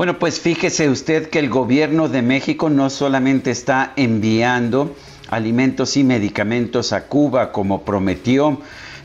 Bueno, 0.00 0.18
pues 0.18 0.40
fíjese 0.40 0.88
usted 0.88 1.28
que 1.28 1.38
el 1.38 1.50
gobierno 1.50 2.08
de 2.08 2.22
México 2.22 2.70
no 2.70 2.88
solamente 2.88 3.50
está 3.50 3.92
enviando 3.96 4.96
alimentos 5.28 5.94
y 5.98 6.04
medicamentos 6.04 6.94
a 6.94 7.06
Cuba 7.06 7.52
como 7.52 7.82
prometió, 7.82 8.62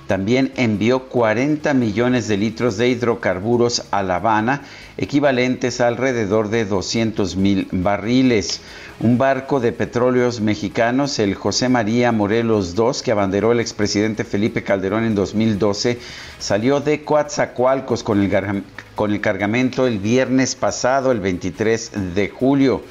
también 0.07 0.53
envió 0.55 1.09
40 1.09 1.73
millones 1.73 2.29
de 2.29 2.37
litros 2.37 2.77
de 2.77 2.87
hidrocarburos 2.87 3.83
a 3.91 4.03
La 4.03 4.15
Habana, 4.15 4.61
equivalentes 4.95 5.81
a 5.81 5.87
alrededor 5.87 6.49
de 6.49 6.63
200 6.63 7.35
mil 7.35 7.67
barriles. 7.73 8.61
Un 9.01 9.17
barco 9.17 9.59
de 9.59 9.73
petróleos 9.73 10.39
mexicanos, 10.39 11.19
el 11.19 11.35
José 11.35 11.67
María 11.67 12.13
Morelos 12.13 12.73
II, 12.77 13.01
que 13.03 13.11
abanderó 13.11 13.51
el 13.51 13.59
expresidente 13.59 14.23
Felipe 14.23 14.63
Calderón 14.63 15.03
en 15.03 15.15
2012, 15.15 15.99
salió 16.39 16.79
de 16.79 17.03
Coatzacoalcos 17.03 18.01
con 18.03 18.21
el, 18.21 18.63
con 18.95 19.11
el 19.11 19.21
cargamento 19.21 19.87
el 19.87 19.99
viernes 19.99 20.55
pasado, 20.55 21.11
el 21.11 21.19
23 21.19 22.15
de 22.15 22.29
julio. 22.29 22.83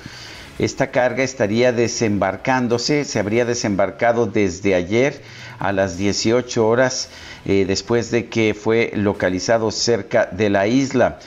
Esta 0.58 0.92
carga 0.92 1.24
estaría 1.24 1.72
desembarcándose, 1.72 3.04
se 3.04 3.18
habría 3.18 3.44
desembarcado 3.44 4.26
desde 4.26 4.76
ayer 4.76 5.20
a 5.58 5.72
las 5.72 5.96
18 5.96 6.66
horas 6.66 7.08
eh, 7.44 7.64
después 7.66 8.12
de 8.12 8.26
que 8.26 8.54
fue 8.54 8.92
localizado 8.94 9.72
cerca 9.72 10.26
de 10.26 10.50
la 10.50 10.68
isla. 10.68 11.18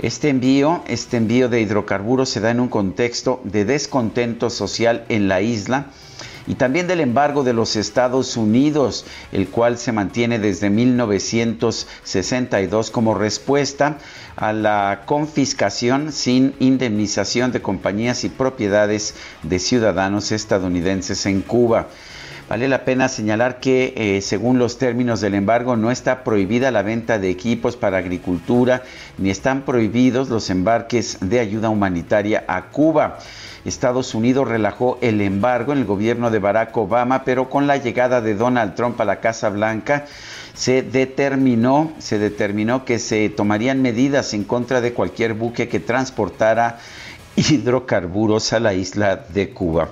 Este 0.00 0.28
envío, 0.28 0.82
este 0.86 1.16
envío 1.16 1.48
de 1.48 1.60
hidrocarburos 1.60 2.28
se 2.28 2.40
da 2.40 2.50
en 2.50 2.60
un 2.60 2.68
contexto 2.68 3.40
de 3.44 3.64
descontento 3.64 4.50
social 4.50 5.04
en 5.08 5.28
la 5.28 5.40
isla 5.40 5.86
y 6.46 6.56
también 6.56 6.86
del 6.86 7.00
embargo 7.00 7.42
de 7.42 7.54
los 7.54 7.74
Estados 7.76 8.36
Unidos, 8.36 9.06
el 9.32 9.48
cual 9.48 9.78
se 9.78 9.92
mantiene 9.92 10.38
desde 10.38 10.68
1962 10.68 12.90
como 12.90 13.14
respuesta 13.14 13.96
a 14.36 14.52
la 14.52 15.02
confiscación 15.06 16.12
sin 16.12 16.54
indemnización 16.58 17.52
de 17.52 17.62
compañías 17.62 18.24
y 18.24 18.28
propiedades 18.28 19.14
de 19.42 19.58
ciudadanos 19.58 20.32
estadounidenses 20.32 21.26
en 21.26 21.40
Cuba. 21.42 21.88
Vale 22.48 22.68
la 22.68 22.84
pena 22.84 23.08
señalar 23.08 23.58
que, 23.58 23.94
eh, 23.96 24.20
según 24.20 24.58
los 24.58 24.76
términos 24.76 25.22
del 25.22 25.34
embargo, 25.34 25.76
no 25.76 25.90
está 25.90 26.24
prohibida 26.24 26.70
la 26.70 26.82
venta 26.82 27.18
de 27.18 27.30
equipos 27.30 27.74
para 27.74 27.96
agricultura, 27.96 28.82
ni 29.16 29.30
están 29.30 29.62
prohibidos 29.62 30.28
los 30.28 30.50
embarques 30.50 31.18
de 31.22 31.40
ayuda 31.40 31.70
humanitaria 31.70 32.44
a 32.46 32.66
Cuba. 32.66 33.18
Estados 33.64 34.14
Unidos 34.14 34.46
relajó 34.46 34.98
el 35.00 35.22
embargo 35.22 35.72
en 35.72 35.78
el 35.78 35.84
gobierno 35.86 36.30
de 36.30 36.38
Barack 36.38 36.76
Obama, 36.76 37.24
pero 37.24 37.48
con 37.48 37.66
la 37.66 37.78
llegada 37.78 38.20
de 38.20 38.34
Donald 38.34 38.74
Trump 38.74 39.00
a 39.00 39.06
la 39.06 39.20
Casa 39.20 39.48
Blanca, 39.48 40.04
se 40.54 40.82
determinó, 40.82 41.92
se 41.98 42.18
determinó 42.18 42.84
que 42.84 42.98
se 42.98 43.28
tomarían 43.28 43.82
medidas 43.82 44.34
en 44.34 44.44
contra 44.44 44.80
de 44.80 44.92
cualquier 44.92 45.34
buque 45.34 45.68
que 45.68 45.80
transportara 45.80 46.78
hidrocarburos 47.36 48.52
a 48.52 48.60
la 48.60 48.74
isla 48.74 49.26
de 49.34 49.50
Cuba. 49.50 49.90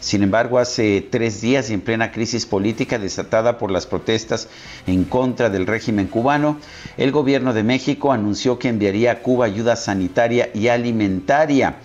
Sin 0.00 0.22
embargo, 0.22 0.58
hace 0.58 1.06
tres 1.08 1.42
días 1.42 1.68
y 1.70 1.74
en 1.74 1.82
plena 1.82 2.10
crisis 2.10 2.46
política 2.46 2.98
desatada 2.98 3.58
por 3.58 3.70
las 3.70 3.86
protestas 3.86 4.48
en 4.86 5.04
contra 5.04 5.50
del 5.50 5.66
régimen 5.66 6.06
cubano, 6.06 6.58
el 6.96 7.12
gobierno 7.12 7.52
de 7.52 7.62
México 7.62 8.10
anunció 8.10 8.58
que 8.58 8.68
enviaría 8.68 9.12
a 9.12 9.18
Cuba 9.18 9.44
ayuda 9.44 9.76
sanitaria 9.76 10.50
y 10.54 10.68
alimentaria 10.68 11.76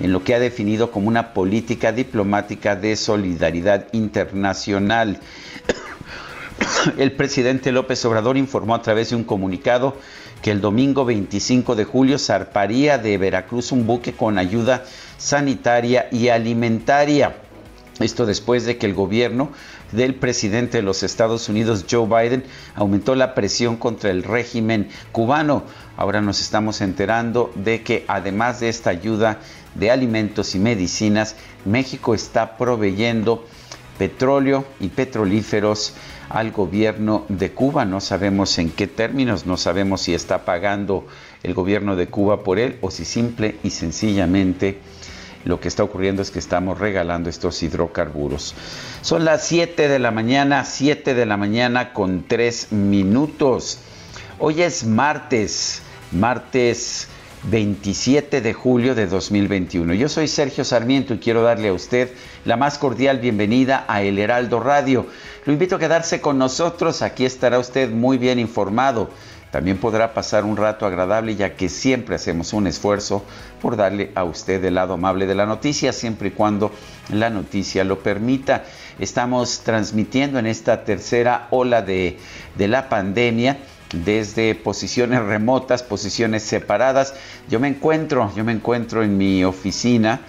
en 0.00 0.12
lo 0.12 0.24
que 0.24 0.34
ha 0.34 0.40
definido 0.40 0.90
como 0.90 1.08
una 1.08 1.32
política 1.32 1.92
diplomática 1.92 2.74
de 2.74 2.96
solidaridad 2.96 3.86
internacional. 3.92 5.20
El 6.98 7.12
presidente 7.12 7.72
López 7.72 8.04
Obrador 8.04 8.36
informó 8.36 8.74
a 8.74 8.82
través 8.82 9.10
de 9.10 9.16
un 9.16 9.24
comunicado 9.24 9.96
que 10.42 10.50
el 10.50 10.60
domingo 10.60 11.04
25 11.04 11.74
de 11.74 11.84
julio 11.84 12.18
zarparía 12.18 12.98
de 12.98 13.18
Veracruz 13.18 13.72
un 13.72 13.86
buque 13.86 14.12
con 14.12 14.38
ayuda 14.38 14.84
sanitaria 15.18 16.08
y 16.10 16.28
alimentaria. 16.28 17.36
Esto 17.98 18.24
después 18.24 18.64
de 18.64 18.78
que 18.78 18.86
el 18.86 18.94
gobierno 18.94 19.50
del 19.92 20.14
presidente 20.14 20.78
de 20.78 20.82
los 20.82 21.02
Estados 21.02 21.50
Unidos, 21.50 21.84
Joe 21.90 22.06
Biden, 22.06 22.44
aumentó 22.74 23.14
la 23.14 23.34
presión 23.34 23.76
contra 23.76 24.10
el 24.10 24.22
régimen 24.22 24.88
cubano. 25.12 25.64
Ahora 25.98 26.22
nos 26.22 26.40
estamos 26.40 26.80
enterando 26.80 27.52
de 27.56 27.82
que 27.82 28.06
además 28.08 28.60
de 28.60 28.70
esta 28.70 28.88
ayuda 28.88 29.38
de 29.74 29.90
alimentos 29.90 30.54
y 30.54 30.58
medicinas, 30.58 31.36
México 31.66 32.14
está 32.14 32.56
proveyendo 32.56 33.44
petróleo 34.00 34.64
y 34.80 34.88
petrolíferos 34.88 35.92
al 36.30 36.52
gobierno 36.52 37.26
de 37.28 37.50
Cuba. 37.50 37.84
No 37.84 38.00
sabemos 38.00 38.56
en 38.56 38.70
qué 38.70 38.86
términos, 38.86 39.44
no 39.44 39.58
sabemos 39.58 40.00
si 40.00 40.14
está 40.14 40.46
pagando 40.46 41.06
el 41.42 41.52
gobierno 41.52 41.96
de 41.96 42.06
Cuba 42.06 42.42
por 42.42 42.58
él 42.58 42.78
o 42.80 42.90
si 42.90 43.04
simple 43.04 43.56
y 43.62 43.68
sencillamente 43.68 44.78
lo 45.44 45.60
que 45.60 45.68
está 45.68 45.84
ocurriendo 45.84 46.22
es 46.22 46.30
que 46.30 46.38
estamos 46.38 46.78
regalando 46.78 47.28
estos 47.28 47.62
hidrocarburos. 47.62 48.54
Son 49.02 49.26
las 49.26 49.46
7 49.46 49.88
de 49.88 49.98
la 49.98 50.10
mañana, 50.10 50.64
7 50.64 51.12
de 51.12 51.26
la 51.26 51.36
mañana 51.36 51.92
con 51.92 52.24
3 52.26 52.72
minutos. 52.72 53.80
Hoy 54.38 54.62
es 54.62 54.86
martes, 54.86 55.82
martes 56.10 57.06
27 57.50 58.40
de 58.40 58.54
julio 58.54 58.94
de 58.94 59.06
2021. 59.06 59.92
Yo 59.92 60.08
soy 60.08 60.26
Sergio 60.26 60.64
Sarmiento 60.64 61.12
y 61.12 61.18
quiero 61.18 61.42
darle 61.42 61.68
a 61.68 61.74
usted 61.74 62.10
la 62.44 62.56
más 62.56 62.78
cordial 62.78 63.18
bienvenida 63.18 63.84
a 63.86 64.02
El 64.02 64.18
Heraldo 64.18 64.60
Radio. 64.60 65.06
Lo 65.44 65.52
invito 65.52 65.76
a 65.76 65.78
quedarse 65.78 66.20
con 66.20 66.38
nosotros, 66.38 67.02
aquí 67.02 67.24
estará 67.24 67.58
usted 67.58 67.90
muy 67.90 68.18
bien 68.18 68.38
informado. 68.38 69.10
También 69.50 69.78
podrá 69.78 70.14
pasar 70.14 70.44
un 70.44 70.56
rato 70.56 70.86
agradable 70.86 71.34
ya 71.34 71.56
que 71.56 71.68
siempre 71.68 72.14
hacemos 72.14 72.52
un 72.52 72.68
esfuerzo 72.68 73.24
por 73.60 73.76
darle 73.76 74.12
a 74.14 74.22
usted 74.22 74.64
el 74.64 74.76
lado 74.76 74.94
amable 74.94 75.26
de 75.26 75.34
la 75.34 75.44
noticia, 75.44 75.92
siempre 75.92 76.28
y 76.28 76.30
cuando 76.30 76.70
la 77.12 77.30
noticia 77.30 77.82
lo 77.82 77.98
permita. 77.98 78.64
Estamos 79.00 79.60
transmitiendo 79.64 80.38
en 80.38 80.46
esta 80.46 80.84
tercera 80.84 81.48
ola 81.50 81.82
de, 81.82 82.18
de 82.56 82.68
la 82.68 82.88
pandemia 82.88 83.58
desde 83.92 84.54
posiciones 84.54 85.20
remotas, 85.20 85.82
posiciones 85.82 86.44
separadas. 86.44 87.14
Yo 87.48 87.58
me 87.58 87.66
encuentro, 87.66 88.32
yo 88.36 88.44
me 88.44 88.52
encuentro 88.52 89.02
en 89.02 89.18
mi 89.18 89.42
oficina 89.42 90.20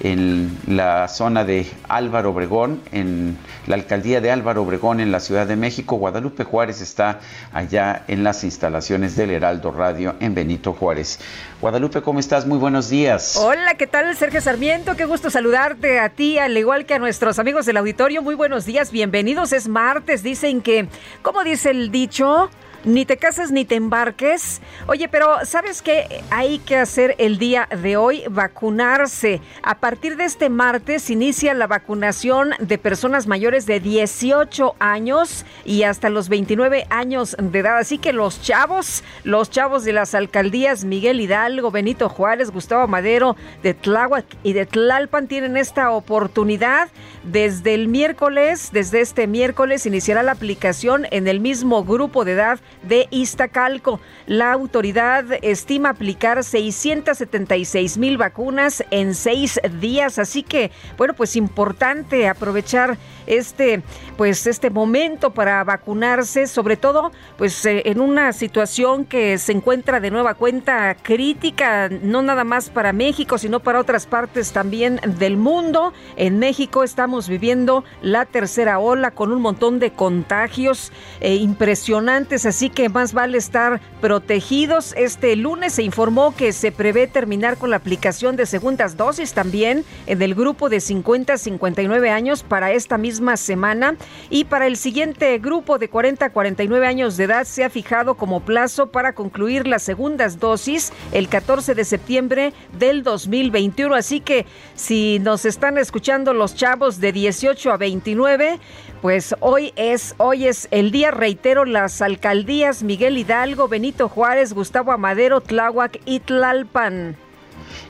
en 0.00 0.58
la 0.66 1.08
zona 1.08 1.44
de 1.44 1.66
Álvaro 1.88 2.30
Obregón, 2.30 2.80
en 2.92 3.38
la 3.66 3.76
alcaldía 3.76 4.20
de 4.20 4.30
Álvaro 4.30 4.62
Obregón 4.62 5.00
en 5.00 5.12
la 5.12 5.20
Ciudad 5.20 5.46
de 5.46 5.56
México. 5.56 5.96
Guadalupe 5.96 6.44
Juárez 6.44 6.80
está 6.80 7.20
allá 7.52 8.04
en 8.08 8.24
las 8.24 8.42
instalaciones 8.44 9.16
del 9.16 9.30
Heraldo 9.30 9.70
Radio 9.70 10.16
en 10.20 10.34
Benito 10.34 10.72
Juárez. 10.72 11.20
Guadalupe, 11.60 12.00
¿cómo 12.00 12.18
estás? 12.18 12.46
Muy 12.46 12.58
buenos 12.58 12.88
días. 12.88 13.36
Hola, 13.36 13.74
¿qué 13.74 13.86
tal? 13.86 14.16
Sergio 14.16 14.40
Sarmiento, 14.40 14.96
qué 14.96 15.04
gusto 15.04 15.28
saludarte 15.28 16.00
a 16.00 16.08
ti, 16.08 16.38
al 16.38 16.56
igual 16.56 16.86
que 16.86 16.94
a 16.94 16.98
nuestros 16.98 17.38
amigos 17.38 17.66
del 17.66 17.76
auditorio. 17.76 18.22
Muy 18.22 18.34
buenos 18.34 18.64
días, 18.64 18.90
bienvenidos. 18.90 19.52
Es 19.52 19.68
martes, 19.68 20.22
dicen 20.22 20.62
que, 20.62 20.88
¿cómo 21.22 21.44
dice 21.44 21.70
el 21.70 21.90
dicho? 21.90 22.50
Ni 22.84 23.04
te 23.04 23.16
cases 23.16 23.50
ni 23.50 23.64
te 23.64 23.74
embarques. 23.74 24.60
Oye, 24.86 25.08
pero 25.08 25.44
¿sabes 25.44 25.82
qué 25.82 26.22
hay 26.30 26.58
que 26.58 26.76
hacer 26.76 27.14
el 27.18 27.38
día 27.38 27.68
de 27.82 27.96
hoy? 27.96 28.22
Vacunarse. 28.30 29.40
A 29.62 29.78
partir 29.78 30.16
de 30.16 30.24
este 30.24 30.48
martes 30.48 31.10
inicia 31.10 31.54
la 31.54 31.66
vacunación 31.66 32.50
de 32.58 32.78
personas 32.78 33.26
mayores 33.26 33.66
de 33.66 33.80
18 33.80 34.74
años 34.78 35.44
y 35.64 35.82
hasta 35.82 36.10
los 36.10 36.28
29 36.28 36.86
años 36.90 37.36
de 37.38 37.58
edad. 37.58 37.78
Así 37.78 37.98
que 37.98 38.12
los 38.12 38.42
chavos, 38.42 39.04
los 39.24 39.50
chavos 39.50 39.84
de 39.84 39.92
las 39.92 40.14
alcaldías 40.14 40.84
Miguel 40.84 41.20
Hidalgo, 41.20 41.70
Benito 41.70 42.08
Juárez, 42.08 42.50
Gustavo 42.50 42.86
Madero, 42.88 43.36
de 43.62 43.74
Tláhuac 43.74 44.24
y 44.42 44.52
de 44.52 44.66
Tlalpan 44.66 45.28
tienen 45.28 45.56
esta 45.56 45.90
oportunidad. 45.90 46.88
Desde 47.24 47.74
el 47.74 47.88
miércoles, 47.88 48.70
desde 48.72 49.00
este 49.00 49.26
miércoles, 49.26 49.84
iniciará 49.86 50.22
la 50.22 50.32
aplicación 50.32 51.06
en 51.10 51.28
el 51.28 51.40
mismo 51.40 51.84
grupo 51.84 52.24
de 52.24 52.32
edad 52.32 52.60
de 52.82 53.08
Iztacalco. 53.10 54.00
La 54.26 54.52
autoridad 54.52 55.24
estima 55.42 55.90
aplicar 55.90 56.44
676 56.44 57.98
mil 57.98 58.16
vacunas 58.16 58.84
en 58.90 59.14
seis 59.14 59.60
días, 59.80 60.18
así 60.18 60.42
que, 60.42 60.70
bueno, 60.96 61.14
pues 61.14 61.36
importante 61.36 62.28
aprovechar 62.28 62.98
este, 63.30 63.82
pues 64.16 64.46
este 64.48 64.70
momento 64.70 65.30
para 65.30 65.62
vacunarse, 65.62 66.48
sobre 66.48 66.76
todo, 66.76 67.12
pues 67.38 67.64
eh, 67.64 67.82
en 67.86 68.00
una 68.00 68.32
situación 68.32 69.04
que 69.04 69.38
se 69.38 69.52
encuentra 69.52 70.00
de 70.00 70.10
nueva 70.10 70.34
cuenta 70.34 70.96
crítica, 71.00 71.88
no 71.88 72.22
nada 72.22 72.42
más 72.42 72.70
para 72.70 72.92
México, 72.92 73.38
sino 73.38 73.60
para 73.60 73.78
otras 73.78 74.06
partes 74.06 74.50
también 74.50 75.00
del 75.18 75.36
mundo. 75.36 75.92
En 76.16 76.40
México 76.40 76.82
estamos 76.82 77.28
viviendo 77.28 77.84
la 78.02 78.24
tercera 78.24 78.80
ola 78.80 79.12
con 79.12 79.32
un 79.32 79.40
montón 79.40 79.78
de 79.78 79.92
contagios 79.92 80.90
eh, 81.20 81.36
impresionantes, 81.36 82.46
así 82.46 82.68
que 82.68 82.88
más 82.88 83.12
vale 83.12 83.38
estar 83.38 83.80
protegidos. 84.00 84.92
Este 84.96 85.36
lunes 85.36 85.74
se 85.74 85.84
informó 85.84 86.34
que 86.34 86.52
se 86.52 86.72
prevé 86.72 87.06
terminar 87.06 87.58
con 87.58 87.70
la 87.70 87.76
aplicación 87.76 88.34
de 88.34 88.46
segundas 88.46 88.96
dosis 88.96 89.34
también 89.34 89.84
en 90.06 90.20
el 90.20 90.34
grupo 90.34 90.68
de 90.68 90.80
50 90.80 91.34
a 91.34 91.38
59 91.38 92.10
años 92.10 92.42
para 92.42 92.72
esta 92.72 92.98
misma 92.98 93.19
semana 93.36 93.96
y 94.28 94.44
para 94.44 94.66
el 94.66 94.76
siguiente 94.76 95.38
grupo 95.38 95.78
de 95.78 95.88
40 95.88 96.26
a 96.26 96.30
49 96.30 96.86
años 96.86 97.16
de 97.16 97.24
edad 97.24 97.44
se 97.44 97.64
ha 97.64 97.70
fijado 97.70 98.14
como 98.14 98.40
plazo 98.40 98.90
para 98.90 99.14
concluir 99.14 99.66
las 99.66 99.82
segundas 99.82 100.38
dosis 100.38 100.92
el 101.12 101.28
14 101.28 101.74
de 101.74 101.84
septiembre 101.84 102.52
del 102.78 103.02
2021. 103.02 103.94
Así 103.94 104.20
que 104.20 104.46
si 104.74 105.18
nos 105.20 105.44
están 105.44 105.78
escuchando 105.78 106.32
los 106.32 106.54
chavos 106.54 107.00
de 107.00 107.12
18 107.12 107.72
a 107.72 107.76
29, 107.76 108.58
pues 109.02 109.34
hoy 109.40 109.72
es, 109.76 110.14
hoy 110.18 110.46
es 110.46 110.68
el 110.70 110.90
día, 110.90 111.10
reitero, 111.10 111.64
las 111.64 112.02
alcaldías 112.02 112.82
Miguel 112.82 113.18
Hidalgo, 113.18 113.68
Benito 113.68 114.08
Juárez, 114.08 114.52
Gustavo 114.52 114.92
Amadero, 114.92 115.40
Tláhuac 115.40 116.00
y 116.04 116.20
Tlalpan. 116.20 117.16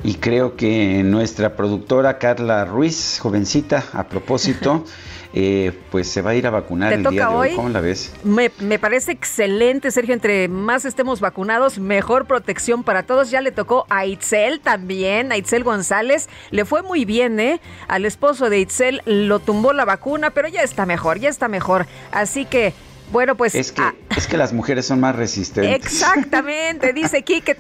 Y 0.03 0.15
creo 0.15 0.57
que 0.57 1.03
nuestra 1.03 1.57
productora 1.57 2.19
Carla 2.19 2.65
Ruiz, 2.65 3.19
jovencita, 3.21 3.85
a 3.93 4.09
propósito, 4.09 4.85
eh, 5.33 5.73
pues 5.91 6.09
se 6.09 6.23
va 6.23 6.31
a 6.31 6.35
ir 6.35 6.47
a 6.47 6.51
vacunar 6.51 6.93
el 6.93 7.05
día 7.05 7.29
de 7.29 7.35
hoy. 7.35 7.55
¿Cómo 7.55 7.69
la 7.69 7.81
ves? 7.81 8.13
Me, 8.25 8.51
parece 8.79 9.13
excelente, 9.13 9.91
Sergio. 9.91 10.15
Entre 10.15 10.49
más 10.49 10.85
estemos 10.85 11.21
vacunados, 11.21 11.79
mejor 11.79 12.27
protección 12.27 12.83
para 12.83 13.05
todos. 13.05 13.31
Ya 13.31 13.41
le 13.41 13.53
tocó 13.53 13.87
a 13.91 14.07
Itzel 14.07 14.61
también, 14.61 15.31
a 15.33 15.37
Itzel 15.37 15.63
González. 15.63 16.29
Le 16.51 16.65
fue 16.65 16.83
muy 16.83 17.05
bien, 17.05 17.39
¿eh? 17.39 17.61
Al 17.87 18.05
esposo 18.05 18.51
de 18.51 18.61
Itzel 18.61 19.03
lo 19.05 19.39
tumbó 19.39 19.73
la 19.73 19.85
vacuna, 19.85 20.31
pero 20.31 20.49
ya 20.49 20.63
está 20.63 20.85
mejor, 20.87 21.21
ya 21.21 21.29
está 21.29 21.49
mejor. 21.49 21.87
Así 22.11 22.45
que 22.45 22.75
bueno, 23.13 23.37
pues. 23.37 23.55
Es 23.55 23.73
que, 23.73 23.83
ah. 23.83 23.95
es 24.17 24.27
que 24.27 24.37
las 24.37 24.53
mujeres 24.53 24.87
son 24.87 25.01
más 25.01 25.17
resistentes. 25.17 25.75
Exactamente, 25.75 26.93
dice 26.93 27.23
Kike. 27.25 27.57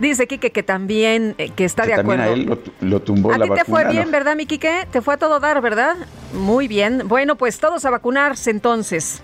Dice 0.00 0.26
Quique 0.26 0.50
que 0.50 0.62
también 0.62 1.34
eh, 1.36 1.50
que 1.54 1.66
está 1.66 1.84
de 1.84 1.92
acuerdo. 1.92 2.22
a 2.22 2.28
él 2.28 2.58
lo, 2.80 3.02
tumbó 3.02 3.32
a 3.34 3.38
ti 3.38 3.50
te 3.54 3.64
fue 3.66 3.86
bien, 3.86 4.10
¿verdad, 4.10 4.34
mi 4.34 4.46
Quique? 4.46 4.88
Te 4.90 5.02
fue 5.02 5.14
a 5.14 5.16
todo 5.18 5.40
dar, 5.40 5.60
¿verdad? 5.60 5.94
Muy 6.32 6.68
bien. 6.68 7.02
Bueno, 7.06 7.36
pues 7.36 7.58
todos 7.58 7.84
a 7.84 7.90
vacunarse 7.90 8.50
entonces. 8.50 9.20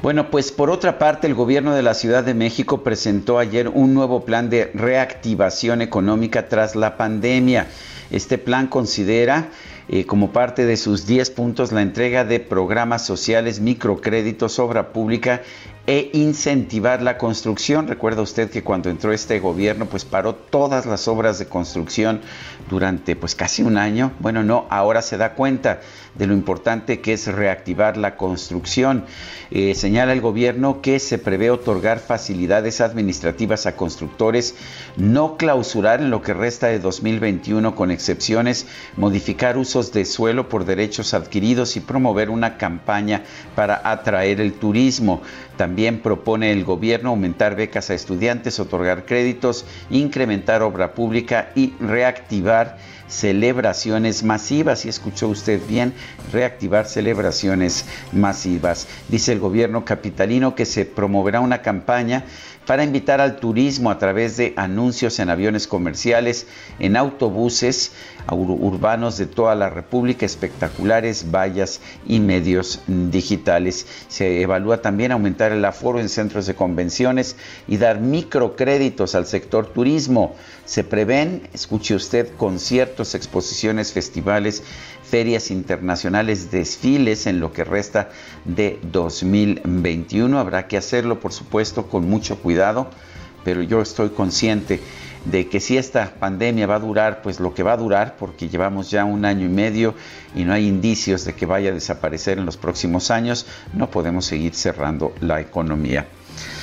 Bueno, 0.00 0.30
pues 0.30 0.52
por 0.52 0.70
otra 0.70 1.00
parte, 1.00 1.26
el 1.26 1.34
gobierno 1.34 1.74
de 1.74 1.82
la 1.82 1.94
Ciudad 1.94 2.22
de 2.22 2.34
México 2.34 2.84
presentó 2.84 3.40
ayer 3.40 3.66
un 3.66 3.94
nuevo 3.94 4.24
plan 4.24 4.48
de 4.48 4.70
reactivación 4.74 5.82
económica 5.82 6.48
tras 6.48 6.76
la 6.76 6.96
pandemia. 6.96 7.66
Este 8.12 8.38
plan 8.38 8.68
considera 8.68 9.48
eh, 9.88 10.06
como 10.06 10.30
parte 10.30 10.64
de 10.66 10.76
sus 10.76 11.06
10 11.06 11.30
puntos 11.30 11.72
la 11.72 11.82
entrega 11.82 12.24
de 12.24 12.38
programas 12.38 13.04
sociales, 13.04 13.58
microcréditos, 13.58 14.60
obra 14.60 14.92
pública 14.92 15.42
e 15.86 16.10
incentivar 16.12 17.02
la 17.02 17.16
construcción. 17.16 17.86
Recuerda 17.86 18.22
usted 18.22 18.50
que 18.50 18.62
cuando 18.62 18.90
entró 18.90 19.12
este 19.12 19.38
gobierno, 19.38 19.86
pues 19.86 20.04
paró 20.04 20.34
todas 20.34 20.86
las 20.86 21.06
obras 21.08 21.38
de 21.38 21.46
construcción 21.46 22.20
durante 22.68 23.16
pues 23.16 23.34
casi 23.34 23.62
un 23.62 23.78
año. 23.78 24.12
Bueno, 24.18 24.42
no, 24.42 24.66
ahora 24.70 25.02
se 25.02 25.16
da 25.16 25.34
cuenta 25.34 25.80
de 26.18 26.26
lo 26.26 26.34
importante 26.34 27.00
que 27.00 27.12
es 27.12 27.26
reactivar 27.26 27.96
la 27.96 28.16
construcción. 28.16 29.04
Eh, 29.50 29.74
señala 29.74 30.12
el 30.12 30.20
gobierno 30.20 30.80
que 30.80 30.98
se 30.98 31.18
prevé 31.18 31.50
otorgar 31.50 31.98
facilidades 31.98 32.80
administrativas 32.80 33.66
a 33.66 33.76
constructores, 33.76 34.54
no 34.96 35.36
clausurar 35.36 36.00
en 36.00 36.10
lo 36.10 36.22
que 36.22 36.34
resta 36.34 36.68
de 36.68 36.78
2021 36.78 37.74
con 37.74 37.90
excepciones, 37.90 38.66
modificar 38.96 39.58
usos 39.58 39.92
de 39.92 40.04
suelo 40.04 40.48
por 40.48 40.64
derechos 40.64 41.14
adquiridos 41.14 41.76
y 41.76 41.80
promover 41.80 42.30
una 42.30 42.56
campaña 42.56 43.22
para 43.54 43.80
atraer 43.84 44.40
el 44.40 44.54
turismo. 44.54 45.22
También 45.56 46.00
propone 46.00 46.52
el 46.52 46.64
gobierno 46.64 47.10
aumentar 47.10 47.56
becas 47.56 47.90
a 47.90 47.94
estudiantes, 47.94 48.60
otorgar 48.60 49.06
créditos, 49.06 49.64
incrementar 49.90 50.62
obra 50.62 50.92
pública 50.92 51.50
y 51.54 51.72
reactivar 51.80 52.78
celebraciones 53.08 54.22
masivas. 54.22 54.84
Y 54.84 54.88
escuchó 54.88 55.28
usted 55.28 55.60
bien, 55.66 55.94
reactivar 56.32 56.86
celebraciones 56.86 57.86
masivas. 58.12 58.86
Dice 59.08 59.32
el 59.32 59.40
gobierno 59.40 59.84
capitalino 59.84 60.54
que 60.54 60.66
se 60.66 60.84
promoverá 60.84 61.40
una 61.40 61.62
campaña 61.62 62.24
para 62.66 62.84
invitar 62.84 63.20
al 63.20 63.36
turismo 63.36 63.90
a 63.90 63.98
través 63.98 64.36
de 64.36 64.52
anuncios 64.56 65.18
en 65.20 65.30
aviones 65.30 65.66
comerciales, 65.68 66.46
en 66.80 66.96
autobuses 66.96 67.92
urbanos 68.34 69.18
de 69.18 69.26
toda 69.26 69.54
la 69.54 69.70
República, 69.70 70.26
espectaculares, 70.26 71.30
vallas 71.30 71.80
y 72.06 72.20
medios 72.20 72.80
digitales. 72.86 73.86
Se 74.08 74.42
evalúa 74.42 74.82
también 74.82 75.12
aumentar 75.12 75.52
el 75.52 75.64
aforo 75.64 76.00
en 76.00 76.08
centros 76.08 76.46
de 76.46 76.54
convenciones 76.54 77.36
y 77.68 77.76
dar 77.76 78.00
microcréditos 78.00 79.14
al 79.14 79.26
sector 79.26 79.66
turismo. 79.66 80.34
Se 80.64 80.82
prevén, 80.82 81.48
escuche 81.52 81.94
usted, 81.94 82.34
conciertos, 82.36 83.14
exposiciones, 83.14 83.92
festivales, 83.92 84.62
ferias 85.08 85.50
internacionales, 85.50 86.50
desfiles 86.50 87.26
en 87.26 87.40
lo 87.40 87.52
que 87.52 87.64
resta 87.64 88.10
de 88.44 88.80
2021. 88.90 90.38
Habrá 90.38 90.66
que 90.66 90.76
hacerlo, 90.76 91.20
por 91.20 91.32
supuesto, 91.32 91.86
con 91.86 92.08
mucho 92.08 92.38
cuidado, 92.38 92.90
pero 93.44 93.62
yo 93.62 93.80
estoy 93.80 94.10
consciente 94.10 94.80
de 95.30 95.48
que 95.48 95.60
si 95.60 95.76
esta 95.76 96.12
pandemia 96.18 96.66
va 96.66 96.76
a 96.76 96.78
durar, 96.78 97.22
pues 97.22 97.40
lo 97.40 97.52
que 97.52 97.62
va 97.62 97.72
a 97.72 97.76
durar, 97.76 98.16
porque 98.18 98.48
llevamos 98.48 98.90
ya 98.90 99.04
un 99.04 99.24
año 99.24 99.46
y 99.46 99.48
medio 99.48 99.94
y 100.34 100.44
no 100.44 100.52
hay 100.52 100.66
indicios 100.66 101.24
de 101.24 101.34
que 101.34 101.46
vaya 101.46 101.70
a 101.70 101.74
desaparecer 101.74 102.38
en 102.38 102.46
los 102.46 102.56
próximos 102.56 103.10
años, 103.10 103.46
no 103.72 103.90
podemos 103.90 104.24
seguir 104.26 104.54
cerrando 104.54 105.12
la 105.20 105.40
economía. 105.40 106.06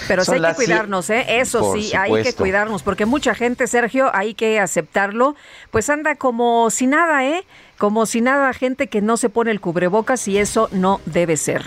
Pero 0.07 0.23
sí 0.23 0.31
hay 0.33 0.41
que 0.41 0.53
cuidarnos, 0.53 1.09
¿eh? 1.09 1.25
Eso 1.39 1.73
sí, 1.75 1.93
hay 1.95 2.23
que 2.23 2.33
cuidarnos, 2.33 2.83
porque 2.83 3.05
mucha 3.05 3.35
gente, 3.35 3.67
Sergio, 3.67 4.13
hay 4.13 4.33
que 4.33 4.59
aceptarlo, 4.59 5.35
pues 5.71 5.89
anda 5.89 6.15
como 6.15 6.69
si 6.69 6.87
nada, 6.87 7.25
¿eh? 7.25 7.43
Como 7.77 8.05
si 8.05 8.21
nada, 8.21 8.53
gente 8.53 8.87
que 8.87 9.01
no 9.01 9.17
se 9.17 9.29
pone 9.29 9.51
el 9.51 9.59
cubrebocas 9.59 10.27
y 10.27 10.37
eso 10.37 10.69
no 10.71 11.01
debe 11.05 11.37
ser. 11.37 11.63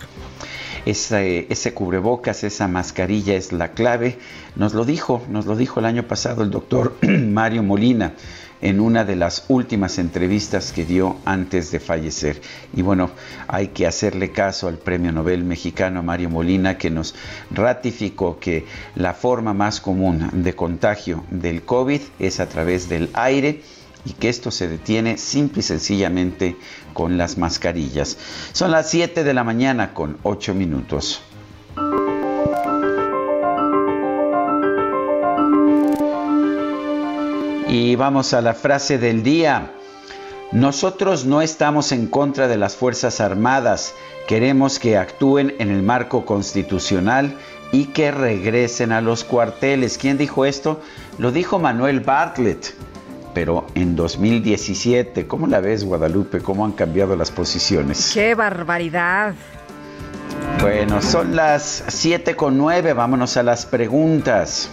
Ese, 0.86 1.46
ese, 1.50 1.74
cubrebocas, 1.74 2.44
esa 2.44 2.68
mascarilla 2.68 3.34
es 3.34 3.52
la 3.52 3.72
clave. 3.72 4.18
Nos 4.54 4.72
lo 4.72 4.84
dijo, 4.84 5.22
nos 5.28 5.44
lo 5.44 5.56
dijo 5.56 5.80
el 5.80 5.86
año 5.86 6.04
pasado 6.04 6.42
el 6.42 6.50
doctor 6.50 6.96
Mario 7.02 7.62
Molina 7.62 8.14
en 8.60 8.80
una 8.80 9.04
de 9.04 9.16
las 9.16 9.44
últimas 9.48 9.98
entrevistas 9.98 10.72
que 10.72 10.84
dio 10.84 11.16
antes 11.24 11.70
de 11.70 11.80
fallecer. 11.80 12.40
Y 12.74 12.82
bueno, 12.82 13.10
hay 13.48 13.68
que 13.68 13.86
hacerle 13.86 14.32
caso 14.32 14.68
al 14.68 14.78
Premio 14.78 15.12
Nobel 15.12 15.44
mexicano 15.44 16.02
Mario 16.02 16.30
Molina 16.30 16.78
que 16.78 16.90
nos 16.90 17.14
ratificó 17.50 18.38
que 18.38 18.64
la 18.94 19.12
forma 19.12 19.52
más 19.52 19.80
común 19.80 20.30
de 20.32 20.54
contagio 20.54 21.24
del 21.30 21.62
COVID 21.62 22.00
es 22.18 22.40
a 22.40 22.48
través 22.48 22.88
del 22.88 23.10
aire 23.12 23.60
y 24.06 24.12
que 24.12 24.28
esto 24.28 24.50
se 24.50 24.68
detiene 24.68 25.18
simple 25.18 25.60
y 25.60 25.62
sencillamente 25.64 26.56
con 26.94 27.18
las 27.18 27.36
mascarillas. 27.36 28.16
Son 28.52 28.70
las 28.70 28.88
7 28.88 29.24
de 29.24 29.34
la 29.34 29.44
mañana 29.44 29.92
con 29.92 30.16
8 30.22 30.54
minutos. 30.54 31.20
Y 37.68 37.96
vamos 37.96 38.32
a 38.32 38.40
la 38.40 38.54
frase 38.54 38.96
del 38.96 39.24
día. 39.24 39.72
Nosotros 40.52 41.26
no 41.26 41.42
estamos 41.42 41.90
en 41.90 42.06
contra 42.06 42.46
de 42.46 42.56
las 42.56 42.76
Fuerzas 42.76 43.20
Armadas, 43.20 43.92
queremos 44.28 44.78
que 44.78 44.96
actúen 44.96 45.54
en 45.58 45.70
el 45.70 45.82
marco 45.82 46.24
constitucional 46.24 47.36
y 47.72 47.86
que 47.86 48.12
regresen 48.12 48.92
a 48.92 49.00
los 49.00 49.24
cuarteles. 49.24 49.98
¿Quién 49.98 50.16
dijo 50.16 50.44
esto? 50.44 50.80
Lo 51.18 51.32
dijo 51.32 51.58
Manuel 51.58 51.98
Bartlett, 51.98 52.74
pero 53.36 53.66
en 53.74 53.96
2017. 53.96 55.26
¿Cómo 55.26 55.46
la 55.46 55.60
ves, 55.60 55.84
Guadalupe? 55.84 56.40
¿Cómo 56.40 56.64
han 56.64 56.72
cambiado 56.72 57.16
las 57.16 57.30
posiciones? 57.30 58.12
¡Qué 58.14 58.34
barbaridad! 58.34 59.34
Bueno, 60.62 61.02
son 61.02 61.36
las 61.36 61.84
7 61.86 62.34
con 62.34 62.56
9. 62.56 62.94
Vámonos 62.94 63.36
a 63.36 63.42
las 63.42 63.66
preguntas. 63.66 64.70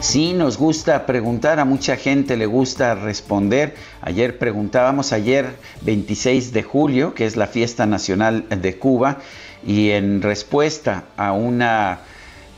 Sí, 0.00 0.32
nos 0.32 0.58
gusta 0.58 1.06
preguntar, 1.06 1.60
a 1.60 1.64
mucha 1.64 1.94
gente 1.94 2.36
le 2.36 2.46
gusta 2.46 2.96
responder. 2.96 3.76
Ayer 4.00 4.36
preguntábamos, 4.36 5.12
ayer 5.12 5.46
26 5.82 6.52
de 6.52 6.64
julio, 6.64 7.14
que 7.14 7.24
es 7.24 7.36
la 7.36 7.46
fiesta 7.46 7.86
nacional 7.86 8.46
de 8.48 8.78
Cuba, 8.80 9.18
y 9.64 9.90
en 9.90 10.22
respuesta 10.22 11.04
a 11.16 11.30
una 11.30 12.00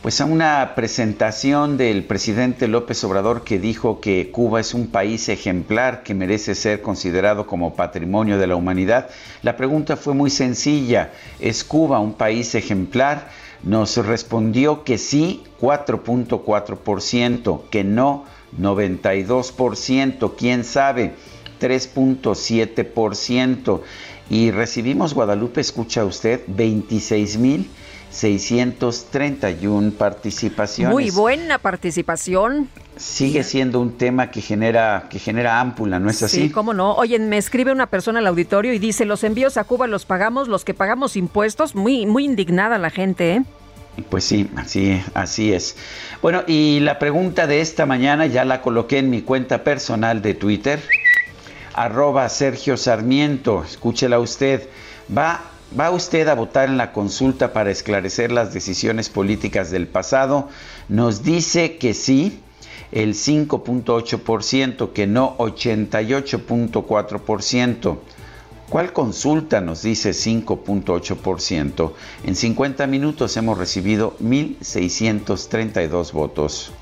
pues 0.06 0.20
a 0.20 0.24
una 0.24 0.76
presentación 0.76 1.76
del 1.76 2.04
presidente 2.04 2.68
López 2.68 3.02
Obrador 3.02 3.42
que 3.42 3.58
dijo 3.58 4.00
que 4.00 4.30
Cuba 4.30 4.60
es 4.60 4.72
un 4.72 4.86
país 4.86 5.28
ejemplar 5.28 6.04
que 6.04 6.14
merece 6.14 6.54
ser 6.54 6.80
considerado 6.80 7.48
como 7.48 7.74
patrimonio 7.74 8.38
de 8.38 8.46
la 8.46 8.54
humanidad. 8.54 9.10
La 9.42 9.56
pregunta 9.56 9.96
fue 9.96 10.14
muy 10.14 10.30
sencilla, 10.30 11.10
¿es 11.40 11.64
Cuba 11.64 11.98
un 11.98 12.12
país 12.12 12.54
ejemplar? 12.54 13.30
Nos 13.64 13.96
respondió 13.96 14.84
que 14.84 14.96
sí, 14.96 15.42
4.4%, 15.60 17.62
que 17.68 17.82
no, 17.82 18.26
92%, 18.60 20.34
quién 20.38 20.62
sabe, 20.62 21.14
3.7%. 21.60 23.80
Y 24.30 24.52
recibimos, 24.52 25.14
Guadalupe, 25.14 25.60
escucha 25.60 26.04
usted, 26.04 26.42
26 26.46 27.38
mil 27.38 27.68
631 28.16 29.92
participaciones. 29.92 30.92
Muy 30.92 31.10
buena 31.10 31.58
participación. 31.58 32.68
Sigue 32.96 33.44
siendo 33.44 33.78
un 33.78 33.98
tema 33.98 34.30
que 34.30 34.40
genera, 34.40 35.06
que 35.10 35.18
genera 35.18 35.60
ámpula, 35.60 35.98
¿no 35.98 36.08
es 36.08 36.22
así? 36.22 36.44
Sí, 36.44 36.50
cómo 36.50 36.72
no. 36.72 36.94
Oye, 36.94 37.18
me 37.18 37.36
escribe 37.36 37.72
una 37.72 37.88
persona 37.88 38.20
al 38.20 38.26
auditorio 38.26 38.72
y 38.72 38.78
dice, 38.78 39.04
los 39.04 39.22
envíos 39.22 39.58
a 39.58 39.64
Cuba 39.64 39.86
los 39.86 40.06
pagamos 40.06 40.48
los 40.48 40.64
que 40.64 40.72
pagamos 40.72 41.14
impuestos. 41.16 41.74
Muy, 41.74 42.06
muy 42.06 42.24
indignada 42.24 42.78
la 42.78 42.88
gente, 42.88 43.34
¿eh? 43.34 43.42
Pues 44.08 44.24
sí, 44.24 44.48
así, 44.56 45.02
así 45.14 45.52
es. 45.52 45.76
Bueno, 46.22 46.42
y 46.46 46.80
la 46.80 46.98
pregunta 46.98 47.46
de 47.46 47.60
esta 47.60 47.84
mañana 47.84 48.26
ya 48.26 48.44
la 48.44 48.62
coloqué 48.62 48.98
en 48.98 49.10
mi 49.10 49.22
cuenta 49.22 49.62
personal 49.62 50.22
de 50.22 50.34
Twitter, 50.34 50.80
arroba 51.74 52.28
Sergio 52.28 52.76
Sarmiento, 52.76 53.62
escúchela 53.62 54.18
usted. 54.18 54.68
¿Va 55.16 55.40
¿Va 55.78 55.90
usted 55.90 56.28
a 56.28 56.34
votar 56.34 56.68
en 56.68 56.76
la 56.76 56.92
consulta 56.92 57.52
para 57.52 57.70
esclarecer 57.70 58.30
las 58.30 58.54
decisiones 58.54 59.08
políticas 59.08 59.70
del 59.70 59.88
pasado? 59.88 60.48
Nos 60.88 61.24
dice 61.24 61.76
que 61.76 61.92
sí, 61.92 62.40
el 62.92 63.14
5.8%, 63.14 64.92
que 64.92 65.06
no 65.06 65.36
88.4%. 65.38 67.98
¿Cuál 68.68 68.92
consulta 68.92 69.60
nos 69.60 69.82
dice 69.82 70.10
5.8%? 70.10 71.92
En 72.24 72.36
50 72.36 72.86
minutos 72.86 73.36
hemos 73.36 73.58
recibido 73.58 74.16
1.632 74.20 76.12
votos. 76.12 76.72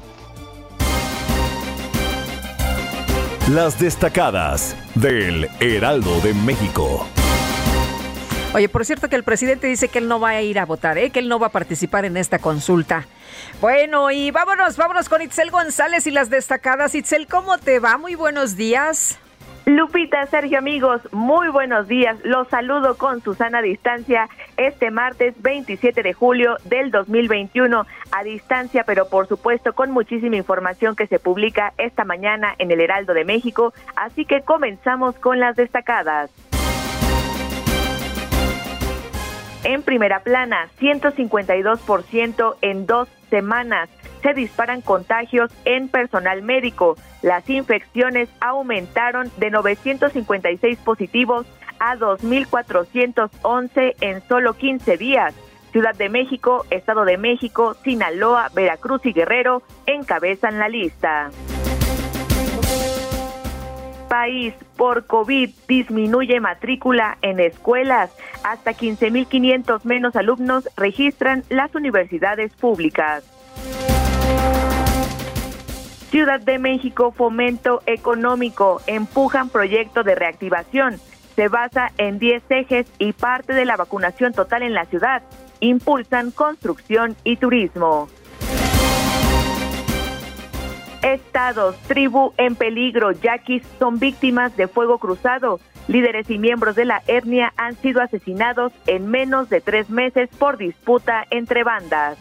Las 3.50 3.78
destacadas 3.78 4.74
del 4.94 5.48
Heraldo 5.60 6.18
de 6.20 6.32
México. 6.32 7.06
Oye, 8.54 8.68
por 8.68 8.84
cierto 8.84 9.08
que 9.08 9.16
el 9.16 9.24
presidente 9.24 9.66
dice 9.66 9.88
que 9.88 9.98
él 9.98 10.06
no 10.06 10.20
va 10.20 10.28
a 10.28 10.40
ir 10.40 10.60
a 10.60 10.64
votar, 10.64 10.96
¿eh? 10.96 11.10
que 11.10 11.18
él 11.18 11.28
no 11.28 11.40
va 11.40 11.48
a 11.48 11.50
participar 11.50 12.04
en 12.04 12.16
esta 12.16 12.38
consulta. 12.38 13.04
Bueno, 13.60 14.12
y 14.12 14.30
vámonos, 14.30 14.76
vámonos 14.76 15.08
con 15.08 15.22
Itzel 15.22 15.50
González 15.50 16.06
y 16.06 16.12
las 16.12 16.30
destacadas. 16.30 16.94
Itzel, 16.94 17.26
¿cómo 17.26 17.58
te 17.58 17.80
va? 17.80 17.98
Muy 17.98 18.14
buenos 18.14 18.56
días. 18.56 19.18
Lupita, 19.66 20.24
Sergio, 20.26 20.58
amigos, 20.58 21.00
muy 21.10 21.48
buenos 21.48 21.88
días. 21.88 22.16
Los 22.22 22.46
saludo 22.46 22.96
con 22.96 23.22
Susana 23.22 23.60
Distancia 23.60 24.28
este 24.56 24.92
martes 24.92 25.34
27 25.42 26.04
de 26.04 26.12
julio 26.12 26.56
del 26.64 26.92
2021 26.92 27.84
a 28.12 28.22
distancia, 28.22 28.84
pero 28.84 29.08
por 29.08 29.26
supuesto 29.26 29.72
con 29.72 29.90
muchísima 29.90 30.36
información 30.36 30.94
que 30.94 31.08
se 31.08 31.18
publica 31.18 31.72
esta 31.76 32.04
mañana 32.04 32.54
en 32.58 32.70
el 32.70 32.80
Heraldo 32.80 33.14
de 33.14 33.24
México. 33.24 33.74
Así 33.96 34.26
que 34.26 34.42
comenzamos 34.42 35.16
con 35.16 35.40
las 35.40 35.56
destacadas. 35.56 36.30
En 39.64 39.82
primera 39.82 40.20
plana, 40.20 40.68
152% 40.78 42.56
en 42.60 42.86
dos 42.86 43.08
semanas. 43.30 43.88
Se 44.22 44.34
disparan 44.34 44.82
contagios 44.82 45.50
en 45.64 45.88
personal 45.88 46.42
médico. 46.42 46.96
Las 47.22 47.48
infecciones 47.48 48.28
aumentaron 48.40 49.30
de 49.38 49.50
956 49.50 50.78
positivos 50.80 51.46
a 51.78 51.96
2.411 51.96 53.94
en 54.00 54.22
solo 54.28 54.54
15 54.54 54.98
días. 54.98 55.34
Ciudad 55.72 55.94
de 55.94 56.10
México, 56.10 56.66
Estado 56.70 57.06
de 57.06 57.16
México, 57.16 57.74
Sinaloa, 57.82 58.50
Veracruz 58.54 59.04
y 59.06 59.12
Guerrero 59.12 59.62
encabezan 59.86 60.58
la 60.58 60.68
lista 60.68 61.30
país 64.14 64.54
por 64.76 65.06
COVID 65.06 65.50
disminuye 65.66 66.38
matrícula 66.38 67.18
en 67.20 67.40
escuelas. 67.40 68.12
Hasta 68.44 68.70
15.500 68.70 69.84
menos 69.84 70.14
alumnos 70.14 70.68
registran 70.76 71.42
las 71.48 71.74
universidades 71.74 72.52
públicas. 72.52 73.24
Ciudad 76.12 76.38
de 76.38 76.60
México 76.60 77.10
Fomento 77.10 77.82
Económico 77.86 78.80
empujan 78.86 79.48
proyecto 79.48 80.04
de 80.04 80.14
reactivación. 80.14 81.00
Se 81.34 81.48
basa 81.48 81.90
en 81.98 82.20
10 82.20 82.44
ejes 82.50 82.86
y 83.00 83.14
parte 83.14 83.52
de 83.52 83.64
la 83.64 83.76
vacunación 83.76 84.32
total 84.32 84.62
en 84.62 84.74
la 84.74 84.84
ciudad. 84.84 85.24
Impulsan 85.58 86.30
construcción 86.30 87.16
y 87.24 87.34
turismo. 87.38 88.08
Estados, 91.04 91.76
tribu 91.82 92.32
en 92.38 92.56
peligro, 92.56 93.12
yaquis 93.12 93.62
son 93.78 93.98
víctimas 93.98 94.56
de 94.56 94.68
fuego 94.68 94.98
cruzado. 94.98 95.60
Líderes 95.86 96.30
y 96.30 96.38
miembros 96.38 96.76
de 96.76 96.86
la 96.86 97.02
etnia 97.06 97.52
han 97.58 97.76
sido 97.76 98.00
asesinados 98.00 98.72
en 98.86 99.10
menos 99.10 99.50
de 99.50 99.60
tres 99.60 99.90
meses 99.90 100.30
por 100.38 100.56
disputa 100.56 101.26
entre 101.28 101.62
bandas. 101.62 102.16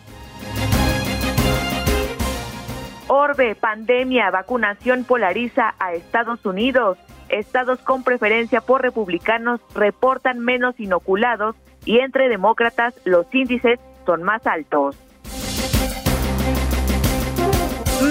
Orbe, 3.07 3.55
pandemia, 3.55 4.29
vacunación 4.31 5.05
polariza 5.05 5.75
a 5.79 5.93
Estados 5.93 6.45
Unidos. 6.45 6.97
Estados 7.29 7.79
con 7.79 8.03
preferencia 8.03 8.59
por 8.59 8.81
republicanos 8.81 9.61
reportan 9.73 10.39
menos 10.39 10.77
inoculados 10.77 11.55
y 11.85 11.99
entre 11.99 12.27
demócratas 12.27 12.93
los 13.05 13.33
índices 13.33 13.79
son 14.05 14.23
más 14.23 14.45
altos. 14.45 14.97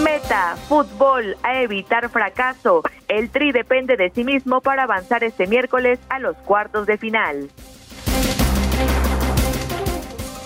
Meta, 0.00 0.56
fútbol, 0.68 1.36
a 1.42 1.60
evitar 1.60 2.08
fracaso. 2.08 2.82
El 3.08 3.28
Tri 3.28 3.52
depende 3.52 3.96
de 3.96 4.08
sí 4.08 4.24
mismo 4.24 4.62
para 4.62 4.84
avanzar 4.84 5.22
este 5.22 5.46
miércoles 5.46 5.98
a 6.08 6.18
los 6.18 6.34
cuartos 6.38 6.86
de 6.86 6.96
final. 6.96 7.50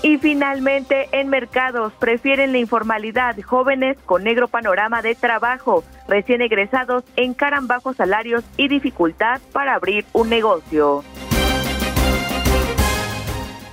Y 0.03 0.19
finalmente, 0.19 1.09
en 1.13 1.29
mercados 1.29 1.93
prefieren 1.95 2.53
la 2.53 2.59
informalidad. 2.59 3.37
Jóvenes 3.41 3.97
con 4.05 4.25
negro 4.25 4.49
panorama 4.49 5.01
de 5.03 5.15
trabajo, 5.15 5.85
recién 6.09 6.43
egresados 6.43 7.05
encaran 7.17 7.67
bajos 7.67 7.97
salarios 7.97 8.45
y 8.57 8.69
dificultad 8.69 9.41
para 9.53 9.75
abrir 9.75 10.05
un 10.13 10.29
negocio. 10.29 11.05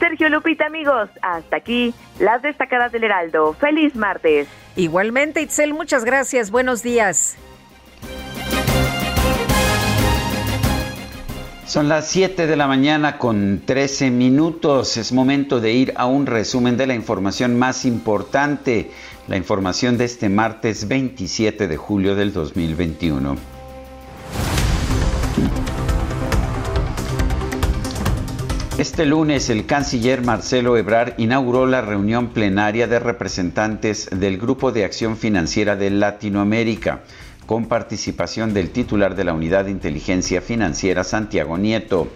Sergio 0.03 0.27
Lupita, 0.27 0.65
amigos, 0.65 1.09
hasta 1.21 1.55
aquí 1.55 1.93
las 2.19 2.41
destacadas 2.41 2.91
del 2.91 3.05
Heraldo. 3.05 3.53
Feliz 3.53 3.95
martes. 3.95 4.49
Igualmente, 4.75 5.41
Itzel, 5.41 5.73
muchas 5.73 6.03
gracias. 6.03 6.51
Buenos 6.51 6.83
días. 6.83 7.37
Son 11.65 11.87
las 11.87 12.09
7 12.09 12.47
de 12.47 12.55
la 12.57 12.67
mañana 12.67 13.17
con 13.17 13.61
13 13.65 14.11
minutos. 14.11 14.97
Es 14.97 15.13
momento 15.13 15.61
de 15.61 15.71
ir 15.71 15.93
a 15.95 16.05
un 16.05 16.25
resumen 16.25 16.75
de 16.75 16.85
la 16.85 16.95
información 16.95 17.57
más 17.57 17.85
importante, 17.85 18.91
la 19.29 19.37
información 19.37 19.97
de 19.97 20.03
este 20.03 20.27
martes 20.27 20.89
27 20.89 21.69
de 21.69 21.77
julio 21.77 22.17
del 22.17 22.33
2021. 22.33 23.62
Este 28.83 29.05
lunes 29.05 29.49
el 29.49 29.65
canciller 29.65 30.25
Marcelo 30.25 30.75
Ebrard 30.75 31.13
inauguró 31.17 31.65
la 31.65 31.79
reunión 31.79 32.33
plenaria 32.33 32.85
de 32.85 32.99
representantes 32.99 34.09
del 34.11 34.37
Grupo 34.37 34.73
de 34.73 34.83
Acción 34.83 35.15
Financiera 35.15 35.77
de 35.77 35.89
Latinoamérica, 35.89 37.03
con 37.45 37.67
participación 37.67 38.53
del 38.53 38.71
titular 38.71 39.15
de 39.15 39.23
la 39.23 39.33
Unidad 39.33 39.63
de 39.63 39.71
Inteligencia 39.71 40.41
Financiera, 40.41 41.05
Santiago 41.05 41.57
Nieto. 41.57 42.09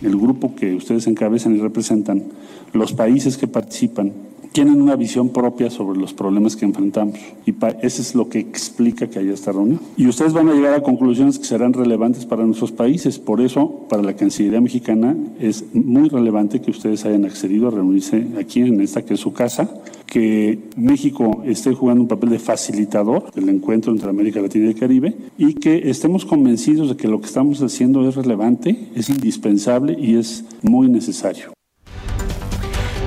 el 0.00 0.16
grupo 0.16 0.56
que 0.56 0.74
ustedes 0.74 1.06
encabezan 1.06 1.54
y 1.54 1.60
representan, 1.60 2.24
los 2.72 2.94
países 2.94 3.36
que 3.36 3.46
participan, 3.46 4.14
tienen 4.56 4.80
una 4.80 4.96
visión 4.96 5.28
propia 5.28 5.68
sobre 5.68 5.98
los 5.98 6.14
problemas 6.14 6.56
que 6.56 6.64
enfrentamos. 6.64 7.18
Y 7.44 7.54
eso 7.82 8.00
es 8.00 8.14
lo 8.14 8.30
que 8.30 8.38
explica 8.38 9.06
que 9.06 9.18
haya 9.18 9.34
esta 9.34 9.52
reunión. 9.52 9.80
Y 9.98 10.06
ustedes 10.06 10.32
van 10.32 10.48
a 10.48 10.54
llegar 10.54 10.72
a 10.72 10.82
conclusiones 10.82 11.38
que 11.38 11.44
serán 11.44 11.74
relevantes 11.74 12.24
para 12.24 12.42
nuestros 12.46 12.72
países. 12.72 13.18
Por 13.18 13.42
eso, 13.42 13.84
para 13.90 14.02
la 14.02 14.16
Cancillería 14.16 14.62
mexicana, 14.62 15.14
es 15.38 15.62
muy 15.74 16.08
relevante 16.08 16.62
que 16.62 16.70
ustedes 16.70 17.04
hayan 17.04 17.26
accedido 17.26 17.68
a 17.68 17.70
reunirse 17.70 18.28
aquí 18.40 18.62
en 18.62 18.80
esta 18.80 19.04
que 19.04 19.12
es 19.12 19.20
su 19.20 19.34
casa, 19.34 19.68
que 20.06 20.58
México 20.74 21.42
esté 21.44 21.74
jugando 21.74 22.00
un 22.04 22.08
papel 22.08 22.30
de 22.30 22.38
facilitador 22.38 23.30
del 23.32 23.50
encuentro 23.50 23.92
entre 23.92 24.08
América 24.08 24.40
Latina 24.40 24.64
y 24.64 24.68
el 24.68 24.80
Caribe 24.80 25.14
y 25.36 25.52
que 25.52 25.90
estemos 25.90 26.24
convencidos 26.24 26.88
de 26.88 26.96
que 26.96 27.08
lo 27.08 27.20
que 27.20 27.26
estamos 27.26 27.60
haciendo 27.60 28.08
es 28.08 28.14
relevante, 28.14 28.88
es 28.94 29.10
indispensable 29.10 29.98
y 30.00 30.16
es 30.16 30.46
muy 30.62 30.88
necesario. 30.88 31.55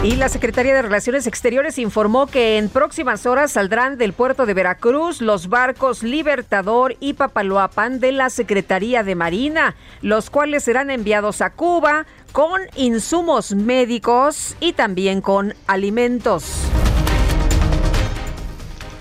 Y 0.01 0.15
la 0.15 0.29
Secretaría 0.29 0.74
de 0.74 0.82
Relaciones 0.82 1.27
Exteriores 1.27 1.77
informó 1.77 2.25
que 2.25 2.58
en 2.58 2.70
próximas 2.70 3.25
horas 3.25 3.51
saldrán 3.51 3.98
del 3.98 4.13
puerto 4.13 4.46
de 4.46 4.53
Veracruz 4.53 5.20
los 5.20 5.50
barcos 5.50 6.03
Libertador 6.03 6.96
y 7.01 7.15
Papaloapan 7.15 8.00
de 8.00 8.13
la 8.13 8.29
Secretaría 8.29 9.03
de 9.03 9.15
Marina, 9.15 9.75
los 10.01 10.29
cuales 10.29 10.63
serán 10.63 10.89
enviados 10.89 11.41
a 11.41 11.50
Cuba 11.50 12.06
con 12.32 12.62
insumos 12.77 13.53
médicos 13.53 14.56
y 14.62 14.72
también 14.72 15.20
con 15.20 15.53
alimentos. 15.68 16.46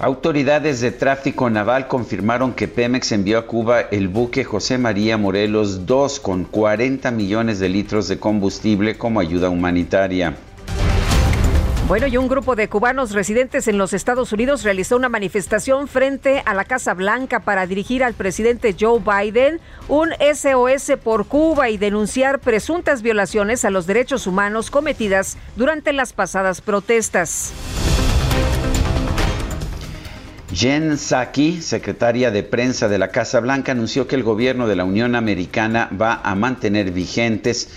Autoridades 0.01 0.81
de 0.81 0.91
tráfico 0.91 1.49
naval 1.49 1.87
confirmaron 1.87 2.55
que 2.55 2.67
Pemex 2.67 3.13
envió 3.13 3.39
a 3.39 3.47
Cuba 3.47 3.83
el 3.83 4.09
buque 4.09 4.43
José 4.43 4.79
María 4.79 5.17
Morelos 5.17 5.81
II 5.89 6.21
con 6.23 6.43
40 6.43 7.09
millones 7.13 7.61
de 7.61 7.69
litros 7.69 8.09
de 8.09 8.19
combustible 8.19 8.99
como 8.99 9.21
ayuda 9.21 9.49
humanitaria. 9.49 10.37
Bueno, 11.89 12.07
y 12.07 12.19
un 12.19 12.29
grupo 12.29 12.55
de 12.55 12.69
cubanos 12.69 13.13
residentes 13.13 13.67
en 13.67 13.79
los 13.79 13.95
Estados 13.95 14.35
Unidos 14.35 14.63
realizó 14.63 14.95
una 14.95 15.09
manifestación 15.09 15.89
frente 15.89 16.43
a 16.45 16.53
la 16.53 16.67
Casa 16.67 16.93
Blanca 16.93 17.41
para 17.41 17.67
dirigir 17.67 18.05
al 18.05 18.13
presidente 18.13 18.77
Joe 18.79 19.01
Biden 19.01 19.59
un 19.89 20.11
SOS 20.21 20.99
por 21.03 21.29
Cuba 21.29 21.71
y 21.71 21.79
denunciar 21.79 22.41
presuntas 22.41 23.01
violaciones 23.01 23.65
a 23.65 23.71
los 23.71 23.87
derechos 23.87 24.27
humanos 24.27 24.71
cometidas 24.71 25.39
durante 25.57 25.95
las 25.95 26.13
pasadas 26.13 26.61
protestas. 26.61 27.55
Jen 30.53 30.99
Psaki, 30.99 31.63
secretaria 31.63 32.31
de 32.31 32.43
prensa 32.43 32.89
de 32.89 32.99
la 32.99 33.09
Casa 33.09 33.41
Blanca, 33.41 33.73
anunció 33.73 34.07
que 34.07 34.17
el 34.17 34.23
gobierno 34.23 34.67
de 34.67 34.77
la 34.77 34.85
Unión 34.85 35.15
Americana 35.15 35.89
va 35.99 36.21
a 36.23 36.35
mantener 36.35 36.91
vigentes 36.91 37.71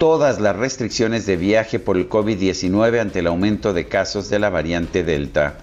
todas 0.00 0.40
las 0.40 0.56
restricciones 0.56 1.26
de 1.26 1.36
viaje 1.36 1.78
por 1.78 1.98
el 1.98 2.08
COVID-19 2.08 3.00
ante 3.00 3.18
el 3.18 3.26
aumento 3.26 3.74
de 3.74 3.86
casos 3.86 4.30
de 4.30 4.38
la 4.38 4.48
variante 4.48 5.04
Delta. 5.04 5.58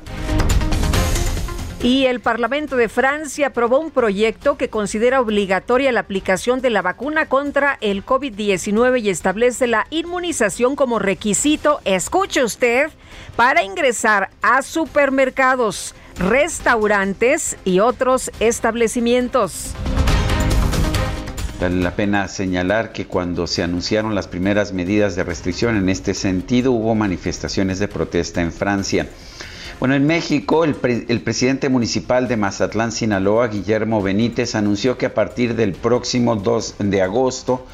Y 1.82 2.06
el 2.06 2.20
Parlamento 2.20 2.77
de 2.77 2.88
Francia 2.88 3.48
aprobó 3.48 3.79
un 3.79 3.89
proyecto 3.89 4.56
que 4.56 4.70
considera 4.70 5.22
obligatoria 5.22 5.91
la 5.91 6.01
aplicación 6.01 6.62
de 6.62 6.70
la 6.70 6.84
vacuna 6.84 7.27
contra 7.27 7.79
el 7.82 8.06
COVID-19 8.06 9.01
y 9.01 9.10
establece 9.10 9.65
la 9.65 9.88
inmunización 9.89 10.75
como 10.75 11.00
requisito, 11.00 11.79
escuche 11.84 12.44
usted, 12.44 12.91
para 13.36 13.63
ingresar 13.63 14.29
a 14.44 14.62
supermercados, 14.62 15.96
restaurantes 16.20 17.58
y 17.65 17.79
otros 17.79 18.29
establecimientos. 18.39 19.74
Vale 21.60 21.82
la 21.82 21.96
pena 21.96 22.28
señalar 22.28 22.92
que 22.92 23.08
cuando 23.08 23.48
se 23.48 23.64
anunciaron 23.64 24.14
las 24.14 24.28
primeras 24.28 24.74
medidas 24.74 25.16
de 25.16 25.24
restricción 25.24 25.76
en 25.76 25.90
este 25.90 26.14
sentido 26.14 26.72
hubo 26.72 26.94
manifestaciones 26.94 27.80
de 27.80 27.88
protesta 27.88 28.44
en 28.44 28.52
Francia. 28.52 29.08
Bueno, 29.80 29.96
en 29.96 30.06
México, 30.06 30.64
el, 30.64 30.76
el, 31.08 31.22
presidente 31.22 31.70
municipal 31.70 32.28
de 32.28 32.38
Mazatlán, 32.38 32.92
Sinaloa, 32.92 33.48
Guillermo 33.48 34.04
Benítez, 34.04 34.54
anunció 34.54 35.00
que 35.00 35.08
a 35.08 35.16
partir 35.16 35.56
del 35.56 35.74
próximo 35.74 36.36
2 36.36 36.76
de 36.78 37.02
agosto 37.02 37.66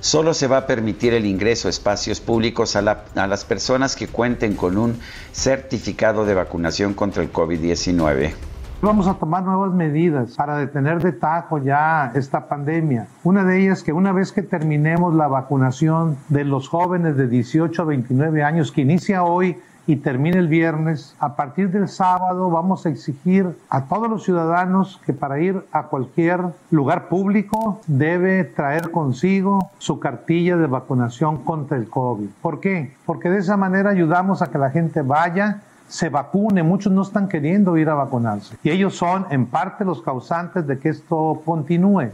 solo 0.00 0.34
se 0.34 0.48
va 0.48 0.58
a 0.58 0.66
permitir 0.66 1.14
el 1.14 1.24
ingreso 1.24 1.68
a 1.68 1.70
espacios 1.70 2.20
públicos 2.20 2.74
a, 2.74 3.04
a 3.14 3.26
las 3.28 3.44
personas 3.44 3.94
que 3.94 4.08
cuenten 4.08 4.54
con 4.54 4.76
un 4.76 4.98
certificado 5.32 6.24
de 6.24 6.34
vacunación 6.34 6.92
contra 6.94 7.22
el 7.22 7.32
COVID-19. 7.32 8.47
Vamos 8.80 9.08
a 9.08 9.14
tomar 9.14 9.42
nuevas 9.42 9.74
medidas 9.74 10.36
para 10.36 10.56
detener 10.56 11.02
de 11.02 11.10
tajo 11.10 11.58
ya 11.58 12.12
esta 12.14 12.46
pandemia. 12.46 13.08
Una 13.24 13.42
de 13.42 13.60
ellas 13.60 13.82
que 13.82 13.92
una 13.92 14.12
vez 14.12 14.30
que 14.30 14.42
terminemos 14.42 15.16
la 15.16 15.26
vacunación 15.26 16.16
de 16.28 16.44
los 16.44 16.68
jóvenes 16.68 17.16
de 17.16 17.26
18 17.26 17.82
a 17.82 17.84
29 17.84 18.44
años 18.44 18.70
que 18.70 18.82
inicia 18.82 19.24
hoy 19.24 19.58
y 19.88 19.96
termina 19.96 20.38
el 20.38 20.46
viernes, 20.46 21.16
a 21.18 21.34
partir 21.34 21.72
del 21.72 21.88
sábado 21.88 22.50
vamos 22.50 22.86
a 22.86 22.90
exigir 22.90 23.48
a 23.68 23.86
todos 23.86 24.08
los 24.08 24.22
ciudadanos 24.22 25.00
que 25.04 25.12
para 25.12 25.40
ir 25.40 25.60
a 25.72 25.84
cualquier 25.84 26.40
lugar 26.70 27.08
público 27.08 27.80
debe 27.88 28.44
traer 28.44 28.92
consigo 28.92 29.72
su 29.78 29.98
cartilla 29.98 30.56
de 30.56 30.68
vacunación 30.68 31.38
contra 31.38 31.76
el 31.76 31.88
COVID. 31.88 32.28
¿Por 32.40 32.60
qué? 32.60 32.94
Porque 33.06 33.28
de 33.28 33.38
esa 33.38 33.56
manera 33.56 33.90
ayudamos 33.90 34.40
a 34.40 34.52
que 34.52 34.58
la 34.58 34.70
gente 34.70 35.02
vaya 35.02 35.62
se 35.88 36.08
vacune, 36.08 36.62
muchos 36.62 36.92
no 36.92 37.02
están 37.02 37.28
queriendo 37.28 37.76
ir 37.76 37.88
a 37.88 37.94
vacunarse. 37.94 38.56
Y 38.62 38.70
ellos 38.70 38.94
son 38.94 39.26
en 39.30 39.46
parte 39.46 39.84
los 39.84 40.02
causantes 40.02 40.66
de 40.66 40.78
que 40.78 40.90
esto 40.90 41.42
continúe. 41.44 42.10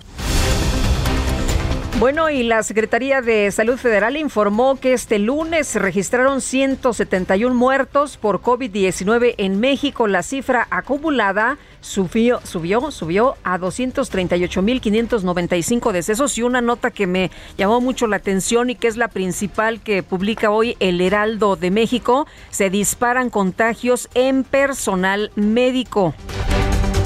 Bueno, 2.01 2.29
y 2.29 2.43
la 2.43 2.65
Secretaría 2.65 3.23
de 3.23 3.53
Salud 3.53 3.79
Federal 3.79 4.17
informó 4.17 4.75
que 4.75 4.95
este 4.95 5.21
lunes 5.21 5.69
se 5.69 5.79
registraron 5.79 6.41
171 6.41 7.55
muertos 7.55 8.17
por 8.17 8.43
COVID-19 8.43 9.37
en 9.39 9.61
México. 9.61 10.09
La 10.09 10.25
cifra 10.25 10.67
acumulada 10.71 11.57
subió, 11.81 12.41
subió, 12.43 12.91
subió 12.91 13.37
a 13.45 13.59
238.595 13.59 15.93
decesos 15.93 16.37
y 16.37 16.43
una 16.43 16.61
nota 16.61 16.91
que 16.91 17.07
me 17.07 17.31
llamó 17.57 17.81
mucho 17.81 18.09
la 18.09 18.17
atención 18.17 18.71
y 18.71 18.75
que 18.75 18.89
es 18.89 18.97
la 18.97 19.07
principal 19.07 19.81
que 19.81 20.03
publica 20.03 20.51
hoy 20.51 20.77
el 20.81 21.01
Heraldo 21.01 21.55
de 21.55 21.71
México, 21.71 22.27
se 22.51 22.71
disparan 22.71 23.31
contagios 23.31 24.09
en 24.15 24.43
personal 24.43 25.31
médico. 25.37 26.13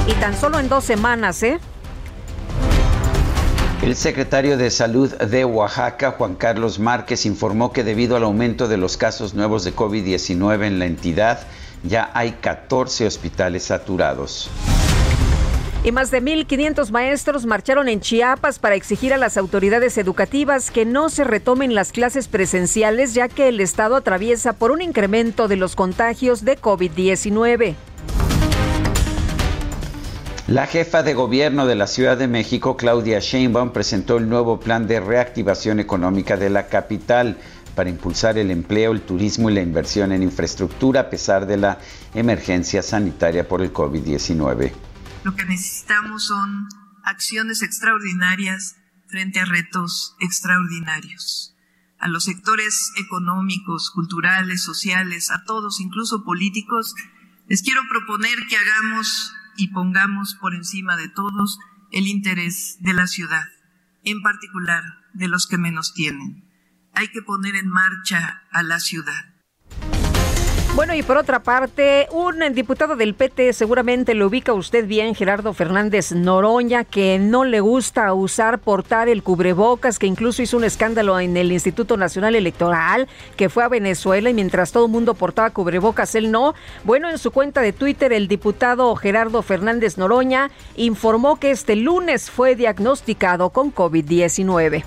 Y 0.06 0.12
tan 0.14 0.34
solo 0.34 0.58
en 0.58 0.70
dos 0.70 0.84
semanas, 0.84 1.42
¿eh? 1.42 1.60
El 3.82 3.94
secretario 3.94 4.58
de 4.58 4.70
Salud 4.70 5.14
de 5.14 5.44
Oaxaca, 5.44 6.10
Juan 6.10 6.34
Carlos 6.34 6.80
Márquez, 6.80 7.24
informó 7.24 7.72
que 7.72 7.84
debido 7.84 8.16
al 8.16 8.24
aumento 8.24 8.66
de 8.66 8.76
los 8.76 8.96
casos 8.96 9.34
nuevos 9.34 9.62
de 9.62 9.74
COVID-19 9.74 10.66
en 10.66 10.78
la 10.80 10.86
entidad, 10.86 11.46
ya 11.84 12.10
hay 12.12 12.32
14 12.32 13.06
hospitales 13.06 13.62
saturados. 13.64 14.50
Y 15.84 15.92
más 15.92 16.10
de 16.10 16.20
1.500 16.20 16.90
maestros 16.90 17.46
marcharon 17.46 17.88
en 17.88 18.00
Chiapas 18.00 18.58
para 18.58 18.74
exigir 18.74 19.14
a 19.14 19.16
las 19.16 19.36
autoridades 19.36 19.96
educativas 19.96 20.72
que 20.72 20.84
no 20.84 21.08
se 21.08 21.22
retomen 21.22 21.76
las 21.76 21.92
clases 21.92 22.26
presenciales 22.26 23.14
ya 23.14 23.28
que 23.28 23.48
el 23.48 23.60
Estado 23.60 23.94
atraviesa 23.94 24.54
por 24.54 24.72
un 24.72 24.82
incremento 24.82 25.46
de 25.46 25.56
los 25.56 25.76
contagios 25.76 26.44
de 26.44 26.58
COVID-19. 26.58 27.76
La 30.48 30.66
jefa 30.66 31.02
de 31.02 31.12
gobierno 31.12 31.66
de 31.66 31.74
la 31.74 31.86
Ciudad 31.86 32.16
de 32.16 32.26
México, 32.26 32.78
Claudia 32.78 33.18
Sheinbaum, 33.20 33.70
presentó 33.70 34.16
el 34.16 34.30
nuevo 34.30 34.58
plan 34.58 34.86
de 34.86 34.98
reactivación 34.98 35.78
económica 35.78 36.38
de 36.38 36.48
la 36.48 36.68
capital 36.68 37.38
para 37.74 37.90
impulsar 37.90 38.38
el 38.38 38.50
empleo, 38.50 38.92
el 38.92 39.02
turismo 39.02 39.50
y 39.50 39.54
la 39.54 39.60
inversión 39.60 40.10
en 40.10 40.22
infraestructura 40.22 41.00
a 41.00 41.10
pesar 41.10 41.44
de 41.44 41.58
la 41.58 41.78
emergencia 42.14 42.82
sanitaria 42.82 43.46
por 43.46 43.60
el 43.60 43.74
COVID-19. 43.74 44.72
Lo 45.22 45.36
que 45.36 45.44
necesitamos 45.44 46.24
son 46.24 46.66
acciones 47.04 47.60
extraordinarias 47.60 48.76
frente 49.06 49.40
a 49.40 49.44
retos 49.44 50.16
extraordinarios. 50.18 51.54
A 51.98 52.08
los 52.08 52.24
sectores 52.24 52.92
económicos, 52.96 53.90
culturales, 53.90 54.62
sociales, 54.62 55.30
a 55.30 55.44
todos, 55.44 55.78
incluso 55.78 56.24
políticos, 56.24 56.94
les 57.48 57.60
quiero 57.60 57.82
proponer 57.90 58.38
que 58.48 58.56
hagamos 58.56 59.34
y 59.58 59.68
pongamos 59.68 60.36
por 60.36 60.54
encima 60.54 60.96
de 60.96 61.08
todos 61.08 61.58
el 61.90 62.06
interés 62.06 62.78
de 62.80 62.94
la 62.94 63.06
ciudad, 63.06 63.44
en 64.04 64.22
particular 64.22 64.84
de 65.12 65.28
los 65.28 65.46
que 65.46 65.58
menos 65.58 65.92
tienen. 65.92 66.48
Hay 66.94 67.08
que 67.08 67.22
poner 67.22 67.56
en 67.56 67.68
marcha 67.68 68.44
a 68.52 68.62
la 68.62 68.78
ciudad. 68.78 69.34
Bueno, 70.78 70.94
y 70.94 71.02
por 71.02 71.16
otra 71.16 71.42
parte, 71.42 72.06
un 72.12 72.38
diputado 72.54 72.94
del 72.94 73.16
PT, 73.16 73.52
seguramente 73.52 74.14
lo 74.14 74.28
ubica 74.28 74.52
usted 74.52 74.86
bien, 74.86 75.16
Gerardo 75.16 75.52
Fernández 75.52 76.12
Noroña, 76.12 76.84
que 76.84 77.18
no 77.18 77.42
le 77.42 77.58
gusta 77.58 78.14
usar, 78.14 78.60
portar 78.60 79.08
el 79.08 79.24
cubrebocas, 79.24 79.98
que 79.98 80.06
incluso 80.06 80.40
hizo 80.40 80.56
un 80.56 80.62
escándalo 80.62 81.18
en 81.18 81.36
el 81.36 81.50
Instituto 81.50 81.96
Nacional 81.96 82.36
Electoral, 82.36 83.08
que 83.36 83.48
fue 83.48 83.64
a 83.64 83.68
Venezuela 83.68 84.30
y 84.30 84.34
mientras 84.34 84.70
todo 84.70 84.86
el 84.86 84.92
mundo 84.92 85.14
portaba 85.14 85.50
cubrebocas, 85.50 86.14
él 86.14 86.30
no. 86.30 86.54
Bueno, 86.84 87.10
en 87.10 87.18
su 87.18 87.32
cuenta 87.32 87.60
de 87.60 87.72
Twitter, 87.72 88.12
el 88.12 88.28
diputado 88.28 88.94
Gerardo 88.94 89.42
Fernández 89.42 89.98
Noroña 89.98 90.52
informó 90.76 91.40
que 91.40 91.50
este 91.50 91.74
lunes 91.74 92.30
fue 92.30 92.54
diagnosticado 92.54 93.50
con 93.50 93.74
COVID-19. 93.74 94.84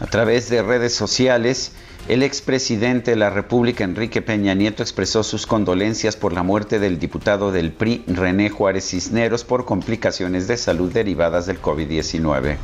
A 0.00 0.06
través 0.06 0.48
de 0.48 0.62
redes 0.62 0.94
sociales, 0.94 1.72
el 2.08 2.22
expresidente 2.22 3.12
de 3.12 3.16
la 3.16 3.30
República, 3.30 3.84
Enrique 3.84 4.20
Peña 4.20 4.54
Nieto, 4.54 4.82
expresó 4.82 5.22
sus 5.22 5.46
condolencias 5.46 6.16
por 6.16 6.32
la 6.32 6.42
muerte 6.42 6.78
del 6.78 6.98
diputado 6.98 7.50
del 7.50 7.72
PRI, 7.72 8.04
René 8.06 8.50
Juárez 8.50 8.88
Cisneros, 8.90 9.44
por 9.44 9.64
complicaciones 9.64 10.46
de 10.46 10.56
salud 10.56 10.92
derivadas 10.92 11.46
del 11.46 11.62
COVID-19. 11.62 12.56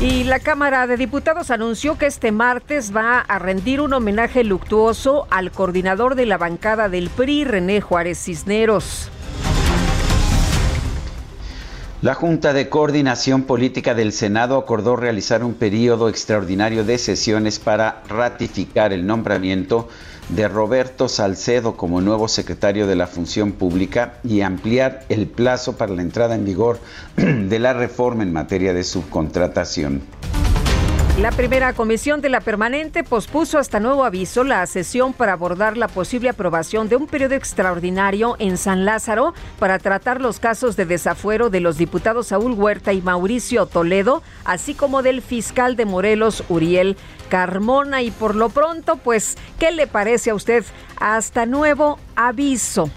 Y 0.00 0.24
la 0.24 0.40
Cámara 0.40 0.86
de 0.86 0.98
Diputados 0.98 1.50
anunció 1.50 1.96
que 1.96 2.04
este 2.04 2.30
martes 2.32 2.94
va 2.94 3.20
a 3.20 3.38
rendir 3.38 3.80
un 3.80 3.94
homenaje 3.94 4.44
luctuoso 4.44 5.26
al 5.30 5.50
coordinador 5.50 6.16
de 6.16 6.26
la 6.26 6.36
bancada 6.36 6.90
del 6.90 7.08
PRI, 7.08 7.44
René 7.44 7.80
Juárez 7.80 8.18
Cisneros. 8.18 9.10
La 12.06 12.14
Junta 12.14 12.52
de 12.52 12.68
Coordinación 12.68 13.42
Política 13.42 13.92
del 13.92 14.12
Senado 14.12 14.58
acordó 14.58 14.94
realizar 14.94 15.42
un 15.42 15.54
periodo 15.54 16.08
extraordinario 16.08 16.84
de 16.84 16.98
sesiones 16.98 17.58
para 17.58 18.04
ratificar 18.08 18.92
el 18.92 19.08
nombramiento 19.08 19.88
de 20.28 20.46
Roberto 20.46 21.08
Salcedo 21.08 21.76
como 21.76 22.00
nuevo 22.00 22.28
secretario 22.28 22.86
de 22.86 22.94
la 22.94 23.08
Función 23.08 23.50
Pública 23.50 24.20
y 24.22 24.42
ampliar 24.42 25.04
el 25.08 25.26
plazo 25.26 25.76
para 25.76 25.94
la 25.94 26.02
entrada 26.02 26.36
en 26.36 26.44
vigor 26.44 26.78
de 27.16 27.58
la 27.58 27.72
reforma 27.72 28.22
en 28.22 28.32
materia 28.32 28.72
de 28.72 28.84
subcontratación. 28.84 30.02
La 31.20 31.30
primera 31.30 31.72
comisión 31.72 32.20
de 32.20 32.28
la 32.28 32.42
permanente 32.42 33.02
pospuso 33.02 33.56
hasta 33.56 33.80
nuevo 33.80 34.04
aviso 34.04 34.44
la 34.44 34.66
sesión 34.66 35.14
para 35.14 35.32
abordar 35.32 35.78
la 35.78 35.88
posible 35.88 36.28
aprobación 36.28 36.90
de 36.90 36.96
un 36.96 37.06
periodo 37.06 37.34
extraordinario 37.34 38.36
en 38.38 38.58
San 38.58 38.84
Lázaro 38.84 39.32
para 39.58 39.78
tratar 39.78 40.20
los 40.20 40.40
casos 40.40 40.76
de 40.76 40.84
desafuero 40.84 41.48
de 41.48 41.60
los 41.60 41.78
diputados 41.78 42.26
Saúl 42.26 42.52
Huerta 42.52 42.92
y 42.92 43.00
Mauricio 43.00 43.64
Toledo, 43.64 44.22
así 44.44 44.74
como 44.74 45.02
del 45.02 45.22
fiscal 45.22 45.74
de 45.74 45.86
Morelos, 45.86 46.44
Uriel 46.50 46.98
Carmona. 47.30 48.02
Y 48.02 48.10
por 48.10 48.34
lo 48.34 48.50
pronto, 48.50 48.96
pues, 48.96 49.38
¿qué 49.58 49.72
le 49.72 49.86
parece 49.86 50.30
a 50.30 50.34
usted? 50.34 50.66
Hasta 51.00 51.46
nuevo 51.46 51.98
aviso. 52.14 52.90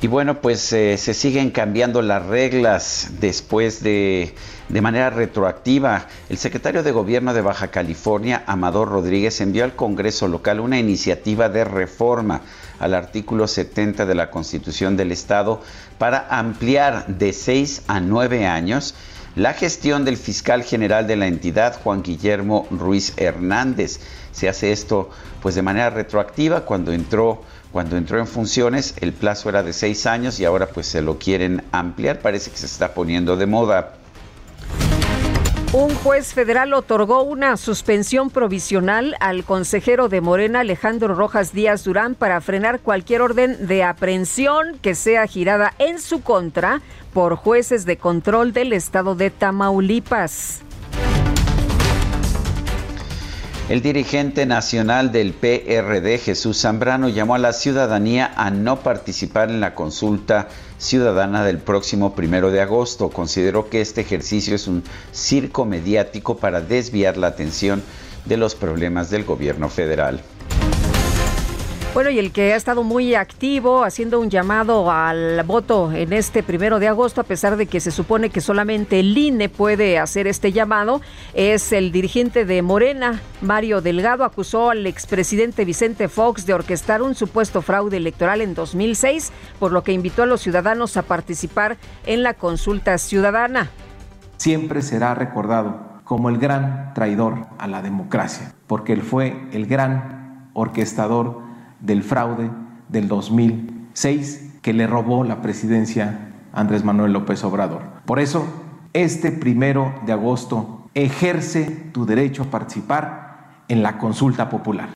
Y 0.00 0.06
bueno, 0.06 0.40
pues 0.40 0.72
eh, 0.72 0.96
se 0.96 1.12
siguen 1.12 1.50
cambiando 1.50 2.02
las 2.02 2.24
reglas 2.24 3.10
después 3.20 3.82
de, 3.82 4.32
de 4.68 4.80
manera 4.80 5.10
retroactiva. 5.10 6.06
El 6.28 6.38
secretario 6.38 6.82
de 6.82 6.92
Gobierno 6.92 7.34
de 7.34 7.40
Baja 7.40 7.68
California, 7.68 8.42
Amador 8.46 8.88
Rodríguez, 8.88 9.40
envió 9.40 9.64
al 9.64 9.76
Congreso 9.76 10.28
local 10.28 10.60
una 10.60 10.78
iniciativa 10.78 11.48
de 11.48 11.64
reforma 11.64 12.42
al 12.78 12.94
artículo 12.94 13.48
70 13.48 14.06
de 14.06 14.14
la 14.14 14.30
Constitución 14.30 14.96
del 14.96 15.12
Estado 15.12 15.60
para 15.98 16.26
ampliar 16.30 17.06
de 17.06 17.32
6 17.32 17.82
a 17.86 18.00
9 18.00 18.46
años 18.46 18.94
la 19.36 19.54
gestión 19.54 20.04
del 20.04 20.16
fiscal 20.16 20.64
general 20.64 21.06
de 21.06 21.16
la 21.16 21.28
entidad, 21.28 21.78
Juan 21.82 22.02
Guillermo 22.02 22.66
Ruiz 22.70 23.12
Hernández. 23.16 24.00
Se 24.32 24.48
hace 24.48 24.72
esto 24.72 25.10
pues 25.40 25.54
de 25.54 25.62
manera 25.62 25.90
retroactiva 25.90 26.62
cuando 26.62 26.92
entró 26.92 27.42
cuando 27.70 27.96
entró 27.96 28.18
en 28.18 28.26
funciones 28.26 28.94
el 29.00 29.12
plazo 29.12 29.50
era 29.50 29.62
de 29.62 29.74
seis 29.74 30.06
años 30.06 30.40
y 30.40 30.46
ahora 30.46 30.68
pues 30.68 30.86
se 30.86 31.02
lo 31.02 31.18
quieren 31.18 31.62
ampliar. 31.70 32.20
Parece 32.20 32.50
que 32.50 32.56
se 32.56 32.66
está 32.66 32.94
poniendo 32.94 33.36
de 33.36 33.46
moda. 33.46 33.97
Un 35.72 35.94
juez 35.96 36.32
federal 36.32 36.72
otorgó 36.72 37.22
una 37.22 37.58
suspensión 37.58 38.30
provisional 38.30 39.16
al 39.20 39.44
consejero 39.44 40.08
de 40.08 40.22
Morena, 40.22 40.60
Alejandro 40.60 41.14
Rojas 41.14 41.52
Díaz 41.52 41.84
Durán, 41.84 42.14
para 42.14 42.40
frenar 42.40 42.80
cualquier 42.80 43.20
orden 43.20 43.66
de 43.66 43.84
aprehensión 43.84 44.78
que 44.80 44.94
sea 44.94 45.26
girada 45.26 45.74
en 45.78 46.00
su 46.00 46.22
contra 46.22 46.80
por 47.12 47.36
jueces 47.36 47.84
de 47.84 47.98
control 47.98 48.54
del 48.54 48.72
estado 48.72 49.14
de 49.14 49.28
Tamaulipas. 49.28 50.62
El 53.68 53.82
dirigente 53.82 54.46
nacional 54.46 55.12
del 55.12 55.34
PRD, 55.34 56.16
Jesús 56.16 56.62
Zambrano, 56.62 57.10
llamó 57.10 57.34
a 57.34 57.38
la 57.38 57.52
ciudadanía 57.52 58.32
a 58.34 58.50
no 58.50 58.80
participar 58.80 59.50
en 59.50 59.60
la 59.60 59.74
consulta 59.74 60.48
ciudadana 60.78 61.44
del 61.44 61.58
próximo 61.58 62.14
primero 62.14 62.50
de 62.50 62.60
agosto. 62.60 63.10
Consideró 63.10 63.68
que 63.68 63.80
este 63.80 64.00
ejercicio 64.00 64.54
es 64.54 64.66
un 64.66 64.82
circo 65.12 65.64
mediático 65.64 66.38
para 66.38 66.60
desviar 66.60 67.16
la 67.16 67.26
atención 67.28 67.82
de 68.24 68.36
los 68.36 68.54
problemas 68.54 69.10
del 69.10 69.24
gobierno 69.24 69.68
federal. 69.68 70.22
Bueno, 71.94 72.10
y 72.10 72.18
el 72.18 72.32
que 72.32 72.52
ha 72.52 72.56
estado 72.56 72.84
muy 72.84 73.14
activo 73.14 73.82
haciendo 73.82 74.20
un 74.20 74.28
llamado 74.28 74.92
al 74.92 75.42
voto 75.44 75.90
en 75.90 76.12
este 76.12 76.42
primero 76.42 76.78
de 76.78 76.86
agosto, 76.86 77.22
a 77.22 77.24
pesar 77.24 77.56
de 77.56 77.66
que 77.66 77.80
se 77.80 77.90
supone 77.90 78.28
que 78.28 78.42
solamente 78.42 79.00
el 79.00 79.16
INE 79.16 79.48
puede 79.48 79.98
hacer 79.98 80.26
este 80.26 80.52
llamado, 80.52 81.00
es 81.32 81.72
el 81.72 81.90
dirigente 81.90 82.44
de 82.44 82.60
Morena, 82.60 83.20
Mario 83.40 83.80
Delgado, 83.80 84.24
acusó 84.24 84.70
al 84.70 84.86
expresidente 84.86 85.64
Vicente 85.64 86.08
Fox 86.08 86.44
de 86.44 86.54
orquestar 86.54 87.00
un 87.02 87.14
supuesto 87.14 87.62
fraude 87.62 87.96
electoral 87.96 88.42
en 88.42 88.54
2006, 88.54 89.32
por 89.58 89.72
lo 89.72 89.82
que 89.82 89.92
invitó 89.92 90.22
a 90.22 90.26
los 90.26 90.42
ciudadanos 90.42 90.96
a 90.98 91.02
participar 91.02 91.78
en 92.04 92.22
la 92.22 92.34
consulta 92.34 92.98
ciudadana. 92.98 93.70
Siempre 94.36 94.82
será 94.82 95.14
recordado 95.14 96.00
como 96.04 96.28
el 96.28 96.38
gran 96.38 96.92
traidor 96.94 97.46
a 97.58 97.66
la 97.66 97.82
democracia, 97.82 98.52
porque 98.66 98.92
él 98.92 99.02
fue 99.02 99.48
el 99.52 99.66
gran 99.66 100.50
orquestador 100.52 101.47
del 101.80 102.02
fraude 102.02 102.50
del 102.88 103.08
2006 103.08 104.54
que 104.62 104.72
le 104.72 104.86
robó 104.86 105.24
la 105.24 105.42
presidencia 105.42 106.32
a 106.52 106.60
Andrés 106.60 106.84
Manuel 106.84 107.12
López 107.12 107.44
Obrador. 107.44 107.82
Por 108.04 108.18
eso, 108.18 108.46
este 108.92 109.30
primero 109.30 109.94
de 110.06 110.12
agosto 110.12 110.88
ejerce 110.94 111.64
tu 111.92 112.06
derecho 112.06 112.44
a 112.44 112.46
participar 112.46 113.62
en 113.68 113.82
la 113.82 113.98
consulta 113.98 114.48
popular. 114.48 114.90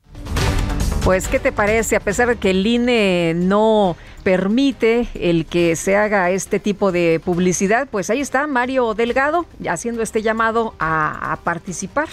Pues, 1.04 1.26
¿qué 1.26 1.40
te 1.40 1.50
parece? 1.50 1.96
A 1.96 2.00
pesar 2.00 2.28
de 2.28 2.36
que 2.36 2.50
el 2.50 2.66
INE 2.66 3.34
no 3.34 3.96
permite 4.22 5.08
el 5.14 5.46
que 5.46 5.74
se 5.74 5.96
haga 5.96 6.30
este 6.30 6.60
tipo 6.60 6.92
de 6.92 7.20
publicidad, 7.24 7.88
pues 7.90 8.08
ahí 8.08 8.20
está 8.20 8.46
Mario 8.46 8.94
Delgado 8.94 9.46
haciendo 9.68 10.02
este 10.02 10.22
llamado 10.22 10.74
a, 10.78 11.32
a 11.32 11.36
participar 11.36 12.08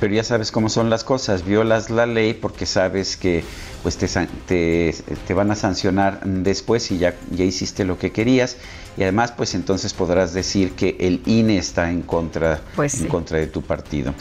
pero 0.00 0.14
ya 0.14 0.24
sabes 0.24 0.50
cómo 0.50 0.70
son 0.70 0.88
las 0.88 1.04
cosas, 1.04 1.44
violas 1.44 1.90
la 1.90 2.06
ley 2.06 2.32
porque 2.32 2.64
sabes 2.64 3.18
que 3.18 3.44
pues 3.82 3.96
te, 3.96 4.94
te, 5.26 5.34
van 5.34 5.50
a 5.50 5.54
sancionar 5.54 6.20
después 6.24 6.90
y 6.90 6.98
ya, 6.98 7.14
ya 7.30 7.44
hiciste 7.44 7.84
lo 7.84 7.98
que 7.98 8.12
querías 8.12 8.56
y 8.96 9.02
además 9.02 9.32
pues 9.32 9.54
entonces 9.54 9.94
podrás 9.94 10.34
decir 10.34 10.72
que 10.72 10.96
el 11.00 11.22
INE 11.26 11.58
está 11.58 11.90
en 11.90 12.02
contra, 12.02 12.60
pues 12.76 13.00
en 13.00 13.08
contra 13.08 13.38
de 13.38 13.46
tu 13.46 13.62
partido. 13.62 14.14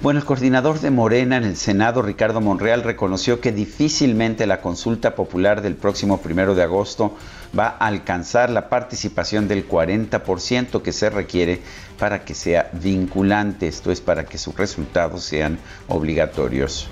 Bueno, 0.00 0.20
el 0.20 0.26
coordinador 0.26 0.80
de 0.80 0.90
Morena 0.90 1.36
en 1.36 1.44
el 1.44 1.56
Senado, 1.56 2.02
Ricardo 2.02 2.40
Monreal, 2.40 2.84
reconoció 2.84 3.40
que 3.40 3.50
difícilmente 3.50 4.46
la 4.46 4.60
consulta 4.60 5.16
popular 5.16 5.60
del 5.60 5.74
próximo 5.74 6.20
primero 6.20 6.54
de 6.54 6.62
agosto 6.62 7.16
va 7.58 7.76
a 7.78 7.86
alcanzar 7.86 8.48
la 8.50 8.68
participación 8.68 9.48
del 9.48 9.68
40% 9.68 10.82
que 10.82 10.92
se 10.92 11.10
requiere 11.10 11.60
para 11.98 12.24
que 12.24 12.34
sea 12.34 12.70
vinculante, 12.74 13.66
esto 13.66 13.90
es 13.90 14.00
para 14.00 14.24
que 14.24 14.38
sus 14.38 14.56
resultados 14.56 15.24
sean 15.24 15.58
obligatorios. 15.88 16.88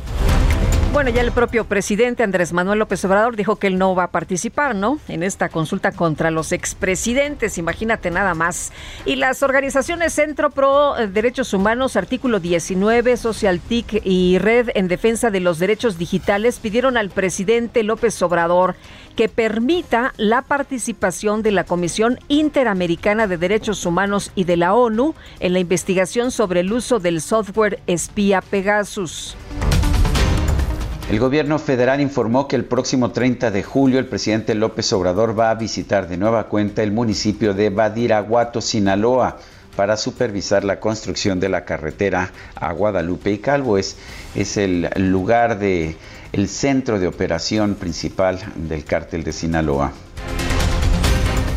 Bueno, 0.97 1.11
ya 1.11 1.21
el 1.21 1.31
propio 1.31 1.67
presidente 1.67 2.23
Andrés 2.23 2.55
Manuel 2.55 2.79
López 2.79 3.05
Obrador 3.05 3.37
dijo 3.37 3.57
que 3.57 3.67
él 3.67 3.77
no 3.77 3.95
va 3.95 4.05
a 4.05 4.11
participar, 4.11 4.75
¿no? 4.75 4.99
En 5.09 5.23
esta 5.23 5.51
consulta 5.51 5.93
contra 5.93 6.31
los 6.31 6.53
expresidentes, 6.53 7.59
imagínate 7.59 8.11
nada 8.11 8.33
más. 8.33 8.73
Y 9.05 9.17
las 9.17 9.43
organizaciones 9.43 10.15
Centro 10.15 10.49
Pro 10.49 10.95
Derechos 10.95 11.53
Humanos, 11.53 11.97
Artículo 11.97 12.41
19, 12.41 13.19
Social 13.19 13.61
TIC 13.61 14.07
y 14.07 14.39
Red 14.39 14.71
en 14.75 14.89
Defensa 14.89 15.31
de 15.31 15.41
los 15.41 15.59
Derechos 15.59 15.99
Digitales 15.99 16.61
pidieron 16.61 16.97
al 16.97 17.11
presidente 17.11 17.83
López 17.83 18.23
Obrador 18.23 18.75
que 19.17 19.29
permita 19.29 20.15
la 20.17 20.41
participación 20.41 21.43
de 21.43 21.53
la 21.53 21.65
Comisión 21.65 22.19
Interamericana 22.29 23.27
de 23.27 23.37
Derechos 23.37 23.85
Humanos 23.85 24.33
y 24.35 24.45
de 24.45 24.57
la 24.57 24.73
ONU 24.73 25.15
en 25.41 25.53
la 25.53 25.59
investigación 25.59 26.31
sobre 26.31 26.61
el 26.61 26.73
uso 26.73 27.01
del 27.01 27.21
software 27.21 27.81
espía 27.87 28.41
Pegasus. 28.41 29.37
El 31.09 31.21
gobierno 31.21 31.61
federal 31.61 32.01
informó 32.01 32.49
que 32.49 32.57
el 32.57 32.65
próximo 32.65 33.13
30 33.13 33.53
de 33.53 33.63
julio 33.63 34.01
el 34.01 34.07
presidente 34.07 34.57
López 34.57 34.93
Obrador 34.93 35.39
va 35.39 35.51
a 35.51 35.55
visitar 35.55 36.09
de 36.09 36.17
nueva 36.17 36.49
cuenta 36.49 36.83
el 36.83 36.91
municipio 36.91 37.55
de 37.55 37.71
Badiraguato, 37.71 38.61
Sinaloa, 38.61 39.37
para 39.77 39.97
supervisar 39.97 40.65
la 40.65 40.81
construcción 40.81 41.39
de 41.39 41.49
la 41.49 41.65
carretera 41.65 42.33
a 42.57 42.73
Guadalupe 42.73 43.31
y 43.31 43.39
Calvo. 43.39 43.79
Es, 43.79 43.97
es 44.35 44.57
el 44.57 44.91
lugar 44.97 45.61
de 45.61 45.95
el 46.33 46.49
centro 46.49 46.99
de 46.99 47.07
operación 47.07 47.77
principal 47.77 48.41
del 48.57 48.85
cártel 48.85 49.23
de 49.23 49.33
Sinaloa. 49.33 49.93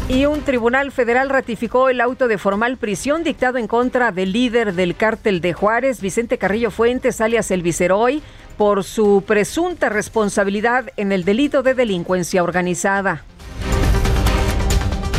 Y 0.10 0.26
un 0.26 0.42
tribunal 0.42 0.92
federal 0.92 1.30
ratificó 1.30 1.90
el 1.90 2.02
auto 2.02 2.28
de 2.28 2.40
formal 2.40 2.78
prisión 2.78 3.24
dictado 3.24 3.58
en 3.58 3.68
contra 3.68 4.12
del 4.12 4.32
líder 4.32 4.74
del 4.74 4.96
cártel 4.96 5.40
de 5.40 5.54
Juárez, 5.54 6.02
Vicente 6.02 6.38
Carrillo 6.40 6.72
Fuentes, 6.72 7.22
alias 7.22 7.52
El 7.52 7.62
Viceroy, 7.62 8.24
por 8.60 8.84
su 8.84 9.24
presunta 9.26 9.88
responsabilidad 9.88 10.90
en 10.98 11.14
el 11.14 11.24
delito 11.24 11.64
de 11.64 11.74
delincuencia 11.76 12.44
organizada. 12.44 13.24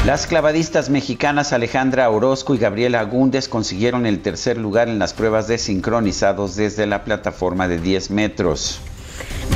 Las 0.05 0.27
clavadistas 0.27 0.91
mexicanas 0.91 1.55
Alejandra 1.55 2.11
Orozco 2.11 2.55
y 2.55 2.59
Gabriela 2.59 3.01
Agúndez 3.01 3.49
consiguieron 3.49 4.05
el 4.05 4.21
tercer 4.21 4.59
lugar 4.59 4.91
en 4.91 4.99
las 4.99 5.15
pruebas 5.15 5.49
de 5.49 5.57
sincronizados 5.57 6.55
desde 6.55 6.87
la 6.87 7.03
plataforma 7.03 7.67
de 7.67 7.79
10 7.79 8.11
metros. 8.11 8.83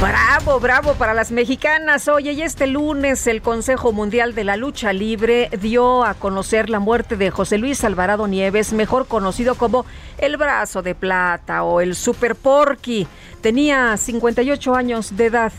Bravo, 0.00 0.60
bravo 0.60 0.94
para 0.94 1.14
las 1.14 1.30
mexicanas. 1.30 2.08
Oye, 2.08 2.32
y 2.32 2.42
este 2.42 2.66
lunes 2.66 3.26
el 3.26 3.42
Consejo 3.42 3.92
Mundial 3.92 4.34
de 4.34 4.44
la 4.44 4.56
Lucha 4.56 4.92
Libre 4.92 5.48
dio 5.60 6.04
a 6.04 6.14
conocer 6.14 6.68
la 6.68 6.78
muerte 6.78 7.16
de 7.16 7.30
José 7.30 7.58
Luis 7.58 7.84
Alvarado 7.84 8.26
Nieves, 8.26 8.72
mejor 8.72 9.06
conocido 9.06 9.54
como 9.54 9.86
el 10.18 10.36
Brazo 10.36 10.82
de 10.82 10.94
Plata 10.94 11.62
o 11.64 11.80
el 11.80 11.94
Super 11.94 12.34
Porky. 12.34 13.06
Tenía 13.40 13.96
58 13.96 14.74
años 14.74 15.16
de 15.16 15.26
edad. 15.26 15.52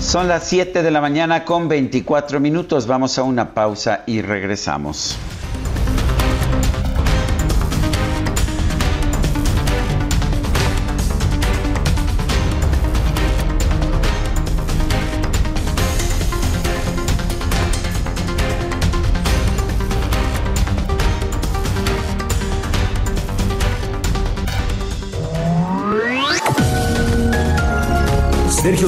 Son 0.00 0.28
las 0.28 0.44
7 0.44 0.82
de 0.82 0.90
la 0.90 1.00
mañana 1.00 1.44
con 1.44 1.68
24 1.68 2.40
minutos. 2.40 2.86
Vamos 2.86 3.18
a 3.18 3.24
una 3.24 3.52
pausa 3.52 4.04
y 4.06 4.22
regresamos. 4.22 5.18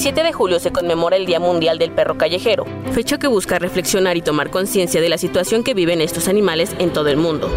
El 0.00 0.04
27 0.04 0.28
de 0.28 0.32
julio 0.32 0.60
se 0.60 0.72
conmemora 0.72 1.18
el 1.18 1.26
Día 1.26 1.40
Mundial 1.40 1.78
del 1.78 1.90
Perro 1.90 2.16
Callejero, 2.16 2.64
fecha 2.94 3.18
que 3.18 3.26
busca 3.26 3.58
reflexionar 3.58 4.16
y 4.16 4.22
tomar 4.22 4.48
conciencia 4.48 4.98
de 4.98 5.10
la 5.10 5.18
situación 5.18 5.62
que 5.62 5.74
viven 5.74 6.00
estos 6.00 6.26
animales 6.26 6.74
en 6.78 6.90
todo 6.90 7.08
el 7.08 7.18
mundo. 7.18 7.50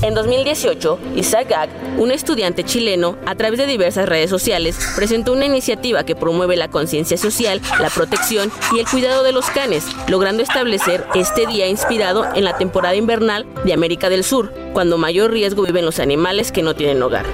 En 0.00 0.14
2018, 0.14 0.98
Isaac 1.16 1.50
Gag, 1.50 1.68
un 1.98 2.12
estudiante 2.12 2.64
chileno, 2.64 3.18
a 3.26 3.34
través 3.34 3.58
de 3.58 3.66
diversas 3.66 4.08
redes 4.08 4.30
sociales, 4.30 4.78
presentó 4.96 5.34
una 5.34 5.44
iniciativa 5.44 6.04
que 6.04 6.16
promueve 6.16 6.56
la 6.56 6.68
conciencia 6.68 7.18
social, 7.18 7.60
la 7.78 7.90
protección 7.90 8.50
y 8.74 8.78
el 8.78 8.86
cuidado 8.86 9.22
de 9.22 9.32
los 9.32 9.50
canes, 9.50 9.84
logrando 10.08 10.42
establecer 10.42 11.04
este 11.14 11.46
día 11.46 11.68
inspirado 11.68 12.24
en 12.34 12.44
la 12.44 12.56
temporada 12.56 12.96
invernal 12.96 13.44
de 13.66 13.74
América 13.74 14.08
del 14.08 14.24
Sur, 14.24 14.50
cuando 14.72 14.96
mayor 14.96 15.30
riesgo 15.30 15.64
viven 15.64 15.84
los 15.84 16.00
animales 16.00 16.52
que 16.52 16.62
no 16.62 16.74
tienen 16.74 17.02
hogar. 17.02 17.26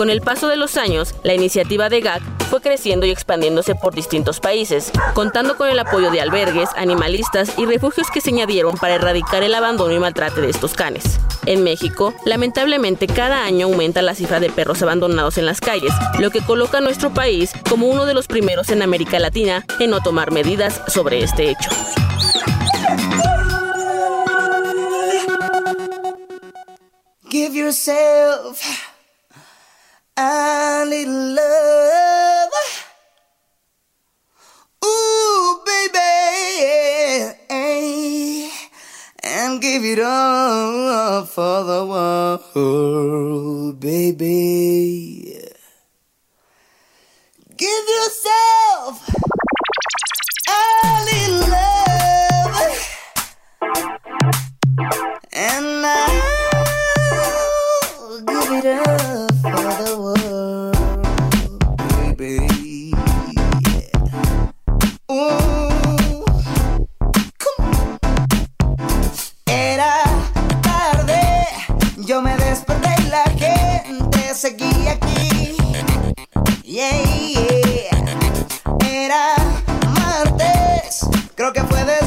Con 0.00 0.08
el 0.08 0.22
paso 0.22 0.48
de 0.48 0.56
los 0.56 0.78
años, 0.78 1.14
la 1.24 1.34
iniciativa 1.34 1.90
de 1.90 2.00
GAC 2.00 2.22
fue 2.48 2.62
creciendo 2.62 3.04
y 3.04 3.10
expandiéndose 3.10 3.74
por 3.74 3.94
distintos 3.94 4.40
países, 4.40 4.90
contando 5.12 5.58
con 5.58 5.68
el 5.68 5.78
apoyo 5.78 6.10
de 6.10 6.22
albergues, 6.22 6.70
animalistas 6.74 7.52
y 7.58 7.66
refugios 7.66 8.10
que 8.10 8.22
se 8.22 8.30
añadieron 8.30 8.78
para 8.78 8.94
erradicar 8.94 9.42
el 9.42 9.54
abandono 9.54 9.92
y 9.92 9.98
maltrato 9.98 10.40
de 10.40 10.48
estos 10.48 10.72
canes. 10.72 11.20
En 11.44 11.62
México, 11.64 12.14
lamentablemente 12.24 13.08
cada 13.08 13.44
año 13.44 13.66
aumenta 13.66 14.00
la 14.00 14.14
cifra 14.14 14.40
de 14.40 14.48
perros 14.48 14.80
abandonados 14.80 15.36
en 15.36 15.44
las 15.44 15.60
calles, 15.60 15.92
lo 16.18 16.30
que 16.30 16.40
coloca 16.40 16.78
a 16.78 16.80
nuestro 16.80 17.12
país 17.12 17.52
como 17.68 17.86
uno 17.86 18.06
de 18.06 18.14
los 18.14 18.26
primeros 18.26 18.70
en 18.70 18.80
América 18.80 19.18
Latina 19.18 19.66
en 19.80 19.90
no 19.90 20.00
tomar 20.00 20.30
medidas 20.30 20.80
sobre 20.88 21.22
este 21.22 21.50
hecho. 21.50 21.68
Give 27.28 27.54
yourself 27.54 28.89
a 30.20 30.84
little 30.86 31.34
love. 31.34 32.52
Ooh, 34.84 35.62
baby, 35.64 37.32
and 39.22 39.62
give 39.62 39.82
it 39.82 39.98
all 39.98 41.24
for 41.24 41.64
the 41.64 41.86
world, 41.86 43.80
baby. 43.80 45.38
Give 47.56 47.88
yourself 47.98 49.08
a 50.48 50.60
little 51.08 51.48
love, 51.48 52.54
and 55.32 55.86
I'll 55.86 56.80
give 58.20 58.50
it 58.52 58.66
up 58.66 59.19
seguía 74.40 74.92
aquí. 74.92 75.54
Yeah, 76.64 77.02
yeah. 77.28 77.90
Era 78.90 79.34
martes, 80.00 81.06
creo 81.34 81.52
que 81.52 81.62
fue 81.64 81.84
desde 81.84 81.99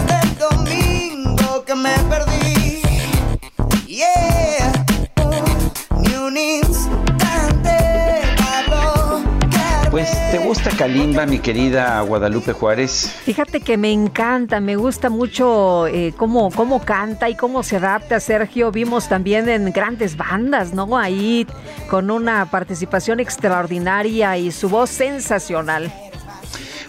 Pues, 10.03 10.31
¿te 10.31 10.37
gusta 10.37 10.69
Kalimba, 10.71 11.25
mi 11.25 11.39
querida 11.39 12.01
Guadalupe 12.01 12.51
Juárez? 12.51 13.09
Fíjate 13.23 13.61
que 13.61 13.77
me 13.77 13.89
encanta, 13.89 14.59
me 14.59 14.75
gusta 14.75 15.09
mucho 15.09 15.87
eh, 15.87 16.13
cómo, 16.17 16.51
cómo 16.51 16.81
canta 16.81 17.29
y 17.29 17.37
cómo 17.37 17.63
se 17.63 17.77
adapta 17.77 18.19
Sergio. 18.19 18.69
Vimos 18.69 19.07
también 19.07 19.47
en 19.47 19.71
grandes 19.71 20.17
bandas, 20.17 20.73
¿no? 20.73 20.97
Ahí 20.97 21.47
con 21.89 22.11
una 22.11 22.51
participación 22.51 23.21
extraordinaria 23.21 24.37
y 24.37 24.51
su 24.51 24.67
voz 24.67 24.89
sensacional. 24.89 25.89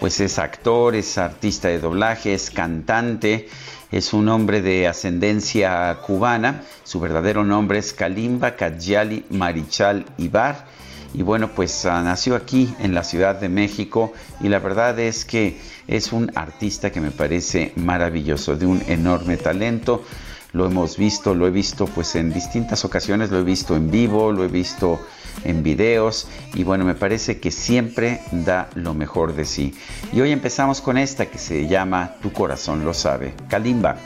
pues 0.00 0.20
es 0.20 0.38
actor, 0.38 0.94
es 0.94 1.16
artista 1.16 1.68
de 1.68 1.78
doblaje, 1.78 2.34
es 2.34 2.50
cantante, 2.50 3.48
es 3.90 4.12
un 4.12 4.28
hombre 4.28 4.60
de 4.60 4.86
ascendencia 4.86 5.96
cubana. 6.06 6.60
Su 6.84 7.00
verdadero 7.00 7.42
nombre 7.42 7.78
es 7.78 7.94
Kalimba 7.94 8.54
Kadyali 8.54 9.24
Marichal 9.30 10.04
Ibar. 10.18 10.66
Y 11.14 11.22
bueno, 11.22 11.52
pues 11.54 11.86
ah, 11.86 12.02
nació 12.02 12.36
aquí 12.36 12.74
en 12.80 12.92
la 12.92 13.02
Ciudad 13.02 13.36
de 13.36 13.48
México 13.48 14.12
y 14.42 14.50
la 14.50 14.58
verdad 14.58 14.98
es 14.98 15.24
que 15.24 15.58
es 15.88 16.12
un 16.12 16.30
artista 16.34 16.92
que 16.92 17.00
me 17.00 17.12
parece 17.12 17.72
maravilloso, 17.76 18.56
de 18.56 18.66
un 18.66 18.82
enorme 18.88 19.38
talento. 19.38 20.04
Lo 20.52 20.66
hemos 20.66 20.98
visto, 20.98 21.34
lo 21.34 21.46
he 21.46 21.50
visto 21.50 21.86
pues 21.86 22.14
en 22.14 22.30
distintas 22.30 22.84
ocasiones, 22.84 23.30
lo 23.30 23.38
he 23.38 23.42
visto 23.42 23.74
en 23.74 23.90
vivo, 23.90 24.32
lo 24.32 24.44
he 24.44 24.48
visto 24.48 25.00
en 25.44 25.62
videos 25.62 26.28
y 26.54 26.64
bueno, 26.64 26.84
me 26.84 26.94
parece 26.94 27.40
que 27.40 27.50
siempre 27.50 28.20
da 28.30 28.68
lo 28.74 28.94
mejor 28.94 29.34
de 29.34 29.44
sí. 29.44 29.74
Y 30.12 30.20
hoy 30.20 30.32
empezamos 30.32 30.80
con 30.80 30.98
esta 30.98 31.26
que 31.26 31.38
se 31.38 31.66
llama 31.66 32.14
Tu 32.22 32.32
corazón 32.32 32.84
lo 32.84 32.94
sabe, 32.94 33.34
Kalimba. 33.48 33.96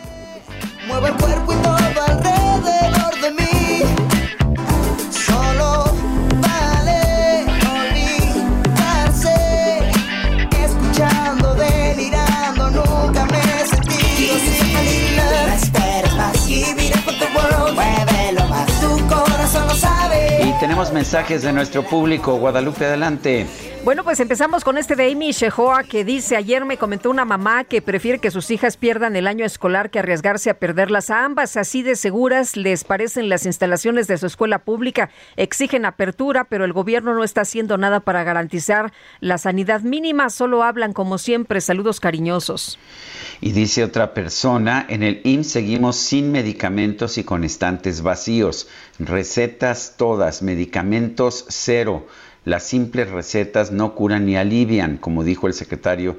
Tenemos 20.80 20.94
mensajes 20.94 21.42
de 21.42 21.52
nuestro 21.52 21.82
público. 21.82 22.36
Guadalupe, 22.36 22.86
adelante. 22.86 23.69
Bueno, 23.82 24.04
pues 24.04 24.20
empezamos 24.20 24.62
con 24.62 24.76
este 24.76 24.94
de 24.94 25.10
Amy 25.10 25.32
Shehoa 25.32 25.84
que 25.84 26.04
dice, 26.04 26.36
ayer 26.36 26.66
me 26.66 26.76
comentó 26.76 27.08
una 27.08 27.24
mamá 27.24 27.64
que 27.64 27.80
prefiere 27.80 28.18
que 28.18 28.30
sus 28.30 28.50
hijas 28.50 28.76
pierdan 28.76 29.16
el 29.16 29.26
año 29.26 29.46
escolar 29.46 29.88
que 29.88 29.98
arriesgarse 29.98 30.50
a 30.50 30.58
perderlas 30.58 31.08
a 31.08 31.24
ambas. 31.24 31.56
Así 31.56 31.82
de 31.82 31.96
seguras 31.96 32.58
les 32.58 32.84
parecen 32.84 33.30
las 33.30 33.46
instalaciones 33.46 34.06
de 34.06 34.18
su 34.18 34.26
escuela 34.26 34.58
pública. 34.58 35.08
Exigen 35.36 35.86
apertura, 35.86 36.44
pero 36.44 36.66
el 36.66 36.74
gobierno 36.74 37.14
no 37.14 37.24
está 37.24 37.40
haciendo 37.40 37.78
nada 37.78 38.00
para 38.00 38.22
garantizar 38.22 38.92
la 39.20 39.38
sanidad 39.38 39.80
mínima. 39.80 40.28
Solo 40.28 40.62
hablan 40.62 40.92
como 40.92 41.16
siempre. 41.16 41.62
Saludos 41.62 42.00
cariñosos. 42.00 42.78
Y 43.40 43.52
dice 43.52 43.82
otra 43.82 44.12
persona, 44.12 44.84
en 44.90 45.02
el 45.02 45.22
IMSS 45.24 45.52
seguimos 45.52 45.96
sin 45.96 46.32
medicamentos 46.32 47.16
y 47.16 47.24
con 47.24 47.44
estantes 47.44 48.02
vacíos. 48.02 48.68
Recetas 48.98 49.94
todas, 49.96 50.42
medicamentos 50.42 51.46
cero. 51.48 52.06
Las 52.44 52.64
simples 52.64 53.10
recetas 53.10 53.70
no 53.70 53.94
curan 53.94 54.26
ni 54.26 54.36
alivian, 54.36 54.96
como 54.96 55.24
dijo 55.24 55.46
el 55.46 55.52
secretario, 55.52 56.18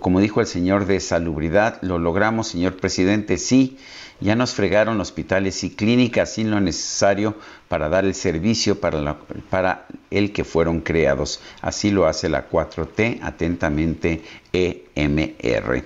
como 0.00 0.20
dijo 0.20 0.40
el 0.40 0.46
señor 0.46 0.86
de 0.86 1.00
Salubridad. 1.00 1.80
Lo 1.82 1.98
logramos, 1.98 2.48
señor 2.48 2.76
presidente, 2.76 3.38
sí. 3.38 3.78
Ya 4.20 4.36
nos 4.36 4.54
fregaron 4.54 5.00
hospitales 5.00 5.64
y 5.64 5.70
clínicas 5.70 6.34
sin 6.34 6.50
lo 6.50 6.60
necesario 6.60 7.36
para 7.68 7.88
dar 7.88 8.04
el 8.04 8.14
servicio 8.14 8.80
para, 8.80 9.18
para 9.50 9.86
el 10.10 10.32
que 10.32 10.44
fueron 10.44 10.80
creados. 10.80 11.40
Así 11.60 11.90
lo 11.90 12.06
hace 12.06 12.28
la 12.28 12.48
4T, 12.48 13.20
atentamente 13.22 14.22
EMR. 14.52 15.84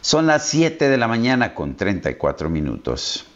Son 0.00 0.26
las 0.26 0.48
7 0.48 0.88
de 0.88 0.96
la 0.96 1.08
mañana 1.08 1.54
con 1.54 1.76
34 1.76 2.50
minutos. 2.50 3.26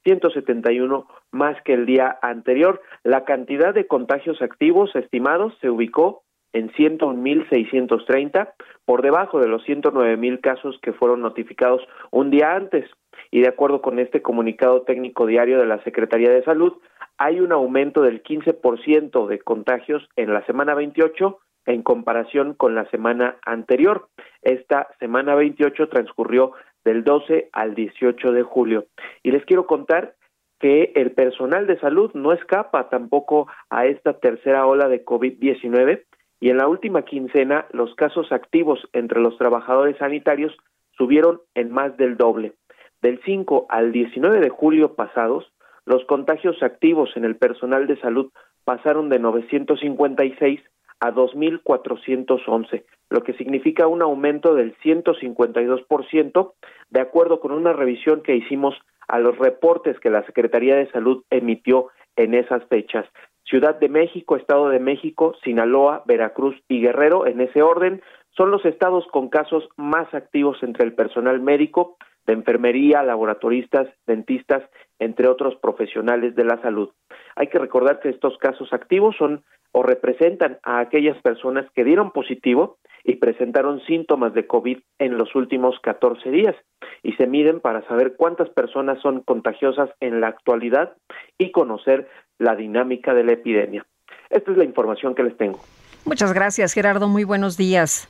171 0.07 1.05
más 1.31 1.61
que 1.63 1.73
el 1.73 1.85
día 1.85 2.17
anterior. 2.21 2.81
La 3.03 3.25
cantidad 3.25 3.73
de 3.73 3.87
contagios 3.87 4.41
activos 4.41 4.95
estimados 4.95 5.53
se 5.59 5.69
ubicó 5.69 6.23
en 6.53 6.71
101.630, 6.71 8.53
por 8.85 9.01
debajo 9.01 9.39
de 9.39 9.49
los 9.49 9.63
109.000 9.65 10.39
casos 10.39 10.79
que 10.81 10.93
fueron 10.93 11.21
notificados 11.21 11.81
un 12.09 12.31
día 12.31 12.55
antes. 12.55 12.89
Y 13.31 13.41
de 13.41 13.49
acuerdo 13.49 13.81
con 13.81 13.99
este 13.99 14.21
comunicado 14.21 14.83
técnico 14.83 15.25
diario 15.25 15.59
de 15.59 15.65
la 15.65 15.83
Secretaría 15.83 16.31
de 16.31 16.43
Salud, 16.43 16.73
hay 17.17 17.41
un 17.41 17.51
aumento 17.51 18.01
del 18.01 18.23
15% 18.23 19.27
de 19.27 19.39
contagios 19.39 20.07
en 20.15 20.33
la 20.33 20.45
semana 20.45 20.73
28 20.73 21.37
en 21.67 21.83
comparación 21.83 22.55
con 22.55 22.73
la 22.73 22.89
semana 22.89 23.37
anterior. 23.45 24.07
Esta 24.41 24.87
semana 24.99 25.35
28 25.35 25.89
transcurrió 25.89 26.53
del 26.83 27.03
12 27.03 27.49
al 27.51 27.75
18 27.75 28.31
de 28.31 28.43
julio. 28.43 28.85
Y 29.21 29.31
les 29.31 29.45
quiero 29.45 29.67
contar 29.67 30.15
que 30.59 30.93
el 30.95 31.11
personal 31.11 31.67
de 31.67 31.79
salud 31.79 32.11
no 32.13 32.33
escapa 32.33 32.89
tampoco 32.89 33.47
a 33.69 33.85
esta 33.85 34.13
tercera 34.13 34.65
ola 34.65 34.87
de 34.87 35.05
COVID-19 35.05 36.03
y 36.39 36.49
en 36.49 36.57
la 36.57 36.67
última 36.67 37.03
quincena 37.03 37.67
los 37.71 37.93
casos 37.95 38.31
activos 38.31 38.79
entre 38.93 39.19
los 39.19 39.37
trabajadores 39.37 39.97
sanitarios 39.97 40.55
subieron 40.97 41.41
en 41.53 41.71
más 41.71 41.95
del 41.97 42.17
doble. 42.17 42.53
Del 43.01 43.19
5 43.23 43.67
al 43.69 43.91
19 43.91 44.39
de 44.39 44.49
julio 44.49 44.95
pasados, 44.95 45.51
los 45.85 46.03
contagios 46.05 46.61
activos 46.63 47.15
en 47.15 47.25
el 47.25 47.35
personal 47.35 47.85
de 47.85 47.99
salud 47.99 48.31
pasaron 48.65 49.09
de 49.09 49.19
956 49.19 50.59
a 50.99 51.11
2.411, 51.11 52.83
lo 53.09 53.23
que 53.23 53.33
significa 53.33 53.87
un 53.87 54.01
aumento 54.01 54.55
del 54.55 54.75
152%, 54.79 56.53
de 56.89 56.99
acuerdo 56.99 57.39
con 57.39 57.51
una 57.51 57.73
revisión 57.73 58.21
que 58.21 58.35
hicimos 58.35 58.75
a 59.07 59.19
los 59.19 59.37
reportes 59.37 59.99
que 59.99 60.09
la 60.09 60.25
Secretaría 60.25 60.75
de 60.75 60.91
Salud 60.91 61.23
emitió 61.29 61.87
en 62.15 62.33
esas 62.33 62.63
fechas. 62.65 63.05
Ciudad 63.43 63.75
de 63.79 63.87
México, 63.87 64.35
Estado 64.35 64.69
de 64.69 64.79
México, 64.79 65.35
Sinaloa, 65.43 66.03
Veracruz 66.05 66.55
y 66.67 66.81
Guerrero, 66.81 67.25
en 67.25 67.39
ese 67.39 67.61
orden, 67.61 68.01
son 68.35 68.51
los 68.51 68.65
estados 68.65 69.07
con 69.07 69.29
casos 69.29 69.67
más 69.77 70.13
activos 70.13 70.61
entre 70.61 70.85
el 70.85 70.93
personal 70.93 71.39
médico, 71.39 71.97
de 72.27 72.33
enfermería, 72.33 73.03
laboratoristas, 73.03 73.87
dentistas, 74.05 74.61
entre 74.99 75.29
otros 75.29 75.55
profesionales 75.55 76.35
de 76.35 76.43
la 76.43 76.61
salud. 76.61 76.89
Hay 77.37 77.47
que 77.47 77.57
recordar 77.57 78.01
que 78.01 78.09
estos 78.09 78.37
casos 78.37 78.73
activos 78.73 79.15
son 79.17 79.43
o 79.77 79.83
representan 79.83 80.57
a 80.63 80.79
aquellas 80.79 81.21
personas 81.21 81.69
que 81.75 81.83
dieron 81.83 82.09
positivo 82.09 82.79
y 83.03 83.17
presentaron 83.17 83.79
síntomas 83.85 84.33
de 84.33 84.47
COVID 84.47 84.79
en 84.97 85.19
los 85.19 85.35
últimos 85.35 85.75
14 85.83 86.31
días 86.31 86.55
y 87.03 87.13
se 87.13 87.27
miden 87.27 87.59
para 87.59 87.87
saber 87.87 88.15
cuántas 88.17 88.49
personas 88.49 88.99
son 89.03 89.21
contagiosas 89.21 89.91
en 89.99 90.19
la 90.19 90.29
actualidad 90.29 90.93
y 91.37 91.51
conocer 91.51 92.09
la 92.39 92.55
dinámica 92.55 93.13
de 93.13 93.23
la 93.23 93.33
epidemia. 93.33 93.85
Esta 94.31 94.49
es 94.49 94.57
la 94.57 94.63
información 94.63 95.13
que 95.13 95.21
les 95.21 95.37
tengo. 95.37 95.59
Muchas 96.05 96.33
gracias, 96.33 96.73
Gerardo. 96.73 97.07
Muy 97.07 97.23
buenos 97.23 97.55
días. 97.55 98.09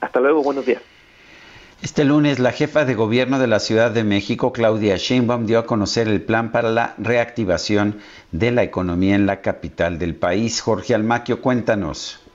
Hasta 0.00 0.20
luego, 0.20 0.44
buenos 0.44 0.66
días. 0.66 0.95
Este 1.82 2.06
lunes, 2.06 2.38
la 2.38 2.52
jefa 2.52 2.86
de 2.86 2.94
gobierno 2.94 3.38
de 3.38 3.48
la 3.48 3.58
Ciudad 3.58 3.90
de 3.90 4.02
México, 4.02 4.50
Claudia 4.50 4.96
Sheinbaum, 4.96 5.44
dio 5.44 5.58
a 5.58 5.66
conocer 5.66 6.08
el 6.08 6.22
plan 6.22 6.50
para 6.50 6.70
la 6.70 6.94
reactivación 6.96 8.00
de 8.32 8.50
la 8.50 8.62
economía 8.62 9.14
en 9.14 9.26
la 9.26 9.42
capital 9.42 9.98
del 9.98 10.14
país. 10.14 10.62
Jorge 10.62 10.94
Almaquio, 10.94 11.42
cuéntanos. 11.42 12.26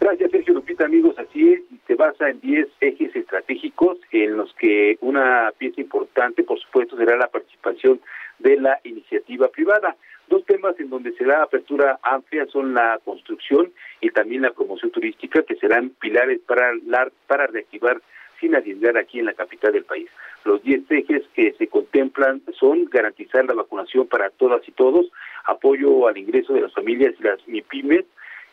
Gracias, 0.00 0.30
Sergio 0.30 0.54
Lupita, 0.54 0.86
amigos. 0.86 1.18
Así 1.18 1.52
es, 1.52 1.60
se 1.86 1.96
basa 1.96 2.30
en 2.30 2.40
10 2.40 2.66
ejes 2.80 3.14
estratégicos 3.14 3.98
en 4.10 4.38
los 4.38 4.54
que 4.54 4.96
una 5.02 5.52
pieza 5.58 5.82
importante, 5.82 6.42
por 6.42 6.58
supuesto, 6.58 6.96
será 6.96 7.14
la 7.18 7.28
participación 7.28 8.00
de 8.38 8.56
la 8.56 8.80
iniciativa 8.84 9.48
privada. 9.48 9.96
Dos 10.28 10.46
temas 10.46 10.80
en 10.80 10.88
donde 10.88 11.12
será 11.12 11.42
apertura 11.42 11.98
amplia 12.02 12.46
son 12.46 12.72
la 12.72 12.98
construcción 13.04 13.70
y 14.00 14.10
también 14.10 14.42
la 14.42 14.52
promoción 14.52 14.90
turística, 14.90 15.42
que 15.42 15.56
serán 15.56 15.90
pilares 16.00 16.40
para, 16.46 16.72
la, 16.86 17.10
para 17.26 17.46
reactivar 17.48 18.00
sin 18.40 18.54
arriesgar 18.54 18.96
aquí 18.96 19.18
en 19.18 19.26
la 19.26 19.34
capital 19.34 19.72
del 19.72 19.84
país. 19.84 20.08
Los 20.44 20.62
10 20.62 20.90
ejes 20.90 21.22
que 21.34 21.52
se 21.52 21.66
contemplan 21.66 22.42
son 22.58 22.84
garantizar 22.86 23.44
la 23.44 23.54
vacunación 23.54 24.06
para 24.06 24.30
todas 24.30 24.66
y 24.68 24.72
todos, 24.72 25.06
apoyo 25.44 26.06
al 26.06 26.18
ingreso 26.18 26.52
de 26.52 26.62
las 26.62 26.72
familias 26.72 27.14
y 27.18 27.22
las 27.22 27.46
MIPIMES, 27.48 28.04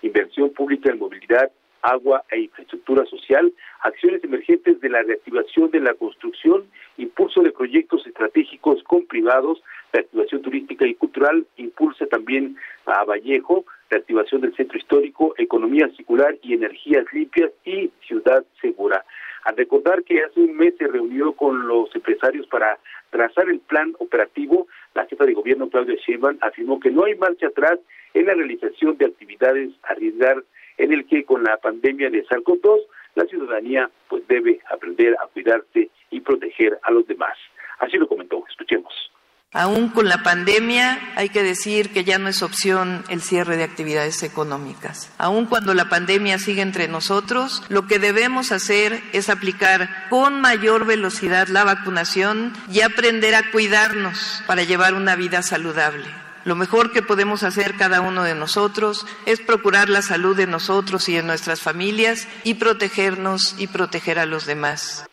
inversión 0.02 0.50
pública 0.52 0.92
en 0.92 1.00
movilidad, 1.00 1.52
agua 1.84 2.24
e 2.32 2.40
infraestructura 2.40 3.06
social, 3.06 3.54
acciones 3.82 4.24
emergentes 4.24 4.80
de 4.80 4.90
la 4.90 5.04
reactivación 5.04 5.70
de 5.70 5.82
la 5.82 5.94
construcción, 5.94 6.66
impulso 6.98 7.42
de 7.42 7.52
proyectos 7.52 8.08
estratégicos 8.08 8.82
con 8.84 9.06
privados, 9.06 9.62
reactivación 9.92 10.42
turística 10.42 10.88
y 10.88 10.96
cultural, 10.96 11.46
impulsa 11.58 12.06
también 12.08 12.58
a 12.86 13.04
Vallejo, 13.04 13.66
reactivación 13.90 14.42
del 14.42 14.56
centro 14.56 14.78
histórico, 14.78 15.36
economía 15.38 15.90
circular 15.96 16.36
y 16.42 16.54
energías 16.54 17.06
limpias 17.14 17.52
y 17.66 17.92
ciudad 18.08 18.44
segura. 18.62 19.06
Al 19.46 19.58
recordar 19.58 20.04
que 20.04 20.24
hace 20.24 20.40
un 20.40 20.56
mes 20.56 20.74
se 20.78 20.88
reunió 20.88 21.34
con 21.34 21.68
los 21.68 21.94
empresarios 21.96 22.48
para 22.48 22.80
trazar 23.10 23.50
el 23.50 23.60
plan 23.60 23.94
operativo, 24.00 24.68
la 24.94 25.06
jefa 25.06 25.26
de 25.26 25.34
gobierno 25.34 25.70
Claudia 25.70 25.96
Sheinbaum 25.96 26.38
afirmó 26.42 26.80
que 26.80 26.92
no 26.92 27.04
hay 27.04 27.16
marcha 27.16 27.48
atrás 27.48 27.80
en 28.14 28.26
la 28.26 28.34
realización 28.34 28.98
de 28.98 29.06
actividades 29.06 29.72
a 29.84 29.94
arriesgar 29.94 30.44
en 30.78 30.94
el 30.94 31.06
que 31.06 31.24
con 31.26 31.44
la 31.44 31.58
pandemia 31.58 32.10
de 32.10 32.26
SARS-CoV-2 32.26 32.80
la 33.16 33.26
ciudadanía 33.26 33.90
pues 34.08 34.28
debe 34.28 34.60
aprender 34.72 35.16
a 35.22 35.28
cuidarse 35.28 35.90
y 36.10 36.20
proteger 36.22 36.80
a 36.84 36.92
los 36.92 37.06
demás. 37.08 37.38
Así 37.80 37.98
lo 37.98 38.08
comentó, 38.08 38.44
escuchemos. 38.50 39.13
Aún 39.56 39.90
con 39.90 40.10
la 40.10 40.24
pandemia, 40.24 41.00
hay 41.16 41.30
que 41.30 41.44
decir 41.44 41.92
que 41.92 42.04
ya 42.04 42.18
no 42.18 42.28
es 42.28 42.42
opción 42.42 43.04
el 43.10 43.22
cierre 43.22 43.56
de 43.56 43.64
actividades 43.64 44.24
económicas. 44.24 45.12
Aún 45.20 45.46
cuando 45.46 45.76
la 45.76 45.90
pandemia 45.90 46.40
sigue 46.40 46.64
entre 46.64 46.88
nosotros, 46.88 47.62
lo 47.70 47.86
que 47.86 48.00
debemos 48.00 48.52
hacer 48.52 49.00
es 49.14 49.30
aplicar 49.30 50.10
con 50.10 50.42
mayor 50.42 50.88
velocidad 50.88 51.50
la 51.50 51.64
vacunación 51.64 52.52
y 52.72 52.82
aprender 52.82 53.36
a 53.36 53.52
cuidarnos 53.52 54.42
para 54.48 54.64
llevar 54.64 54.96
una 54.96 55.16
vida 55.16 55.44
saludable. 55.44 56.08
Lo 56.46 56.56
mejor 56.56 56.92
que 56.92 57.04
podemos 57.04 57.44
hacer 57.44 57.76
cada 57.76 58.02
uno 58.02 58.24
de 58.24 58.34
nosotros 58.34 59.06
es 59.28 59.40
procurar 59.40 59.88
la 59.88 60.02
salud 60.02 60.36
de 60.36 60.48
nosotros 60.48 61.08
y 61.10 61.14
de 61.14 61.24
nuestras 61.24 61.62
familias 61.62 62.28
y 62.44 62.56
protegernos 62.56 63.56
y 63.60 63.68
proteger 63.68 64.18
a 64.18 64.26
los 64.26 64.48
demás. 64.48 65.06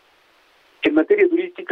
En 0.82 0.95
materia 0.95 1.28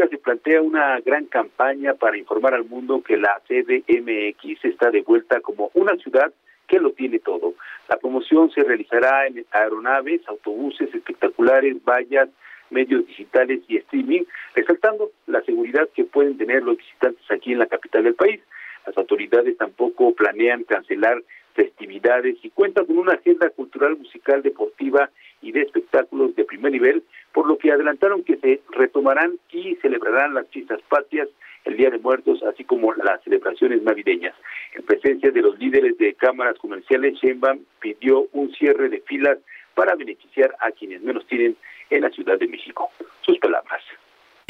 se 0.06 0.18
plantea 0.18 0.62
una 0.62 1.00
gran 1.00 1.26
campaña 1.26 1.94
para 1.94 2.16
informar 2.16 2.54
al 2.54 2.64
mundo 2.64 3.02
que 3.02 3.16
la 3.16 3.40
CDMX 3.48 4.64
está 4.64 4.90
de 4.90 5.02
vuelta 5.02 5.40
como 5.40 5.70
una 5.74 5.96
ciudad 5.96 6.32
que 6.68 6.78
lo 6.78 6.92
tiene 6.92 7.18
todo. 7.18 7.54
La 7.88 7.96
promoción 7.96 8.50
se 8.50 8.62
realizará 8.62 9.26
en 9.26 9.44
aeronaves, 9.50 10.20
autobuses 10.28 10.94
espectaculares, 10.94 11.82
vallas, 11.84 12.28
medios 12.70 13.06
digitales 13.06 13.60
y 13.66 13.78
streaming, 13.78 14.24
resaltando 14.54 15.10
la 15.26 15.42
seguridad 15.42 15.88
que 15.94 16.04
pueden 16.04 16.36
tener 16.36 16.62
los 16.62 16.76
visitantes 16.76 17.24
aquí 17.30 17.52
en 17.52 17.58
la 17.58 17.66
capital 17.66 18.04
del 18.04 18.14
país. 18.14 18.40
Las 18.86 18.96
autoridades 18.96 19.56
tampoco 19.56 20.14
planean 20.14 20.64
cancelar 20.64 21.22
festividades 21.54 22.36
y 22.42 22.50
cuentan 22.50 22.86
con 22.86 22.98
una 22.98 23.14
agenda 23.14 23.50
cultural, 23.50 23.96
musical, 23.96 24.42
deportiva 24.42 25.10
y 25.40 25.52
de 25.52 25.62
espectáculos 25.62 26.34
de 26.36 26.44
primer 26.44 26.72
nivel, 26.72 27.02
por 27.32 27.46
lo 27.46 27.58
que 27.58 27.72
adelantaron 27.72 28.24
que 28.24 28.36
se 28.36 28.60
retomarán 28.70 29.38
y 29.50 29.76
celebrarán 29.76 30.34
las 30.34 30.48
fiestas 30.48 30.80
patrias, 30.88 31.28
el 31.64 31.76
Día 31.76 31.90
de 31.90 31.98
Muertos, 31.98 32.42
así 32.42 32.64
como 32.64 32.94
las 32.94 33.22
celebraciones 33.22 33.82
navideñas. 33.82 34.34
En 34.74 34.84
presencia 34.84 35.30
de 35.30 35.42
los 35.42 35.58
líderes 35.58 35.98
de 35.98 36.14
cámaras 36.14 36.58
comerciales, 36.58 37.14
Sheinbaum 37.14 37.60
pidió 37.80 38.26
un 38.32 38.52
cierre 38.54 38.88
de 38.88 39.00
filas 39.00 39.38
para 39.74 39.94
beneficiar 39.94 40.54
a 40.60 40.70
quienes 40.70 41.02
menos 41.02 41.26
tienen 41.26 41.56
en 41.90 42.02
la 42.02 42.10
Ciudad 42.10 42.38
de 42.38 42.48
México. 42.48 42.90
Sus 43.22 43.38
palabras. 43.38 43.82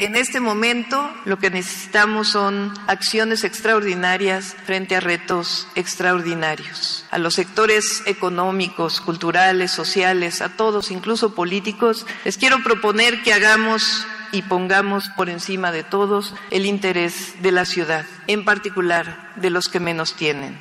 En 0.01 0.15
este 0.15 0.39
momento 0.39 0.95
lo 1.25 1.39
que 1.39 1.49
necesitamos 1.49 2.29
son 2.29 2.71
acciones 2.87 3.43
extraordinarias 3.43 4.55
frente 4.63 4.95
a 4.95 5.01
retos 5.01 5.69
extraordinarios. 5.75 7.05
A 7.11 7.17
los 7.17 7.33
sectores 7.33 8.01
económicos, 8.07 9.01
culturales, 9.01 9.71
sociales, 9.71 10.41
a 10.41 10.55
todos, 10.55 10.89
incluso 10.91 11.35
políticos, 11.35 12.07
les 12.23 12.37
quiero 12.37 12.59
proponer 12.63 13.21
que 13.23 13.33
hagamos 13.33 14.07
y 14.31 14.41
pongamos 14.43 15.09
por 15.17 15.27
encima 15.27 15.73
de 15.73 15.83
todos 15.83 16.33
el 16.49 16.65
interés 16.65 17.35
de 17.43 17.51
la 17.51 17.65
ciudad, 17.65 18.05
en 18.27 18.45
particular 18.45 19.33
de 19.35 19.49
los 19.49 19.67
que 19.67 19.81
menos 19.81 20.15
tienen. 20.15 20.59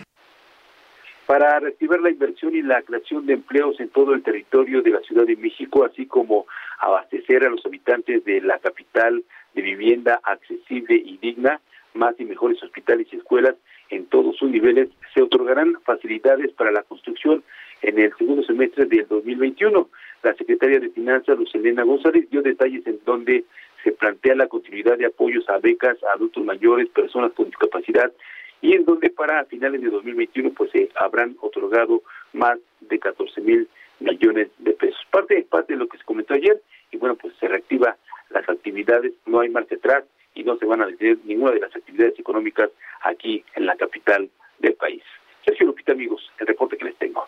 Para 1.27 1.61
reactivar 1.61 2.01
la 2.01 2.11
inversión 2.11 2.57
y 2.57 2.63
la 2.63 2.83
creación 2.83 3.25
de 3.27 3.35
empleos 3.35 3.79
en 3.79 3.91
todo 3.91 4.15
el 4.15 4.23
territorio 4.25 4.83
de 4.83 4.91
la 4.91 5.01
Ciudad 5.01 5.27
de 5.27 5.37
México, 5.37 5.85
así 5.85 6.07
como 6.07 6.47
abastecer 6.79 7.45
a 7.45 7.51
los 7.51 7.65
habitantes 7.65 8.25
de 8.25 8.41
la 8.41 8.59
capital 8.59 9.23
de 9.55 9.63
vivienda 9.63 10.21
accesible 10.23 10.95
y 10.95 11.17
digna, 11.19 11.61
más 11.95 12.15
y 12.19 12.25
mejores 12.25 12.63
hospitales 12.63 13.09
y 13.11 13.17
escuelas 13.17 13.57
en 13.91 14.07
todos 14.07 14.37
sus 14.37 14.51
niveles, 14.51 14.89
se 15.15 15.23
otorgarán 15.23 15.81
facilidades 15.85 16.53
para 16.53 16.71
la 16.71 16.83
construcción 16.83 17.43
en 17.83 17.99
el 17.99 18.15
segundo 18.17 18.43
semestre 18.43 18.87
del 18.87 19.07
2021. 19.09 19.89
La 20.23 20.35
secretaria 20.35 20.79
de 20.79 20.91
Finanzas, 20.91 21.39
Lucelena 21.39 21.83
González, 21.85 22.29
dio 22.31 22.43
detalles 22.43 22.87
en 22.87 23.01
donde 23.05 23.45
se 23.83 23.93
plantea 23.93 24.35
la 24.35 24.49
continuidad 24.49 24.99
de 24.99 25.07
apoyos 25.07 25.49
a 25.49 25.59
becas 25.59 25.97
a 26.05 26.15
adultos 26.15 26.45
mayores, 26.45 26.89
personas 26.89 27.33
con 27.33 27.47
discapacidad, 27.47 28.13
y 28.61 28.75
en 28.75 28.85
donde 28.85 29.11
para 29.11 29.45
finales 29.45 29.81
de 29.81 29.91
2021 29.91 30.51
pues 30.51 30.71
se 30.73 30.89
habrán 30.97 31.37
otorgado 31.41 32.03
más 32.33 32.59
de 32.81 32.99
14 32.99 33.41
mil 33.41 33.69
millones 34.01 34.49
de 34.59 34.73
pesos. 34.73 35.01
Parte, 35.11 35.47
parte 35.49 35.75
de 35.75 35.79
lo 35.79 35.89
que 35.89 35.99
se 35.99 36.05
comentó 36.05 36.35
ayer 36.35 36.61
y 36.91 36.97
bueno, 36.97 37.17
pues 37.17 37.35
se 37.39 37.49
reactiva 37.49 37.97
las 38.31 38.49
actividades, 38.49 39.13
no 39.27 39.41
hay 39.41 39.49
marcha 39.49 39.77
atrás 39.77 40.05
y 40.35 40.45
no 40.45 40.57
se 40.57 40.67
van 40.67 40.83
a 40.83 40.87
detener 40.87 41.19
ninguna 41.25 41.53
de 41.53 41.61
las 41.61 41.75
actividades 41.75 42.19
económicas 42.19 42.71
aquí 43.03 43.45
en 43.55 43.67
la 43.67 43.77
capital 43.77 44.29
del 44.59 44.75
país. 44.75 45.03
Sergio 45.45 45.67
Lupita, 45.67 45.93
amigos, 45.93 46.31
el 46.39 46.47
reporte 46.47 46.77
que 46.77 46.85
les 46.85 46.97
tengo. 46.97 47.27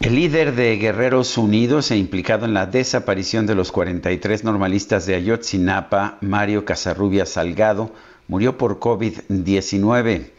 El 0.03 0.17
líder 0.17 0.57
de 0.57 0.77
Guerreros 0.79 1.39
Unidos 1.39 1.93
e 1.93 1.97
implicado 1.97 2.45
en 2.45 2.55
la 2.55 2.67
desaparición 2.67 3.47
de 3.47 3.55
los 3.55 3.71
43 3.71 4.43
normalistas 4.43 5.07
de 5.07 5.15
Ayotzinapa, 5.15 6.19
Mario 6.21 6.65
Casarrubia 6.65 7.25
Salgado, 7.25 7.93
murió 8.27 8.59
por 8.59 8.81
COVID-19. 8.81 10.33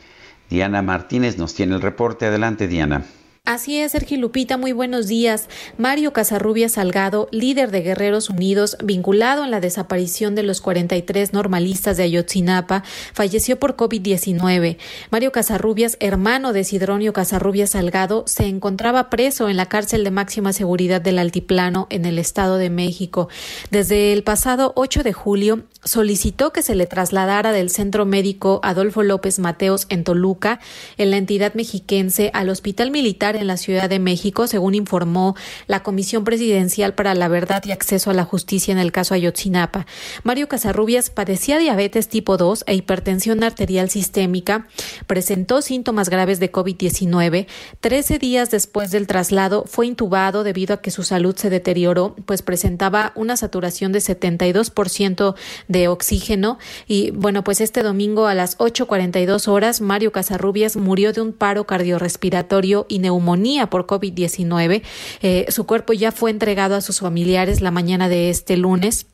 Diana 0.50 0.82
Martínez 0.82 1.38
nos 1.38 1.54
tiene 1.54 1.76
el 1.76 1.82
reporte. 1.82 2.26
Adelante, 2.26 2.68
Diana. 2.68 3.06
Así 3.46 3.78
es, 3.78 3.92
Sergio 3.92 4.18
Lupita, 4.20 4.56
muy 4.56 4.72
buenos 4.72 5.08
días. 5.08 5.50
Mario 5.78 6.14
Casarrubia 6.14 6.70
Salgado, 6.70 7.28
líder 7.32 7.72
de 7.72 7.82
Guerreros 7.82 8.30
Unidos, 8.30 8.78
vinculado 8.82 9.44
en 9.44 9.52
la 9.52 9.60
desaparición 9.60 10.34
de 10.34 10.44
los 10.44 10.62
43 10.62 11.34
normalistas 11.34 11.98
de 11.98 12.04
Ayotzinapa, 12.04 12.86
falleció 13.14 13.60
por 13.60 13.76
COVID-19. 13.76 14.78
Mario 15.12 15.34
Casarrubias, 15.34 15.98
hermano 16.00 16.54
de 16.54 16.64
Sidronio 16.64 17.12
Casarrubias 17.12 17.72
Salgado, 17.72 18.24
se 18.28 18.46
encontraba 18.46 19.10
preso 19.10 19.50
en 19.50 19.58
la 19.58 19.66
cárcel 19.66 20.06
de 20.06 20.12
máxima 20.12 20.54
seguridad 20.54 21.02
del 21.02 21.20
Altiplano 21.20 21.88
en 21.90 22.06
el 22.06 22.20
Estado 22.20 22.56
de 22.56 22.70
México. 22.70 23.28
Desde 23.70 24.14
el 24.14 24.24
pasado 24.24 24.72
8 24.78 25.04
de 25.04 25.12
julio, 25.12 25.64
solicitó 25.84 26.54
que 26.54 26.62
se 26.62 26.76
le 26.76 26.86
trasladara 26.86 27.52
del 27.52 27.70
Centro 27.70 28.06
Médico 28.06 28.60
Adolfo 28.64 29.04
López 29.04 29.40
Mateos 29.40 29.86
en 29.90 30.04
Toluca, 30.04 30.60
en 30.98 31.12
la 31.12 31.18
entidad 31.18 31.54
mexiquense, 31.54 32.32
al 32.34 32.50
Hospital 32.50 32.92
Militar 32.92 33.36
en 33.36 33.48
la 33.48 33.58
Ciudad 33.58 33.90
de 33.90 34.00
México, 34.00 34.48
según 34.48 34.76
informó 34.76 35.36
la 35.68 35.84
Comisión 35.84 36.24
Presidencial 36.24 36.94
para 36.94 37.16
la 37.16 37.28
Verdad 37.28 37.64
y 37.66 37.72
Acceso 37.72 38.10
a 38.12 38.14
la 38.14 38.24
Justicia 38.24 38.72
en 38.72 38.80
el 38.80 38.92
caso 38.92 39.14
Ayotzinapa. 39.14 39.86
Mario 40.24 40.48
Casarrubias 40.48 41.10
padecía 41.10 41.58
diabetes 41.58 42.08
tipo 42.08 42.38
2 42.38 42.64
e 42.68 42.76
hipertensión 42.76 43.44
arterial 43.44 43.90
sistémica, 43.90 44.68
presentó 45.08 45.62
síntomas 45.62 46.10
graves 46.10 46.40
de 46.40 46.52
COVID-19. 46.52 47.48
Trece 47.80 48.20
días 48.20 48.52
después 48.52 48.92
del 48.92 49.08
traslado 49.08 49.66
fue 49.68 49.88
intubado 49.88 50.44
debido 50.44 50.76
a 50.76 50.82
que 50.82 50.92
su 50.92 51.04
salud 51.04 51.36
se 51.36 51.50
deterioró, 51.50 52.16
pues 52.26 52.42
presentaba 52.42 53.12
una 53.16 53.38
saturación 53.38 53.92
de 53.92 54.00
72% 54.00 55.36
de 55.74 55.90
oxígeno. 55.90 56.58
Y 56.88 57.12
bueno, 57.12 57.44
pues 57.44 57.60
este 57.60 57.84
domingo 57.84 58.28
a 58.28 58.34
las 58.34 58.58
8.42 58.58 59.50
horas, 59.50 59.82
Mario 59.82 60.14
Casarrubias 60.14 60.78
murió 60.78 61.12
de 61.12 61.20
un 61.20 61.34
paro 61.34 61.66
cardiorrespiratorio 61.66 62.86
y 62.88 63.00
neumonía 63.00 63.70
por 63.70 63.86
COVID-19. 63.86 64.84
Eh, 65.22 65.46
su 65.50 65.66
cuerpo 65.66 65.92
ya 65.92 66.14
fue 66.14 66.32
entregado 66.32 66.76
a 66.76 66.82
sus 66.82 67.02
familiares 67.02 67.60
la 67.60 67.72
mañana 67.72 68.08
de 68.08 68.30
este 68.30 68.56
lunes. 68.56 69.08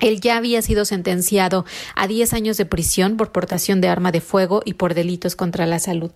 Él 0.00 0.20
ya 0.20 0.36
había 0.36 0.62
sido 0.62 0.84
sentenciado 0.84 1.64
a 1.94 2.06
10 2.06 2.32
años 2.32 2.56
de 2.56 2.66
prisión 2.66 3.16
por 3.16 3.32
portación 3.32 3.80
de 3.80 3.88
arma 3.88 4.12
de 4.12 4.20
fuego 4.20 4.62
y 4.64 4.74
por 4.74 4.94
delitos 4.94 5.36
contra 5.36 5.66
la 5.66 5.78
salud. 5.78 6.12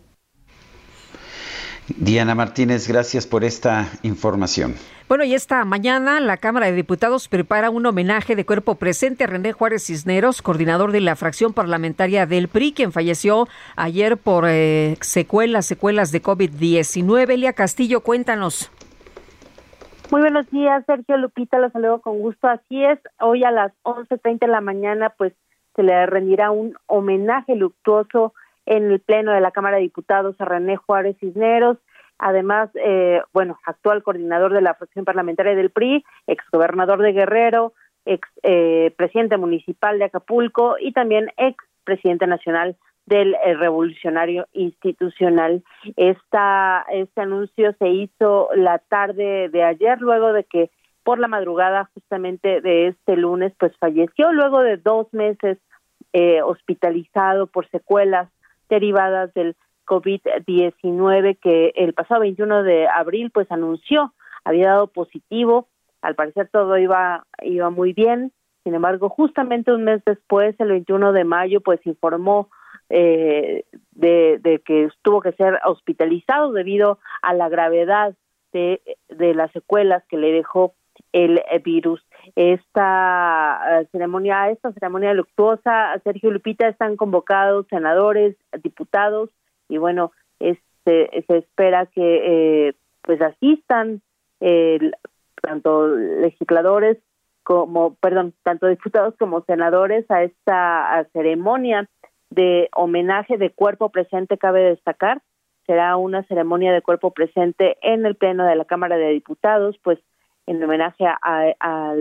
Diana 1.98 2.34
Martínez, 2.34 2.88
gracias 2.88 3.26
por 3.26 3.44
esta 3.44 3.86
información. 4.02 4.74
Bueno, 5.08 5.24
y 5.24 5.34
esta 5.34 5.64
mañana 5.64 6.20
la 6.20 6.36
Cámara 6.36 6.66
de 6.66 6.72
Diputados 6.72 7.28
prepara 7.28 7.70
un 7.70 7.84
homenaje 7.84 8.36
de 8.36 8.46
cuerpo 8.46 8.76
presente 8.76 9.24
a 9.24 9.26
René 9.26 9.52
Juárez 9.52 9.86
Cisneros, 9.86 10.40
coordinador 10.40 10.92
de 10.92 11.00
la 11.00 11.16
fracción 11.16 11.52
parlamentaria 11.52 12.26
del 12.26 12.48
PRI, 12.48 12.72
quien 12.72 12.92
falleció 12.92 13.48
ayer 13.76 14.16
por 14.16 14.44
eh, 14.46 14.96
secuelas, 15.00 15.66
secuelas 15.66 16.12
de 16.12 16.22
COVID-19. 16.22 17.30
Elia 17.30 17.54
Castillo, 17.54 18.02
cuéntanos. 18.02 18.70
Muy 20.10 20.20
buenos 20.20 20.50
días, 20.50 20.84
Sergio 20.86 21.16
Lupita, 21.16 21.58
los 21.58 21.72
saludo 21.72 22.00
con 22.00 22.18
gusto. 22.18 22.48
Así 22.48 22.84
es, 22.84 22.98
hoy 23.20 23.44
a 23.44 23.50
las 23.50 23.72
11.30 23.82 24.40
de 24.40 24.46
la 24.48 24.60
mañana, 24.60 25.14
pues 25.16 25.32
se 25.76 25.82
le 25.82 26.06
rendirá 26.06 26.50
un 26.50 26.74
homenaje 26.86 27.54
luctuoso 27.54 28.34
en 28.66 28.90
el 28.90 29.00
Pleno 29.00 29.32
de 29.32 29.40
la 29.40 29.50
Cámara 29.50 29.76
de 29.76 29.82
Diputados 29.82 30.36
a 30.40 30.44
René 30.44 30.76
Juárez 30.76 31.16
Cisneros, 31.18 31.78
además, 32.18 32.70
eh, 32.74 33.22
bueno, 33.32 33.58
actual 33.64 34.02
coordinador 34.02 34.52
de 34.52 34.60
la 34.60 34.74
fracción 34.74 35.04
parlamentaria 35.04 35.54
del 35.54 35.70
PRI, 35.70 36.04
exgobernador 36.26 37.00
de 37.02 37.12
Guerrero, 37.12 37.72
ex 38.04 38.28
eh, 38.42 38.92
presidente 38.96 39.36
municipal 39.36 39.98
de 39.98 40.06
Acapulco 40.06 40.76
y 40.78 40.92
también 40.92 41.30
ex 41.36 41.56
presidente 41.84 42.26
nacional 42.26 42.76
del 43.06 43.34
eh, 43.34 43.54
Revolucionario 43.54 44.46
Institucional. 44.52 45.62
Esta, 45.96 46.84
este 46.92 47.20
anuncio 47.20 47.74
se 47.78 47.88
hizo 47.88 48.48
la 48.54 48.78
tarde 48.78 49.48
de 49.48 49.62
ayer, 49.62 50.00
luego 50.00 50.32
de 50.32 50.44
que 50.44 50.70
por 51.02 51.18
la 51.18 51.28
madrugada 51.28 51.90
justamente 51.94 52.60
de 52.60 52.88
este 52.88 53.16
lunes, 53.16 53.52
pues 53.58 53.76
falleció 53.78 54.32
luego 54.32 54.60
de 54.60 54.76
dos 54.76 55.12
meses 55.12 55.58
eh, 56.12 56.42
hospitalizado 56.42 57.46
por 57.46 57.68
secuelas 57.70 58.28
derivadas 58.70 59.34
del 59.34 59.56
COVID-19 59.84 61.38
que 61.38 61.72
el 61.74 61.92
pasado 61.92 62.20
21 62.20 62.62
de 62.62 62.88
abril 62.88 63.30
pues 63.30 63.50
anunció 63.50 64.14
había 64.44 64.68
dado 64.68 64.86
positivo, 64.86 65.68
al 66.00 66.14
parecer 66.14 66.48
todo 66.50 66.78
iba 66.78 67.26
iba 67.42 67.68
muy 67.70 67.92
bien, 67.92 68.32
sin 68.64 68.74
embargo 68.74 69.08
justamente 69.10 69.72
un 69.72 69.84
mes 69.84 70.02
después, 70.06 70.54
el 70.58 70.68
21 70.68 71.12
de 71.12 71.24
mayo, 71.24 71.60
pues 71.60 71.84
informó 71.86 72.48
eh, 72.88 73.64
de, 73.92 74.38
de, 74.40 74.60
que 74.60 74.88
tuvo 75.02 75.20
que 75.20 75.32
ser 75.32 75.60
hospitalizado 75.64 76.52
debido 76.52 76.98
a 77.22 77.34
la 77.34 77.48
gravedad 77.48 78.14
de, 78.52 78.80
de 79.08 79.34
las 79.34 79.52
secuelas 79.52 80.02
que 80.08 80.16
le 80.16 80.32
dejó 80.32 80.74
el 81.12 81.40
virus. 81.64 82.04
Esta 82.36 83.80
eh, 83.80 83.88
ceremonia, 83.92 84.50
esta 84.50 84.72
ceremonia 84.72 85.14
luctuosa, 85.14 85.98
Sergio 86.04 86.30
Lupita 86.30 86.68
están 86.68 86.96
convocados 86.96 87.66
senadores, 87.68 88.36
diputados 88.62 89.30
y 89.68 89.78
bueno, 89.78 90.12
este, 90.38 91.24
se 91.26 91.38
espera 91.38 91.86
que 91.86 92.68
eh, 92.68 92.74
pues 93.02 93.20
asistan 93.20 94.02
tanto 95.42 95.88
legisladores 95.88 96.96
como, 97.42 97.94
perdón, 97.96 98.32
tanto 98.42 98.66
diputados 98.68 99.14
como 99.18 99.42
senadores 99.42 100.10
a 100.10 100.22
esta 100.22 101.06
ceremonia 101.12 101.88
de 102.30 102.68
homenaje 102.74 103.36
de 103.36 103.50
cuerpo 103.50 103.90
presente, 103.90 104.38
cabe 104.38 104.62
destacar, 104.62 105.20
será 105.66 105.96
una 105.96 106.22
ceremonia 106.24 106.72
de 106.72 106.82
cuerpo 106.82 107.10
presente 107.10 107.76
en 107.82 108.06
el 108.06 108.16
Pleno 108.16 108.46
de 108.46 108.56
la 108.56 108.64
Cámara 108.64 108.96
de 108.96 109.10
Diputados, 109.10 109.78
pues 109.82 109.98
en 110.50 110.64
homenaje 110.64 111.04
al 111.20 112.00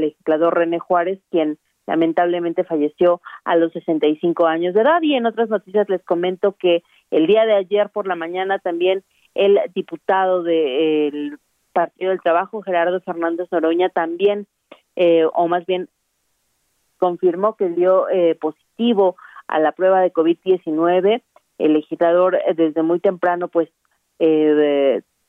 legislador 0.00 0.54
René 0.54 0.78
Juárez, 0.78 1.18
quien 1.28 1.58
lamentablemente 1.88 2.62
falleció 2.62 3.20
a 3.44 3.56
los 3.56 3.72
65 3.72 4.46
años 4.46 4.74
de 4.74 4.82
edad. 4.82 5.02
Y 5.02 5.14
en 5.14 5.26
otras 5.26 5.48
noticias 5.48 5.88
les 5.88 6.02
comento 6.04 6.52
que 6.52 6.84
el 7.10 7.26
día 7.26 7.46
de 7.46 7.54
ayer 7.54 7.90
por 7.90 8.06
la 8.06 8.14
mañana 8.14 8.60
también 8.60 9.02
el 9.34 9.58
diputado 9.74 10.44
del 10.44 11.38
Partido 11.72 12.10
del 12.10 12.20
Trabajo, 12.20 12.62
Gerardo 12.62 13.00
Fernández 13.00 13.48
Noroña, 13.50 13.88
también, 13.88 14.46
eh, 14.94 15.26
o 15.32 15.48
más 15.48 15.66
bien, 15.66 15.88
confirmó 16.98 17.56
que 17.56 17.70
dio 17.70 18.08
eh, 18.08 18.36
positivo 18.36 19.16
a 19.48 19.58
la 19.58 19.72
prueba 19.72 20.00
de 20.00 20.12
COVID-19. 20.12 21.22
El 21.58 21.72
legislador 21.72 22.36
eh, 22.36 22.54
desde 22.54 22.82
muy 22.84 23.00
temprano, 23.00 23.48
pues, 23.48 23.68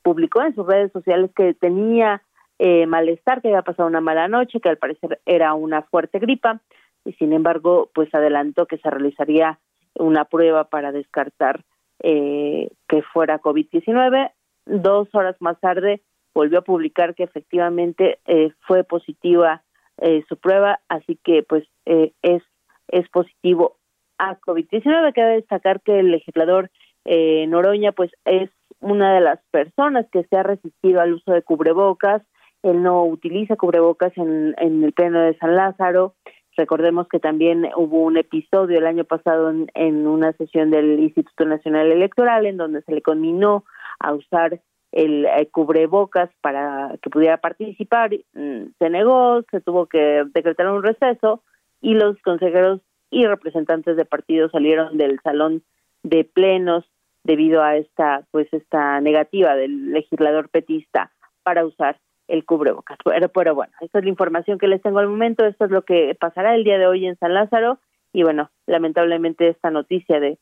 publicó 0.01 0.41
en 0.41 0.55
sus 0.55 0.65
redes 0.65 0.91
sociales 0.91 1.31
que 1.35 1.53
tenía 1.53 2.21
eh, 2.57 2.85
malestar, 2.85 3.41
que 3.41 3.49
había 3.49 3.61
pasado 3.61 3.87
una 3.87 4.01
mala 4.01 4.27
noche, 4.27 4.59
que 4.59 4.69
al 4.69 4.77
parecer 4.77 5.19
era 5.25 5.53
una 5.53 5.83
fuerte 5.83 6.19
gripa, 6.19 6.61
y 7.05 7.13
sin 7.13 7.33
embargo, 7.33 7.89
pues 7.93 8.13
adelantó 8.13 8.65
que 8.65 8.77
se 8.77 8.89
realizaría 8.89 9.59
una 9.95 10.25
prueba 10.25 10.65
para 10.65 10.91
descartar 10.91 11.63
eh, 12.01 12.69
que 12.87 13.01
fuera 13.01 13.41
COVID-19. 13.41 14.31
Dos 14.65 15.07
horas 15.13 15.35
más 15.39 15.59
tarde 15.59 16.01
volvió 16.33 16.59
a 16.59 16.63
publicar 16.63 17.15
que 17.15 17.23
efectivamente 17.23 18.19
eh, 18.25 18.51
fue 18.61 18.83
positiva 18.83 19.63
eh, 20.01 20.23
su 20.29 20.37
prueba, 20.37 20.79
así 20.87 21.19
que 21.23 21.43
pues 21.43 21.65
eh, 21.85 22.13
es, 22.21 22.41
es 22.87 23.09
positivo 23.09 23.77
a 24.17 24.39
COVID-19. 24.39 25.13
Queda 25.13 25.29
destacar 25.29 25.81
que 25.81 25.99
el 25.99 26.11
legislador 26.11 26.71
eh, 27.05 27.45
Noroña 27.47 27.91
pues 27.91 28.11
es 28.25 28.49
una 28.81 29.13
de 29.13 29.21
las 29.21 29.39
personas 29.51 30.05
que 30.11 30.23
se 30.23 30.37
ha 30.37 30.43
resistido 30.43 31.01
al 31.01 31.13
uso 31.13 31.31
de 31.31 31.41
cubrebocas, 31.41 32.21
él 32.63 32.83
no 32.83 33.05
utiliza 33.05 33.55
cubrebocas 33.55 34.11
en, 34.17 34.55
en 34.57 34.83
el 34.83 34.93
pleno 34.93 35.21
de 35.21 35.37
San 35.37 35.55
Lázaro. 35.55 36.15
Recordemos 36.57 37.07
que 37.07 37.19
también 37.19 37.69
hubo 37.77 38.01
un 38.03 38.17
episodio 38.17 38.79
el 38.79 38.85
año 38.85 39.05
pasado 39.05 39.49
en, 39.49 39.71
en 39.75 40.07
una 40.07 40.33
sesión 40.33 40.71
del 40.71 40.99
Instituto 40.99 41.45
Nacional 41.45 41.91
Electoral 41.91 42.45
en 42.45 42.57
donde 42.57 42.81
se 42.81 42.93
le 42.93 43.01
conminó 43.01 43.63
a 43.99 44.13
usar 44.13 44.59
el, 44.91 45.27
cubrebocas 45.51 46.29
para 46.41 46.95
que 47.01 47.09
pudiera 47.09 47.37
participar. 47.37 48.11
Mm, 48.33 48.71
se 48.77 48.89
negó, 48.89 49.41
se 49.51 49.61
tuvo 49.61 49.85
que 49.87 50.25
decretar 50.33 50.69
un 50.69 50.83
receso 50.83 51.43
y 51.81 51.93
los 51.93 52.19
consejeros 52.21 52.81
y 53.11 53.25
representantes 53.25 53.95
de 53.95 54.05
partidos 54.05 54.51
salieron 54.51 54.97
del 54.97 55.19
salón 55.23 55.63
de 56.03 56.23
plenos 56.23 56.85
debido 57.23 57.63
a 57.63 57.75
esta 57.75 58.23
pues 58.31 58.47
esta 58.53 59.01
negativa 59.01 59.55
del 59.55 59.91
legislador 59.91 60.49
petista 60.49 61.11
para 61.43 61.65
usar 61.65 61.99
el 62.27 62.45
cubrebocas. 62.45 62.97
Pero, 63.03 63.29
pero 63.29 63.55
bueno, 63.55 63.73
esta 63.81 63.99
es 63.99 64.03
la 64.05 64.09
información 64.09 64.59
que 64.59 64.67
les 64.67 64.81
tengo 64.81 64.99
al 64.99 65.07
momento, 65.07 65.45
esto 65.45 65.65
es 65.65 65.71
lo 65.71 65.83
que 65.83 66.15
pasará 66.19 66.55
el 66.55 66.63
día 66.63 66.77
de 66.77 66.87
hoy 66.87 67.05
en 67.05 67.17
San 67.17 67.33
Lázaro 67.33 67.79
y 68.13 68.23
bueno, 68.23 68.49
lamentablemente 68.65 69.47
esta 69.49 69.71
noticia 69.71 70.19
de 70.19 70.37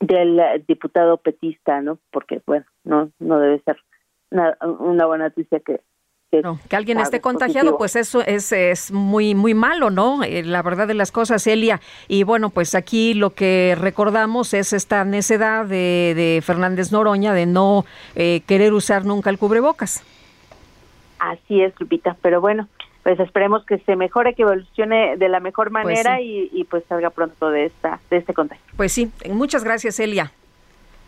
del 0.00 0.40
diputado 0.68 1.16
petista, 1.16 1.80
¿no? 1.80 1.98
Porque 2.10 2.40
bueno, 2.46 2.66
no 2.84 3.10
no 3.18 3.40
debe 3.40 3.60
ser 3.60 3.78
una, 4.30 4.56
una 4.60 5.06
buena 5.06 5.24
noticia 5.24 5.60
que 5.60 5.80
que, 6.30 6.42
que 6.68 6.76
alguien 6.76 7.00
esté 7.00 7.20
contagiado, 7.20 7.78
pues 7.78 7.96
eso 7.96 8.20
es, 8.22 8.52
es 8.52 8.90
muy, 8.92 9.34
muy 9.34 9.54
malo, 9.54 9.90
¿no? 9.90 10.22
Eh, 10.22 10.42
la 10.42 10.62
verdad 10.62 10.86
de 10.86 10.94
las 10.94 11.10
cosas, 11.10 11.46
Elia. 11.46 11.80
Y 12.06 12.22
bueno, 12.22 12.50
pues 12.50 12.74
aquí 12.74 13.14
lo 13.14 13.30
que 13.30 13.76
recordamos 13.80 14.52
es 14.52 14.72
esta 14.72 15.04
necedad 15.04 15.64
de, 15.64 16.12
de 16.14 16.42
Fernández 16.44 16.92
Noroña 16.92 17.32
de 17.32 17.46
no 17.46 17.84
eh, 18.14 18.42
querer 18.46 18.74
usar 18.74 19.04
nunca 19.06 19.30
el 19.30 19.38
cubrebocas. 19.38 20.02
Así 21.18 21.62
es, 21.62 21.72
Lupita, 21.80 22.16
pero 22.20 22.40
bueno, 22.40 22.68
pues 23.02 23.18
esperemos 23.20 23.64
que 23.64 23.78
se 23.78 23.96
mejore, 23.96 24.34
que 24.34 24.42
evolucione 24.42 25.16
de 25.16 25.28
la 25.28 25.40
mejor 25.40 25.70
Pues 25.70 25.84
manera 25.84 26.18
sí. 26.18 26.50
y, 26.52 26.60
y 26.60 26.64
pues 26.64 26.84
salga 26.88 27.10
pronto 27.10 27.50
de 27.50 27.66
esta 27.66 28.00
de 28.10 28.18
este 28.18 28.34
contagio. 28.34 28.62
Pues 28.76 28.92
sí, 28.92 29.10
muchas 29.30 29.64
gracias, 29.64 29.98
Elia. 29.98 30.30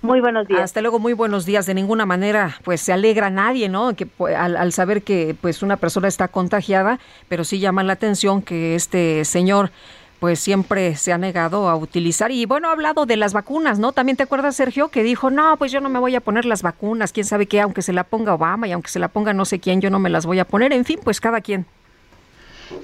Muy 0.03 0.20
buenos 0.20 0.48
días. 0.48 0.62
Hasta 0.62 0.80
luego, 0.80 0.98
muy 0.98 1.12
buenos 1.12 1.44
días. 1.44 1.66
De 1.66 1.74
ninguna 1.74 2.07
manera, 2.07 2.57
pues 2.64 2.80
se 2.80 2.92
alegra 2.92 3.26
a 3.26 3.30
nadie, 3.30 3.68
¿no? 3.68 3.94
Que 3.94 4.07
pues, 4.07 4.34
al, 4.34 4.57
al 4.57 4.72
saber 4.72 5.03
que 5.03 5.36
pues 5.40 5.62
una 5.62 5.76
persona 5.76 6.09
está 6.09 6.28
contagiada, 6.28 6.98
pero 7.28 7.44
sí 7.44 7.59
llama 7.59 7.82
la 7.82 7.92
atención 7.92 8.40
que 8.40 8.74
este 8.74 9.24
señor 9.24 9.70
pues 10.20 10.38
siempre 10.38 10.96
se 10.96 11.12
ha 11.12 11.18
negado 11.18 11.68
a 11.68 11.76
utilizar. 11.76 12.30
Y 12.30 12.44
bueno, 12.44 12.68
ha 12.68 12.72
hablado 12.72 13.07
de 13.07 13.16
las 13.16 13.32
vacunas, 13.32 13.78
¿no? 13.78 13.92
También 13.92 14.16
te 14.16 14.22
acuerdas, 14.22 14.55
Sergio, 14.55 14.88
que 14.88 15.03
dijo, 15.03 15.30
no, 15.30 15.57
pues 15.57 15.72
yo 15.72 15.80
no 15.80 15.88
me 15.88 15.98
voy 15.98 16.14
a 16.14 16.20
poner 16.20 16.44
las 16.44 16.62
vacunas, 16.62 17.12
quién 17.12 17.24
sabe 17.24 17.46
qué, 17.46 17.61
aunque 17.61 17.82
se 17.82 17.94
la 17.94 18.05
ponga 18.05 18.34
Obama 18.34 18.68
y 18.68 18.72
aunque 18.72 18.90
se 18.90 18.98
la 18.98 19.09
ponga 19.09 19.32
no 19.32 19.46
sé 19.46 19.59
quién, 19.59 19.80
yo 19.80 19.90
no 19.90 19.98
me 19.98 20.11
las 20.11 20.26
voy 20.26 20.38
a 20.38 20.44
poner. 20.44 20.72
En 20.74 20.84
fin, 20.84 21.01
pues 21.03 21.20
cada 21.20 21.40
quien. 21.40 21.64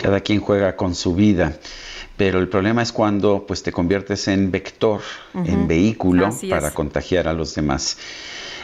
Cada 0.02 0.20
quien 0.20 0.40
juega 0.40 0.74
con 0.76 0.94
su 0.94 1.14
vida. 1.14 1.52
Pero 2.16 2.38
el 2.38 2.48
problema 2.48 2.82
es 2.82 2.92
cuando 2.92 3.44
pues 3.46 3.62
te 3.62 3.72
conviertes 3.72 4.28
en 4.28 4.50
vector, 4.50 5.00
en 5.34 5.68
vehículo 5.68 6.28
Así 6.28 6.48
para 6.48 6.68
es. 6.68 6.74
contagiar 6.74 7.28
a 7.28 7.34
los 7.34 7.54
demás. 7.54 7.98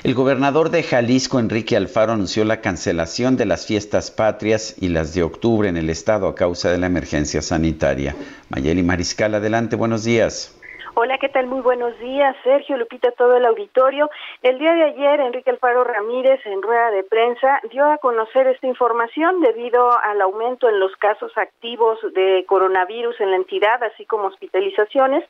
El 0.05 0.15
gobernador 0.15 0.71
de 0.71 0.83
Jalisco, 0.83 1.39
Enrique 1.39 1.77
Alfaro, 1.77 2.15
anunció 2.15 2.45
la 2.45 2.61
cancelación 2.61 3.37
de 3.37 3.47
las 3.47 3.67
fiestas 3.67 4.11
patrias 4.11 4.75
y 4.81 4.89
las 4.89 5.15
de 5.15 5.23
octubre 5.23 5.69
en 5.69 5.77
el 5.77 5.91
estado 5.91 6.27
a 6.27 6.35
causa 6.35 6.71
de 6.71 6.79
la 6.79 6.87
emergencia 6.87 7.41
sanitaria. 7.41 8.17
Mayeli 8.49 8.83
Mariscal, 8.83 9.35
adelante, 9.35 9.77
buenos 9.77 10.03
días. 10.03 10.53
Hola, 10.95 11.17
¿qué 11.17 11.31
tal? 11.31 11.47
Muy 11.47 11.63
buenos 11.63 11.99
días, 12.01 12.37
Sergio, 12.45 12.77
Lupita, 12.77 13.13
todo 13.13 13.35
el 13.39 13.47
auditorio. 13.47 14.11
El 14.43 14.59
día 14.59 14.75
de 14.75 14.85
ayer, 14.85 15.21
Enrique 15.21 15.49
Alfaro 15.49 15.85
Ramírez, 15.85 16.45
en 16.45 16.61
rueda 16.61 16.91
de 16.91 17.03
prensa, 17.03 17.63
dio 17.71 17.91
a 17.91 17.97
conocer 17.97 18.47
esta 18.49 18.67
información 18.67 19.41
debido 19.41 19.91
al 20.03 20.21
aumento 20.21 20.69
en 20.69 20.79
los 20.79 20.95
casos 20.97 21.33
activos 21.39 21.99
de 22.13 22.45
coronavirus 22.47 23.19
en 23.23 23.31
la 23.31 23.37
entidad, 23.37 23.83
así 23.83 24.05
como 24.05 24.25
hospitalizaciones. 24.25 25.25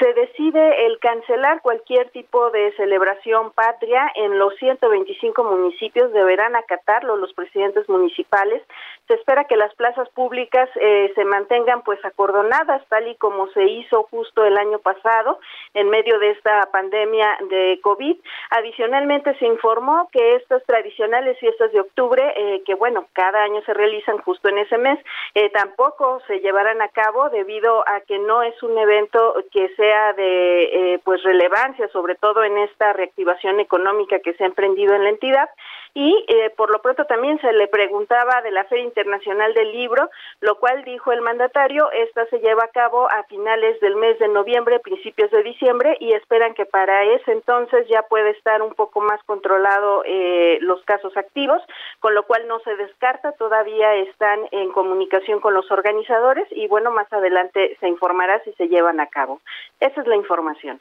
Se 0.00 0.12
decide 0.14 0.86
el 0.86 0.98
cancelar 0.98 1.62
cualquier 1.62 2.10
tipo 2.10 2.50
de 2.50 2.72
celebración 2.76 3.52
patria 3.52 4.10
en 4.16 4.36
los 4.36 4.52
125 4.56 5.44
municipios. 5.44 6.12
Deberán 6.12 6.56
acatarlo 6.56 7.16
los 7.16 7.32
presidentes 7.34 7.88
municipales. 7.88 8.64
Se 9.06 9.14
espera 9.14 9.44
que 9.44 9.56
las 9.56 9.74
plazas 9.74 10.08
públicas 10.10 10.68
eh, 10.80 11.12
se 11.14 11.24
mantengan 11.24 11.82
pues 11.82 12.02
acordonadas, 12.04 12.82
tal 12.88 13.06
y 13.06 13.14
como 13.16 13.48
se 13.48 13.64
hizo 13.64 14.04
justo 14.04 14.44
el 14.44 14.56
año 14.56 14.78
pasado 14.78 15.38
en 15.74 15.90
medio 15.90 16.18
de 16.18 16.30
esta 16.30 16.62
pandemia 16.72 17.36
de 17.50 17.80
COVID. 17.82 18.16
Adicionalmente 18.50 19.36
se 19.38 19.46
informó 19.46 20.08
que 20.10 20.36
estas 20.36 20.64
tradicionales 20.64 21.38
fiestas 21.38 21.70
de 21.72 21.80
octubre, 21.80 22.22
eh, 22.36 22.62
que 22.64 22.74
bueno, 22.74 23.06
cada 23.12 23.42
año 23.42 23.60
se 23.66 23.74
realizan 23.74 24.18
justo 24.18 24.48
en 24.48 24.58
ese 24.58 24.78
mes, 24.78 24.98
eh, 25.34 25.50
tampoco 25.50 26.20
se 26.26 26.40
llevarán 26.40 26.80
a 26.80 26.88
cabo 26.88 27.28
debido 27.30 27.86
a 27.86 28.00
que 28.00 28.18
no 28.18 28.42
es 28.42 28.60
un 28.62 28.78
evento 28.78 29.34
que 29.52 29.68
sea 29.76 30.12
de 30.14 30.94
eh, 30.94 31.00
pues 31.04 31.22
relevancia, 31.22 31.88
sobre 31.88 32.14
todo 32.14 32.42
en 32.42 32.56
esta 32.58 32.92
reactivación 32.92 33.60
económica 33.60 34.18
que 34.20 34.34
se 34.34 34.44
ha 34.44 34.46
emprendido 34.46 34.94
en 34.94 35.04
la 35.04 35.10
entidad. 35.10 35.48
Y 35.94 36.24
eh, 36.26 36.50
por 36.56 36.70
lo 36.70 36.82
pronto 36.82 37.04
también 37.04 37.40
se 37.40 37.52
le 37.52 37.68
preguntaba 37.68 38.42
de 38.42 38.50
la 38.50 38.64
Feria 38.64 38.84
Internacional 38.84 39.54
del 39.54 39.70
Libro, 39.72 40.10
lo 40.40 40.58
cual 40.58 40.82
dijo 40.82 41.12
el 41.12 41.20
mandatario, 41.20 41.88
esta 41.92 42.26
se 42.26 42.40
lleva 42.40 42.64
a 42.64 42.68
cabo 42.68 43.08
a 43.08 43.22
finales 43.24 43.78
del 43.80 43.94
mes 43.94 44.18
de 44.18 44.26
noviembre, 44.26 44.80
principios 44.80 45.30
de 45.30 45.44
diciembre, 45.44 45.96
y 46.00 46.12
esperan 46.12 46.54
que 46.54 46.66
para 46.66 47.04
ese 47.04 47.30
entonces 47.30 47.86
ya 47.88 48.02
puede 48.02 48.30
estar 48.30 48.60
un 48.60 48.74
poco 48.74 49.00
más 49.00 49.22
controlado 49.22 50.02
eh, 50.04 50.58
los 50.62 50.82
casos 50.82 51.16
activos, 51.16 51.62
con 52.00 52.14
lo 52.14 52.24
cual 52.24 52.48
no 52.48 52.58
se 52.60 52.74
descarta, 52.74 53.32
todavía 53.32 53.94
están 53.94 54.40
en 54.50 54.72
comunicación 54.72 55.40
con 55.40 55.54
los 55.54 55.70
organizadores 55.70 56.46
y 56.50 56.66
bueno, 56.66 56.90
más 56.90 57.10
adelante 57.12 57.76
se 57.78 57.88
informará 57.88 58.42
si 58.42 58.52
se 58.54 58.68
llevan 58.68 58.98
a 58.98 59.06
cabo. 59.06 59.40
Esa 59.78 60.00
es 60.00 60.06
la 60.08 60.16
información. 60.16 60.80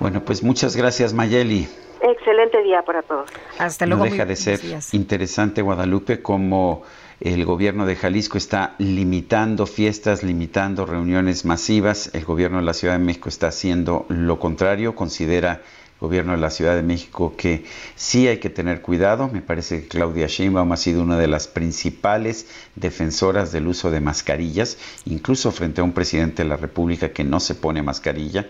Bueno, 0.00 0.24
pues 0.24 0.42
muchas 0.42 0.76
gracias, 0.76 1.12
Mayeli. 1.12 1.68
Excelente 2.00 2.62
día 2.62 2.82
para 2.82 3.02
todos. 3.02 3.28
Hasta 3.58 3.84
no 3.86 3.96
luego. 3.96 4.04
deja 4.04 4.24
muy 4.24 4.28
de 4.28 4.36
ser 4.36 4.60
interesante, 4.92 5.62
Guadalupe, 5.62 6.22
como 6.22 6.82
el 7.20 7.44
gobierno 7.44 7.84
de 7.84 7.96
Jalisco 7.96 8.38
está 8.38 8.76
limitando 8.78 9.66
fiestas, 9.66 10.22
limitando 10.22 10.86
reuniones 10.86 11.44
masivas. 11.44 12.10
El 12.14 12.24
gobierno 12.24 12.58
de 12.58 12.64
la 12.64 12.74
Ciudad 12.74 12.94
de 12.94 13.04
México 13.04 13.28
está 13.28 13.48
haciendo 13.48 14.06
lo 14.08 14.38
contrario. 14.38 14.94
Considera 14.94 15.54
el 15.54 16.00
gobierno 16.00 16.30
de 16.30 16.38
la 16.38 16.50
Ciudad 16.50 16.76
de 16.76 16.84
México 16.84 17.34
que 17.36 17.64
sí 17.96 18.28
hay 18.28 18.38
que 18.38 18.50
tener 18.50 18.82
cuidado. 18.82 19.28
Me 19.32 19.42
parece 19.42 19.82
que 19.82 19.88
Claudia 19.88 20.28
Sheinbaum 20.28 20.70
ha 20.70 20.76
sido 20.76 21.02
una 21.02 21.18
de 21.18 21.26
las 21.26 21.48
principales 21.48 22.46
defensoras 22.76 23.50
del 23.50 23.66
uso 23.66 23.90
de 23.90 23.98
mascarillas, 23.98 24.78
incluso 25.04 25.50
frente 25.50 25.80
a 25.80 25.84
un 25.84 25.92
presidente 25.92 26.44
de 26.44 26.48
la 26.48 26.56
República 26.56 27.08
que 27.08 27.24
no 27.24 27.40
se 27.40 27.56
pone 27.56 27.82
mascarilla 27.82 28.46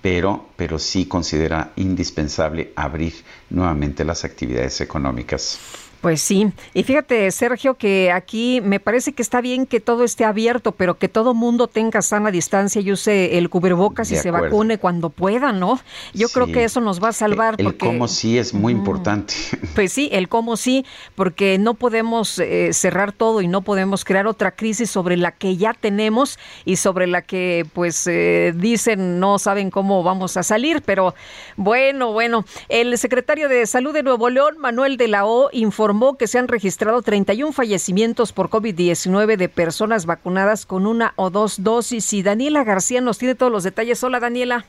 pero, 0.00 0.46
pero 0.56 0.78
sí 0.78 1.06
considera 1.06 1.72
indispensable 1.76 2.72
abrir 2.76 3.14
nuevamente 3.50 4.04
las 4.04 4.24
actividades 4.24 4.80
económicas. 4.80 5.58
Pues 6.00 6.22
sí, 6.22 6.52
y 6.74 6.84
fíjate 6.84 7.28
Sergio 7.32 7.74
que 7.74 8.12
aquí 8.12 8.60
me 8.60 8.78
parece 8.78 9.12
que 9.12 9.22
está 9.22 9.40
bien 9.40 9.66
que 9.66 9.80
todo 9.80 10.04
esté 10.04 10.24
abierto, 10.24 10.70
pero 10.70 10.96
que 10.96 11.08
todo 11.08 11.34
mundo 11.34 11.66
tenga 11.66 12.02
sana 12.02 12.30
distancia 12.30 12.80
y 12.80 12.92
use 12.92 13.36
el 13.36 13.50
cubrebocas 13.50 14.12
y 14.12 14.16
se 14.16 14.30
vacune 14.30 14.78
cuando 14.78 15.10
pueda, 15.10 15.50
¿no? 15.50 15.80
Yo 16.14 16.28
creo 16.28 16.46
que 16.46 16.62
eso 16.62 16.80
nos 16.80 17.02
va 17.02 17.08
a 17.08 17.12
salvar 17.12 17.56
El 17.58 17.64
porque 17.64 17.78
cómo 17.78 18.06
sí 18.06 18.38
es 18.38 18.54
muy 18.54 18.72
importante. 18.72 19.34
Pues 19.74 19.92
sí, 19.92 20.08
el 20.12 20.28
cómo 20.28 20.56
sí, 20.56 20.84
porque 21.14 21.58
no 21.58 21.74
podemos 21.74 22.38
eh, 22.38 22.72
cerrar 22.72 23.12
todo 23.12 23.42
y 23.42 23.48
no 23.48 23.62
podemos 23.62 24.04
crear 24.04 24.26
otra 24.26 24.52
crisis 24.52 24.90
sobre 24.90 25.16
la 25.16 25.32
que 25.32 25.56
ya 25.56 25.72
tenemos 25.72 26.38
y 26.64 26.76
sobre 26.76 27.06
la 27.06 27.22
que 27.22 27.66
pues 27.74 28.06
eh, 28.06 28.52
dicen 28.56 29.20
no 29.20 29.38
saben 29.38 29.70
cómo 29.70 30.02
vamos 30.02 30.36
a 30.36 30.42
salir, 30.42 30.82
pero 30.82 31.14
bueno, 31.56 32.12
bueno, 32.12 32.44
el 32.68 32.96
secretario 32.98 33.48
de 33.48 33.66
Salud 33.66 33.92
de 33.92 34.02
Nuevo 34.02 34.30
León, 34.30 34.58
Manuel 34.58 34.96
de 34.96 35.08
la 35.08 35.26
O, 35.26 35.50
informó 35.52 35.87
que 36.18 36.26
se 36.26 36.38
han 36.38 36.48
registrado 36.48 37.00
31 37.00 37.52
fallecimientos 37.52 38.34
por 38.34 38.50
COVID-19 38.50 39.36
de 39.36 39.48
personas 39.48 40.04
vacunadas 40.04 40.66
con 40.66 40.86
una 40.86 41.14
o 41.16 41.30
dos 41.30 41.64
dosis 41.64 42.12
y 42.12 42.22
Daniela 42.22 42.62
García 42.62 43.00
nos 43.00 43.18
tiene 43.18 43.34
todos 43.34 43.50
los 43.50 43.64
detalles. 43.64 44.04
Hola 44.04 44.20
Daniela. 44.20 44.66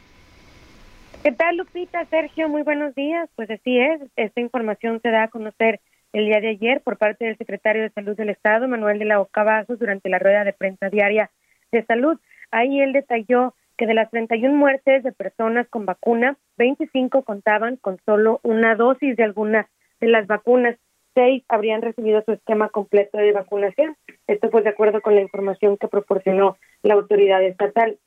¿Qué 1.22 1.34
tal, 1.34 1.58
Lupita? 1.58 2.06
Sergio, 2.06 2.48
muy 2.48 2.62
buenos 2.62 2.96
días. 2.96 3.30
Pues 3.36 3.50
así 3.52 3.78
es, 3.78 4.00
esta 4.16 4.40
información 4.40 5.02
se 5.02 5.10
da 5.10 5.24
a 5.24 5.28
conocer 5.28 5.82
el 6.14 6.26
día 6.26 6.40
de 6.40 6.52
ayer 6.52 6.80
por 6.82 6.98
parte 6.98 7.26
del 7.26 7.38
secretario 7.38 7.82
de 7.82 7.90
Salud 7.90 8.16
del 8.16 8.30
Estado, 8.30 8.70
Manuel 8.70 8.98
de 8.98 9.06
la 9.06 9.20
Ocavazos, 9.20 9.78
durante 9.78 10.08
la 10.08 10.20
rueda 10.20 10.46
de 10.46 10.54
prensa 10.54 10.90
diaria 10.90 11.32
de 11.74 11.84
salud. 11.84 12.18
Ahí 12.52 12.80
él 12.80 12.94
detalló 12.94 13.54
que 13.78 13.88
de 13.88 13.94
las 13.94 14.10
31 14.10 14.56
muertes 14.56 15.04
de 15.04 15.12
personas 15.12 15.68
con 15.68 15.86
vacuna, 15.86 16.38
25 16.58 17.24
contaban 17.24 17.76
con 17.76 17.98
solo 18.06 18.40
una 18.44 18.76
dosis 18.76 19.18
de 19.18 19.24
alguna 19.24 19.68
de 20.00 20.08
las 20.08 20.28
vacunas. 20.28 20.78
Seis 21.20 21.44
habrían 21.50 21.82
recibido 21.82 22.24
su 22.26 22.32
esquema 22.32 22.70
completo 22.70 23.18
de 23.18 23.34
vacunación. 23.34 23.98
Esto 24.28 24.50
fue 24.50 24.62
de 24.62 24.70
acuerdo 24.70 25.02
con 25.02 25.16
la 25.16 25.22
información 25.22 25.76
que 25.76 25.90
proporcionó 25.90 26.56
la 26.82 26.94
autoridad 26.94 27.44
estatal. 27.44 28.00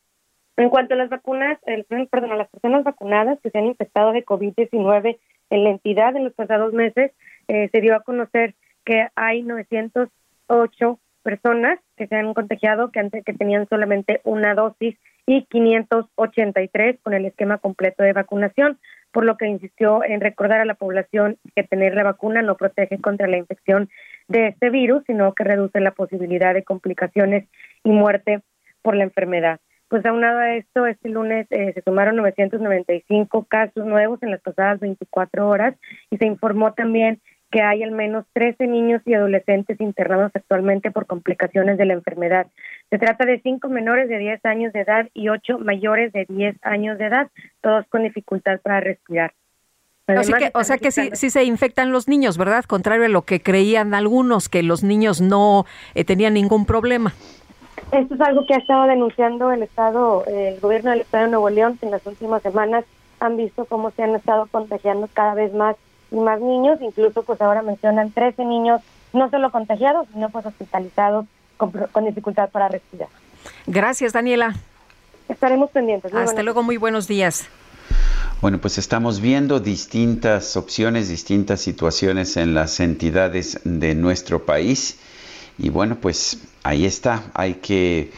En 0.57 0.71
cuanto 0.71 0.95
a 0.95 0.97
las 0.97 1.11
vacunas, 1.11 1.59
el, 1.67 1.85
perdón, 2.11 2.33
a 2.33 2.37
las 2.37 2.49
personas 2.49 2.85
vacunadas 2.85 3.39
que 3.43 3.51
se 3.51 3.59
han 3.59 3.67
infectado 3.67 4.13
de 4.13 4.25
COVID-19 4.25 5.19
en 5.51 5.65
la 5.65 5.69
entidad 5.69 6.17
en 6.17 6.25
los 6.25 6.33
pasados 6.33 6.73
meses, 6.73 7.13
eh, 7.49 7.69
se 7.71 7.81
dio 7.83 7.95
a 7.95 8.01
conocer 8.01 8.55
que 8.87 9.09
hay 9.15 9.43
908 9.43 10.99
personas 11.23 11.81
que 11.99 12.07
se 12.07 12.17
han 12.17 12.33
contagiado 12.33 12.93
que 12.93 13.01
antes 13.01 13.25
que 13.27 13.35
tenían 13.35 13.69
solamente 13.69 14.23
una 14.25 14.55
dosis 14.55 14.97
y 15.27 15.45
583 15.51 16.99
con 17.03 17.13
el 17.13 17.27
esquema 17.27 17.59
completo 17.59 18.05
de 18.05 18.15
vacunación, 18.15 18.79
por 19.13 19.25
lo 19.25 19.37
que 19.37 19.47
insistió 19.47 20.03
en 20.05 20.21
recordar 20.21 20.61
a 20.61 20.65
la 20.65 20.75
población 20.75 21.39
que 21.55 21.63
tener 21.63 21.95
la 21.95 22.03
vacuna 22.03 22.43
no 22.43 22.57
protege 22.57 22.99
contra 22.99 23.29
la 23.29 23.37
infección 23.37 23.91
de 24.29 24.49
este 24.49 24.71
virus, 24.71 25.05
sino 25.07 25.35
que 25.35 25.45
reduce 25.45 25.81
la 25.81 25.93
posibilidad 25.93 26.55
de 26.55 26.65
complicaciones 26.65 27.47
y 27.85 27.91
muerte 27.91 28.41
por 28.81 28.97
la 28.97 29.05
enfermedad. 29.05 29.61
Pues 29.89 30.07
aunado 30.07 30.39
a 30.39 30.55
esto, 30.55 30.87
este 30.87 31.11
lunes 31.11 31.47
eh, 31.51 31.73
se 31.75 31.83
sumaron 31.83 32.17
995 32.17 33.45
casos 33.45 33.85
nuevos 33.85 34.23
en 34.23 34.31
las 34.31 34.41
pasadas 34.41 34.81
24 34.81 35.47
horas 35.47 35.75
y 36.11 36.17
se 36.17 36.25
informó 36.25 36.73
también 36.73 37.21
que 37.53 37.63
hay 37.63 37.83
al 37.85 37.93
menos 37.93 38.25
13 38.33 38.67
niños 38.67 39.03
y 39.05 39.15
adolescentes 39.15 39.81
internados 39.81 40.33
actualmente 40.35 40.91
por 40.91 41.07
complicaciones 41.07 41.79
de 41.79 41.85
la 41.85 41.93
enfermedad. 41.93 42.47
Se 42.91 42.99
trata 42.99 43.27
de 43.27 43.41
cinco 43.41 43.69
menores 43.69 44.09
de 44.09 44.19
10 44.19 44.45
años 44.47 44.73
de 44.73 44.81
edad 44.81 45.09
y 45.15 45.29
ocho 45.29 45.59
mayores 45.59 46.13
de 46.13 46.25
10 46.29 46.57
años 46.63 46.99
de 46.99 47.07
edad, 47.07 47.31
todos 47.61 47.87
con 47.89 48.03
dificultad 48.03 48.59
para 48.61 48.81
respirar. 48.81 49.33
Así 50.09 50.33
que, 50.33 50.51
o 50.55 50.65
sea 50.65 50.79
que 50.79 50.91
sí, 50.91 51.11
sí, 51.13 51.31
se 51.31 51.45
infectan 51.45 51.93
los 51.93 52.09
niños, 52.09 52.37
¿verdad? 52.37 52.65
Contrario 52.65 53.05
a 53.05 53.09
lo 53.09 53.23
que 53.23 53.41
creían 53.41 53.95
algunos, 53.95 54.49
que 54.49 54.63
los 54.63 54.83
niños 54.83 55.21
no 55.21 55.65
eh, 55.95 56.05
tenían 56.05 56.35
ningún 56.35 56.67
problema. 56.67 57.15
Esto 57.93 58.15
es 58.15 58.21
algo 58.21 58.47
que 58.47 58.55
ha 58.55 58.59
estado 58.59 58.87
denunciando 58.87 59.53
el 59.53 59.63
Estado, 59.63 60.25
el 60.27 60.59
gobierno 60.61 60.91
del 60.91 61.03
Estado 61.03 61.25
de 61.25 61.31
Nuevo 61.31 61.51
León 61.51 61.79
en 61.83 61.91
las 61.91 62.05
últimas 62.07 62.43
semanas. 62.43 62.85
Han 63.21 63.37
visto 63.37 63.65
cómo 63.67 63.91
se 63.93 64.03
han 64.03 64.17
estado 64.17 64.47
contagiando 64.51 65.09
cada 65.13 65.35
vez 65.35 65.53
más 65.55 65.77
y 66.13 66.17
más 66.17 66.41
niños, 66.41 66.79
incluso 66.81 67.23
pues 67.23 67.41
ahora 67.41 67.63
mencionan 67.63 68.13
13 68.13 68.45
niños 68.45 68.81
no 69.13 69.31
solo 69.31 69.51
contagiados, 69.51 70.07
sino 70.13 70.29
pues 70.31 70.47
hospitalizados 70.47 71.27
con, 71.57 71.71
con 71.71 72.05
dificultad 72.05 72.51
para 72.51 72.69
respirar. 72.69 73.09
Gracias, 73.67 74.13
Daniela. 74.13 74.55
Estaremos 75.29 75.71
pendientes. 75.71 76.15
Hasta 76.15 76.43
luego, 76.43 76.63
muy 76.63 76.77
buenos 76.77 77.09
días. 77.09 77.49
Bueno, 78.41 78.59
pues 78.59 78.77
estamos 78.77 79.21
viendo 79.21 79.61
distintas 79.61 80.57
opciones, 80.57 81.09
distintas 81.09 81.61
situaciones 81.61 82.37
en 82.37 82.55
las 82.55 82.81
entidades 82.81 83.61
de 83.65 83.95
nuestro 83.95 84.45
país. 84.45 84.99
Y 85.59 85.71
bueno, 85.71 85.97
pues 86.01 86.39
ahí 86.65 86.85
está, 86.85 87.23
hay 87.35 87.55
que, 87.55 88.11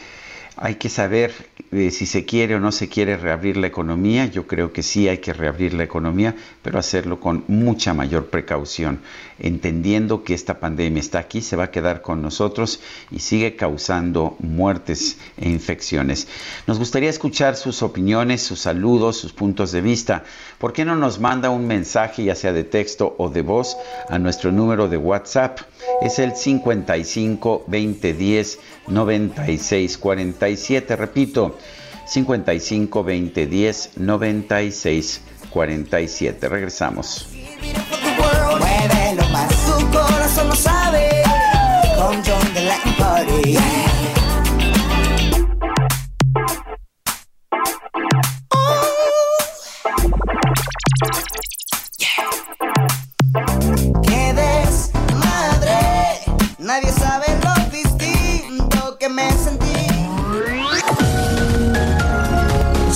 hay 0.57 0.75
que 0.75 0.89
saber 0.89 1.33
eh, 1.71 1.91
si 1.91 2.05
se 2.05 2.25
quiere 2.25 2.55
o 2.55 2.59
no 2.59 2.71
se 2.71 2.87
quiere 2.87 3.17
reabrir 3.17 3.57
la 3.57 3.67
economía. 3.67 4.25
Yo 4.25 4.47
creo 4.47 4.71
que 4.71 4.83
sí 4.83 5.07
hay 5.07 5.17
que 5.17 5.33
reabrir 5.33 5.73
la 5.73 5.83
economía, 5.83 6.35
pero 6.61 6.79
hacerlo 6.79 7.19
con 7.19 7.43
mucha 7.47 7.93
mayor 7.93 8.27
precaución, 8.27 8.99
entendiendo 9.39 10.23
que 10.23 10.33
esta 10.33 10.59
pandemia 10.59 10.99
está 10.99 11.19
aquí, 11.19 11.41
se 11.41 11.55
va 11.55 11.65
a 11.65 11.71
quedar 11.71 12.01
con 12.01 12.21
nosotros 12.21 12.79
y 13.11 13.19
sigue 13.19 13.55
causando 13.55 14.35
muertes 14.39 15.17
e 15.37 15.49
infecciones. 15.49 16.27
Nos 16.67 16.79
gustaría 16.79 17.09
escuchar 17.09 17.55
sus 17.55 17.83
opiniones, 17.83 18.41
sus 18.41 18.61
saludos, 18.61 19.17
sus 19.17 19.33
puntos 19.33 19.71
de 19.71 19.81
vista. 19.81 20.23
¿Por 20.57 20.73
qué 20.73 20.85
no 20.85 20.95
nos 20.95 21.19
manda 21.19 21.49
un 21.49 21.67
mensaje, 21.67 22.23
ya 22.23 22.35
sea 22.35 22.53
de 22.53 22.63
texto 22.63 23.15
o 23.17 23.29
de 23.29 23.41
voz, 23.41 23.77
a 24.09 24.19
nuestro 24.19 24.51
número 24.51 24.87
de 24.87 24.97
WhatsApp? 24.97 25.59
Es 26.01 26.19
el 26.19 26.35
55 26.35 27.65
20 27.67 28.13
10 28.13 28.59
96 28.87 29.97
47. 29.97 30.95
Repito, 30.95 31.57
55 32.05 33.03
20 33.03 33.47
10 33.47 33.91
96 33.97 35.21
47. 35.49 36.49
Regresamos. 36.49 37.27
Muévelo 38.59 39.29
más, 39.29 39.49
tu 39.65 39.91
corazón 39.91 40.49
lo 40.49 40.55
sabe. 40.55 41.14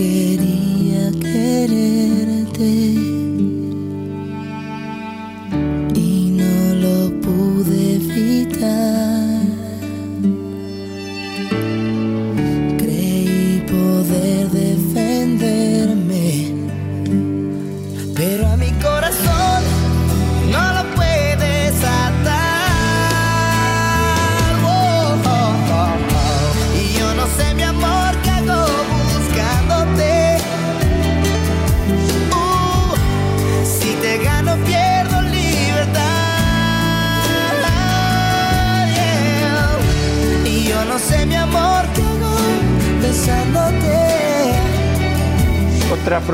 No 0.00 0.27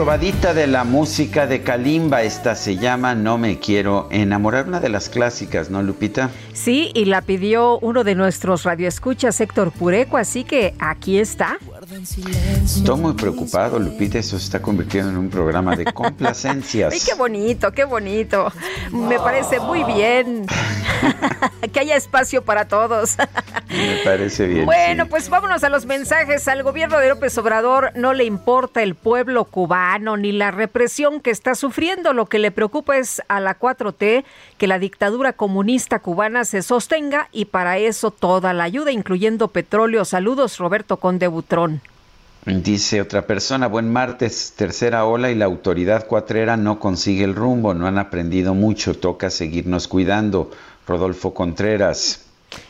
probadita 0.05 0.53
de 0.53 0.67
la 0.67 0.85
música 0.85 1.47
de 1.47 1.63
Kalimba, 1.63 2.25
esta 2.25 2.57
se 2.57 2.77
llama 2.77 3.15
No 3.15 3.39
me 3.39 3.59
quiero 3.59 4.07
enamorar, 4.11 4.69
una 4.69 4.79
de 4.79 4.91
las 4.91 5.09
clásicas, 5.09 5.71
¿no, 5.71 5.83
Lupita? 5.83 6.29
Sí, 6.55 6.93
y 6.95 7.07
la 7.07 7.21
pidió 7.21 7.81
uno 7.81 8.05
de 8.05 8.15
nuestros 8.15 8.63
radioescuchas, 8.63 9.41
Héctor 9.41 9.73
Pureco, 9.73 10.17
así 10.17 10.45
que 10.45 10.73
aquí 10.79 11.19
está. 11.19 11.59
Estoy 12.65 13.01
muy 13.01 13.13
preocupado, 13.15 13.79
Lupita, 13.81 14.19
eso 14.19 14.39
se 14.39 14.45
está 14.45 14.63
convirtiendo 14.63 15.11
en 15.11 15.17
un 15.17 15.31
programa 15.31 15.75
de 15.75 15.93
complacencias. 15.93 16.93
Ay, 16.95 17.01
qué 17.05 17.15
bonito, 17.15 17.73
qué 17.73 17.85
bonito. 17.85 18.53
Me 18.93 19.19
parece 19.19 19.59
muy 19.59 19.83
bien. 19.83 20.47
que 21.73 21.81
haya 21.81 21.97
espacio 21.97 22.43
para 22.43 22.69
todos. 22.69 23.17
Me 23.69 23.97
parece 24.05 24.47
bien. 24.47 24.65
Bueno, 24.65 25.05
sí. 25.05 25.11
pues 25.11 25.29
vámonos 25.29 25.65
a 25.65 25.69
los 25.69 25.87
mensajes. 25.87 26.47
Al 26.47 26.63
gobierno 26.63 26.99
de 26.99 27.09
López 27.09 27.37
Obrador 27.39 27.91
no 27.97 28.13
le 28.13 28.25
importa 28.25 28.83
el 28.83 28.95
pueblo 28.95 29.45
cubano 29.45 30.17
ni 30.17 30.33
la 30.33 30.53
represión 30.53 31.21
que 31.21 31.31
está 31.31 31.55
sufriendo. 31.55 32.13
Lo 32.13 32.27
que 32.27 32.39
le 32.39 32.51
preocupa 32.51 32.97
es 32.97 33.23
a 33.29 33.41
la 33.41 33.59
4T 33.59 34.25
que 34.57 34.67
la 34.67 34.79
dictadura 34.79 35.33
comunista 35.33 35.99
cubana 35.99 36.44
se 36.45 36.63
sostenga 36.63 37.29
y 37.33 37.47
para 37.47 37.79
eso 37.79 38.11
toda 38.11 38.53
la 38.53 38.65
ayuda, 38.65 38.93
incluyendo 38.93 39.49
petróleo. 39.49 40.05
Saludos, 40.05 40.59
Roberto 40.59 40.99
Conde 40.99 41.29
Butrón. 41.29 41.81
Dice 42.47 43.01
otra 43.01 43.27
persona, 43.27 43.69
buen 43.69 43.91
martes, 43.91 44.53
tercera 44.55 45.07
ola 45.07 45.31
y 45.31 45.35
la 45.35 45.47
autoridad 45.47 46.07
cuatrera 46.07 46.59
no 46.59 46.79
consigue 46.79 47.25
el 47.25 47.35
rumbo, 47.35 47.73
no 47.73 47.87
han 47.87 47.99
aprendido 47.99 48.53
mucho, 48.53 48.95
toca 48.95 49.31
seguirnos 49.31 49.89
cuidando. 49.89 50.51
Rodolfo 50.87 51.33
Contreras. 51.33 52.21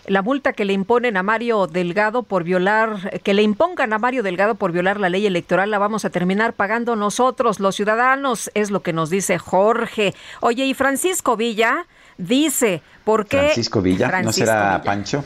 La 0.07 0.23
multa 0.23 0.53
que 0.53 0.65
le 0.65 0.73
imponen 0.73 1.17
a 1.17 1.23
Mario 1.23 1.67
Delgado 1.67 2.23
por 2.23 2.45
violar, 2.45 3.21
que 3.23 3.35
le 3.35 3.43
impongan 3.43 3.93
a 3.93 3.99
Mario 3.99 4.23
Delgado 4.23 4.55
por 4.55 4.73
violar 4.73 5.01
la 5.01 5.09
ley 5.09 5.27
electoral, 5.27 5.71
la 5.71 5.79
vamos 5.79 6.05
a 6.05 6.11
terminar 6.11 6.53
pagando 6.53 6.97
nosotros, 6.97 7.61
los 7.61 7.75
ciudadanos, 7.75 8.51
es 8.55 8.71
lo 8.71 8.81
que 8.83 8.93
nos 8.93 9.11
dice 9.11 9.39
Jorge. 9.39 10.15
Oye, 10.41 10.65
y 10.67 10.75
Francisco 10.75 11.37
Villa 11.37 11.87
dice, 12.19 12.83
¿por 13.05 13.27
qué? 13.27 13.39
Francisco 13.39 13.83
Villa, 13.83 14.09
Francisco 14.09 14.41
¿no 14.41 14.47
será 14.47 14.79
Villa. 14.79 14.83
Pancho? 14.85 15.25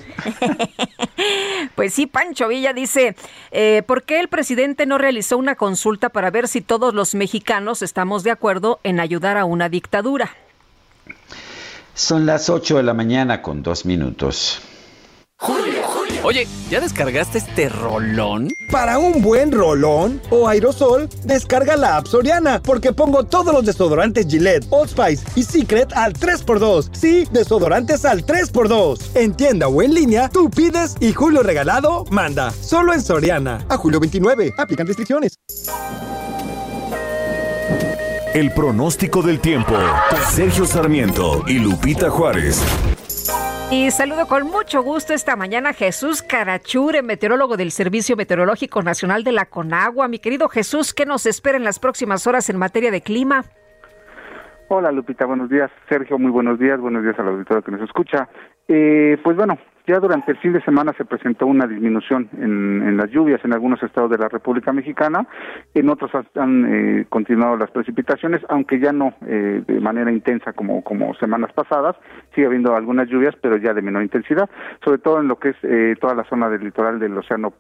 Pues 1.75 1.95
sí, 1.95 2.07
Pancho 2.07 2.49
Villa 2.49 2.73
dice, 2.73 3.15
eh, 3.51 3.83
¿por 3.87 4.03
qué 4.03 4.21
el 4.21 4.29
presidente 4.29 4.87
no 4.87 4.99
realizó 4.99 5.39
una 5.39 5.55
consulta 5.55 6.09
para 6.09 6.31
ver 6.31 6.49
si 6.49 6.61
todos 6.61 6.95
los 6.95 7.15
mexicanos 7.15 7.83
estamos 7.83 8.25
de 8.25 8.31
acuerdo 8.31 8.81
en 8.83 9.01
ayudar 9.01 9.37
a 9.37 9.45
una 9.45 9.69
dictadura? 9.69 10.31
Son 11.95 12.27
las 12.27 12.49
8 12.49 12.77
de 12.77 12.83
la 12.85 12.95
mañana 12.95 13.43
con 13.43 13.63
dos 13.63 13.85
minutos. 13.85 14.61
Oye, 16.29 16.47
¿ya 16.69 16.79
descargaste 16.79 17.39
este 17.39 17.71
rolón? 17.71 18.55
Para 18.71 18.99
un 18.99 19.23
buen 19.23 19.51
rolón 19.51 20.21
o 20.29 20.47
aerosol, 20.47 21.09
descarga 21.25 21.75
la 21.75 21.97
app 21.97 22.07
Soriana, 22.07 22.61
porque 22.63 22.93
pongo 22.93 23.25
todos 23.25 23.55
los 23.55 23.65
desodorantes 23.65 24.27
Gillette, 24.29 24.67
Old 24.69 24.91
Spice 24.91 25.25
y 25.37 25.43
Secret 25.43 25.91
al 25.95 26.13
3x2. 26.13 26.91
Sí, 26.93 27.27
desodorantes 27.33 28.05
al 28.05 28.27
3x2. 28.27 29.17
En 29.17 29.33
tienda 29.33 29.69
o 29.69 29.81
en 29.81 29.95
línea, 29.95 30.29
tú 30.29 30.51
pides 30.51 30.97
y 31.01 31.15
Julio 31.15 31.43
Regalado 31.43 32.05
manda. 32.11 32.51
Solo 32.51 32.93
en 32.93 33.01
Soriana. 33.01 33.65
A 33.71 33.79
julio 33.79 33.99
29. 33.99 34.53
Aplican 34.59 34.87
restricciones. 34.87 35.39
El 38.35 38.53
pronóstico 38.53 39.23
del 39.23 39.41
tiempo. 39.41 39.73
Sergio 40.31 40.67
Sarmiento 40.67 41.43
y 41.47 41.55
Lupita 41.55 42.11
Juárez. 42.11 42.63
Y 43.71 43.91
saludo 43.91 44.27
con 44.27 44.47
mucho 44.47 44.83
gusto 44.83 45.13
esta 45.13 45.37
mañana 45.37 45.71
a 45.71 45.73
Jesús 45.75 46.23
Carachure, 46.23 47.03
meteorólogo 47.03 47.59
del 47.59 47.71
Servicio 47.71 48.17
Meteorológico 48.17 48.83
Nacional 48.83 49.25
de 49.25 49.33
la 49.33 49.45
Conagua. 49.45 50.09
Mi 50.09 50.19
querido 50.19 50.49
Jesús, 50.49 50.95
¿qué 50.95 51.05
nos 51.05 51.27
espera 51.27 51.59
en 51.59 51.65
las 51.65 51.79
próximas 51.79 52.27
horas 52.27 52.49
en 52.49 52.57
materia 52.57 52.91
de 52.91 53.03
clima? 53.03 53.45
Hola 54.69 54.91
Lupita, 54.91 55.27
buenos 55.27 55.51
días. 55.51 55.71
Sergio, 55.87 56.19
muy 56.19 56.31
buenos 56.31 56.59
días. 56.59 56.81
Buenos 56.81 57.03
días 57.03 57.19
al 57.19 57.29
auditorio 57.29 57.63
que 57.63 57.73
nos 57.73 57.83
escucha. 57.83 58.31
Eh, 58.69 59.19
pues 59.23 59.37
bueno, 59.37 59.59
ya 59.89 60.01
durante 60.01 60.33
el 60.33 60.39
fin 60.39 60.53
de 60.53 60.63
semana 60.63 60.93
se 60.99 61.07
presentó 61.07 61.47
una 61.47 61.67
disminución 61.67 62.29
en, 62.39 62.97
las 62.99 63.11
lluvias 63.11 63.43
en 63.45 63.55
algunos 63.55 63.83
estados 63.83 64.11
de 64.11 64.19
la 64.19 64.29
República 64.29 64.71
Mexicana, 64.73 65.27
en 65.73 65.89
otros 65.89 66.11
han 66.35 66.67
eh, 66.67 67.07
continuado 67.09 67.57
las 67.57 67.71
precipitaciones, 67.71 68.43
aunque 68.51 68.79
ya 68.79 68.93
no 68.93 69.15
eh, 69.27 69.63
de 69.67 69.81
manera 69.81 70.13
intensa 70.13 70.53
como, 70.53 70.85
como 70.85 71.15
semanas 71.15 71.53
pasadas, 71.55 71.97
sigue 72.35 72.47
habiendo 72.47 72.77
algunas 72.77 73.09
lluvias, 73.09 73.35
pero 73.41 73.57
ya 73.57 73.73
de 73.73 73.81
menor 73.81 74.03
intensidad, 74.03 74.51
sobre 74.85 74.99
todo 74.99 75.21
en 75.21 75.29
lo 75.29 75.39
que 75.39 75.51
es 75.51 75.57
eh, 75.63 75.95
toda 75.99 76.15
la 76.15 76.25
zona 76.25 76.51
del 76.51 76.65
litoral 76.65 76.99
del 76.99 77.17
Océano 77.17 77.55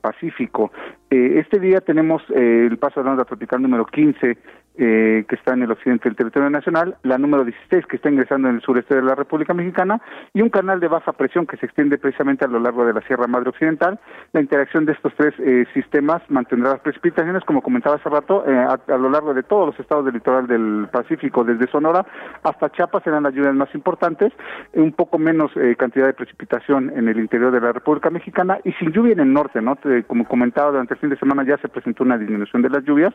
Pacífico. 0.00 0.72
Este 1.14 1.60
día 1.60 1.80
tenemos 1.80 2.22
el 2.30 2.76
paso 2.78 3.00
de 3.00 3.04
la 3.04 3.12
onda 3.12 3.24
tropical 3.24 3.62
número 3.62 3.86
15 3.86 4.36
que 4.76 5.26
está 5.30 5.54
en 5.54 5.62
el 5.62 5.70
occidente 5.70 6.08
del 6.08 6.16
territorio 6.16 6.50
nacional, 6.50 6.96
la 7.04 7.16
número 7.16 7.44
16 7.44 7.86
que 7.86 7.94
está 7.94 8.10
ingresando 8.10 8.48
en 8.48 8.56
el 8.56 8.60
sureste 8.60 8.96
de 8.96 9.02
la 9.02 9.14
República 9.14 9.54
Mexicana 9.54 10.00
y 10.32 10.42
un 10.42 10.50
canal 10.50 10.80
de 10.80 10.88
baja 10.88 11.12
presión 11.12 11.46
que 11.46 11.56
se 11.58 11.66
extiende 11.66 11.96
precisamente 11.96 12.44
a 12.44 12.48
lo 12.48 12.58
largo 12.58 12.84
de 12.84 12.92
la 12.92 13.00
Sierra 13.02 13.28
Madre 13.28 13.50
Occidental. 13.50 14.00
La 14.32 14.40
interacción 14.40 14.84
de 14.84 14.92
estos 14.92 15.12
tres 15.16 15.34
eh, 15.38 15.64
sistemas 15.72 16.22
mantendrá 16.28 16.72
las 16.72 16.80
precipitaciones, 16.80 17.44
como 17.44 17.62
comentaba 17.62 17.96
hace 17.96 18.08
rato, 18.08 18.44
eh, 18.46 18.52
a, 18.52 18.96
lo 18.96 19.10
largo 19.10 19.32
de 19.32 19.44
todos 19.44 19.66
los 19.66 19.80
estados 19.80 20.04
del 20.04 20.14
litoral 20.14 20.46
del 20.46 20.88
Pacífico, 20.90 21.44
desde 21.44 21.70
Sonora 21.70 22.04
hasta 22.42 22.70
Chiapas 22.70 23.04
serán 23.04 23.22
las 23.22 23.34
lluvias 23.34 23.54
más 23.54 23.72
importantes, 23.74 24.32
un 24.72 24.92
poco 24.92 25.18
menos 25.18 25.52
eh, 25.56 25.76
cantidad 25.76 26.06
de 26.06 26.14
precipitación 26.14 26.90
en 26.96 27.08
el 27.08 27.18
interior 27.18 27.52
de 27.52 27.60
la 27.60 27.72
República 27.72 28.10
Mexicana 28.10 28.58
y 28.64 28.72
sin 28.72 28.92
lluvia 28.92 29.12
en 29.12 29.20
el 29.20 29.32
norte, 29.32 29.60
¿no? 29.62 29.78
como 30.06 30.26
comentaba, 30.26 30.70
durante 30.70 30.94
el 30.94 31.00
fin 31.04 31.10
de 31.10 31.18
semana 31.18 31.44
ya 31.44 31.58
se 31.58 31.68
presentó 31.68 32.02
una 32.02 32.16
disminución 32.16 32.62
de 32.62 32.70
las 32.70 32.82
lluvias. 32.84 33.12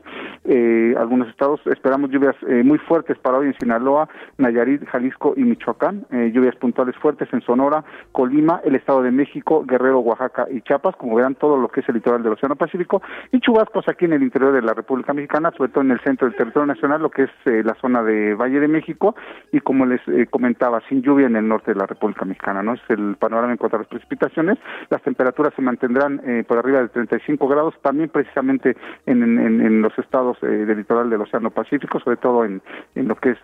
algunos 0.97 1.27
estados 1.29 1.59
esperamos 1.65 2.11
lluvias 2.11 2.35
muy 2.63 2.77
fuertes 2.77 3.17
para 3.17 3.39
hoy 3.39 3.47
en 3.47 3.57
Sinaloa, 3.59 4.07
Nayarit, 4.37 4.85
Jalisco 4.85 5.33
y 5.35 5.43
Michoacán, 5.43 6.05
lluvias 6.11 6.55
puntuales 6.57 6.95
fuertes 6.97 7.27
en 7.33 7.41
Sonora, 7.41 7.83
Colima, 8.11 8.61
el 8.63 8.75
Estado 8.75 9.01
de 9.01 9.11
México, 9.11 9.65
Guerrero, 9.65 9.99
Oaxaca 9.99 10.45
y 10.51 10.61
Chiapas, 10.61 10.95
como 10.95 11.15
verán 11.15 11.35
todo 11.35 11.57
lo 11.57 11.69
que 11.69 11.79
es 11.81 11.89
el 11.89 11.95
litoral 11.95 12.21
del 12.21 12.33
Océano 12.33 12.55
Pacífico, 12.55 13.01
y 13.31 13.39
chubascos 13.39 13.87
aquí 13.87 14.05
en 14.05 14.13
el 14.13 14.23
interior 14.23 14.53
de 14.53 14.61
la 14.61 14.73
República 14.73 15.13
Mexicana, 15.13 15.51
sobre 15.57 15.71
todo 15.71 15.83
en 15.83 15.91
el 15.91 15.99
centro 16.01 16.27
del 16.27 16.35
territorio 16.35 16.67
nacional, 16.67 17.01
lo 17.01 17.09
que 17.09 17.23
es 17.23 17.31
eh, 17.45 17.63
la 17.63 17.75
zona 17.75 18.03
de 18.03 18.35
Valle 18.35 18.59
de 18.59 18.67
México, 18.67 19.15
y 19.51 19.59
como 19.61 19.85
les 19.85 20.01
eh, 20.07 20.27
comentaba, 20.29 20.81
sin 20.87 21.01
lluvia 21.01 21.27
en 21.27 21.35
el 21.35 21.47
norte 21.47 21.73
de 21.73 21.79
la 21.79 21.85
República 21.85 22.25
Mexicana, 22.25 22.61
¿no? 22.61 22.73
Es 22.73 22.81
el 22.89 23.15
panorama 23.17 23.51
en 23.51 23.57
cuanto 23.57 23.77
a 23.77 23.79
las 23.79 23.87
precipitaciones, 23.87 24.57
las 24.89 25.01
temperaturas 25.01 25.53
se 25.55 25.61
mantendrán 25.61 26.21
eh, 26.25 26.43
por 26.47 26.57
arriba 26.57 26.81
de 26.81 26.89
35 26.89 27.47
grados, 27.47 27.75
también 27.81 28.09
precisamente 28.09 28.75
en, 29.05 29.81
los 29.81 29.97
estados 29.97 30.39
del 30.41 30.77
litoral 30.77 31.09
del 31.09 31.21
Océano 31.21 31.51
Pacífico, 31.51 31.99
sobre 31.99 32.17
todo 32.17 32.45
en, 32.45 32.61
en 32.95 33.07
lo 33.07 33.15
que 33.15 33.31
es 33.31 33.37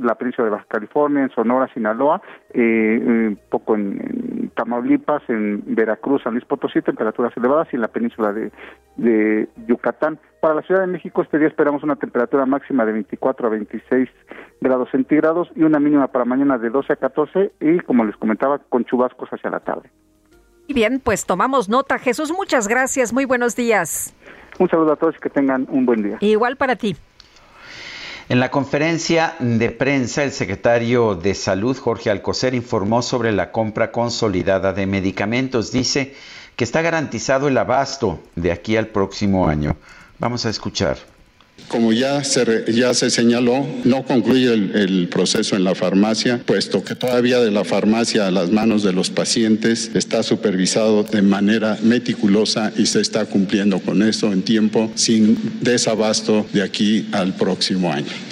la 0.00 0.14
península 0.14 0.46
de 0.46 0.50
Baja 0.52 0.66
California, 0.68 1.22
en 1.24 1.30
Sonora, 1.30 1.72
Sinaloa, 1.72 2.20
un 2.54 3.38
poco 3.50 3.74
en 3.74 4.50
Tamaulipas, 4.54 5.22
en 5.28 5.62
Veracruz, 5.66 6.22
San 6.22 6.34
Luis 6.34 6.44
Potosí, 6.44 6.82
temperaturas 6.82 7.36
elevadas 7.36 7.68
y 7.72 7.76
en 7.76 7.82
la 7.82 7.88
península 7.88 8.32
de, 8.32 9.48
Yucatán. 9.66 10.18
Para 10.40 10.54
la 10.54 10.62
Ciudad 10.62 10.80
de 10.82 10.86
México 10.86 11.22
este 11.22 11.38
día 11.38 11.48
esperamos 11.48 11.82
una 11.82 11.96
temperatura 11.96 12.46
máxima 12.46 12.84
de 12.84 12.92
24 12.92 13.46
a 13.46 13.50
26 13.50 14.08
grados 14.60 14.90
centígrados 14.90 15.48
y 15.54 15.62
una 15.62 15.78
mínima 15.78 16.08
para 16.08 16.24
mañana 16.24 16.58
de 16.58 16.70
12 16.70 16.92
a 16.92 16.96
14 16.96 17.52
y 17.60 17.78
como 17.80 18.04
les 18.04 18.16
comentaba 18.16 18.58
con 18.58 18.84
chubascos 18.84 19.28
hacia 19.32 19.50
la 19.50 19.60
tarde. 19.60 19.90
Bien, 20.72 21.00
pues 21.00 21.24
tomamos 21.26 21.68
nota. 21.68 21.98
Jesús, 21.98 22.32
muchas 22.32 22.68
gracias. 22.68 23.12
Muy 23.12 23.24
buenos 23.24 23.56
días. 23.56 24.14
Un 24.58 24.68
saludo 24.68 24.92
a 24.92 24.96
todos 24.96 25.14
y 25.16 25.20
que 25.20 25.30
tengan 25.30 25.66
un 25.70 25.86
buen 25.86 26.02
día. 26.02 26.18
Igual 26.20 26.56
para 26.56 26.76
ti. 26.76 26.96
En 28.28 28.40
la 28.40 28.50
conferencia 28.50 29.34
de 29.40 29.70
prensa, 29.70 30.22
el 30.22 30.32
secretario 30.32 31.14
de 31.14 31.34
Salud, 31.34 31.76
Jorge 31.76 32.10
Alcocer, 32.10 32.54
informó 32.54 33.02
sobre 33.02 33.32
la 33.32 33.50
compra 33.52 33.90
consolidada 33.92 34.72
de 34.72 34.86
medicamentos. 34.86 35.72
Dice 35.72 36.14
que 36.56 36.64
está 36.64 36.82
garantizado 36.82 37.48
el 37.48 37.58
abasto 37.58 38.20
de 38.36 38.52
aquí 38.52 38.76
al 38.76 38.86
próximo 38.86 39.48
año. 39.48 39.76
Vamos 40.18 40.46
a 40.46 40.50
escuchar. 40.50 40.96
Como 41.68 41.92
ya 41.92 42.22
se, 42.24 42.64
ya 42.72 42.92
se 42.94 43.10
señaló, 43.10 43.66
no 43.84 44.04
concluye 44.04 44.52
el, 44.52 45.08
proceso 45.08 45.56
en 45.56 45.64
la 45.64 45.74
farmacia, 45.74 46.40
puesto 46.44 46.84
que 46.84 46.94
todavía 46.94 47.40
de 47.40 47.50
la 47.50 47.64
farmacia 47.64 48.26
a 48.26 48.30
las 48.30 48.50
manos 48.50 48.82
de 48.82 48.92
los 48.92 49.10
pacientes 49.10 49.90
está 49.94 50.22
supervisado 50.22 51.02
de 51.02 51.22
manera 51.22 51.78
meticulosa 51.82 52.72
y 52.76 52.86
se 52.86 53.00
está 53.00 53.26
cumpliendo 53.26 53.80
con 53.80 54.02
eso 54.02 54.32
en 54.32 54.42
tiempo 54.42 54.90
sin 54.94 55.38
desabasto 55.60 56.46
de 56.52 56.62
aquí 56.62 57.08
al 57.12 57.34
próximo 57.34 57.92
año. 57.92 58.31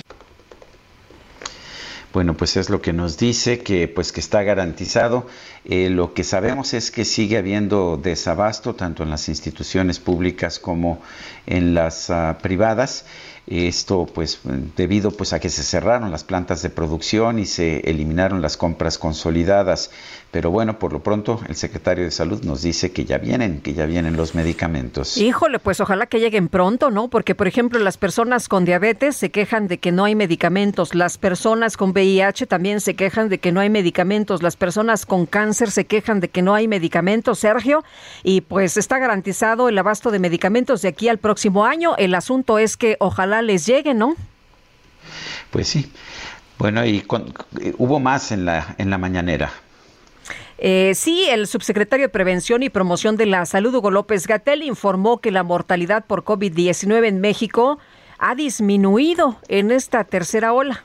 Bueno, 2.12 2.36
pues 2.36 2.56
es 2.56 2.70
lo 2.70 2.82
que 2.82 2.92
nos 2.92 3.18
dice 3.18 3.60
que 3.60 3.86
pues 3.86 4.10
que 4.10 4.18
está 4.18 4.42
garantizado. 4.42 5.28
Eh, 5.64 5.90
lo 5.90 6.12
que 6.12 6.24
sabemos 6.24 6.74
es 6.74 6.90
que 6.90 7.04
sigue 7.04 7.38
habiendo 7.38 7.96
desabasto 7.96 8.74
tanto 8.74 9.04
en 9.04 9.10
las 9.10 9.28
instituciones 9.28 10.00
públicas 10.00 10.58
como 10.58 11.00
en 11.46 11.72
las 11.74 12.10
ah, 12.10 12.38
privadas. 12.42 13.04
Esto 13.46 14.06
pues 14.06 14.40
debido 14.76 15.12
pues 15.12 15.32
a 15.32 15.38
que 15.38 15.50
se 15.50 15.62
cerraron 15.62 16.10
las 16.10 16.24
plantas 16.24 16.62
de 16.62 16.70
producción 16.70 17.38
y 17.38 17.46
se 17.46 17.78
eliminaron 17.88 18.42
las 18.42 18.56
compras 18.56 18.98
consolidadas. 18.98 19.92
Pero 20.30 20.52
bueno, 20.52 20.78
por 20.78 20.92
lo 20.92 21.02
pronto 21.02 21.40
el 21.48 21.56
secretario 21.56 22.04
de 22.04 22.12
Salud 22.12 22.44
nos 22.44 22.62
dice 22.62 22.92
que 22.92 23.04
ya 23.04 23.18
vienen, 23.18 23.60
que 23.60 23.74
ya 23.74 23.84
vienen 23.86 24.16
los 24.16 24.36
medicamentos. 24.36 25.16
Híjole, 25.16 25.58
pues 25.58 25.80
ojalá 25.80 26.06
que 26.06 26.20
lleguen 26.20 26.48
pronto, 26.48 26.92
¿no? 26.92 27.08
Porque 27.08 27.34
por 27.34 27.48
ejemplo, 27.48 27.80
las 27.80 27.98
personas 27.98 28.48
con 28.48 28.64
diabetes 28.64 29.16
se 29.16 29.30
quejan 29.30 29.66
de 29.66 29.78
que 29.78 29.90
no 29.90 30.04
hay 30.04 30.14
medicamentos, 30.14 30.94
las 30.94 31.18
personas 31.18 31.76
con 31.76 31.90
VIH 31.90 32.46
también 32.46 32.80
se 32.80 32.94
quejan 32.94 33.28
de 33.28 33.38
que 33.38 33.50
no 33.50 33.58
hay 33.58 33.70
medicamentos, 33.70 34.40
las 34.40 34.54
personas 34.54 35.04
con 35.04 35.26
cáncer 35.26 35.72
se 35.72 35.84
quejan 35.86 36.20
de 36.20 36.28
que 36.28 36.42
no 36.42 36.54
hay 36.54 36.68
medicamentos, 36.68 37.40
Sergio, 37.40 37.82
y 38.22 38.42
pues 38.42 38.76
está 38.76 39.00
garantizado 39.00 39.68
el 39.68 39.78
abasto 39.78 40.12
de 40.12 40.20
medicamentos 40.20 40.82
de 40.82 40.88
aquí 40.88 41.08
al 41.08 41.18
próximo 41.18 41.64
año. 41.64 41.96
El 41.96 42.14
asunto 42.14 42.60
es 42.60 42.76
que 42.76 42.96
ojalá 43.00 43.42
les 43.42 43.66
llegue, 43.66 43.94
¿no? 43.94 44.14
Pues 45.50 45.66
sí. 45.66 45.90
Bueno, 46.56 46.86
y 46.86 47.04
hubo 47.78 47.98
más 47.98 48.30
en 48.30 48.44
la 48.44 48.76
en 48.78 48.90
la 48.90 48.98
mañanera. 48.98 49.50
Eh, 50.62 50.92
sí, 50.94 51.24
el 51.30 51.46
subsecretario 51.46 52.04
de 52.04 52.08
Prevención 52.10 52.62
y 52.62 52.68
Promoción 52.68 53.16
de 53.16 53.24
la 53.24 53.46
Salud, 53.46 53.74
Hugo 53.74 53.90
López 53.90 54.26
Gatel, 54.26 54.62
informó 54.62 55.18
que 55.18 55.30
la 55.30 55.42
mortalidad 55.42 56.04
por 56.04 56.22
COVID-19 56.22 57.08
en 57.08 57.20
México 57.20 57.78
ha 58.18 58.34
disminuido 58.34 59.38
en 59.48 59.70
esta 59.70 60.04
tercera 60.04 60.52
ola. 60.52 60.82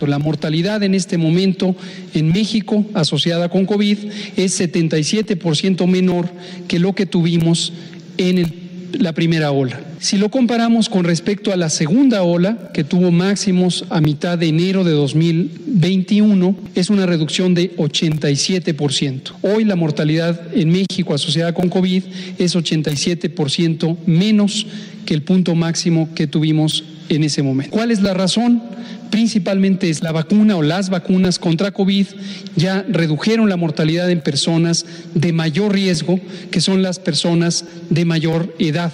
La 0.00 0.18
mortalidad 0.18 0.82
en 0.82 0.94
este 0.94 1.16
momento 1.16 1.74
en 2.12 2.32
México 2.32 2.84
asociada 2.92 3.48
con 3.48 3.64
COVID 3.64 3.98
es 4.36 4.60
77% 4.60 5.86
menor 5.86 6.28
que 6.68 6.78
lo 6.78 6.94
que 6.94 7.06
tuvimos 7.06 7.72
en 8.18 8.38
el 8.38 8.59
la 8.98 9.12
primera 9.12 9.50
ola. 9.52 9.80
Si 9.98 10.16
lo 10.16 10.30
comparamos 10.30 10.88
con 10.88 11.04
respecto 11.04 11.52
a 11.52 11.56
la 11.56 11.70
segunda 11.70 12.22
ola, 12.22 12.70
que 12.72 12.84
tuvo 12.84 13.10
máximos 13.10 13.84
a 13.90 14.00
mitad 14.00 14.38
de 14.38 14.48
enero 14.48 14.84
de 14.84 14.92
2021, 14.92 16.56
es 16.74 16.90
una 16.90 17.06
reducción 17.06 17.54
de 17.54 17.76
87%. 17.76 19.32
Hoy 19.42 19.64
la 19.64 19.76
mortalidad 19.76 20.40
en 20.54 20.70
México 20.70 21.14
asociada 21.14 21.52
con 21.52 21.68
COVID 21.68 22.02
es 22.38 22.56
87% 22.56 23.96
menos 24.06 24.66
que 25.10 25.14
el 25.14 25.24
punto 25.24 25.56
máximo 25.56 26.08
que 26.14 26.28
tuvimos 26.28 26.84
en 27.08 27.24
ese 27.24 27.42
momento. 27.42 27.72
¿Cuál 27.72 27.90
es 27.90 28.00
la 28.00 28.14
razón? 28.14 28.62
Principalmente 29.10 29.90
es 29.90 30.04
la 30.04 30.12
vacuna 30.12 30.54
o 30.54 30.62
las 30.62 30.88
vacunas 30.88 31.40
contra 31.40 31.72
COVID 31.72 32.06
ya 32.54 32.84
redujeron 32.88 33.48
la 33.48 33.56
mortalidad 33.56 34.08
en 34.08 34.20
personas 34.20 34.86
de 35.12 35.32
mayor 35.32 35.72
riesgo, 35.72 36.20
que 36.52 36.60
son 36.60 36.84
las 36.84 37.00
personas 37.00 37.64
de 37.88 38.04
mayor 38.04 38.54
edad. 38.60 38.92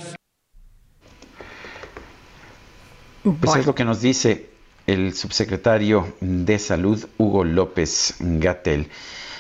Pues 3.22 3.56
es 3.56 3.66
lo 3.66 3.74
que 3.74 3.84
nos 3.84 4.00
dice 4.00 4.48
el 4.86 5.12
subsecretario 5.12 6.16
de 6.22 6.58
Salud, 6.58 7.06
Hugo 7.18 7.44
López 7.44 8.14
Gatel. 8.20 8.88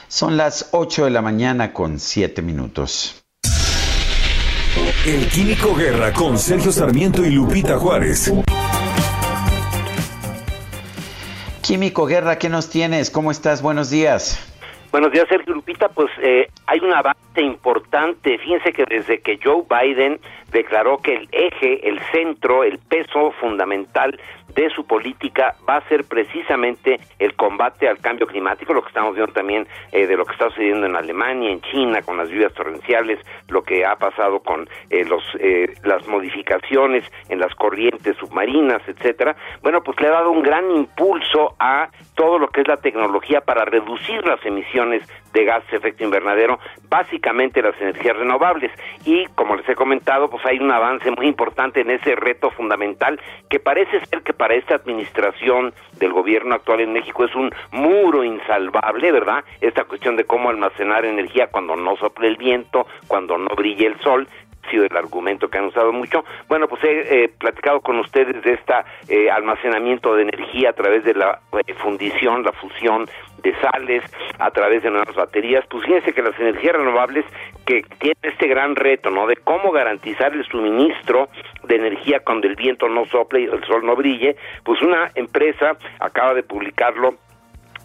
Son 0.08 0.36
las 0.36 0.68
8 0.72 1.06
de 1.06 1.10
la 1.10 1.22
mañana 1.22 1.72
con 1.72 1.98
7 1.98 2.42
minutos. 2.42 3.25
El 5.04 5.28
Químico 5.28 5.74
Guerra 5.74 6.12
con 6.12 6.38
Sergio 6.38 6.72
Sarmiento 6.72 7.24
y 7.24 7.30
Lupita 7.30 7.78
Juárez. 7.78 8.32
Químico 11.62 12.06
Guerra, 12.06 12.38
¿qué 12.38 12.48
nos 12.48 12.68
tienes? 12.68 13.10
¿Cómo 13.10 13.30
estás? 13.30 13.62
Buenos 13.62 13.90
días. 13.90 14.38
Buenos 14.96 15.12
días, 15.12 15.28
Sergio 15.28 15.52
Lupita. 15.52 15.90
Pues 15.90 16.10
eh, 16.22 16.48
hay 16.66 16.80
una 16.80 17.00
avance 17.00 17.42
importante. 17.42 18.38
Fíjense 18.38 18.72
que 18.72 18.86
desde 18.86 19.20
que 19.20 19.38
Joe 19.44 19.64
Biden 19.68 20.18
declaró 20.50 20.96
que 21.02 21.16
el 21.16 21.28
eje, 21.32 21.86
el 21.86 22.00
centro, 22.12 22.64
el 22.64 22.78
peso 22.78 23.30
fundamental 23.32 24.18
de 24.56 24.70
su 24.70 24.86
política 24.86 25.54
va 25.68 25.76
a 25.76 25.88
ser 25.88 26.04
precisamente 26.04 26.98
el 27.18 27.34
combate 27.34 27.88
al 27.88 27.98
cambio 27.98 28.26
climático, 28.26 28.72
lo 28.72 28.80
que 28.80 28.88
estamos 28.88 29.14
viendo 29.14 29.32
también 29.32 29.68
eh, 29.92 30.06
de 30.06 30.16
lo 30.16 30.24
que 30.24 30.32
está 30.32 30.48
sucediendo 30.48 30.86
en 30.86 30.96
Alemania, 30.96 31.50
en 31.50 31.60
China, 31.60 32.00
con 32.00 32.16
las 32.16 32.30
lluvias 32.30 32.54
torrenciales, 32.54 33.18
lo 33.48 33.62
que 33.62 33.84
ha 33.84 33.96
pasado 33.96 34.40
con 34.40 34.66
eh, 34.88 35.04
los 35.04 35.22
eh, 35.38 35.74
las 35.84 36.08
modificaciones 36.08 37.04
en 37.28 37.38
las 37.38 37.54
corrientes 37.54 38.16
submarinas, 38.16 38.80
etcétera. 38.88 39.36
Bueno, 39.62 39.82
pues 39.82 40.00
le 40.00 40.08
ha 40.08 40.12
dado 40.12 40.30
un 40.30 40.42
gran 40.42 40.70
impulso 40.70 41.54
a 41.60 41.90
todo 42.14 42.38
lo 42.38 42.48
que 42.48 42.62
es 42.62 42.68
la 42.68 42.78
tecnología 42.78 43.42
para 43.42 43.66
reducir 43.66 44.26
las 44.26 44.44
emisiones 44.46 44.85
de 44.90 45.44
gases 45.44 45.70
de 45.70 45.76
efecto 45.76 46.04
invernadero, 46.04 46.58
básicamente 46.88 47.62
las 47.62 47.80
energías 47.80 48.16
renovables. 48.16 48.72
Y 49.04 49.26
como 49.34 49.56
les 49.56 49.68
he 49.68 49.74
comentado, 49.74 50.28
pues 50.30 50.44
hay 50.46 50.58
un 50.58 50.70
avance 50.70 51.10
muy 51.10 51.26
importante 51.26 51.80
en 51.80 51.90
ese 51.90 52.14
reto 52.14 52.50
fundamental 52.50 53.20
que 53.48 53.60
parece 53.60 54.04
ser 54.06 54.22
que 54.22 54.32
para 54.32 54.54
esta 54.54 54.76
administración 54.76 55.74
del 55.98 56.12
gobierno 56.12 56.54
actual 56.54 56.80
en 56.80 56.92
México 56.92 57.24
es 57.24 57.34
un 57.34 57.50
muro 57.70 58.24
insalvable, 58.24 59.12
¿verdad? 59.12 59.44
Esta 59.60 59.84
cuestión 59.84 60.16
de 60.16 60.24
cómo 60.24 60.50
almacenar 60.50 61.04
energía 61.04 61.48
cuando 61.48 61.76
no 61.76 61.96
sople 61.96 62.28
el 62.28 62.36
viento, 62.36 62.86
cuando 63.06 63.38
no 63.38 63.54
brille 63.54 63.86
el 63.86 64.00
sol, 64.00 64.28
sido 64.70 64.84
el 64.84 64.96
argumento 64.96 65.48
que 65.48 65.58
han 65.58 65.66
usado 65.66 65.92
mucho. 65.92 66.24
Bueno, 66.48 66.68
pues 66.68 66.82
he 66.84 67.24
eh, 67.24 67.28
platicado 67.28 67.80
con 67.80 67.98
ustedes 67.98 68.42
de 68.42 68.54
este 68.54 69.30
almacenamiento 69.30 70.14
de 70.14 70.22
energía 70.22 70.70
a 70.70 70.72
través 70.72 71.04
de 71.04 71.14
la 71.14 71.40
eh, 71.66 71.74
fundición, 71.74 72.42
la 72.42 72.52
fusión 72.52 73.06
de 73.46 73.54
sales, 73.60 74.02
a 74.38 74.50
través 74.50 74.82
de 74.82 74.90
nuevas 74.90 75.14
baterías. 75.14 75.64
Pues 75.68 75.84
fíjense 75.84 76.12
que 76.12 76.22
las 76.22 76.38
energías 76.38 76.76
renovables 76.76 77.24
que 77.64 77.82
tienen 77.98 78.16
este 78.22 78.48
gran 78.48 78.76
reto, 78.76 79.10
¿no? 79.10 79.26
De 79.26 79.36
cómo 79.36 79.70
garantizar 79.70 80.32
el 80.32 80.44
suministro 80.46 81.28
de 81.64 81.76
energía 81.76 82.20
cuando 82.20 82.46
el 82.46 82.56
viento 82.56 82.88
no 82.88 83.06
sople 83.06 83.42
y 83.42 83.44
el 83.44 83.64
sol 83.64 83.84
no 83.84 83.96
brille, 83.96 84.36
pues 84.64 84.82
una 84.82 85.10
empresa 85.14 85.76
acaba 86.00 86.34
de 86.34 86.42
publicarlo 86.42 87.14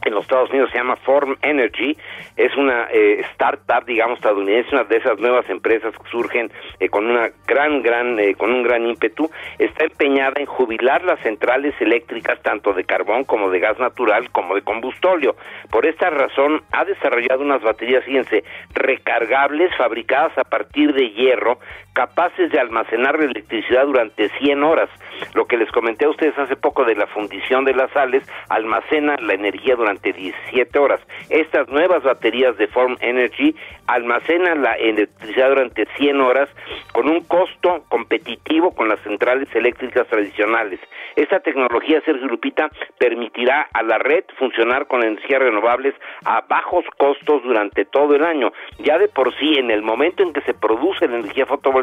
en 0.05 0.13
los 0.13 0.23
Estados 0.23 0.49
Unidos 0.49 0.69
se 0.71 0.77
llama 0.77 0.95
Form 0.97 1.35
Energy, 1.41 1.97
es 2.35 2.55
una 2.57 2.87
eh, 2.91 3.21
startup, 3.31 3.85
digamos, 3.85 4.17
estadounidense, 4.17 4.69
una 4.73 4.83
de 4.83 4.97
esas 4.97 5.19
nuevas 5.19 5.49
empresas 5.49 5.93
que 5.95 6.09
surgen 6.09 6.51
eh, 6.79 6.89
con 6.89 7.05
una 7.05 7.29
gran, 7.47 7.81
gran, 7.81 8.19
eh, 8.19 8.35
con 8.35 8.51
un 8.51 8.63
gran 8.63 8.85
ímpetu, 8.85 9.29
está 9.59 9.83
empeñada 9.83 10.39
en 10.39 10.45
jubilar 10.45 11.03
las 11.03 11.19
centrales 11.21 11.73
eléctricas 11.79 12.41
tanto 12.41 12.73
de 12.73 12.83
carbón 12.83 13.23
como 13.25 13.49
de 13.49 13.59
gas 13.59 13.77
natural 13.79 14.29
como 14.31 14.55
de 14.55 14.61
combustóleo. 14.61 15.35
Por 15.69 15.85
esta 15.85 16.09
razón 16.09 16.61
ha 16.71 16.85
desarrollado 16.85 17.41
unas 17.41 17.61
baterías, 17.61 18.03
fíjense, 18.03 18.43
recargables 18.73 19.75
fabricadas 19.77 20.37
a 20.37 20.43
partir 20.43 20.93
de 20.93 21.09
hierro, 21.11 21.59
capaces 21.93 22.51
de 22.51 22.59
almacenar 22.59 23.21
electricidad 23.21 23.85
durante 23.85 24.29
100 24.39 24.63
horas. 24.63 24.89
Lo 25.33 25.45
que 25.45 25.57
les 25.57 25.71
comenté 25.71 26.05
a 26.05 26.09
ustedes 26.09 26.37
hace 26.37 26.55
poco 26.55 26.85
de 26.85 26.95
la 26.95 27.07
fundición 27.07 27.65
de 27.65 27.73
las 27.73 27.91
sales, 27.91 28.23
almacena 28.49 29.15
la 29.19 29.33
energía 29.33 29.75
durante 29.75 30.13
17 30.13 30.79
horas. 30.79 31.01
Estas 31.29 31.67
nuevas 31.69 32.03
baterías 32.03 32.57
de 32.57 32.67
Form 32.67 32.97
Energy 33.01 33.55
almacenan 33.87 34.61
la 34.61 34.73
electricidad 34.73 35.49
durante 35.49 35.85
100 35.97 36.21
horas 36.21 36.49
con 36.93 37.09
un 37.09 37.21
costo 37.21 37.83
competitivo 37.89 38.73
con 38.73 38.89
las 38.89 38.99
centrales 39.01 39.53
eléctricas 39.53 40.07
tradicionales. 40.07 40.79
Esta 41.15 41.39
tecnología, 41.39 42.01
Sergio 42.05 42.27
Lupita, 42.27 42.69
permitirá 42.97 43.67
a 43.73 43.83
la 43.83 43.97
red 43.97 44.23
funcionar 44.37 44.87
con 44.87 45.03
energías 45.03 45.41
renovables 45.41 45.93
a 46.25 46.41
bajos 46.47 46.85
costos 46.97 47.43
durante 47.43 47.85
todo 47.85 48.15
el 48.15 48.23
año. 48.23 48.53
Ya 48.79 48.97
de 48.97 49.09
por 49.09 49.35
sí, 49.37 49.55
en 49.57 49.71
el 49.71 49.81
momento 49.81 50.23
en 50.23 50.33
que 50.33 50.41
se 50.41 50.53
produce 50.53 51.07
la 51.07 51.17
energía 51.17 51.45
fotovoltaica, 51.45 51.80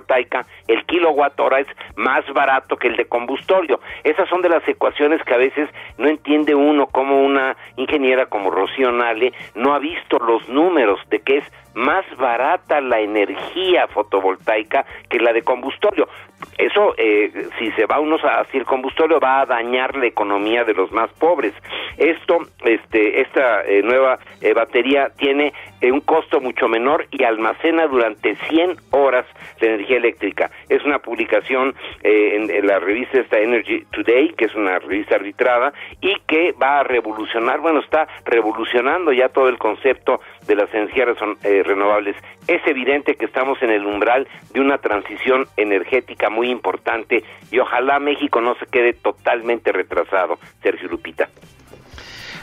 el 0.66 0.84
kilowatt 0.86 1.38
hora 1.40 1.60
es 1.60 1.66
más 1.96 2.24
barato 2.32 2.76
que 2.76 2.88
el 2.88 2.96
de 2.96 3.06
combustorio. 3.06 3.80
Esas 4.04 4.28
son 4.28 4.42
de 4.42 4.48
las 4.48 4.66
ecuaciones 4.68 5.22
que 5.24 5.34
a 5.34 5.38
veces 5.38 5.68
no 5.96 6.08
entiende 6.08 6.54
uno 6.54 6.86
como 6.86 7.22
una 7.22 7.56
ingeniera 7.76 8.26
como 8.26 8.50
Rocío 8.50 8.92
Nale 8.92 9.32
no 9.54 9.74
ha 9.74 9.78
visto 9.78 10.18
los 10.18 10.48
números 10.48 11.00
de 11.08 11.20
que 11.20 11.38
es 11.38 11.44
más 11.74 12.04
barata 12.16 12.80
la 12.80 13.00
energía 13.00 13.86
fotovoltaica 13.88 14.84
que 15.08 15.18
la 15.20 15.32
de 15.32 15.42
combustorio. 15.42 16.08
Eso, 16.56 16.94
eh, 16.96 17.48
si 17.58 17.70
se 17.72 17.86
va 17.86 18.00
uno 18.00 18.16
hacia 18.16 18.60
el 18.60 18.66
combustorio, 18.66 19.20
va 19.20 19.40
a 19.40 19.46
dañar 19.46 19.96
la 19.96 20.06
economía 20.06 20.64
de 20.64 20.74
los 20.74 20.90
más 20.92 21.10
pobres. 21.14 21.54
Esto, 21.96 22.38
este, 22.64 23.20
esta 23.20 23.64
eh, 23.64 23.82
nueva 23.82 24.18
eh, 24.40 24.52
batería 24.54 25.10
tiene 25.16 25.52
un 25.82 26.00
costo 26.00 26.40
mucho 26.40 26.68
menor 26.68 27.06
y 27.10 27.22
almacena 27.22 27.86
durante 27.86 28.34
100 28.34 28.76
horas 28.90 29.26
la 29.60 29.68
energía 29.68 29.96
eléctrica. 29.96 30.50
Es 30.68 30.84
una 30.84 30.98
publicación 30.98 31.74
en, 32.02 32.50
en, 32.50 32.66
la 32.66 32.78
revista 32.80 33.20
esta 33.20 33.38
Energy 33.38 33.84
Today, 33.92 34.30
que 34.30 34.46
es 34.46 34.54
una 34.54 34.78
revista 34.80 35.14
arbitrada, 35.14 35.72
y 36.00 36.14
que 36.26 36.52
va 36.52 36.80
a 36.80 36.84
revolucionar, 36.84 37.60
bueno, 37.60 37.80
está 37.80 38.08
revolucionando 38.24 39.12
ya 39.12 39.28
todo 39.28 39.48
el 39.48 39.58
concepto 39.58 40.20
de 40.48 40.56
las 40.56 40.72
energías 40.74 41.08
renovables. 41.42 42.16
Es 42.48 42.66
evidente 42.66 43.14
que 43.14 43.26
estamos 43.26 43.62
en 43.62 43.70
el 43.70 43.86
umbral 43.86 44.26
de 44.52 44.60
una 44.60 44.78
transición 44.78 45.46
energética 45.56 46.30
muy 46.30 46.50
importante 46.50 47.22
y 47.52 47.58
ojalá 47.60 48.00
México 48.00 48.40
no 48.40 48.56
se 48.56 48.66
quede 48.66 48.94
totalmente 48.94 49.70
retrasado, 49.70 50.38
Sergio 50.62 50.88
Lupita. 50.88 51.28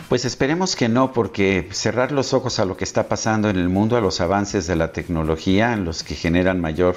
Pues 0.07 0.23
esperemos 0.23 0.75
que 0.75 0.87
no, 0.87 1.13
porque 1.13 1.67
cerrar 1.71 2.11
los 2.11 2.35
ojos 2.35 2.59
a 2.59 2.65
lo 2.65 2.77
que 2.77 2.83
está 2.83 3.09
pasando 3.09 3.49
en 3.49 3.57
el 3.57 3.69
mundo, 3.69 3.97
a 3.97 4.01
los 4.01 4.21
avances 4.21 4.67
de 4.67 4.75
la 4.75 4.91
tecnología, 4.91 5.73
en 5.73 5.83
los 5.83 6.03
que 6.03 6.13
generan 6.13 6.61
mayor 6.61 6.95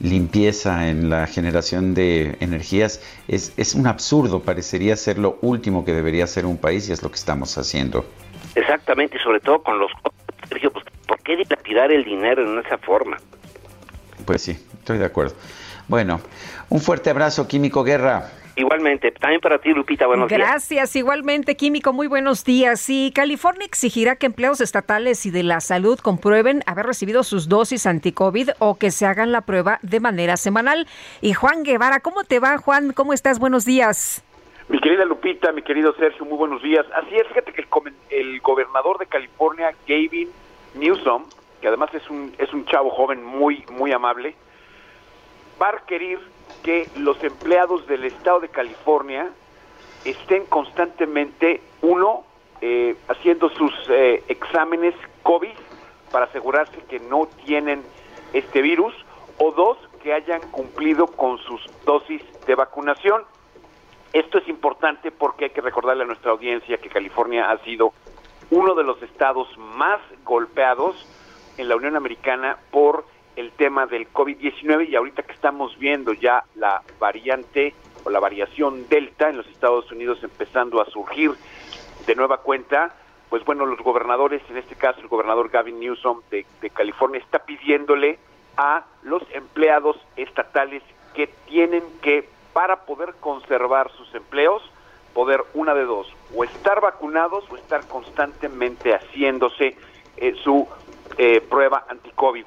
limpieza 0.00 0.88
en 0.88 1.10
la 1.10 1.26
generación 1.26 1.92
de 1.92 2.36
energías, 2.40 3.02
es, 3.28 3.52
es 3.58 3.74
un 3.74 3.86
absurdo, 3.86 4.40
parecería 4.40 4.96
ser 4.96 5.18
lo 5.18 5.38
último 5.42 5.84
que 5.84 5.92
debería 5.92 6.24
hacer 6.24 6.46
un 6.46 6.56
país 6.56 6.88
y 6.88 6.92
es 6.92 7.02
lo 7.02 7.10
que 7.10 7.16
estamos 7.16 7.58
haciendo. 7.58 8.06
Exactamente, 8.54 9.18
y 9.18 9.20
sobre 9.20 9.40
todo 9.40 9.62
con 9.62 9.78
los 9.78 9.90
Sergio, 10.48 10.72
pues, 10.72 10.84
¿por 11.06 11.18
qué 11.20 11.36
dilapidar 11.36 11.92
el 11.92 12.04
dinero 12.04 12.42
en 12.42 12.58
esa 12.64 12.78
forma? 12.78 13.16
Pues 14.24 14.42
sí, 14.42 14.52
estoy 14.52 14.98
de 14.98 15.04
acuerdo. 15.04 15.34
Bueno, 15.88 16.20
un 16.68 16.80
fuerte 16.80 17.10
abrazo, 17.10 17.48
Químico 17.48 17.82
Guerra. 17.82 18.30
Igualmente, 18.56 19.12
también 19.12 19.40
para 19.40 19.58
ti, 19.58 19.70
Lupita, 19.70 20.08
buenos 20.08 20.28
días. 20.28 20.40
Gracias, 20.40 20.96
igualmente, 20.96 21.56
Químico, 21.56 21.92
muy 21.92 22.08
buenos 22.08 22.44
días. 22.44 22.90
Y 22.90 23.12
California 23.12 23.64
exigirá 23.64 24.16
que 24.16 24.26
empleados 24.26 24.60
estatales 24.60 25.24
y 25.26 25.30
de 25.30 25.44
la 25.44 25.60
salud 25.60 26.00
comprueben 26.00 26.64
haber 26.66 26.86
recibido 26.86 27.22
sus 27.22 27.48
dosis 27.48 27.86
anti-COVID 27.86 28.50
o 28.58 28.76
que 28.76 28.90
se 28.90 29.06
hagan 29.06 29.30
la 29.30 29.42
prueba 29.42 29.78
de 29.82 30.00
manera 30.00 30.36
semanal. 30.36 30.88
Y 31.20 31.34
Juan 31.34 31.62
Guevara, 31.62 32.00
¿cómo 32.00 32.24
te 32.24 32.40
va, 32.40 32.58
Juan? 32.58 32.92
¿Cómo 32.92 33.12
estás? 33.12 33.38
Buenos 33.38 33.64
días. 33.64 34.24
Mi 34.68 34.80
querida 34.80 35.06
Lupita, 35.06 35.50
mi 35.52 35.62
querido 35.62 35.94
Sergio, 35.94 36.26
muy 36.26 36.36
buenos 36.36 36.62
días. 36.62 36.84
Así 36.94 37.16
es, 37.16 37.26
fíjate 37.28 37.54
que 37.54 37.62
el, 37.62 37.68
el 38.10 38.40
gobernador 38.40 38.98
de 38.98 39.06
California, 39.06 39.74
Gavin 39.86 40.30
Newsom, 40.74 41.24
que 41.62 41.68
además 41.68 41.88
es 41.94 42.08
un, 42.10 42.34
es 42.36 42.52
un 42.52 42.66
chavo 42.66 42.90
joven 42.90 43.24
muy, 43.24 43.64
muy 43.70 43.92
amable, 43.92 44.34
va 45.60 45.68
a 45.68 45.72
requerir 45.72 46.20
que 46.62 46.86
los 46.98 47.22
empleados 47.24 47.86
del 47.86 48.04
estado 48.04 48.40
de 48.40 48.50
California 48.50 49.30
estén 50.04 50.44
constantemente, 50.44 51.62
uno, 51.80 52.24
eh, 52.60 52.94
haciendo 53.08 53.48
sus 53.48 53.72
eh, 53.88 54.22
exámenes 54.28 54.94
COVID 55.22 55.56
para 56.12 56.26
asegurarse 56.26 56.76
que 56.90 57.00
no 57.00 57.26
tienen 57.46 57.82
este 58.34 58.60
virus, 58.60 58.94
o 59.38 59.50
dos, 59.50 59.78
que 60.02 60.12
hayan 60.12 60.42
cumplido 60.50 61.06
con 61.06 61.38
sus 61.38 61.64
dosis 61.86 62.22
de 62.46 62.54
vacunación. 62.54 63.22
Esto 64.12 64.38
es 64.38 64.48
importante 64.48 65.10
porque 65.10 65.46
hay 65.46 65.50
que 65.50 65.60
recordarle 65.60 66.04
a 66.04 66.06
nuestra 66.06 66.30
audiencia 66.30 66.78
que 66.78 66.88
California 66.88 67.50
ha 67.50 67.58
sido 67.58 67.92
uno 68.50 68.74
de 68.74 68.84
los 68.84 69.02
estados 69.02 69.48
más 69.58 70.00
golpeados 70.24 70.96
en 71.58 71.68
la 71.68 71.76
Unión 71.76 71.96
Americana 71.96 72.56
por 72.70 73.04
el 73.36 73.52
tema 73.52 73.86
del 73.86 74.10
COVID-19 74.12 74.88
y 74.88 74.96
ahorita 74.96 75.22
que 75.22 75.32
estamos 75.32 75.78
viendo 75.78 76.12
ya 76.12 76.42
la 76.54 76.82
variante 76.98 77.74
o 78.04 78.10
la 78.10 78.18
variación 78.18 78.88
Delta 78.88 79.28
en 79.28 79.36
los 79.36 79.46
Estados 79.48 79.90
Unidos 79.92 80.18
empezando 80.22 80.80
a 80.80 80.86
surgir 80.86 81.32
de 82.06 82.14
nueva 82.14 82.38
cuenta, 82.38 82.94
pues 83.28 83.44
bueno, 83.44 83.66
los 83.66 83.78
gobernadores, 83.80 84.42
en 84.48 84.56
este 84.56 84.74
caso 84.74 85.00
el 85.00 85.08
gobernador 85.08 85.50
Gavin 85.50 85.78
Newsom 85.78 86.22
de, 86.30 86.46
de 86.60 86.70
California, 86.70 87.20
está 87.20 87.40
pidiéndole 87.40 88.18
a 88.56 88.86
los 89.02 89.22
empleados 89.32 89.96
estatales 90.16 90.82
que 91.14 91.28
tienen 91.46 91.84
que, 92.02 92.28
para 92.52 92.84
poder 92.86 93.14
conservar 93.20 93.90
sus 93.92 94.14
empleos, 94.14 94.62
poder 95.14 95.44
una 95.54 95.74
de 95.74 95.84
dos, 95.84 96.06
o 96.34 96.44
estar 96.44 96.80
vacunados 96.80 97.44
o 97.50 97.56
estar 97.56 97.86
constantemente 97.88 98.94
haciéndose 98.94 99.76
eh, 100.16 100.34
su 100.42 100.66
eh, 101.16 101.40
prueba 101.40 101.84
anti-COVID. 101.88 102.44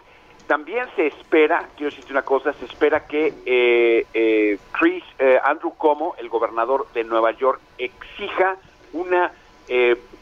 También 0.52 0.86
se 0.98 1.08
espera, 1.08 1.70
quiero 1.78 1.92
decirte 1.92 2.12
una 2.12 2.24
cosa, 2.24 2.52
se 2.52 2.66
espera 2.66 3.08
que 3.08 3.34
eh, 3.46 4.06
eh, 4.14 4.60
Chris 4.74 5.02
eh, 5.18 5.40
Andrew 5.46 5.74
Como, 5.78 6.14
el 6.18 6.28
gobernador 6.28 6.92
de 6.94 7.06
Nueva 7.06 7.32
York, 7.32 7.62
exija 7.78 8.58
una 8.92 9.32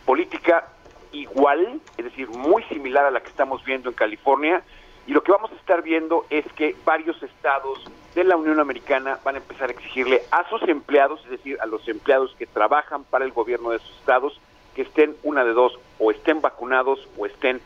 política 0.05 0.67
igual, 1.11 1.81
es 1.97 2.05
decir, 2.05 2.29
muy 2.29 2.61
similar 2.65 3.05
a 3.05 3.09
la 3.09 3.21
que 3.21 3.29
estamos 3.29 3.65
viendo 3.65 3.89
en 3.89 3.95
California, 3.95 4.61
Y 5.09 5.11
lo 5.11 5.23
que 5.23 5.31
vamos 5.31 5.51
a 5.51 5.55
estar 5.55 5.81
viendo 5.81 6.27
es 6.29 6.45
que 6.53 6.75
varios 6.85 7.23
estados 7.23 7.83
de 8.13 8.23
la 8.23 8.37
Unión 8.37 8.59
Americana 8.59 9.17
van 9.23 9.33
a 9.33 9.37
empezar 9.39 9.69
a 9.69 9.71
exigirle 9.71 10.21
a 10.29 10.47
sus 10.47 10.61
empleados, 10.69 11.19
es 11.23 11.31
decir, 11.31 11.57
a 11.61 11.65
los 11.65 11.87
empleados 11.87 12.35
que 12.37 12.45
trabajan 12.45 13.03
para 13.05 13.25
el 13.25 13.31
gobierno 13.31 13.71
de 13.71 13.79
sus 13.79 13.89
estados, 13.97 14.39
que 14.75 14.83
estén 14.83 15.15
una 15.23 15.43
de 15.43 15.53
dos, 15.53 15.79
o 15.97 16.11
estén 16.11 16.41
vacunados 16.41 17.07
o 17.17 17.25
estén 17.25 17.59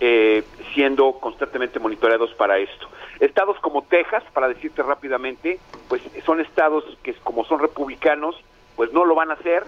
eh, 0.00 0.42
siendo 0.72 1.12
constantemente 1.20 1.78
monitoreados 1.78 2.32
para 2.32 2.56
esto. 2.56 2.88
Estados 3.18 3.60
como 3.60 3.82
Texas, 3.82 4.24
para 4.32 4.48
decirte 4.48 4.82
rápidamente, 4.82 5.60
pues 5.86 6.00
son 6.24 6.40
estados 6.40 6.84
que 7.02 7.12
como 7.12 7.44
son 7.44 7.58
republicanos, 7.58 8.42
pues 8.76 8.90
no 8.94 9.04
lo 9.04 9.14
van 9.14 9.30
a 9.30 9.34
hacer 9.34 9.64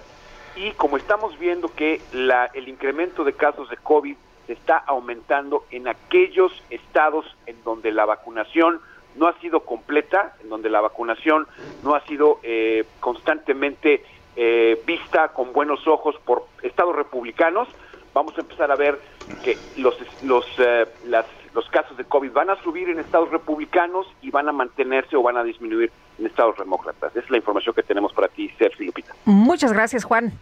y 0.57 0.71
como 0.73 0.97
estamos 0.97 1.39
viendo 1.39 1.75
que 1.75 2.01
la, 2.15 2.47
el 2.55 2.69
incremento 2.69 3.23
de 3.23 3.35
casos 3.35 3.69
de 3.69 3.77
COVID 3.77 4.17
está 4.53 4.79
aumentando 4.79 5.65
en 5.71 5.89
aquellos 5.89 6.53
estados 6.71 7.27
en 7.47 7.63
donde 7.65 7.93
la 7.93 8.05
vacunación 8.05 8.81
no 9.17 9.27
ha 9.27 9.39
sido 9.41 9.61
completa, 9.61 10.35
en 10.43 10.49
donde 10.49 10.71
la 10.71 10.81
vacunación 10.81 11.47
no 11.83 11.95
ha 11.95 12.01
sido 12.07 12.41
eh, 12.43 12.85
constantemente 13.01 14.05
eh, 14.37 14.83
vista 14.87 15.29
con 15.29 15.53
buenos 15.53 15.87
ojos 15.87 16.17
por 16.25 16.47
estados 16.63 16.97
republicanos, 16.97 17.69
vamos 18.15 18.37
a 18.39 18.41
empezar 18.41 18.71
a 18.71 18.77
ver 18.77 18.99
que 19.45 19.59
los, 19.77 19.95
los, 20.23 20.47
eh, 20.59 20.87
las, 21.07 21.27
los 21.55 21.69
casos 21.69 21.97
de 21.97 22.05
COVID 22.05 22.33
van 22.33 22.51
a 22.51 22.63
subir 22.63 22.89
en 22.89 22.99
estados 22.99 23.31
republicanos 23.31 24.07
y 24.23 24.31
van 24.31 24.49
a 24.49 24.53
mantenerse 24.53 25.17
o 25.17 25.23
van 25.23 25.37
a 25.37 25.45
disminuir 25.45 25.91
en 26.19 26.27
estados 26.27 26.57
demócratas. 26.57 27.11
Esa 27.13 27.25
es 27.25 27.31
la 27.31 27.37
información 27.37 27.75
que 27.75 27.83
tenemos 27.83 28.13
para 28.13 28.29
ti, 28.29 28.51
Sergio 28.59 28.87
Lupita. 28.87 29.15
Muchas 29.25 29.73
gracias, 29.73 30.05
Juan. 30.05 30.33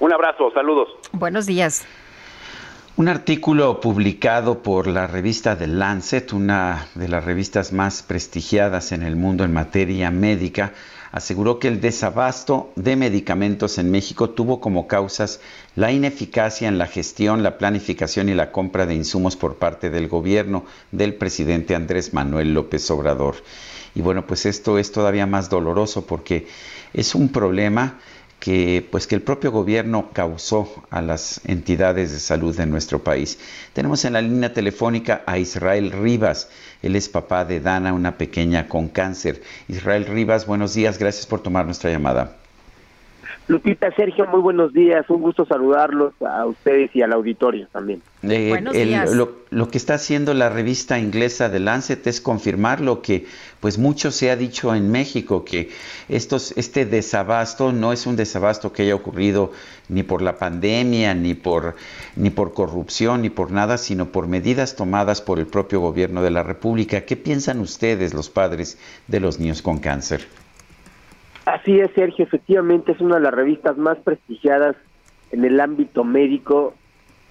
Un 0.00 0.12
abrazo, 0.12 0.50
saludos. 0.52 0.88
Buenos 1.12 1.46
días. 1.46 1.86
Un 2.96 3.08
artículo 3.08 3.80
publicado 3.80 4.62
por 4.62 4.86
la 4.86 5.08
revista 5.08 5.58
The 5.58 5.66
Lancet, 5.66 6.32
una 6.32 6.86
de 6.94 7.08
las 7.08 7.24
revistas 7.24 7.72
más 7.72 8.04
prestigiadas 8.04 8.92
en 8.92 9.02
el 9.02 9.16
mundo 9.16 9.42
en 9.42 9.52
materia 9.52 10.12
médica, 10.12 10.74
aseguró 11.10 11.58
que 11.58 11.66
el 11.66 11.80
desabasto 11.80 12.70
de 12.76 12.94
medicamentos 12.94 13.78
en 13.78 13.90
México 13.90 14.30
tuvo 14.30 14.60
como 14.60 14.86
causas 14.86 15.40
la 15.74 15.90
ineficacia 15.90 16.68
en 16.68 16.78
la 16.78 16.86
gestión, 16.86 17.42
la 17.42 17.58
planificación 17.58 18.28
y 18.28 18.34
la 18.34 18.52
compra 18.52 18.86
de 18.86 18.94
insumos 18.94 19.34
por 19.34 19.56
parte 19.56 19.90
del 19.90 20.06
gobierno 20.06 20.64
del 20.92 21.16
presidente 21.16 21.74
Andrés 21.74 22.14
Manuel 22.14 22.54
López 22.54 22.88
Obrador. 22.92 23.34
Y 23.96 24.02
bueno, 24.02 24.24
pues 24.24 24.46
esto 24.46 24.78
es 24.78 24.92
todavía 24.92 25.26
más 25.26 25.50
doloroso 25.50 26.06
porque 26.06 26.46
es 26.92 27.16
un 27.16 27.30
problema 27.30 27.98
que 28.40 28.86
pues 28.90 29.06
que 29.06 29.14
el 29.14 29.22
propio 29.22 29.50
gobierno 29.52 30.10
causó 30.12 30.84
a 30.90 31.00
las 31.02 31.40
entidades 31.44 32.12
de 32.12 32.18
salud 32.20 32.56
de 32.56 32.66
nuestro 32.66 33.02
país. 33.02 33.38
Tenemos 33.72 34.04
en 34.04 34.12
la 34.12 34.22
línea 34.22 34.52
telefónica 34.52 35.22
a 35.26 35.38
Israel 35.38 35.92
Rivas. 35.92 36.48
Él 36.82 36.96
es 36.96 37.08
papá 37.08 37.44
de 37.44 37.60
Dana, 37.60 37.92
una 37.92 38.18
pequeña 38.18 38.68
con 38.68 38.88
cáncer. 38.88 39.42
Israel 39.68 40.06
Rivas, 40.06 40.46
buenos 40.46 40.74
días, 40.74 40.98
gracias 40.98 41.26
por 41.26 41.42
tomar 41.42 41.64
nuestra 41.64 41.90
llamada. 41.90 42.43
Lupita, 43.46 43.94
Sergio, 43.94 44.26
muy 44.26 44.40
buenos 44.40 44.72
días. 44.72 45.04
Un 45.10 45.20
gusto 45.20 45.44
saludarlos 45.44 46.14
a 46.22 46.46
ustedes 46.46 46.96
y 46.96 47.02
al 47.02 47.12
auditorio 47.12 47.68
también. 47.70 48.00
Eh, 48.22 49.04
lo, 49.50 49.68
que 49.68 49.76
está 49.76 49.94
haciendo 49.94 50.32
la 50.32 50.48
revista 50.48 50.98
inglesa 50.98 51.50
de 51.50 51.60
Lancet 51.60 52.06
es 52.06 52.22
confirmar 52.22 52.80
lo 52.80 53.02
que 53.02 53.26
pues 53.60 53.76
mucho 53.76 54.10
se 54.12 54.30
ha 54.30 54.36
dicho 54.36 54.74
en 54.74 54.90
México, 54.90 55.44
que 55.44 55.68
estos, 56.08 56.54
este 56.56 56.86
desabasto 56.86 57.70
no 57.70 57.92
es 57.92 58.06
un 58.06 58.16
desabasto 58.16 58.72
que 58.72 58.84
haya 58.84 58.94
ocurrido 58.94 59.52
ni 59.90 60.02
por 60.02 60.22
la 60.22 60.38
pandemia, 60.38 61.14
ni 61.14 61.34
por, 61.34 61.76
ni 62.16 62.30
por 62.30 62.54
corrupción, 62.54 63.20
ni 63.20 63.28
por 63.28 63.50
nada, 63.50 63.76
sino 63.76 64.06
por 64.06 64.26
medidas 64.26 64.74
tomadas 64.74 65.20
por 65.20 65.38
el 65.38 65.46
propio 65.46 65.80
gobierno 65.80 66.22
de 66.22 66.30
la 66.30 66.42
República. 66.42 67.02
¿Qué 67.02 67.16
piensan 67.16 67.60
ustedes, 67.60 68.14
los 68.14 68.30
padres 68.30 68.78
de 69.06 69.20
los 69.20 69.38
niños 69.38 69.60
con 69.60 69.80
cáncer? 69.80 70.26
Así 71.46 71.78
es, 71.78 71.90
Sergio, 71.94 72.24
efectivamente 72.24 72.92
es 72.92 73.00
una 73.00 73.16
de 73.16 73.22
las 73.22 73.34
revistas 73.34 73.76
más 73.76 73.98
prestigiadas 73.98 74.76
en 75.30 75.44
el 75.44 75.60
ámbito 75.60 76.04
médico 76.04 76.74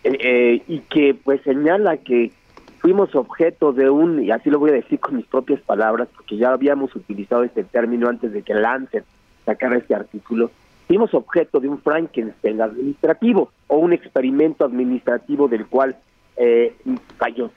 eh, 0.03 0.17
eh, 0.19 0.61
y 0.67 0.79
que 0.81 1.15
pues 1.15 1.41
señala 1.41 1.97
que 1.97 2.31
fuimos 2.79 3.15
objeto 3.15 3.71
de 3.71 3.89
un, 3.89 4.21
y 4.21 4.29
así 4.29 4.49
lo 4.49 4.59
voy 4.59 4.71
a 4.71 4.73
decir 4.73 4.99
con 4.99 5.15
mis 5.15 5.25
propias 5.25 5.61
palabras, 5.61 6.09
porque 6.13 6.37
ya 6.37 6.51
habíamos 6.51 6.95
utilizado 6.95 7.43
este 7.43 7.63
término 7.63 8.09
antes 8.09 8.33
de 8.33 8.43
que 8.43 8.53
Lancet 8.53 9.05
sacara 9.45 9.77
este 9.77 9.95
artículo, 9.95 10.51
fuimos 10.87 11.13
objeto 11.13 11.59
de 11.59 11.69
un 11.69 11.79
Frankenstein 11.79 12.61
administrativo 12.61 13.51
o 13.67 13.77
un 13.77 13.93
experimento 13.93 14.65
administrativo 14.65 15.47
del 15.47 15.65
cual 15.65 15.95
eh, 16.37 16.75
falló. 17.17 17.51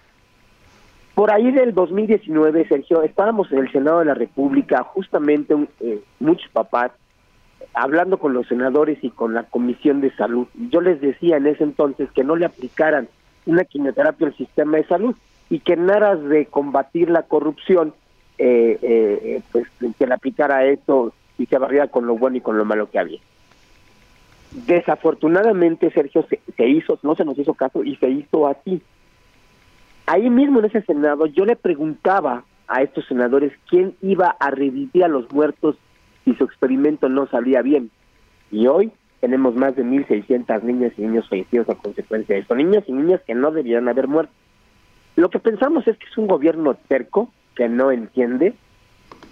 Por 1.16 1.32
ahí 1.32 1.50
del 1.50 1.72
2019, 1.72 2.68
Sergio, 2.68 3.02
estábamos 3.02 3.50
en 3.50 3.60
el 3.60 3.72
Senado 3.72 4.00
de 4.00 4.04
la 4.04 4.12
República, 4.12 4.82
justamente 4.82 5.56
eh, 5.80 6.02
muchos 6.20 6.50
papás, 6.50 6.92
hablando 7.72 8.18
con 8.18 8.34
los 8.34 8.46
senadores 8.46 8.98
y 9.00 9.08
con 9.08 9.32
la 9.32 9.44
Comisión 9.44 10.02
de 10.02 10.14
Salud. 10.14 10.46
Yo 10.70 10.82
les 10.82 11.00
decía 11.00 11.38
en 11.38 11.46
ese 11.46 11.64
entonces 11.64 12.10
que 12.12 12.22
no 12.22 12.36
le 12.36 12.44
aplicaran 12.44 13.08
una 13.46 13.64
quimioterapia 13.64 14.26
al 14.26 14.36
sistema 14.36 14.76
de 14.76 14.84
salud 14.84 15.16
y 15.48 15.60
que 15.60 15.72
en 15.72 15.90
aras 15.90 16.22
de 16.22 16.44
combatir 16.44 17.08
la 17.08 17.22
corrupción, 17.22 17.94
eh, 18.36 18.78
eh, 18.82 19.40
pues 19.52 19.64
que 19.98 20.06
le 20.06 20.12
aplicara 20.12 20.66
esto 20.66 21.14
y 21.38 21.46
se 21.46 21.56
barriera 21.56 21.88
con 21.88 22.06
lo 22.06 22.18
bueno 22.18 22.36
y 22.36 22.42
con 22.42 22.58
lo 22.58 22.66
malo 22.66 22.90
que 22.90 22.98
había. 22.98 23.20
Desafortunadamente, 24.66 25.90
Sergio, 25.92 26.26
se, 26.28 26.40
se 26.54 26.68
hizo, 26.68 26.98
no 27.02 27.14
se 27.14 27.24
nos 27.24 27.38
hizo 27.38 27.54
caso 27.54 27.82
y 27.82 27.96
se 27.96 28.10
hizo 28.10 28.46
así. 28.46 28.82
Ahí 30.06 30.30
mismo 30.30 30.60
en 30.60 30.66
ese 30.66 30.82
Senado 30.82 31.26
yo 31.26 31.44
le 31.44 31.56
preguntaba 31.56 32.44
a 32.68 32.82
estos 32.82 33.06
senadores 33.06 33.52
quién 33.68 33.94
iba 34.02 34.36
a 34.38 34.50
revivir 34.50 35.04
a 35.04 35.08
los 35.08 35.30
muertos 35.32 35.76
si 36.24 36.34
su 36.34 36.44
experimento 36.44 37.08
no 37.08 37.26
salía 37.26 37.62
bien. 37.62 37.90
Y 38.50 38.66
hoy 38.66 38.92
tenemos 39.20 39.54
más 39.54 39.74
de 39.76 39.84
1.600 39.84 40.62
niñas 40.62 40.92
y 40.96 41.02
niños 41.02 41.28
fallecidos 41.28 41.68
a 41.68 41.74
consecuencia 41.74 42.34
de 42.34 42.42
esto. 42.42 42.54
Niños 42.54 42.84
y 42.86 42.92
niñas 42.92 43.20
que 43.26 43.34
no 43.34 43.50
debían 43.50 43.88
haber 43.88 44.08
muerto. 44.08 44.32
Lo 45.16 45.30
que 45.30 45.38
pensamos 45.38 45.86
es 45.88 45.96
que 45.96 46.06
es 46.06 46.18
un 46.18 46.26
gobierno 46.26 46.74
terco, 46.88 47.32
que 47.54 47.68
no 47.68 47.90
entiende, 47.90 48.54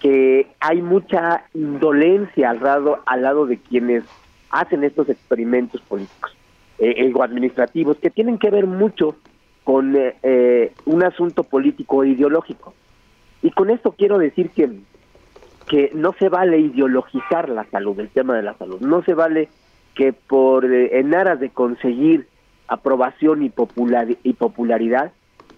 que 0.01 0.49
hay 0.61 0.81
mucha 0.83 1.45
indolencia 1.55 2.51
al 2.51 2.61
lado, 2.61 3.01
al 3.07 3.23
lado 3.23 3.47
de 3.47 3.59
quienes 3.59 4.05
hacen 4.51 4.83
estos 4.83 5.09
experimentos 5.09 5.81
políticos 5.83 6.37
eh, 6.79 7.13
o 7.15 7.23
administrativos, 7.23 7.99
que 7.99 8.11
tienen 8.11 8.39
que 8.39 8.51
ver 8.51 8.67
mucho 8.67 9.17
con 9.65 9.97
eh, 9.97 10.15
eh, 10.23 10.73
un 10.85 11.03
asunto 11.03 11.43
político 11.43 12.05
e 12.05 12.11
ideológico. 12.11 12.75
Y 13.43 13.51
con 13.51 13.71
esto 13.71 13.93
quiero 13.93 14.19
decir 14.19 14.51
que, 14.51 14.71
que 15.67 15.91
no 15.95 16.15
se 16.19 16.29
vale 16.29 16.59
ideologizar 16.59 17.49
la 17.49 17.65
salud, 17.65 17.99
el 17.99 18.11
tema 18.11 18.37
de 18.37 18.43
la 18.43 18.55
salud. 18.55 18.81
No 18.81 19.03
se 19.03 19.15
vale 19.15 19.49
que 19.95 20.13
por 20.13 20.67
eh, 20.67 20.99
en 20.99 21.15
aras 21.15 21.41
de 21.41 21.51
conseguir 21.51 22.29
aprobación 22.69 23.43
y, 23.43 23.51
popular, 23.51 24.07
y 24.23 24.33
popularidad 24.35 25.13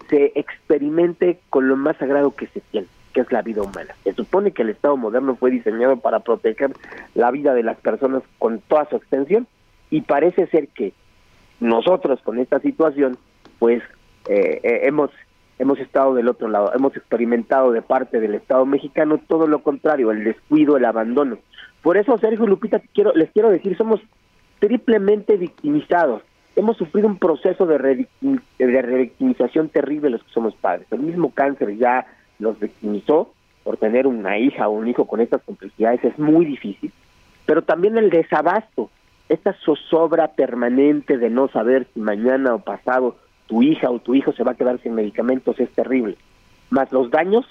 se 0.09 0.31
experimente 0.35 1.39
con 1.49 1.67
lo 1.67 1.75
más 1.75 1.97
sagrado 1.97 2.31
que 2.31 2.47
se 2.47 2.61
tiene, 2.71 2.87
que 3.13 3.21
es 3.21 3.31
la 3.31 3.41
vida 3.41 3.61
humana. 3.61 3.93
Se 4.03 4.13
supone 4.13 4.51
que 4.51 4.61
el 4.61 4.69
Estado 4.69 4.95
moderno 4.95 5.35
fue 5.35 5.51
diseñado 5.51 5.97
para 5.97 6.21
proteger 6.21 6.71
la 7.13 7.29
vida 7.31 7.53
de 7.53 7.63
las 7.63 7.77
personas 7.77 8.23
con 8.39 8.59
toda 8.59 8.89
su 8.89 8.95
extensión 8.95 9.47
y 9.89 10.01
parece 10.01 10.47
ser 10.47 10.69
que 10.69 10.93
nosotros 11.59 12.21
con 12.21 12.39
esta 12.39 12.59
situación 12.59 13.17
pues 13.59 13.81
eh, 14.29 14.59
eh, 14.63 14.79
hemos 14.83 15.11
hemos 15.59 15.79
estado 15.79 16.13
del 16.13 16.27
otro 16.27 16.47
lado, 16.47 16.71
hemos 16.75 16.95
experimentado 16.95 17.71
de 17.71 17.81
parte 17.81 18.19
del 18.19 18.35
Estado 18.35 18.65
mexicano 18.65 19.19
todo 19.27 19.47
lo 19.47 19.63
contrario, 19.63 20.11
el 20.11 20.23
descuido, 20.23 20.77
el 20.77 20.85
abandono. 20.85 21.39
Por 21.81 21.97
eso, 21.97 22.17
Sergio 22.19 22.45
Lupita, 22.45 22.81
les 23.15 23.31
quiero 23.31 23.49
decir, 23.49 23.75
somos 23.75 23.99
triplemente 24.59 25.35
victimizados. 25.37 26.21
Hemos 26.55 26.77
sufrido 26.77 27.07
un 27.07 27.17
proceso 27.17 27.65
de, 27.65 28.07
de 28.21 28.81
revictimización 28.81 29.69
terrible 29.69 30.09
los 30.09 30.23
que 30.23 30.31
somos 30.31 30.55
padres. 30.55 30.87
El 30.91 30.99
mismo 30.99 31.31
cáncer 31.31 31.75
ya 31.77 32.05
los 32.39 32.59
victimizó 32.59 33.33
por 33.63 33.77
tener 33.77 34.07
una 34.07 34.37
hija 34.37 34.67
o 34.67 34.71
un 34.71 34.87
hijo 34.87 35.05
con 35.05 35.21
estas 35.21 35.41
complejidades, 35.43 36.03
es 36.03 36.17
muy 36.17 36.45
difícil. 36.45 36.91
Pero 37.45 37.63
también 37.63 37.97
el 37.97 38.09
desabasto, 38.09 38.89
esta 39.29 39.53
zozobra 39.53 40.29
permanente 40.29 41.17
de 41.17 41.29
no 41.29 41.47
saber 41.49 41.85
si 41.93 41.99
mañana 41.99 42.55
o 42.55 42.59
pasado 42.59 43.17
tu 43.47 43.63
hija 43.63 43.89
o 43.89 43.99
tu 43.99 44.13
hijo 44.15 44.31
se 44.33 44.43
va 44.43 44.51
a 44.51 44.55
quedar 44.55 44.79
sin 44.81 44.93
medicamentos 44.93 45.59
es 45.59 45.69
terrible. 45.71 46.17
Más 46.69 46.91
los 46.91 47.09
daños 47.09 47.45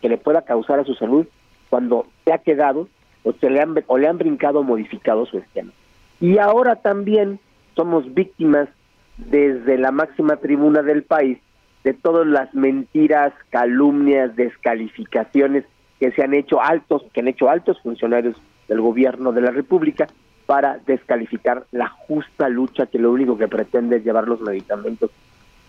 que 0.00 0.08
le 0.08 0.18
pueda 0.18 0.42
causar 0.42 0.80
a 0.80 0.84
su 0.84 0.94
salud 0.94 1.26
cuando 1.70 2.06
se 2.24 2.32
ha 2.32 2.38
quedado 2.38 2.88
o, 3.24 3.32
se 3.32 3.50
le, 3.50 3.60
han, 3.60 3.74
o 3.86 3.98
le 3.98 4.08
han 4.08 4.18
brincado 4.18 4.60
o 4.60 4.62
modificado 4.62 5.26
su 5.26 5.38
esquema. 5.38 5.72
Y 6.20 6.38
ahora 6.38 6.76
también 6.76 7.38
somos 7.74 8.12
víctimas 8.14 8.68
desde 9.16 9.78
la 9.78 9.90
máxima 9.90 10.36
tribuna 10.36 10.82
del 10.82 11.02
país 11.02 11.38
de 11.84 11.94
todas 11.94 12.26
las 12.26 12.52
mentiras, 12.54 13.32
calumnias, 13.50 14.34
descalificaciones 14.36 15.64
que 16.00 16.10
se 16.12 16.22
han 16.22 16.34
hecho 16.34 16.60
altos, 16.60 17.04
que 17.12 17.20
han 17.20 17.28
hecho 17.28 17.48
altos 17.48 17.80
funcionarios 17.80 18.36
del 18.68 18.80
gobierno 18.80 19.32
de 19.32 19.40
la 19.40 19.50
República 19.50 20.08
para 20.46 20.78
descalificar 20.86 21.66
la 21.72 21.88
justa 21.88 22.48
lucha 22.48 22.86
que 22.86 22.98
lo 22.98 23.12
único 23.12 23.36
que 23.36 23.48
pretende 23.48 23.96
es 23.96 24.04
llevar 24.04 24.28
los 24.28 24.40
medicamentos 24.40 25.10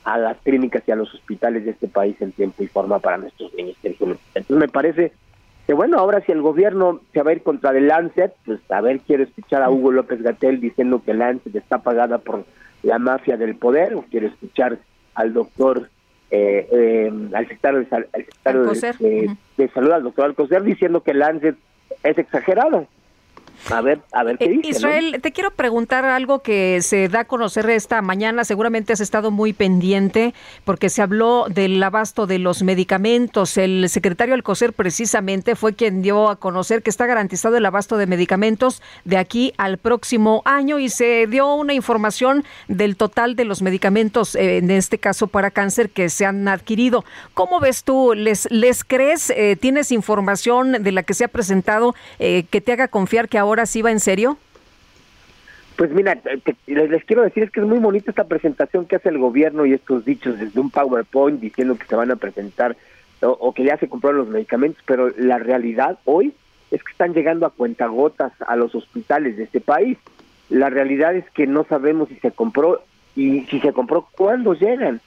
a 0.07 0.17
las 0.17 0.38
clínicas 0.38 0.84
y 0.88 0.91
a 0.91 0.95
los 0.95 1.13
hospitales 1.13 1.65
de 1.65 1.71
este 1.71 1.89
país 1.89 2.15
en 2.21 2.31
tiempo 2.31 2.63
y 2.63 2.67
forma 2.67 2.99
para 2.99 3.17
nuestros 3.17 3.53
ministerios. 3.53 4.17
Entonces 4.34 4.57
me 4.57 4.69
parece 4.69 5.11
que 5.65 5.73
bueno, 5.73 5.99
ahora 5.99 6.21
si 6.21 6.31
el 6.31 6.41
gobierno 6.41 7.01
se 7.11 7.21
va 7.21 7.31
a 7.31 7.34
ir 7.34 7.43
contra 7.43 7.71
el 7.71 7.89
Lancet, 7.89 8.34
pues 8.45 8.59
a 8.71 8.79
ver, 8.79 9.01
quiero 9.01 9.23
escuchar 9.23 9.63
a 9.63 9.69
Hugo 9.69 9.91
López 9.91 10.21
Gatel 10.21 10.61
diciendo 10.61 11.01
que 11.03 11.11
el 11.11 11.19
Lancet 11.19 11.53
está 11.53 11.79
pagada 11.79 12.19
por 12.19 12.45
la 12.84 12.99
mafia 12.99 13.35
del 13.35 13.57
poder, 13.57 13.95
o 13.95 14.05
quiero 14.09 14.27
escuchar 14.27 14.79
al 15.13 15.34
doctor, 15.34 15.89
eh, 16.31 16.69
eh, 16.71 17.11
al 17.34 17.43
secretario, 17.43 17.79
de, 17.79 17.88
al 17.93 18.07
secretario 18.13 18.63
de, 18.63 19.35
de, 19.57 19.67
salud, 19.73 19.91
al 19.91 20.03
doctor 20.03 20.23
Alcocer, 20.23 20.63
diciendo 20.63 21.01
que 21.01 21.11
el 21.11 21.19
Lancet 21.19 21.57
es 22.03 22.17
exagerado. 22.17 22.88
A 23.69 23.81
ver, 23.81 23.99
a 24.13 24.23
ver 24.23 24.38
qué 24.38 24.45
eh, 24.45 24.59
dice. 24.61 24.69
Israel, 24.69 25.19
te 25.21 25.31
quiero 25.31 25.51
preguntar 25.51 26.05
algo 26.05 26.39
que 26.39 26.81
se 26.81 27.09
da 27.09 27.21
a 27.21 27.25
conocer 27.25 27.69
esta 27.69 28.01
mañana. 28.01 28.45
Seguramente 28.45 28.93
has 28.93 29.01
estado 29.01 29.31
muy 29.31 29.53
pendiente 29.53 30.34
porque 30.63 30.89
se 30.89 31.01
habló 31.01 31.47
del 31.49 31.81
abasto 31.84 32.27
de 32.27 32.39
los 32.39 32.63
medicamentos. 32.63 33.57
El 33.57 33.89
secretario 33.89 34.34
Alcocer 34.35 34.73
precisamente 34.73 35.55
fue 35.55 35.73
quien 35.73 36.01
dio 36.01 36.29
a 36.29 36.38
conocer 36.38 36.81
que 36.81 36.89
está 36.89 37.05
garantizado 37.05 37.57
el 37.57 37.65
abasto 37.65 37.97
de 37.97 38.07
medicamentos 38.07 38.81
de 39.03 39.17
aquí 39.17 39.53
al 39.57 39.77
próximo 39.77 40.41
año 40.45 40.79
y 40.79 40.89
se 40.89 41.27
dio 41.27 41.53
una 41.53 41.73
información 41.73 42.45
del 42.67 42.95
total 42.95 43.35
de 43.35 43.45
los 43.45 43.61
medicamentos, 43.61 44.35
eh, 44.35 44.57
en 44.57 44.71
este 44.71 44.97
caso 44.97 45.27
para 45.27 45.51
cáncer, 45.51 45.89
que 45.89 46.09
se 46.09 46.25
han 46.25 46.47
adquirido. 46.47 47.03
¿Cómo 47.34 47.59
ves 47.59 47.84
tú? 47.84 48.13
¿Les, 48.15 48.49
les 48.49 48.84
crees? 48.84 49.29
Eh, 49.31 49.57
¿Tienes 49.59 49.91
información 49.91 50.84
de 50.84 50.91
la 50.91 51.03
que 51.03 51.13
se 51.13 51.25
ha 51.25 51.27
presentado 51.27 51.95
que 52.17 52.61
te 52.63 52.71
haga 52.71 52.88
confiar 52.88 53.29
que 53.29 53.38
ahora 53.38 53.47
ahora 53.48 53.65
sí 53.65 53.82
va 53.82 53.91
en 53.91 53.99
serio? 53.99 54.38
Pues 55.78 55.91
mira, 55.91 56.19
les 56.65 57.06
quiero 57.06 57.22
decir 57.22 57.44
es 57.44 57.52
que 57.52 57.60
es 57.60 57.65
muy 57.65 57.78
bonita 57.78 58.10
esta 58.10 58.24
presentación 58.24 58.86
que 58.86 58.95
hace 58.95 59.10
el 59.10 59.19
gobierno 59.19 59.65
y 59.65 59.74
estos 59.74 60.06
dichos 60.06 60.40
desde 60.40 60.60
un 60.60 60.72
PowerPoint 60.72 61.40
diciendo 61.40 61.78
que 61.78 61.86
se 61.86 61.95
van 61.95 62.10
a 62.10 62.15
presentar 62.15 62.76
o, 63.22 63.53
que 63.53 63.64
ya 63.64 63.78
se 63.78 63.88
compraron 63.88 64.19
los 64.19 64.28
medicamentos, 64.28 64.82
pero 64.86 65.10
la 65.18 65.38
realidad 65.38 65.99
hoy 66.06 66.34
es 66.72 66.84
que 66.84 66.91
están 66.91 67.14
llegando 67.14 67.45
a 67.45 67.52
cuentagotas 67.52 68.32
a 68.48 68.56
los 68.56 68.74
hospitales 68.76 69.38
de 69.38 69.44
este 69.44 69.61
país. 69.61 69.98
La 70.49 70.69
realidad 70.69 71.15
es 71.15 71.30
que 71.32 71.45
no 71.45 71.64
sabemos 71.64 72.10
si 72.10 72.15
se 72.15 72.32
compró 72.32 72.82
y 73.15 73.41
si 73.41 73.60
se 73.60 73.74
compró, 73.74 74.07
¿cuándo 74.15 74.53
llegan? 74.53 74.99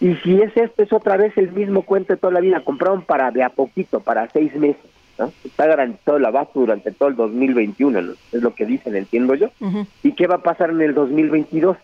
Y 0.00 0.14
si 0.16 0.40
es 0.40 0.54
esto, 0.56 0.82
es 0.82 0.92
otra 0.92 1.16
vez 1.16 1.36
el 1.38 1.52
mismo 1.52 1.82
cuento 1.82 2.12
de 2.12 2.18
toda 2.18 2.32
la 2.32 2.40
vida. 2.40 2.64
Compraron 2.64 3.02
para 3.02 3.30
de 3.30 3.42
a 3.42 3.50
poquito, 3.50 4.00
para 4.00 4.28
seis 4.30 4.54
meses 4.56 4.91
Está 5.44 5.66
garantizado 5.66 6.16
el 6.16 6.24
abasto 6.24 6.60
durante 6.60 6.92
todo 6.92 7.08
el 7.08 7.16
2021, 7.16 8.14
es 8.32 8.42
lo 8.42 8.54
que 8.54 8.66
dicen, 8.66 8.96
entiendo 8.96 9.34
yo. 9.34 9.50
¿Y 10.02 10.12
qué 10.12 10.26
va 10.26 10.36
a 10.36 10.42
pasar 10.42 10.70
en 10.70 10.80
el 10.80 10.94
2022? 10.94 11.76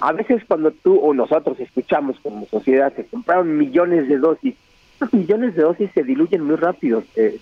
A 0.00 0.12
veces 0.12 0.42
cuando 0.46 0.70
tú 0.70 0.98
o 0.98 1.12
nosotros 1.14 1.58
escuchamos 1.60 2.18
como 2.20 2.46
sociedad, 2.46 2.92
se 2.94 3.04
compraron 3.04 3.56
millones 3.56 4.08
de 4.08 4.18
dosis, 4.18 4.54
millones 5.12 5.54
de 5.54 5.62
dosis 5.62 5.90
se 5.94 6.02
diluyen 6.02 6.44
muy 6.44 6.56
rápido, 6.56 7.02
eh, 7.16 7.38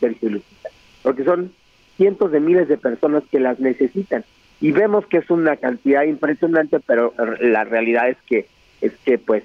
porque 1.03 1.25
son 1.25 1.53
cientos 1.97 2.33
de 2.33 2.41
miles 2.41 2.69
de 2.69 2.79
personas 2.79 3.23
que 3.31 3.41
las 3.41 3.61
necesitan. 3.61 4.25
Y 4.61 4.73
vemos 4.73 5.07
que 5.07 5.19
es 5.19 5.31
una 5.31 5.57
cantidad 5.57 6.03
impresionante, 6.05 6.81
pero 6.81 7.13
la 7.41 7.65
realidad 7.65 8.09
es 8.09 8.17
que, 8.27 8.47
es 8.81 8.93
que 9.05 9.19
pues, 9.19 9.45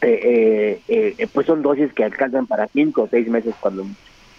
eh, 0.00 0.80
eh, 0.88 1.14
eh, 1.18 1.26
pues 1.32 1.46
son 1.46 1.62
dosis 1.62 1.92
que 1.92 2.04
alcanzan 2.04 2.46
para 2.46 2.66
cinco 2.68 3.02
o 3.02 3.08
seis 3.08 3.28
meses 3.28 3.54
cuando 3.60 3.86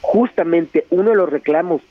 justamente 0.04 0.86
uno 0.90 1.12
de 1.12 1.16
los 1.16 1.30
reclamos 1.30 1.82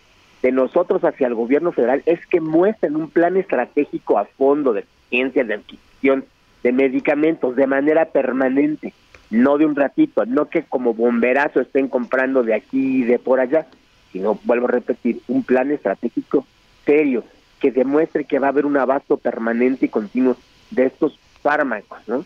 de 0.42 0.52
nosotros 0.52 1.02
hacia 1.02 1.26
el 1.26 1.34
gobierno 1.34 1.72
federal 1.72 2.02
es 2.04 2.24
que 2.26 2.40
muestren 2.40 2.94
un 2.94 3.08
plan 3.08 3.36
estratégico 3.36 4.18
a 4.18 4.26
fondo 4.26 4.72
de 4.72 4.84
ciencia 5.08 5.42
de 5.44 5.54
adquisición 5.54 6.24
de 6.62 6.72
medicamentos 6.72 7.56
de 7.56 7.66
manera 7.66 8.04
permanente, 8.04 8.92
no 9.30 9.56
de 9.56 9.66
un 9.66 9.74
ratito, 9.74 10.26
no 10.26 10.48
que 10.48 10.62
como 10.62 10.94
bomberazo 10.94 11.60
estén 11.60 11.88
comprando 11.88 12.42
de 12.42 12.54
aquí 12.54 12.98
y 12.98 13.02
de 13.02 13.18
por 13.18 13.40
allá, 13.40 13.66
sino, 14.12 14.38
vuelvo 14.44 14.66
a 14.66 14.72
repetir, 14.72 15.20
un 15.26 15.42
plan 15.42 15.70
estratégico 15.70 16.46
serio 16.84 17.24
que 17.60 17.72
demuestre 17.72 18.24
que 18.24 18.38
va 18.38 18.48
a 18.48 18.50
haber 18.50 18.66
un 18.66 18.76
abasto 18.76 19.16
permanente 19.16 19.86
y 19.86 19.88
continuo 19.88 20.36
de 20.70 20.86
estos 20.86 21.18
fármacos, 21.40 21.98
¿no? 22.06 22.24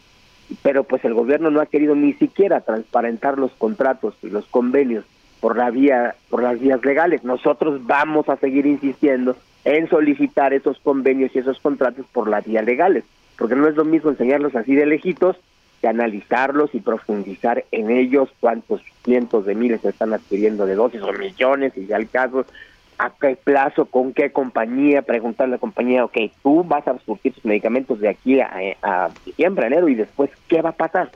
Pero 0.62 0.84
pues 0.84 1.04
el 1.04 1.14
gobierno 1.14 1.50
no 1.50 1.60
ha 1.60 1.66
querido 1.66 1.94
ni 1.94 2.12
siquiera 2.14 2.60
transparentar 2.60 3.38
los 3.38 3.52
contratos 3.52 4.14
y 4.22 4.30
los 4.30 4.46
convenios 4.46 5.04
por 5.46 5.56
la 5.56 5.70
vía 5.70 6.16
por 6.28 6.42
las 6.42 6.58
vías 6.58 6.84
legales. 6.84 7.22
Nosotros 7.22 7.86
vamos 7.86 8.28
a 8.28 8.34
seguir 8.34 8.66
insistiendo 8.66 9.36
en 9.64 9.88
solicitar 9.88 10.52
esos 10.52 10.76
convenios 10.80 11.30
y 11.32 11.38
esos 11.38 11.60
contratos 11.60 12.04
por 12.12 12.28
las 12.28 12.44
vías 12.44 12.64
legales, 12.64 13.04
porque 13.38 13.54
no 13.54 13.68
es 13.68 13.76
lo 13.76 13.84
mismo 13.84 14.10
enseñarlos 14.10 14.56
así 14.56 14.74
de 14.74 14.86
lejitos 14.86 15.36
que 15.80 15.86
analizarlos 15.86 16.74
y 16.74 16.80
profundizar 16.80 17.64
en 17.70 17.92
ellos 17.92 18.28
cuántos 18.40 18.82
cientos 19.04 19.46
de 19.46 19.54
miles 19.54 19.82
se 19.82 19.90
están 19.90 20.14
adquiriendo 20.14 20.66
de 20.66 20.74
dosis 20.74 21.00
o 21.02 21.12
millones, 21.12 21.74
y 21.76 21.86
ya 21.86 21.96
el 21.96 22.08
caso, 22.08 22.44
a 22.98 23.10
qué 23.10 23.36
plazo, 23.36 23.84
con 23.84 24.14
qué 24.14 24.32
compañía, 24.32 25.02
preguntarle 25.02 25.52
a 25.52 25.58
la 25.58 25.60
compañía, 25.60 26.04
ok, 26.04 26.18
tú 26.42 26.64
vas 26.64 26.88
a 26.88 26.98
surtir 26.98 27.34
tus 27.34 27.44
medicamentos 27.44 28.00
de 28.00 28.08
aquí 28.08 28.40
a, 28.40 28.50
a 28.82 29.10
diciembre, 29.24 29.68
enero, 29.68 29.88
y 29.88 29.94
después, 29.94 30.28
¿qué 30.48 30.60
va 30.60 30.70
a 30.70 30.76
pasar? 30.76 31.12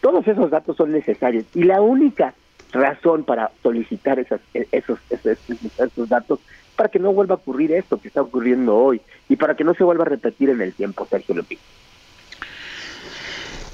Todos 0.00 0.26
esos 0.26 0.50
datos 0.50 0.76
son 0.76 0.90
necesarios. 0.90 1.44
Y 1.54 1.62
la 1.62 1.80
única 1.80 2.34
razón 2.72 3.24
para 3.24 3.50
solicitar 3.62 4.18
esas, 4.18 4.40
esos, 4.54 4.98
esos, 5.10 5.38
esos, 5.78 6.08
datos 6.08 6.40
para 6.76 6.88
que 6.88 6.98
no 6.98 7.12
vuelva 7.12 7.34
a 7.34 7.38
ocurrir 7.38 7.72
esto 7.72 8.00
que 8.00 8.08
está 8.08 8.22
ocurriendo 8.22 8.74
hoy 8.76 9.00
y 9.28 9.36
para 9.36 9.54
que 9.54 9.64
no 9.64 9.74
se 9.74 9.84
vuelva 9.84 10.04
a 10.04 10.08
repetir 10.08 10.50
en 10.50 10.60
el 10.60 10.72
tiempo, 10.72 11.06
Sergio 11.08 11.34
López. 11.34 11.58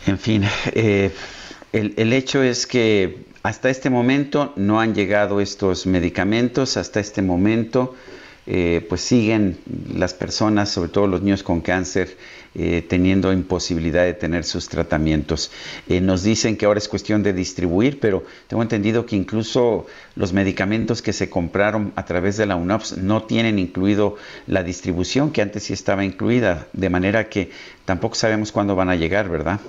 En 0.07 0.19
fin, 0.19 0.45
eh, 0.73 1.11
el, 1.73 1.95
el 1.97 2.12
hecho 2.12 2.43
es 2.43 2.66
que 2.66 3.25
hasta 3.43 3.70
este 3.70 3.89
momento 3.89 4.53
no 4.57 4.81
han 4.81 4.95
llegado 4.95 5.41
estos 5.41 5.87
medicamentos, 5.87 6.77
hasta 6.77 7.01
este 7.01 7.23
momento 7.23 7.95
eh, 8.51 8.87
pues 8.89 9.03
siguen 9.03 9.59
las 9.95 10.15
personas, 10.15 10.70
sobre 10.70 10.89
todo 10.89 11.07
los 11.07 11.20
niños 11.20 11.43
con 11.43 11.61
cáncer, 11.61 12.16
eh, 12.55 12.85
teniendo 12.89 13.33
imposibilidad 13.33 14.05
de 14.05 14.15
tener 14.15 14.45
sus 14.45 14.69
tratamientos. 14.69 15.51
Eh, 15.89 16.01
nos 16.01 16.23
dicen 16.23 16.57
que 16.57 16.66
ahora 16.66 16.79
es 16.79 16.89
cuestión 16.89 17.23
de 17.23 17.33
distribuir, 17.33 18.01
pero 18.01 18.25
tengo 18.47 18.62
entendido 18.62 19.07
que 19.07 19.16
incluso 19.16 19.87
los 20.16 20.33
medicamentos 20.33 21.03
que 21.03 21.12
se 21.12 21.29
compraron 21.31 21.93
a 21.97 22.05
través 22.05 22.37
de 22.37 22.47
la 22.47 22.57
UNOPS 22.57 22.99
no 22.99 23.23
tienen 23.25 23.59
incluido 23.59 24.16
la 24.47 24.62
distribución 24.62 25.31
que 25.31 25.43
antes 25.43 25.65
sí 25.65 25.73
estaba 25.73 26.05
incluida, 26.05 26.66
de 26.73 26.91
manera 26.91 27.29
que 27.29 27.51
tampoco 27.85 28.15
sabemos 28.15 28.53
cuándo 28.53 28.75
van 28.77 28.89
a 28.89 28.97
llegar, 28.97 29.29
¿verdad? 29.29 29.61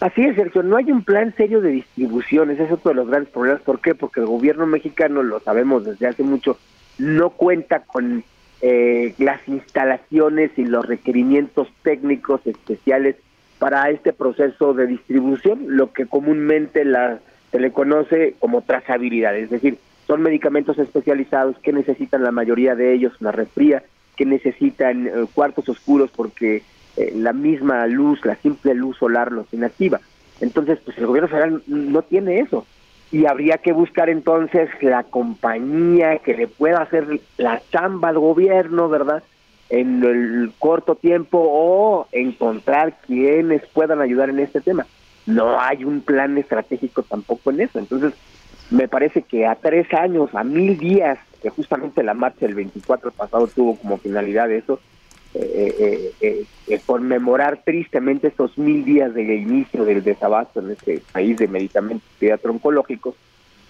Así 0.00 0.22
es, 0.22 0.34
Sergio, 0.34 0.64
no 0.64 0.76
hay 0.76 0.90
un 0.90 1.04
plan 1.04 1.32
serio 1.36 1.60
de 1.60 1.70
distribución, 1.70 2.50
ese 2.50 2.64
es 2.64 2.72
otro 2.72 2.88
de 2.88 2.96
los 2.96 3.08
grandes 3.08 3.32
problemas. 3.32 3.62
¿Por 3.62 3.80
qué? 3.80 3.94
Porque 3.94 4.18
el 4.18 4.26
gobierno 4.26 4.66
mexicano, 4.66 5.22
lo 5.22 5.38
sabemos 5.38 5.84
desde 5.84 6.08
hace 6.08 6.24
mucho, 6.24 6.58
no 6.98 7.30
cuenta 7.30 7.84
con 7.84 8.24
eh, 8.64 9.14
las 9.18 9.40
instalaciones 9.48 10.52
y 10.56 10.64
los 10.64 10.86
requerimientos 10.86 11.66
técnicos 11.82 12.46
especiales 12.46 13.16
para 13.58 13.90
este 13.90 14.12
proceso 14.12 14.72
de 14.72 14.86
distribución, 14.86 15.64
lo 15.66 15.92
que 15.92 16.06
comúnmente 16.06 16.84
la, 16.84 17.18
se 17.50 17.58
le 17.58 17.72
conoce 17.72 18.34
como 18.38 18.62
trazabilidad, 18.62 19.36
es 19.36 19.50
decir, 19.50 19.78
son 20.06 20.22
medicamentos 20.22 20.78
especializados 20.78 21.58
que 21.58 21.72
necesitan 21.72 22.22
la 22.22 22.30
mayoría 22.30 22.74
de 22.74 22.92
ellos 22.92 23.20
una 23.20 23.32
refría, 23.32 23.82
que 24.16 24.26
necesitan 24.26 25.06
eh, 25.06 25.10
cuartos 25.34 25.68
oscuros 25.68 26.10
porque 26.14 26.62
eh, 26.96 27.12
la 27.16 27.32
misma 27.32 27.86
luz, 27.86 28.24
la 28.24 28.36
simple 28.36 28.74
luz 28.74 28.96
solar 28.98 29.32
los 29.32 29.52
inactiva. 29.52 30.00
Entonces, 30.40 30.78
pues 30.84 30.98
el 30.98 31.06
gobierno 31.06 31.28
federal 31.28 31.62
no 31.66 32.02
tiene 32.02 32.40
eso 32.40 32.66
y 33.12 33.26
habría 33.26 33.58
que 33.58 33.72
buscar 33.72 34.08
entonces 34.08 34.70
la 34.80 35.04
compañía 35.04 36.18
que 36.18 36.34
le 36.34 36.48
pueda 36.48 36.80
hacer 36.80 37.20
la 37.36 37.60
chamba 37.70 38.08
al 38.08 38.18
gobierno, 38.18 38.88
¿verdad? 38.88 39.22
En 39.68 40.02
el 40.02 40.52
corto 40.58 40.94
tiempo 40.94 41.38
o 41.38 42.06
encontrar 42.10 42.96
quienes 43.06 43.66
puedan 43.66 44.00
ayudar 44.00 44.30
en 44.30 44.38
este 44.38 44.62
tema. 44.62 44.86
No 45.26 45.60
hay 45.60 45.84
un 45.84 46.00
plan 46.00 46.38
estratégico 46.38 47.02
tampoco 47.02 47.50
en 47.50 47.60
eso. 47.60 47.78
Entonces, 47.78 48.14
me 48.70 48.88
parece 48.88 49.20
que 49.22 49.46
a 49.46 49.56
tres 49.56 49.92
años, 49.92 50.34
a 50.34 50.42
mil 50.42 50.78
días, 50.78 51.18
que 51.42 51.50
justamente 51.50 52.02
la 52.02 52.14
marcha 52.14 52.46
del 52.46 52.54
24 52.54 53.10
pasado 53.10 53.46
tuvo 53.46 53.76
como 53.76 53.98
finalidad 53.98 54.50
eso, 54.50 54.80
eh, 55.34 56.12
eh, 56.20 56.44
eh, 56.68 56.80
conmemorar 56.84 57.62
tristemente 57.64 58.28
estos 58.28 58.58
mil 58.58 58.84
días 58.84 59.14
de 59.14 59.22
inicio 59.34 59.84
del 59.84 60.02
desabasto 60.04 60.60
en 60.60 60.72
este 60.72 61.02
país 61.12 61.38
de 61.38 61.48
medicamentos 61.48 62.06
oncológicos, 62.44 63.14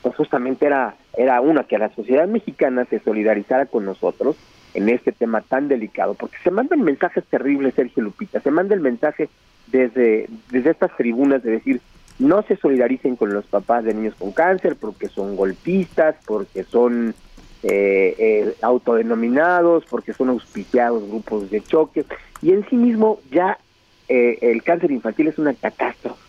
pues 0.03 0.17
justamente 0.17 0.67
era, 0.67 0.97
era 1.17 1.41
una, 1.41 1.65
que 1.65 1.79
la 1.79 1.95
sociedad 1.95 2.27
mexicana 2.27 2.85
se 2.87 2.99
solidarizara 2.99 3.67
con 3.67 3.85
nosotros 3.85 4.37
en 4.75 4.89
este 4.89 5.13
tema 5.13 5.41
tan 5.41 5.69
delicado, 5.69 6.15
porque 6.15 6.39
se 6.43 6.51
mandan 6.51 6.83
mensajes 6.83 7.25
terribles, 7.25 7.75
Sergio 7.75 8.03
Lupita, 8.03 8.41
se 8.41 8.51
manda 8.51 8.75
el 8.75 8.81
mensaje 8.81 9.29
desde, 9.69 10.29
desde 10.51 10.71
estas 10.71 10.97
tribunas 10.97 11.43
de 11.43 11.53
decir, 11.53 11.81
no 12.19 12.43
se 12.43 12.57
solidaricen 12.57 13.17
con 13.17 13.33
los 13.33 13.47
papás 13.47 13.85
de 13.85 13.95
niños 13.95 14.15
con 14.19 14.33
cáncer 14.33 14.77
porque 14.81 15.09
son 15.09 15.37
golpistas, 15.37 16.17
porque 16.27 16.65
son 16.65 17.15
eh, 17.63 18.15
eh, 18.19 18.57
autodenominados, 18.61 19.85
porque 19.85 20.13
son 20.13 20.31
auspiciados 20.31 21.09
grupos 21.09 21.51
de 21.51 21.61
choque, 21.63 22.05
y 22.41 22.51
en 22.51 22.69
sí 22.69 22.77
mismo 22.77 23.21
ya 23.31 23.59
eh, 24.09 24.39
el 24.41 24.63
cáncer 24.63 24.91
infantil 24.91 25.29
es 25.29 25.39
una 25.39 25.55
catástrofe. 25.55 26.21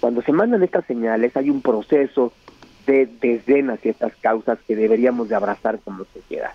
Cuando 0.00 0.20
se 0.22 0.32
mandan 0.32 0.62
estas 0.62 0.84
señales 0.86 1.36
hay 1.36 1.48
un 1.48 1.62
proceso 1.62 2.32
de 2.86 3.06
desdén 3.06 3.70
hacia 3.70 3.92
estas 3.92 4.14
causas 4.16 4.58
que 4.66 4.76
deberíamos 4.76 5.28
de 5.28 5.36
abrazar 5.36 5.78
como 5.78 6.04
sociedad. 6.06 6.50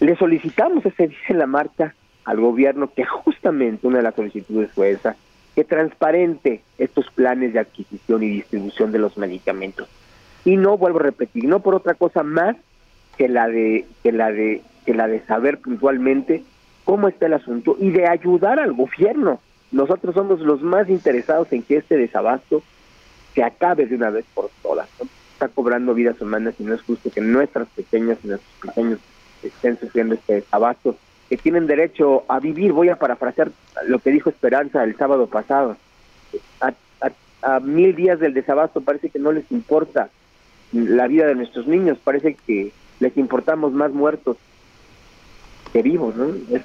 Le 0.00 0.14
solicitamos 0.16 0.84
ese 0.86 1.08
dice 1.08 1.34
la 1.34 1.46
marcha 1.46 1.94
al 2.24 2.40
gobierno 2.40 2.92
que 2.94 3.04
justamente 3.04 3.86
una 3.86 3.96
de 3.96 4.04
las 4.04 4.14
solicitudes 4.14 4.70
fue 4.72 4.90
esa, 4.90 5.16
que 5.54 5.64
transparente 5.64 6.62
estos 6.76 7.10
planes 7.10 7.54
de 7.54 7.60
adquisición 7.60 8.22
y 8.22 8.28
distribución 8.28 8.92
de 8.92 8.98
los 8.98 9.16
medicamentos. 9.16 9.88
Y 10.44 10.56
no 10.56 10.76
vuelvo 10.76 11.00
a 11.00 11.04
repetir, 11.04 11.46
no 11.46 11.60
por 11.60 11.74
otra 11.74 11.94
cosa 11.94 12.22
más 12.22 12.54
que 13.18 13.28
la 13.28 13.48
de 13.48 13.84
que 14.02 14.12
la 14.12 14.32
de 14.32 14.62
que 14.86 14.94
la 14.94 15.08
de 15.08 15.20
saber 15.26 15.58
puntualmente 15.58 16.44
cómo 16.84 17.08
está 17.08 17.26
el 17.26 17.34
asunto 17.34 17.76
y 17.78 17.90
de 17.90 18.06
ayudar 18.06 18.58
al 18.58 18.72
gobierno. 18.72 19.40
Nosotros 19.70 20.14
somos 20.14 20.40
los 20.40 20.62
más 20.62 20.88
interesados 20.88 21.52
en 21.52 21.62
que 21.62 21.76
este 21.76 21.98
desabasto 21.98 22.62
se 23.34 23.42
acabe 23.42 23.84
de 23.84 23.96
una 23.96 24.08
vez 24.08 24.24
por 24.32 24.48
todas. 24.62 24.88
Está 25.34 25.48
cobrando 25.48 25.92
vidas 25.92 26.18
humanas 26.22 26.54
y 26.58 26.62
no 26.62 26.74
es 26.74 26.80
justo 26.80 27.10
que 27.10 27.20
nuestras 27.20 27.68
pequeñas 27.68 28.16
y 28.24 28.28
nuestros 28.28 28.54
pequeños 28.62 29.00
estén 29.42 29.78
sufriendo 29.78 30.14
este 30.14 30.36
desabasto, 30.36 30.96
que 31.28 31.36
tienen 31.36 31.66
derecho 31.66 32.24
a 32.28 32.40
vivir. 32.40 32.72
Voy 32.72 32.88
a 32.88 32.96
parafrasear 32.96 33.50
lo 33.86 33.98
que 33.98 34.10
dijo 34.10 34.30
Esperanza 34.30 34.82
el 34.82 34.96
sábado 34.96 35.26
pasado. 35.26 35.76
A, 36.60 36.72
a 37.42 37.60
mil 37.60 37.94
días 37.94 38.18
del 38.18 38.32
desabasto 38.32 38.80
parece 38.80 39.10
que 39.10 39.18
no 39.18 39.32
les 39.32 39.50
importa 39.52 40.08
la 40.72 41.06
vida 41.06 41.26
de 41.26 41.34
nuestros 41.34 41.66
niños, 41.66 41.98
parece 42.02 42.34
que 42.46 42.72
les 43.00 43.16
importamos 43.16 43.72
más 43.72 43.92
muertos 43.92 44.36
que 45.72 45.82
vivos, 45.82 46.16
¿no? 46.16 46.34
Es, 46.50 46.62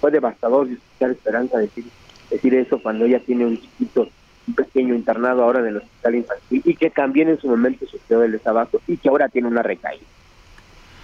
fue 0.00 0.10
devastador 0.10 0.68
escuchar 0.68 1.10
Esperanza 1.10 1.58
decir 1.58 1.84
decir 2.30 2.54
eso 2.54 2.80
cuando 2.80 3.04
ella 3.04 3.20
tiene 3.20 3.44
un 3.44 3.60
chiquito, 3.60 4.08
un 4.46 4.54
pequeño 4.54 4.94
internado 4.94 5.42
ahora 5.42 5.60
en 5.60 5.66
el 5.66 5.76
hospital 5.78 6.14
infantil 6.14 6.62
y 6.64 6.74
que 6.74 6.90
también 6.90 7.28
en 7.28 7.40
su 7.40 7.48
momento 7.48 7.86
sufrió 7.86 8.20
del 8.20 8.32
desabasto 8.32 8.80
y 8.86 8.96
que 8.96 9.08
ahora 9.08 9.28
tiene 9.28 9.48
una 9.48 9.62
recaída. 9.62 10.04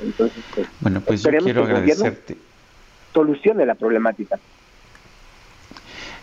Entonces, 0.02 0.42
pues, 0.54 0.68
bueno, 0.80 1.00
pues 1.00 1.22
yo 1.22 1.30
quiero 1.38 1.64
agradecerte. 1.64 2.36
Solucione 3.12 3.64
la 3.64 3.74
problemática. 3.74 4.38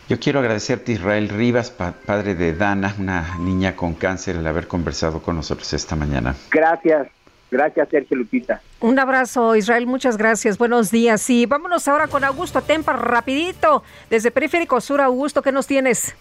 Yo 0.07 0.19
quiero 0.19 0.39
agradecerte 0.39 0.91
Israel 0.91 1.29
Rivas, 1.29 1.71
padre 1.71 2.35
de 2.35 2.53
Dana, 2.53 2.93
una 2.99 3.37
niña 3.39 3.75
con 3.75 3.95
cáncer, 3.95 4.35
el 4.35 4.45
haber 4.45 4.67
conversado 4.67 5.21
con 5.21 5.37
nosotros 5.37 5.73
esta 5.73 5.95
mañana. 5.95 6.35
Gracias. 6.51 7.07
Gracias, 7.53 7.87
Sergio 7.89 8.17
Lupita. 8.17 8.61
Un 8.79 8.97
abrazo, 8.97 9.55
Israel, 9.55 9.85
muchas 9.85 10.17
gracias. 10.17 10.57
Buenos 10.57 10.89
días. 10.89 11.29
Y 11.29 11.45
vámonos 11.45 11.87
ahora 11.87 12.07
con 12.07 12.23
Augusto 12.23 12.63
Tempa, 12.63 12.93
rapidito. 12.93 13.83
Desde 14.09 14.31
Periférico 14.31 14.81
Sur, 14.81 14.99
Augusto, 15.01 15.43
¿qué 15.43 15.51
nos 15.51 15.67
tienes? 15.67 16.15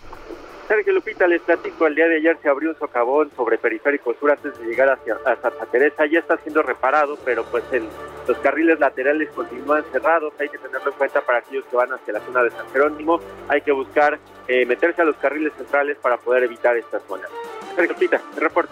Sergio 0.69 0.93
Lupita, 0.93 1.27
les 1.27 1.41
platico, 1.41 1.87
el 1.87 1.95
día 1.95 2.07
de 2.07 2.17
ayer 2.17 2.37
se 2.43 2.51
abrió 2.51 2.69
un 2.69 2.79
socavón 2.79 3.31
sobre 3.35 3.57
Periférico 3.57 4.15
Sur 4.21 4.33
antes 4.33 4.59
de 4.59 4.67
llegar 4.67 4.91
hacia 4.91 5.15
a 5.25 5.37
Santa 5.37 5.65
Teresa. 5.73 6.05
Ya 6.05 6.19
está 6.19 6.37
siendo 6.37 6.63
reparado, 6.63 7.17
pero 7.25 7.45
pues 7.45 7.65
el, 7.73 7.89
los 8.29 8.37
carriles 8.39 8.79
laterales 8.79 9.31
continúan 9.31 9.85
cerrados. 9.91 10.35
Hay 10.39 10.51
que 10.51 10.59
tenerlo 10.59 10.91
en 10.91 10.99
cuenta 10.99 11.23
para 11.23 11.39
aquellos 11.39 11.65
que 11.65 11.77
van 11.77 11.95
hacia 11.95 12.13
la 12.13 12.21
zona 12.21 12.43
de 12.43 12.51
San 12.51 12.69
Jerónimo. 12.73 13.21
Hay 13.49 13.63
que 13.63 13.73
buscar 13.73 14.19
eh, 14.49 14.67
meterse 14.67 15.01
a 15.01 15.07
los 15.07 15.17
carriles 15.17 15.55
centrales 15.57 15.97
para 15.97 16.19
poder 16.19 16.43
evitar 16.45 16.77
esta 16.77 17.01
zona. 17.01 17.27
Sergio 17.75 17.95
Lupita, 17.95 18.21
el 18.35 18.41
reporte. 18.43 18.71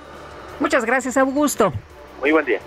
Muchas 0.60 0.84
gracias, 0.84 1.16
Augusto. 1.16 1.72
Muy 2.20 2.32
buen 2.32 2.44
día. 2.44 2.60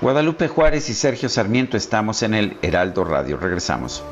Guadalupe 0.00 0.48
Juárez 0.48 0.90
y 0.90 0.94
Sergio 0.94 1.28
Sarmiento 1.28 1.76
estamos 1.76 2.22
en 2.22 2.34
el 2.34 2.58
Heraldo 2.60 3.04
Radio. 3.04 3.38
Regresamos. 3.38 4.04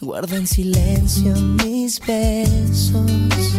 Guarda 0.00 0.36
en 0.36 0.46
silencio 0.46 1.34
mis 1.64 1.98
besos. 2.00 3.58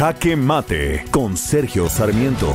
Jaque 0.00 0.34
Mate 0.34 1.04
con 1.10 1.36
Sergio 1.36 1.86
Sarmiento. 1.90 2.54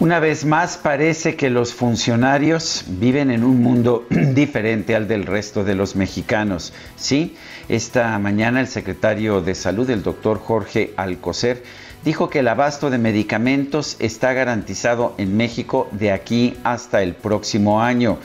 Una 0.00 0.20
vez 0.20 0.46
más 0.46 0.78
parece 0.78 1.36
que 1.36 1.50
los 1.50 1.74
funcionarios 1.74 2.84
viven 2.86 3.30
en 3.30 3.44
un 3.44 3.62
mundo 3.62 4.06
diferente 4.10 4.96
al 4.96 5.06
del 5.06 5.26
resto 5.26 5.62
de 5.62 5.74
los 5.74 5.94
mexicanos. 5.94 6.72
Sí, 6.96 7.36
esta 7.68 8.18
mañana 8.18 8.62
el 8.62 8.68
secretario 8.68 9.42
de 9.42 9.54
Salud, 9.54 9.90
el 9.90 10.02
doctor 10.02 10.38
Jorge 10.38 10.94
Alcocer, 10.96 11.62
dijo 12.04 12.30
que 12.30 12.40
el 12.40 12.48
abasto 12.48 12.90
de 12.90 12.98
medicamentos 12.98 13.96
está 13.98 14.32
garantizado 14.32 15.14
en 15.18 15.36
México 15.36 15.88
de 15.92 16.12
aquí 16.12 16.56
hasta 16.64 17.02
el 17.02 17.14
próximo 17.14 17.82
año. 17.82 18.18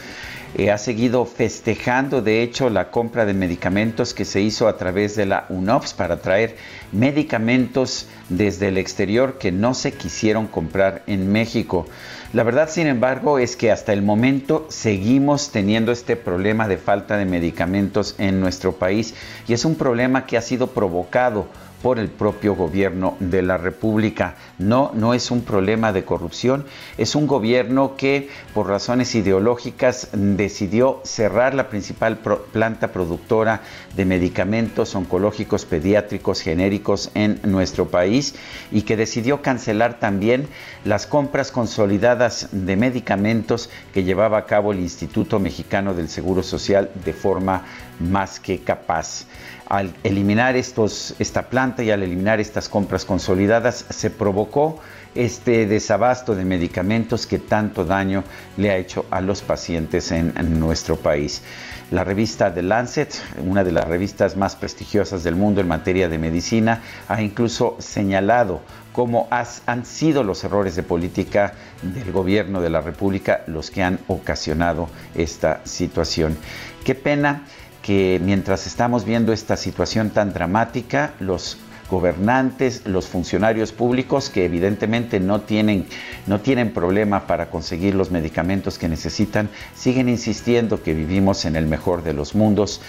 Eh, 0.55 0.69
ha 0.69 0.77
seguido 0.77 1.25
festejando, 1.25 2.21
de 2.21 2.43
hecho, 2.43 2.69
la 2.69 2.91
compra 2.91 3.25
de 3.25 3.33
medicamentos 3.33 4.13
que 4.13 4.23
se 4.23 4.39
hizo 4.39 4.67
a 4.67 4.77
través 4.77 5.15
de 5.15 5.25
la 5.25 5.47
UNOPS 5.49 5.93
para 5.93 6.21
traer 6.21 6.57
medicamentos 6.91 8.07
desde 8.29 8.67
el 8.67 8.77
exterior 8.77 9.39
que 9.39 9.51
no 9.51 9.73
se 9.73 9.93
quisieron 9.93 10.45
comprar 10.45 11.01
en 11.07 11.31
México. 11.31 11.87
La 12.33 12.43
verdad, 12.43 12.69
sin 12.69 12.85
embargo, 12.85 13.39
es 13.39 13.55
que 13.55 13.71
hasta 13.71 13.93
el 13.93 14.03
momento 14.03 14.67
seguimos 14.69 15.49
teniendo 15.49 15.91
este 15.91 16.15
problema 16.15 16.67
de 16.67 16.77
falta 16.77 17.17
de 17.17 17.25
medicamentos 17.25 18.13
en 18.19 18.39
nuestro 18.39 18.73
país 18.73 19.15
y 19.47 19.53
es 19.53 19.65
un 19.65 19.73
problema 19.73 20.27
que 20.27 20.37
ha 20.37 20.41
sido 20.41 20.67
provocado 20.67 21.47
por 21.83 21.99
el 21.99 22.07
propio 22.07 22.55
gobierno 22.55 23.17
de 23.19 23.41
la 23.41 23.57
República. 23.57 24.37
No, 24.57 24.91
no 24.95 25.13
es 25.13 25.29
un 25.29 25.41
problema 25.41 25.91
de 25.91 26.05
corrupción, 26.05 26.65
es 26.97 27.13
un 27.13 27.27
gobierno 27.27 27.97
que 27.97 28.29
por 28.53 28.67
razones 28.67 29.13
ideológicas 29.15 30.07
decidió 30.13 31.01
cerrar 31.03 31.53
la 31.53 31.67
principal 31.67 32.17
planta 32.17 32.93
productora 32.93 33.61
de 33.97 34.05
medicamentos 34.05 34.95
oncológicos 34.95 35.65
pediátricos 35.65 36.39
genéricos 36.39 37.11
en 37.15 37.41
nuestro 37.43 37.89
país 37.89 38.33
y 38.71 38.83
que 38.83 38.95
decidió 38.95 39.41
cancelar 39.41 39.99
también 39.99 40.47
las 40.85 41.05
compras 41.05 41.51
consolidadas 41.51 42.47
de 42.53 42.77
medicamentos 42.77 43.69
que 43.93 44.05
llevaba 44.05 44.37
a 44.37 44.45
cabo 44.45 44.71
el 44.71 44.79
Instituto 44.79 45.37
Mexicano 45.37 45.93
del 45.93 46.07
Seguro 46.07 46.43
Social 46.43 46.89
de 47.03 47.11
forma 47.11 47.65
más 47.99 48.39
que 48.39 48.59
capaz. 48.59 49.25
Al 49.73 49.91
eliminar 50.03 50.55
estos, 50.55 51.15
esta 51.17 51.49
planta 51.49 51.81
y 51.81 51.89
al 51.89 52.03
eliminar 52.03 52.39
estas 52.39 52.69
compras 52.69 53.05
consolidadas, 53.05 53.87
se 53.89 54.11
provocó 54.11 54.79
este 55.15 55.65
desabasto 55.65 56.35
de 56.35 56.45
medicamentos 56.45 57.25
que 57.25 57.39
tanto 57.39 57.83
daño 57.83 58.23
le 58.55 58.69
ha 58.69 58.77
hecho 58.77 59.07
a 59.09 59.19
los 59.19 59.41
pacientes 59.41 60.11
en, 60.11 60.31
en, 60.37 60.59
nuestro 60.59 60.97
país. 60.97 61.41
La 61.89 62.03
revista 62.03 62.53
The 62.53 62.61
Lancet, 62.61 63.15
una 63.43 63.63
de 63.63 63.71
las 63.71 63.87
revistas 63.87 64.37
más 64.37 64.55
prestigiosas 64.55 65.23
del 65.23 65.35
mundo 65.35 65.59
en 65.59 65.67
materia 65.67 66.07
de 66.07 66.19
medicina, 66.19 66.83
ha 67.07 67.19
incluso 67.23 67.75
señalado 67.79 68.61
cómo 68.91 69.27
han 69.31 69.85
sido 69.85 70.23
los 70.23 70.43
errores 70.43 70.75
de 70.75 70.83
política 70.83 71.55
del 71.81 72.11
gobierno 72.11 72.61
de 72.61 72.69
la 72.69 72.81
República 72.81 73.41
los 73.47 73.71
que 73.71 73.81
han 73.81 73.97
ocasionado 74.07 74.87
esta 75.15 75.61
situación. 75.65 76.37
Qué 76.83 76.95
pena 76.95 77.45
que 77.83 78.19
mientras 78.23 78.65
estamos 78.65 79.05
viendo 79.05 79.33
esta 79.33 79.57
situación 79.57 80.09
tan 80.09 80.33
dramática, 80.33 81.13
los 81.19 81.57
gobernantes, 81.91 82.87
los 82.87 83.07
funcionarios 83.07 83.73
públicos 83.73 84.29
que 84.29 84.45
evidentemente 84.45 85.19
no 85.19 85.41
tienen, 85.41 85.85
no 86.25 86.39
tienen 86.39 86.71
problema 86.73 87.27
para 87.27 87.49
conseguir 87.49 87.93
los 87.93 88.09
medicamentos 88.09 88.79
que 88.79 88.87
necesitan, 88.87 89.49
siguen 89.75 90.09
insistiendo 90.09 90.81
que 90.81 90.93
vivimos 90.93 91.45
en 91.45 91.57
el 91.57 91.67
mejor 91.67 92.01
de 92.03 92.13
los 92.13 92.33
mundos, 92.35 92.81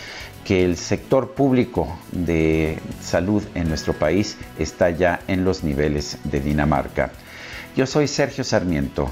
que 0.45 0.65
el 0.65 0.77
sector 0.77 1.33
público 1.33 1.99
de 2.13 2.79
salud 3.03 3.43
en 3.55 3.69
nuestro 3.69 3.95
país 3.95 4.39
está 4.59 4.91
ya 4.91 5.21
en 5.27 5.45
los 5.45 5.65
niveles 5.65 6.19
de 6.25 6.41
Dinamarca. 6.41 7.11
Yo 7.77 7.87
soy 7.87 8.07
Sergio 8.07 8.45
Sarmiento 8.45 9.11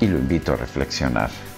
y 0.00 0.06
lo 0.06 0.18
invito 0.18 0.54
a 0.54 0.56
reflexionar. 0.56 1.51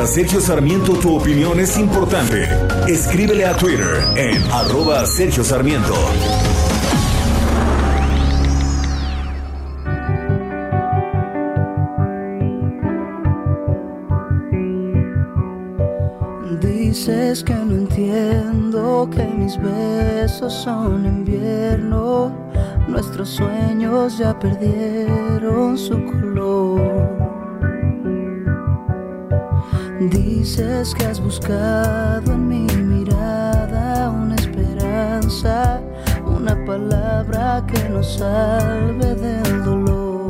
Para 0.00 0.08
Sergio 0.08 0.40
Sarmiento 0.40 0.94
tu 0.94 1.14
opinión 1.14 1.60
es 1.60 1.76
importante. 1.76 2.48
Escríbele 2.88 3.44
a 3.44 3.54
Twitter 3.54 4.02
en 4.16 4.42
arroba 4.50 5.04
Sergio 5.04 5.44
Sarmiento. 5.44 5.92
Dices 16.62 17.44
que 17.44 17.52
no 17.52 17.74
entiendo 17.74 19.06
que 19.14 19.22
mis 19.26 19.60
besos 19.60 20.54
son 20.64 21.04
invierno, 21.04 22.34
nuestros 22.88 23.28
sueños 23.28 24.16
ya 24.16 24.38
perdieron 24.38 25.76
su 25.76 26.02
color. 26.06 27.29
Dices 30.08 30.94
que 30.94 31.04
has 31.04 31.20
buscado 31.20 32.32
en 32.32 32.48
mi 32.48 32.66
mirada 32.74 34.08
una 34.08 34.34
esperanza, 34.34 35.82
una 36.24 36.56
palabra 36.64 37.62
que 37.66 37.86
nos 37.90 38.14
salve 38.14 39.14
del 39.14 39.62
dolor. 39.62 40.26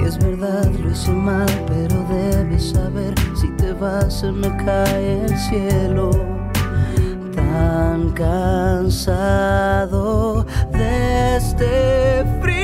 Y 0.00 0.04
es 0.06 0.16
verdad, 0.18 0.64
lo 0.64 0.90
hice 0.90 1.12
mal, 1.12 1.46
pero 1.66 2.02
debes 2.08 2.70
saber, 2.70 3.12
si 3.38 3.48
te 3.58 3.74
vas 3.74 4.20
se 4.20 4.32
me 4.32 4.48
cae 4.64 5.26
el 5.26 5.36
cielo. 5.36 6.12
Tan 7.34 8.10
cansado 8.12 9.36
de 10.72 11.36
este 11.36 12.24
frío. 12.40 12.55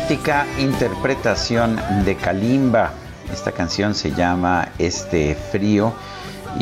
Magnífica 0.00 0.46
interpretación 0.58 1.78
de 2.04 2.16
Kalimba. 2.16 2.92
Esta 3.30 3.52
canción 3.52 3.94
se 3.94 4.12
llama 4.12 4.68
Este 4.78 5.34
Frío. 5.34 5.92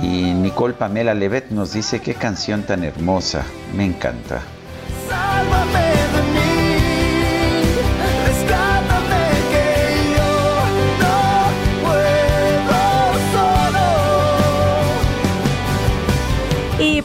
Y 0.03 0.35
Nicole 0.35 0.75
Pamela 0.75 1.15
Levet 1.15 1.51
nos 1.51 1.73
dice 1.73 2.01
qué 2.01 2.15
canción 2.15 2.65
tan 2.65 2.83
hermosa. 2.83 3.45
Me 3.75 3.85
encanta. 3.85 4.43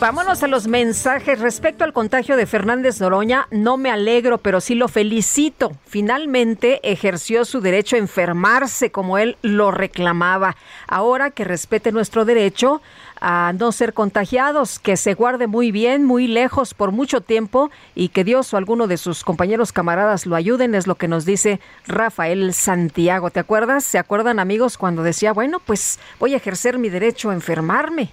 Vámonos 0.04 0.44
a 0.44 0.48
los 0.48 0.68
mensajes. 0.68 1.40
Respecto 1.40 1.86
al 1.86 1.94
contagio 1.94 2.36
de 2.36 2.46
Fernández 2.46 3.00
Noroña, 3.00 3.48
no 3.52 3.78
me 3.78 3.90
alegro, 3.90 4.38
pero 4.38 4.60
sí 4.60 4.76
lo 4.76 4.90
felicito. 4.90 5.72
Finalmente 5.86 6.82
ejerció 6.84 7.46
su 7.46 7.62
derecho 7.62 7.96
a 7.96 8.00
enfermarse 8.00 8.92
como 8.92 9.18
él 9.18 9.38
lo 9.42 9.72
reclamaba. 9.72 10.58
Ahora 10.90 11.32
que 11.32 11.46
respete 11.46 11.94
nuestro 11.94 12.26
derecho 12.26 12.82
a 13.22 13.54
no 13.58 13.72
ser 13.72 13.94
contagiados, 13.94 14.78
que 14.78 14.98
se 14.98 15.14
guarde 15.14 15.48
muy 15.48 15.72
bien, 15.72 16.04
muy 16.04 16.28
lejos 16.28 16.74
por 16.74 16.92
mucho 16.92 17.22
tiempo 17.22 17.72
y 17.96 18.10
que 18.10 18.26
Dios 18.26 18.54
o 18.54 18.58
alguno 18.58 18.88
de 18.88 18.98
sus 18.98 19.24
compañeros 19.24 19.72
camaradas 19.72 20.26
lo 20.26 20.36
ayuden, 20.36 20.76
es 20.76 20.86
lo 20.86 20.96
que 20.96 21.08
nos 21.08 21.24
dice 21.24 21.62
Rafael 21.88 22.54
Santiago. 22.54 23.30
¿Te 23.30 23.40
acuerdas? 23.40 23.86
¿Se 23.86 24.00
acuerdan 24.00 24.40
amigos 24.40 24.78
cuando 24.78 25.02
decía, 25.02 25.32
bueno, 25.32 25.62
pues 25.66 25.98
voy 26.20 26.34
a 26.34 26.38
ejercer 26.38 26.78
mi 26.78 26.90
derecho 26.90 27.30
a 27.30 27.36
enfermarme? 27.36 28.10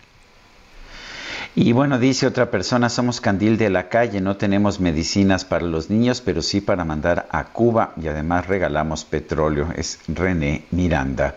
Y 1.56 1.72
bueno, 1.72 1.98
dice 1.98 2.28
otra 2.28 2.50
persona, 2.50 2.88
somos 2.88 3.20
candil 3.20 3.58
de 3.58 3.70
la 3.70 3.88
calle, 3.88 4.20
no 4.20 4.36
tenemos 4.36 4.78
medicinas 4.78 5.44
para 5.44 5.66
los 5.66 5.90
niños, 5.90 6.20
pero 6.20 6.42
sí 6.42 6.60
para 6.60 6.84
mandar 6.84 7.26
a 7.30 7.44
Cuba 7.44 7.92
y 8.00 8.06
además 8.06 8.46
regalamos 8.46 9.04
petróleo. 9.04 9.68
Es 9.76 9.98
René 10.06 10.66
Miranda. 10.70 11.34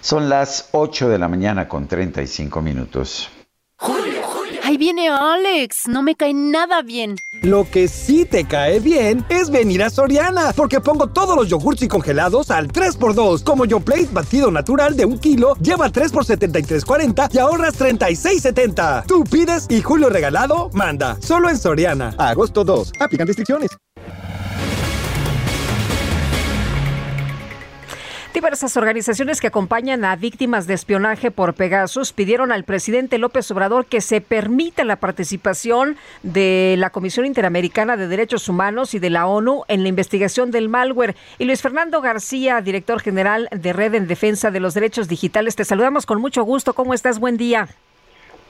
Son 0.00 0.28
las 0.28 0.68
8 0.72 1.08
de 1.08 1.18
la 1.18 1.28
mañana 1.28 1.68
con 1.68 1.86
35 1.86 2.60
minutos. 2.60 3.30
Viene 4.84 5.08
Alex, 5.08 5.88
no 5.88 6.02
me 6.02 6.14
cae 6.14 6.34
nada 6.34 6.82
bien. 6.82 7.16
Lo 7.40 7.66
que 7.70 7.88
sí 7.88 8.26
te 8.26 8.44
cae 8.44 8.80
bien 8.80 9.24
es 9.30 9.48
venir 9.48 9.82
a 9.82 9.88
Soriana, 9.88 10.52
porque 10.54 10.78
pongo 10.78 11.06
todos 11.06 11.34
los 11.34 11.48
yogurts 11.48 11.80
y 11.80 11.88
congelados 11.88 12.50
al 12.50 12.68
3x2. 12.68 13.44
Como 13.44 13.64
Yoplait 13.64 14.12
batido 14.12 14.50
natural 14.50 14.94
de 14.94 15.06
un 15.06 15.18
kilo, 15.18 15.54
lleva 15.54 15.88
3 15.88 16.12
por 16.12 16.26
73.40 16.26 17.30
y 17.32 17.38
ahorras 17.38 17.80
36.70. 17.80 19.06
Tú 19.06 19.24
pides 19.24 19.68
y 19.70 19.80
Julio 19.80 20.10
Regalado 20.10 20.68
manda. 20.74 21.16
Solo 21.22 21.48
en 21.48 21.56
Soriana. 21.56 22.14
Agosto 22.18 22.62
2. 22.62 22.92
Aplican 23.00 23.26
restricciones. 23.26 23.70
Diversas 28.34 28.76
organizaciones 28.76 29.40
que 29.40 29.46
acompañan 29.46 30.04
a 30.04 30.16
víctimas 30.16 30.66
de 30.66 30.74
espionaje 30.74 31.30
por 31.30 31.54
Pegasus 31.54 32.12
pidieron 32.12 32.50
al 32.50 32.64
presidente 32.64 33.18
López 33.18 33.48
Obrador 33.52 33.86
que 33.86 34.00
se 34.00 34.20
permita 34.20 34.82
la 34.82 34.96
participación 34.96 35.96
de 36.24 36.74
la 36.76 36.90
Comisión 36.90 37.26
Interamericana 37.26 37.96
de 37.96 38.08
Derechos 38.08 38.48
Humanos 38.48 38.92
y 38.94 38.98
de 38.98 39.08
la 39.08 39.28
ONU 39.28 39.62
en 39.68 39.84
la 39.84 39.88
investigación 39.88 40.50
del 40.50 40.68
malware. 40.68 41.14
Y 41.38 41.44
Luis 41.44 41.62
Fernando 41.62 42.00
García, 42.00 42.60
director 42.60 43.00
general 43.00 43.48
de 43.52 43.72
Red 43.72 43.94
en 43.94 44.08
Defensa 44.08 44.50
de 44.50 44.58
los 44.58 44.74
Derechos 44.74 45.06
Digitales, 45.06 45.54
te 45.54 45.64
saludamos 45.64 46.04
con 46.04 46.20
mucho 46.20 46.42
gusto. 46.42 46.72
¿Cómo 46.74 46.92
estás? 46.92 47.20
Buen 47.20 47.36
día. 47.36 47.68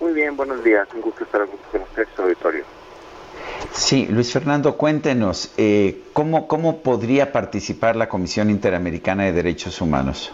Muy 0.00 0.14
bien, 0.14 0.34
buenos 0.34 0.64
días. 0.64 0.88
Un 0.94 1.02
gusto 1.02 1.24
estar 1.24 1.46
con 1.46 1.82
ustedes, 1.82 2.08
auditorio. 2.16 2.64
Sí, 3.72 4.06
Luis 4.06 4.32
Fernando, 4.32 4.76
cuéntenos, 4.76 5.52
eh, 5.56 6.02
¿cómo, 6.12 6.46
¿cómo 6.46 6.82
podría 6.82 7.32
participar 7.32 7.96
la 7.96 8.08
Comisión 8.08 8.50
Interamericana 8.50 9.24
de 9.24 9.32
Derechos 9.32 9.80
Humanos? 9.80 10.32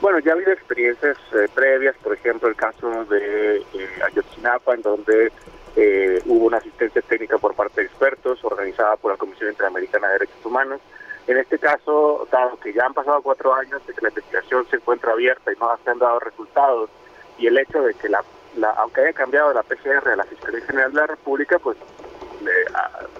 Bueno, 0.00 0.18
ya 0.18 0.32
ha 0.32 0.34
habido 0.34 0.52
experiencias 0.52 1.16
eh, 1.32 1.48
previas, 1.54 1.96
por 2.02 2.12
ejemplo, 2.12 2.48
el 2.48 2.54
caso 2.54 3.04
de 3.06 3.56
eh, 3.56 3.88
Ayotzinapa, 4.04 4.74
en 4.74 4.82
donde 4.82 5.32
eh, 5.74 6.22
hubo 6.26 6.46
una 6.46 6.58
asistencia 6.58 7.00
técnica 7.02 7.38
por 7.38 7.54
parte 7.54 7.80
de 7.80 7.86
expertos 7.86 8.44
organizada 8.44 8.96
por 8.96 9.12
la 9.12 9.16
Comisión 9.16 9.50
Interamericana 9.50 10.08
de 10.08 10.12
Derechos 10.14 10.44
Humanos. 10.44 10.80
En 11.26 11.38
este 11.38 11.58
caso, 11.58 12.28
dado 12.30 12.58
que 12.60 12.72
ya 12.72 12.84
han 12.86 12.94
pasado 12.94 13.22
cuatro 13.22 13.54
años 13.54 13.84
de 13.86 13.94
que 13.94 14.02
la 14.02 14.10
investigación 14.10 14.66
se 14.70 14.76
encuentra 14.76 15.12
abierta 15.12 15.50
y 15.52 15.56
no 15.58 15.76
se 15.82 15.90
han 15.90 15.98
dado 15.98 16.20
resultados, 16.20 16.90
y 17.38 17.46
el 17.46 17.58
hecho 17.58 17.82
de 17.82 17.94
que, 17.94 18.08
la, 18.08 18.22
la 18.56 18.70
aunque 18.72 19.00
haya 19.00 19.12
cambiado 19.12 19.52
la 19.54 19.62
PCR 19.62 20.08
a 20.08 20.16
la 20.16 20.24
Fiscalía 20.24 20.60
General 20.66 20.92
de 20.92 21.00
la 21.00 21.06
República, 21.06 21.58
pues 21.58 21.78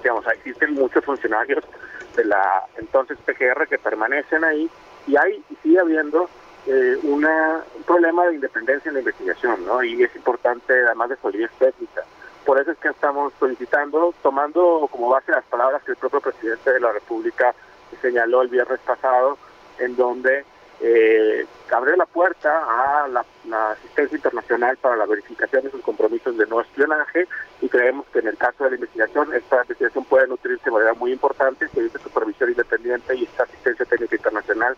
digamos, 0.03 0.27
existen 0.27 0.74
muchos 0.74 1.05
funcionarios 1.05 1.65
de 2.16 2.24
la 2.24 2.65
entonces 2.77 3.19
PGR 3.24 3.66
que 3.69 3.78
permanecen 3.78 4.44
ahí 4.44 4.70
y 5.07 5.16
hay 5.16 5.43
sigue 5.62 5.78
habiendo 5.78 6.28
eh, 6.66 6.98
una, 7.05 7.62
un 7.77 7.82
problema 7.85 8.27
de 8.27 8.35
independencia 8.35 8.89
en 8.89 8.94
la 8.94 9.01
investigación, 9.01 9.65
¿no? 9.65 9.82
Y 9.85 10.03
es 10.03 10.15
importante, 10.16 10.73
además 10.86 11.11
de 11.11 11.16
solidez 11.16 11.51
técnica. 11.59 12.03
Por 12.44 12.61
eso 12.61 12.73
es 12.73 12.78
que 12.78 12.89
estamos 12.89 13.32
solicitando, 13.39 14.15
tomando 14.23 14.89
como 14.90 15.09
base 15.09 15.32
las 15.32 15.44
palabras 15.44 15.82
que 15.85 15.93
el 15.93 15.97
propio 15.97 16.20
presidente 16.20 16.73
de 16.73 16.81
la 16.81 16.93
República 16.93 17.55
señaló 18.03 18.43
el 18.43 18.48
viernes 18.48 18.81
pasado, 18.81 19.39
en 19.78 19.97
donde 19.97 20.44
eh, 20.81 21.47
abre 21.70 21.97
la 21.97 22.07
puerta 22.07 23.05
a 23.05 23.09
la, 23.09 23.24
asistencia 23.70 24.16
internacional 24.16 24.77
para 24.77 24.97
la 24.97 25.07
verificación 25.07 25.65
de 25.65 25.70
sus 25.70 25.81
compromisos 25.82 26.36
de 26.36 26.47
no 26.47 26.61
espionaje 26.61 27.27
y 27.61 27.69
creemos 27.69 28.07
que 28.12 28.20
en 28.20 28.28
el 28.28 28.36
caso 28.36 28.65
de 28.65 28.70
la 28.70 28.77
investigación, 28.77 29.32
esta 29.35 29.62
investigación 29.62 30.05
puede 30.05 30.27
nutrirse 30.27 30.65
de 30.65 30.70
manera 30.70 30.94
muy 30.94 31.12
importante, 31.12 31.69
que 31.73 31.86
esta 31.86 31.98
supervisión 31.98 32.51
independiente 32.51 33.15
y 33.15 33.24
esta 33.24 33.44
asistencia 33.44 33.85
técnica 33.86 34.16
internacional 34.16 34.77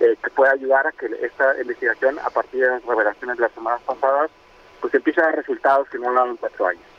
eh, 0.00 0.16
que 0.22 0.30
pueda 0.30 0.52
ayudar 0.52 0.86
a 0.86 0.92
que 0.92 1.06
esta 1.22 1.60
investigación, 1.60 2.18
a 2.18 2.30
partir 2.30 2.62
de 2.62 2.68
las 2.68 2.84
revelaciones 2.84 3.36
de 3.36 3.42
las 3.42 3.52
semanas 3.52 3.80
pasadas, 3.86 4.30
pues 4.80 4.92
empiece 4.94 5.20
a 5.20 5.24
dar 5.24 5.36
resultados 5.36 5.88
que 5.88 5.98
no 5.98 6.08
han 6.08 6.14
dado 6.14 6.30
en 6.30 6.36
cuatro 6.36 6.66
años. 6.66 6.95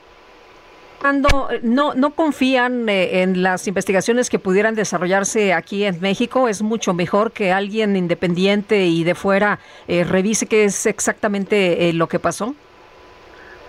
No, 1.62 1.94
no 1.94 2.16
confían 2.16 2.90
eh, 2.90 3.22
en 3.22 3.44
las 3.44 3.68
investigaciones 3.68 4.30
que 4.30 4.40
pudieran 4.40 4.74
desarrollarse 4.74 5.54
aquí 5.54 5.86
en 5.86 6.02
México, 6.02 6.48
es 6.48 6.64
mucho 6.64 6.94
mejor 6.94 7.32
que 7.32 7.52
alguien 7.52 7.96
independiente 7.96 8.86
y 8.88 9.04
de 9.04 9.14
fuera 9.14 9.60
eh, 9.88 10.04
revise 10.04 10.48
qué 10.48 10.66
es 10.66 10.86
exactamente 10.88 11.88
eh, 11.88 11.94
lo 11.94 12.08
que 12.08 12.20
pasó. 12.20 12.56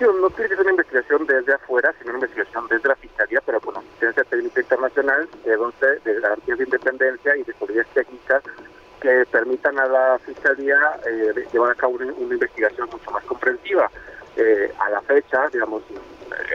No 0.01 0.31
tiene 0.31 0.49
que 0.49 0.57
ser 0.57 0.61
una 0.61 0.71
investigación 0.71 1.27
desde 1.27 1.55
afuera, 1.55 1.93
sino 1.99 2.11
una 2.11 2.19
investigación 2.19 2.67
desde 2.69 2.89
la 2.89 2.97
Fiscalía, 2.97 3.43
pero 3.45 3.61
con 3.61 3.77
asistencia 3.77 4.25
técnica 4.25 4.61
internacional, 4.61 5.29
de, 5.45 5.57
donde, 5.57 5.99
de 6.05 6.21
garantías 6.21 6.59
de 6.59 6.65
independencia 6.65 7.37
y 7.37 7.43
de 7.43 7.53
solidez 7.59 7.87
técnica 7.95 8.41
que 9.01 9.25
permitan 9.31 9.79
a 9.79 9.87
la 9.87 10.19
Fiscalía 10.25 10.77
eh, 11.07 11.47
llevar 11.53 11.73
a 11.73 11.75
cabo 11.75 11.95
una, 11.95 12.07
una 12.07 12.35
investigación 12.35 12.89
mucho 12.91 13.11
más 13.11 13.25
comprensiva. 13.25 13.91
Eh, 14.37 14.73
a 14.79 14.91
la 14.91 15.01
fecha, 15.03 15.49
digamos, 15.53 15.83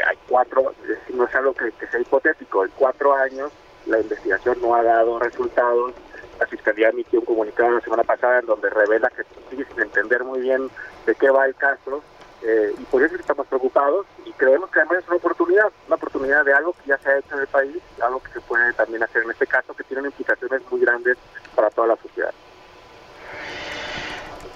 hay 0.08 0.18
cuatro, 0.28 0.74
decir, 0.88 1.16
no 1.16 1.26
es 1.26 1.36
algo 1.36 1.54
que, 1.54 1.72
que 1.72 1.88
sea 1.88 2.00
hipotético, 2.00 2.66
en 2.66 2.72
cuatro 2.76 3.14
años 3.16 3.52
la 3.86 4.00
investigación 4.00 4.58
no 4.62 4.76
ha 4.76 4.84
dado 4.84 5.20
resultados 5.20 5.94
La 6.40 6.48
Fiscalía 6.48 6.90
emitió 6.90 7.20
un 7.20 7.26
comunicado 7.26 7.72
la 7.72 7.82
semana 7.82 8.04
pasada 8.04 8.40
en 8.40 8.46
donde 8.46 8.70
revela 8.70 9.10
que 9.10 9.24
sigue 9.50 9.66
sin 9.66 9.82
entender 9.82 10.24
muy 10.24 10.40
bien 10.40 10.70
de 11.06 11.16
qué 11.16 11.30
va 11.30 11.46
el 11.46 11.56
caso 11.56 12.02
eh, 12.46 12.74
y 12.78 12.84
por 12.86 13.02
eso 13.02 13.16
estamos 13.16 13.48
preocupados 13.48 14.06
y 14.26 14.32
creemos 14.34 14.70
que 14.70 14.80
además 14.80 15.00
es 15.00 15.08
una 15.08 15.16
oportunidad, 15.16 15.72
una 15.88 15.96
oportunidad 15.96 16.44
de 16.44 16.54
algo 16.54 16.74
que 16.74 16.90
ya 16.90 16.98
se 16.98 17.10
ha 17.10 17.18
hecho 17.18 17.36
en 17.36 17.42
el 17.42 17.48
país, 17.48 17.78
algo 18.02 18.22
que 18.22 18.34
se 18.34 18.42
puede 18.42 18.74
también 18.74 19.02
hacer 19.02 19.24
en 19.24 19.32
este 19.32 19.48
caso, 19.48 19.74
que 19.74 19.84
tiene 19.86 20.06
implicaciones 20.08 20.62
muy 20.70 20.82
grandes 20.82 21.18
para 21.56 21.70
toda 21.70 21.88
la 21.88 21.96
sociedad. 21.96 22.34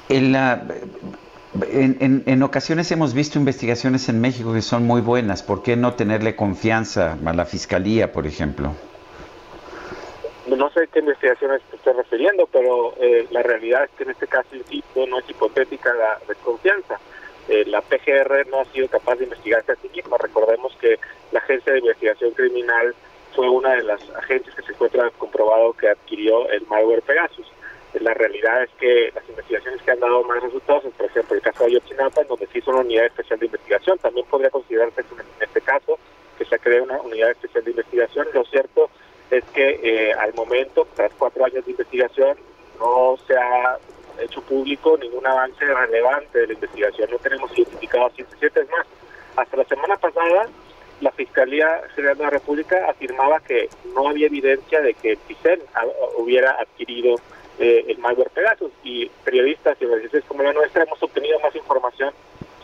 En, 0.10 0.34
la, 0.34 0.66
en, 1.70 2.24
en, 2.26 2.44
ocasiones 2.44 2.92
hemos 2.92 3.14
visto 3.14 3.40
investigaciones 3.40 4.10
en 4.10 4.20
México 4.20 4.54
que 4.54 4.62
son 4.62 4.86
muy 4.86 5.02
buenas. 5.02 5.44
¿Por 5.44 5.64
qué 5.64 5.76
no 5.76 5.94
tenerle 5.94 6.36
confianza 6.36 7.18
a 7.26 7.34
la 7.34 7.46
fiscalía, 7.46 8.12
por 8.12 8.28
ejemplo? 8.28 8.74
No 10.48 10.70
sé 10.72 10.88
qué 10.94 11.00
investigaciones 11.00 11.62
te 11.70 11.76
estoy 11.76 11.94
refiriendo, 11.94 12.48
pero 12.52 12.94
eh, 13.00 13.28
la 13.32 13.44
realidad 13.44 13.84
es 13.84 13.90
que 13.92 14.04
en 14.04 14.12
este 14.12 14.28
caso, 14.28 14.56
insisto, 14.56 15.06
no 15.08 15.20
es 15.20 15.30
hipotética 15.30 15.94
la 15.94 16.20
desconfianza. 16.28 17.00
Eh, 17.50 17.66
la 17.66 17.82
PGR 17.82 18.48
no 18.50 18.62
ha 18.62 18.66
sido 18.66 18.88
capaz 18.88 19.16
de 19.16 19.26
investigarse 19.26 19.72
a 19.72 19.76
sí 19.76 19.90
misma. 19.94 20.18
Recordemos 20.18 20.76
que 20.80 21.00
la 21.32 21.40
Agencia 21.40 21.74
de 21.74 21.80
Investigación 21.80 22.32
Criminal 22.32 22.96
fue 23.36 23.50
una 23.50 23.76
de 23.76 23.84
las 23.84 24.02
agencias 24.12 24.56
que 24.56 24.64
se 24.64 24.72
encuentra 24.72 25.10
comprobado 25.18 25.74
que 25.74 25.90
adquirió 25.90 26.50
el 26.50 26.66
malware 26.68 27.02
Pegasus 27.02 27.46
la 28.02 28.14
realidad 28.14 28.64
es 28.64 28.70
que 28.80 29.12
las 29.14 29.28
investigaciones 29.30 29.82
que 29.82 29.92
han 29.92 30.00
dado 30.00 30.24
más 30.24 30.42
resultados, 30.42 30.84
por 30.96 31.06
ejemplo 31.06 31.36
el 31.36 31.42
caso 31.42 31.64
de 31.64 31.72
Ayotzinapa, 31.72 32.22
en 32.22 32.28
donde 32.28 32.48
sí 32.48 32.62
son 32.62 32.76
una 32.76 32.84
unidad 32.84 33.06
especial 33.06 33.40
de 33.40 33.46
investigación, 33.46 33.98
también 34.00 34.26
podría 34.28 34.50
considerarse 34.50 35.02
en 35.02 35.08
este 35.40 35.62
caso 35.62 35.98
que 36.38 36.46
se 36.46 36.60
cree 36.60 36.82
una 36.82 37.02
unidad 37.02 37.32
especial 37.32 37.64
de 37.64 37.72
investigación. 37.72 38.28
Lo 38.34 38.44
cierto 38.46 38.90
es 39.32 39.44
que 39.46 39.80
eh, 39.84 40.14
al 40.14 40.34
momento, 40.34 40.88
tras 40.96 41.12
cuatro 41.18 41.46
años 41.46 41.66
de 41.66 41.72
investigación, 41.72 42.38
no 42.80 43.18
se 43.26 43.36
ha 43.36 43.78
hecho 44.20 44.42
público 44.42 44.98
ningún 44.98 45.26
avance 45.26 45.66
relevante 45.66 46.40
de 46.40 46.48
la 46.48 46.54
investigación. 46.54 47.10
No 47.12 47.18
tenemos 47.18 47.52
identificado 47.58 48.06
a 48.06 48.10
107 48.12 48.62
es 48.62 48.70
más. 48.70 48.88
Hasta 49.36 49.58
la 49.58 49.66
semana 49.66 49.98
pasada, 49.98 50.48
la 51.02 51.12
Fiscalía 51.12 51.82
General 51.96 52.18
de 52.18 52.24
la 52.24 52.30
República 52.32 52.90
afirmaba 52.90 53.40
que 53.42 53.70
no 53.94 54.08
había 54.10 54.28
evidencia 54.28 54.82
de 54.82 54.94
que 54.96 55.18
PICEN 55.28 55.62
hubiera 56.18 56.52
adquirido 56.60 57.18
eh, 57.60 57.86
el 57.88 57.98
malware 58.00 58.30
Pegasus 58.30 58.72
y 58.84 59.08
periodistas 59.24 59.78
y 59.82 59.86
organizaciones 59.86 60.28
como 60.28 60.44
la 60.44 60.54
nuestra 60.54 60.84
hemos 60.84 61.02
obtenido 61.02 61.40
más 61.40 61.56
información 61.56 62.14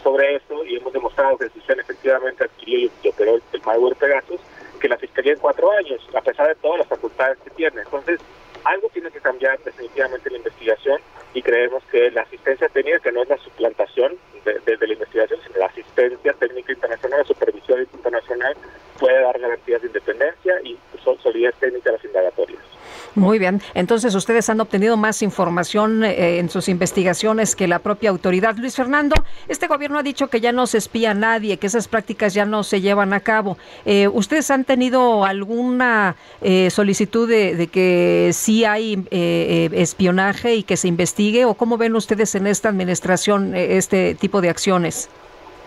sobre 0.04 0.36
eso 0.36 0.64
y 0.66 0.76
hemos 0.76 0.94
demostrado 0.94 1.38
que 1.38 1.46
el 1.46 1.52
sistema 1.54 1.82
efectivamente 1.82 2.44
adquirió 2.44 2.92
y 3.02 3.08
operó 3.08 3.36
el 3.36 3.62
malware 3.66 3.96
Pegasus 3.96 4.40
que 4.80 4.90
la 4.90 4.98
Fiscalía 4.98 5.32
en 5.32 5.40
cuatro 5.40 5.72
años, 5.72 6.02
a 6.14 6.22
pesar 6.22 6.50
de 6.50 6.56
todas 6.56 6.80
las 6.80 6.88
facultades 6.88 7.38
que 7.40 7.50
tiene. 7.52 7.82
Entonces, 7.82 8.20
algo 8.66 8.90
tiene 8.90 9.10
que 9.12 9.22
cambiar 9.22 9.58
definitivamente 9.64 10.30
la 10.30 10.38
investigación 10.38 11.00
y 11.34 11.42
creemos 11.42 11.84
que 11.86 12.12
la 12.12 12.22
asistencia 12.24 12.68
técnica, 12.70 13.00
que 13.00 13.12
no 13.12 13.24
es 13.24 13.30
la 13.30 13.38
suplantación 13.38 14.18
de, 14.44 14.78
la 14.78 14.94
investigación, 14.94 15.40
sino 15.48 15.60
la 15.60 15.68
asistencia 15.68 16.34
técnica 16.34 16.74
internacional, 16.74 17.20
la 17.20 17.26
supervisión 17.26 17.80
internacional, 17.80 18.56
puede 19.00 19.22
dar 19.22 19.40
garantías 19.40 19.82
de 19.82 19.88
independencia 19.88 20.62
y 20.64 20.78
solidez 21.22 21.56
técnica 21.56 21.90
a 21.90 21.94
las 21.94 22.04
indagatorias. 22.04 22.73
Muy 23.16 23.40
bien. 23.40 23.62
Entonces, 23.74 24.16
ustedes 24.16 24.50
han 24.50 24.60
obtenido 24.60 24.98
más 24.98 25.22
información 25.22 26.04
eh, 26.04 26.40
en 26.40 26.50
sus 26.50 26.68
investigaciones 26.68 27.56
que 27.56 27.68
la 27.68 27.80
propia 27.80 28.10
autoridad. 28.10 28.56
Luis 28.58 28.76
Fernando, 28.76 29.16
este 29.48 29.68
gobierno 29.68 30.00
ha 30.00 30.04
dicho 30.04 30.30
que 30.30 30.42
ya 30.42 30.52
no 30.52 30.68
se 30.68 30.78
espía 30.78 31.12
a 31.12 31.14
nadie, 31.14 31.58
que 31.58 31.68
esas 31.68 31.88
prácticas 31.88 32.34
ya 32.34 32.46
no 32.46 32.64
se 32.64 32.82
llevan 32.82 33.14
a 33.14 33.20
cabo. 33.20 33.58
Eh, 33.86 34.08
¿Ustedes 34.08 34.50
han 34.52 34.64
tenido 34.64 35.26
alguna 35.26 36.16
eh, 36.42 36.70
solicitud 36.70 37.30
de, 37.30 37.56
de, 37.56 37.68
que 37.68 38.32
sí 38.34 38.66
hay 38.66 39.06
eh, 39.12 39.70
espionaje 39.74 40.56
y 40.56 40.64
que 40.64 40.78
se 40.78 40.88
investigue? 40.88 41.46
¿O 41.46 41.54
cómo 41.54 41.78
ven 41.78 41.96
ustedes 41.96 42.36
en 42.36 42.48
esta 42.48 42.70
administración 42.70 43.56
este 43.56 44.16
tipo 44.16 44.42
de 44.42 44.50
acciones? 44.50 45.10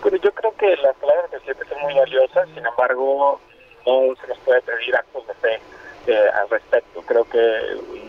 Bueno, 0.03 0.19
yo 0.23 0.33
creo 0.33 0.55
que 0.57 0.77
las 0.77 0.95
palabras 0.97 1.31
del 1.31 1.41
presidente 1.41 1.75
son 1.75 1.83
muy 1.83 1.95
valiosas, 1.95 2.49
sin 2.55 2.65
embargo, 2.65 3.41
no 3.87 4.15
se 4.21 4.29
nos 4.29 4.39
puede 4.39 4.61
pedir 4.63 4.95
actos 4.95 5.27
de 5.27 5.35
fe 5.35 5.61
eh, 6.07 6.31
al 6.35 6.49
respecto. 6.49 7.03
Creo 7.03 7.25
que 7.25 7.39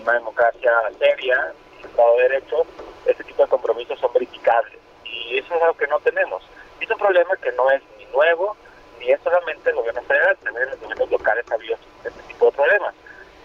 una 0.02 0.14
democracia 0.14 0.72
seria, 1.00 1.54
Estado 1.84 2.16
de 2.16 2.24
Derecho, 2.24 2.66
este 3.06 3.24
tipo 3.24 3.44
de 3.44 3.50
compromisos 3.50 4.00
son 4.00 4.14
verificables. 4.14 4.78
Y 5.04 5.38
eso 5.38 5.56
es 5.56 5.62
algo 5.62 5.78
que 5.78 5.88
no 5.88 6.00
tenemos. 6.00 6.44
Y 6.80 6.86
es 6.86 6.92
un 6.92 6.98
problema 6.98 7.36
que 7.38 7.52
no 7.54 7.70
es 7.72 7.82
ni 7.98 8.06
nuevo, 8.06 8.56
ni 9.00 9.12
es 9.12 9.20
solamente 9.22 9.70
el 9.70 9.76
gobierno 9.76 10.02
federal, 10.04 10.38
también 10.44 10.70
los 10.70 10.80
gobiernos 10.80 11.12
locales 11.12 11.46
ha 11.50 11.56
habido 11.56 11.78
este 12.04 12.22
tipo 12.28 12.46
de 12.46 12.52
problemas. 12.52 12.94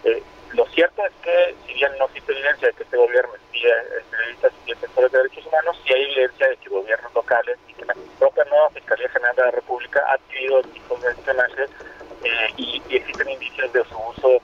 Eh, 0.05 0.23
lo 0.53 0.67
cierto 0.67 1.05
es 1.07 1.13
que, 1.23 1.55
si 1.67 1.75
bien 1.75 1.93
no 1.99 2.05
existe 2.07 2.33
evidencia 2.33 2.69
de 2.69 2.75
que 2.75 2.83
este 2.83 2.97
gobierno 2.97 3.35
espía 3.35 3.75
periodistas 4.11 4.53
y 4.67 4.71
defensores 4.71 5.13
de 5.13 5.19
derechos 5.19 5.47
humanos, 5.47 5.81
sí 5.85 5.93
hay 5.95 6.03
evidencia 6.05 6.49
de 6.49 6.57
que 6.59 6.69
gobiernos 6.69 7.15
locales 7.15 7.59
y 7.69 7.75
que 7.75 7.85
la 7.87 7.95
propia 8.19 8.45
nueva 8.45 8.71
Fiscalía 8.71 9.09
General 9.09 9.37
de 9.37 9.43
la 9.43 9.51
República 9.51 10.05
ha 10.09 10.15
adquirido 10.15 10.63
tipos 10.63 11.01
de 11.01 11.11
espionaje 11.11 11.67
eh, 12.25 12.49
y, 12.57 12.83
y, 12.89 12.97
existen 12.97 13.29
indicios 13.29 13.73
de 13.73 13.85
su 13.85 13.97
uso 13.99 14.43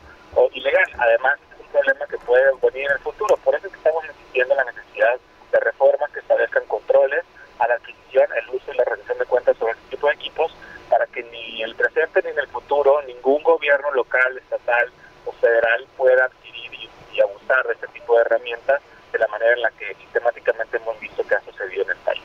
ilegal. 0.53 0.91
Además, 0.99 1.39
es 1.53 1.61
un 1.61 1.73
problema 1.73 2.07
que 2.07 2.19
puede 2.19 2.45
venir 2.63 2.87
en 2.87 2.93
el 2.93 2.99
futuro. 2.99 3.37
Por 3.39 3.55
eso 3.55 3.67
es 3.67 3.73
que 3.73 3.79
estamos 3.79 4.05
insistiendo 4.05 4.55
en 4.55 4.59
la 4.59 4.73
necesidad 4.73 5.19
de 5.53 5.61
reformas 5.61 6.11
que 6.11 6.21
establezcan 6.21 6.65
controles 6.67 7.25
a 7.59 7.69
la 7.69 7.75
adquisición, 7.75 8.27
el 8.37 8.55
uso 8.55 8.73
y 8.73 8.77
la 8.77 8.85
rendición 8.85 9.19
de 9.19 9.25
cuentas 9.25 9.57
sobre 9.57 9.73
este 9.73 9.91
tipo 9.91 10.07
de 10.07 10.15
equipos 10.15 10.55
para 10.89 11.07
que 11.07 11.23
ni 11.25 11.63
el 11.63 11.75
presente 11.75 12.23
ni 12.23 12.31
en 12.31 12.39
el 12.39 12.49
futuro 12.49 13.03
ningún 13.03 13.43
gobierno 13.43 13.91
local, 13.93 14.39
estatal 14.39 14.91
o 15.27 15.33
federal 15.33 15.87
pueda 15.97 16.25
adquirir 16.25 16.73
y, 16.75 16.89
y 17.15 17.21
abusar 17.21 17.67
de 17.67 17.75
este 17.75 17.89
tipo 17.89 18.15
de 18.15 18.23
herramientas 18.23 18.81
de 19.13 19.19
la 19.19 19.27
manera 19.29 19.53
en 19.53 19.63
la 19.63 19.71
que 19.73 19.95
sistemáticamente 19.95 20.77
hemos 20.77 20.99
visto 21.01 21.27
que 21.27 21.35
ha 21.35 21.41
sucedido 21.41 21.85
en 21.85 21.91
el 21.91 21.97
país. 21.99 22.23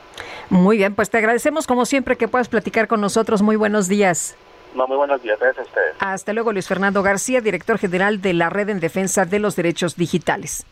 Muy 0.50 0.76
bien, 0.76 0.94
pues 0.94 1.10
te 1.10 1.18
agradecemos 1.18 1.66
como 1.66 1.84
siempre 1.86 2.16
que 2.16 2.28
puedas 2.28 2.48
platicar 2.48 2.86
con 2.86 3.00
nosotros. 3.00 3.42
Muy 3.42 3.56
buenos 3.56 3.88
días. 3.88 4.36
No, 4.74 4.86
muy 4.88 4.96
buenos 4.96 5.22
días. 5.22 5.38
Gracias 5.40 5.66
a 5.66 5.68
ustedes. 5.68 5.94
Hasta 6.00 6.32
luego, 6.32 6.52
Luis 6.52 6.66
Fernando 6.66 7.02
García, 7.02 7.40
director 7.40 7.78
general 7.78 8.20
de 8.20 8.34
la 8.34 8.50
Red 8.50 8.70
en 8.70 8.80
Defensa 8.80 9.24
de 9.24 9.38
los 9.38 9.56
Derechos 9.56 9.96
Digitales. 9.96 10.64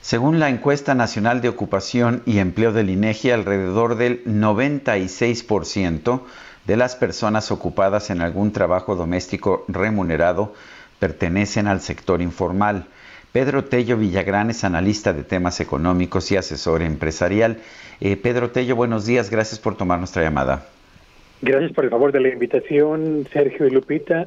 Según 0.00 0.38
la 0.38 0.48
encuesta 0.48 0.94
nacional 0.94 1.42
de 1.42 1.50
ocupación 1.50 2.22
y 2.24 2.38
empleo 2.38 2.72
del 2.72 2.88
INEGI, 2.88 3.32
alrededor 3.32 3.96
del 3.96 4.24
96% 4.24 6.22
de 6.66 6.76
las 6.76 6.96
personas 6.96 7.50
ocupadas 7.50 8.10
en 8.10 8.22
algún 8.22 8.52
trabajo 8.52 8.96
doméstico 8.96 9.64
remunerado 9.68 10.54
pertenecen 10.98 11.66
al 11.66 11.80
sector 11.80 12.22
informal. 12.22 12.86
Pedro 13.32 13.64
Tello 13.64 13.96
Villagrán 13.96 14.50
es 14.50 14.64
analista 14.64 15.12
de 15.12 15.24
temas 15.24 15.60
económicos 15.60 16.30
y 16.32 16.36
asesor 16.36 16.82
empresarial. 16.82 17.58
Eh, 18.00 18.16
Pedro 18.16 18.50
Tello, 18.50 18.76
buenos 18.76 19.06
días, 19.06 19.30
gracias 19.30 19.58
por 19.58 19.76
tomar 19.76 19.98
nuestra 19.98 20.22
llamada. 20.22 20.66
Gracias 21.42 21.72
por 21.72 21.84
el 21.84 21.90
favor 21.90 22.12
de 22.12 22.20
la 22.20 22.28
invitación, 22.28 23.26
Sergio 23.32 23.66
y 23.66 23.70
Lupita. 23.70 24.26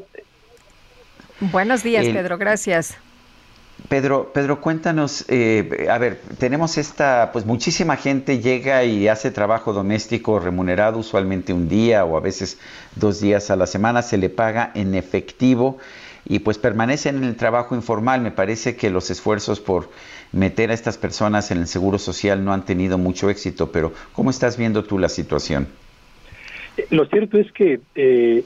Buenos 1.39 1.83
días, 1.83 2.05
eh, 2.05 2.13
Pedro, 2.13 2.37
gracias. 2.37 2.97
Pedro, 3.89 4.31
Pedro, 4.33 4.61
cuéntanos, 4.61 5.25
eh, 5.27 5.87
a 5.89 5.97
ver, 5.97 6.19
tenemos 6.39 6.77
esta, 6.77 7.31
pues 7.31 7.45
muchísima 7.45 7.97
gente 7.97 8.39
llega 8.39 8.83
y 8.83 9.07
hace 9.07 9.29
trabajo 9.29 9.73
doméstico 9.73 10.39
remunerado, 10.39 10.99
usualmente 10.99 11.53
un 11.53 11.67
día 11.67 12.05
o 12.05 12.17
a 12.17 12.19
veces 12.19 12.57
dos 12.95 13.19
días 13.19 13.51
a 13.51 13.55
la 13.55 13.67
semana, 13.67 14.01
se 14.01 14.17
le 14.17 14.29
paga 14.29 14.71
en 14.73 14.95
efectivo 14.95 15.77
y 16.25 16.39
pues 16.39 16.57
permanecen 16.57 17.17
en 17.17 17.25
el 17.25 17.35
trabajo 17.35 17.75
informal. 17.75 18.21
Me 18.21 18.31
parece 18.31 18.75
que 18.75 18.89
los 18.89 19.11
esfuerzos 19.11 19.59
por 19.59 19.89
meter 20.31 20.71
a 20.71 20.73
estas 20.73 20.97
personas 20.97 21.51
en 21.51 21.59
el 21.59 21.67
seguro 21.67 21.99
social 21.99 22.43
no 22.43 22.53
han 22.53 22.65
tenido 22.65 22.97
mucho 22.97 23.29
éxito, 23.29 23.71
pero 23.71 23.93
¿cómo 24.13 24.29
estás 24.29 24.57
viendo 24.57 24.83
tú 24.83 24.97
la 24.97 25.09
situación? 25.09 25.67
Lo 26.89 27.05
cierto 27.05 27.37
es 27.37 27.51
que 27.51 27.79
eh, 27.95 28.43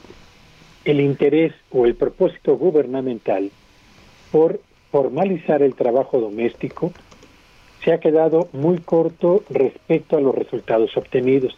el 0.84 1.00
interés 1.00 1.52
o 1.70 1.86
el 1.86 1.94
propósito 1.94 2.56
gubernamental 2.56 3.50
por 4.30 4.60
formalizar 4.90 5.62
el 5.62 5.74
trabajo 5.74 6.20
doméstico 6.20 6.92
se 7.84 7.92
ha 7.92 8.00
quedado 8.00 8.48
muy 8.52 8.78
corto 8.78 9.44
respecto 9.50 10.16
a 10.16 10.20
los 10.20 10.34
resultados 10.34 10.96
obtenidos. 10.96 11.54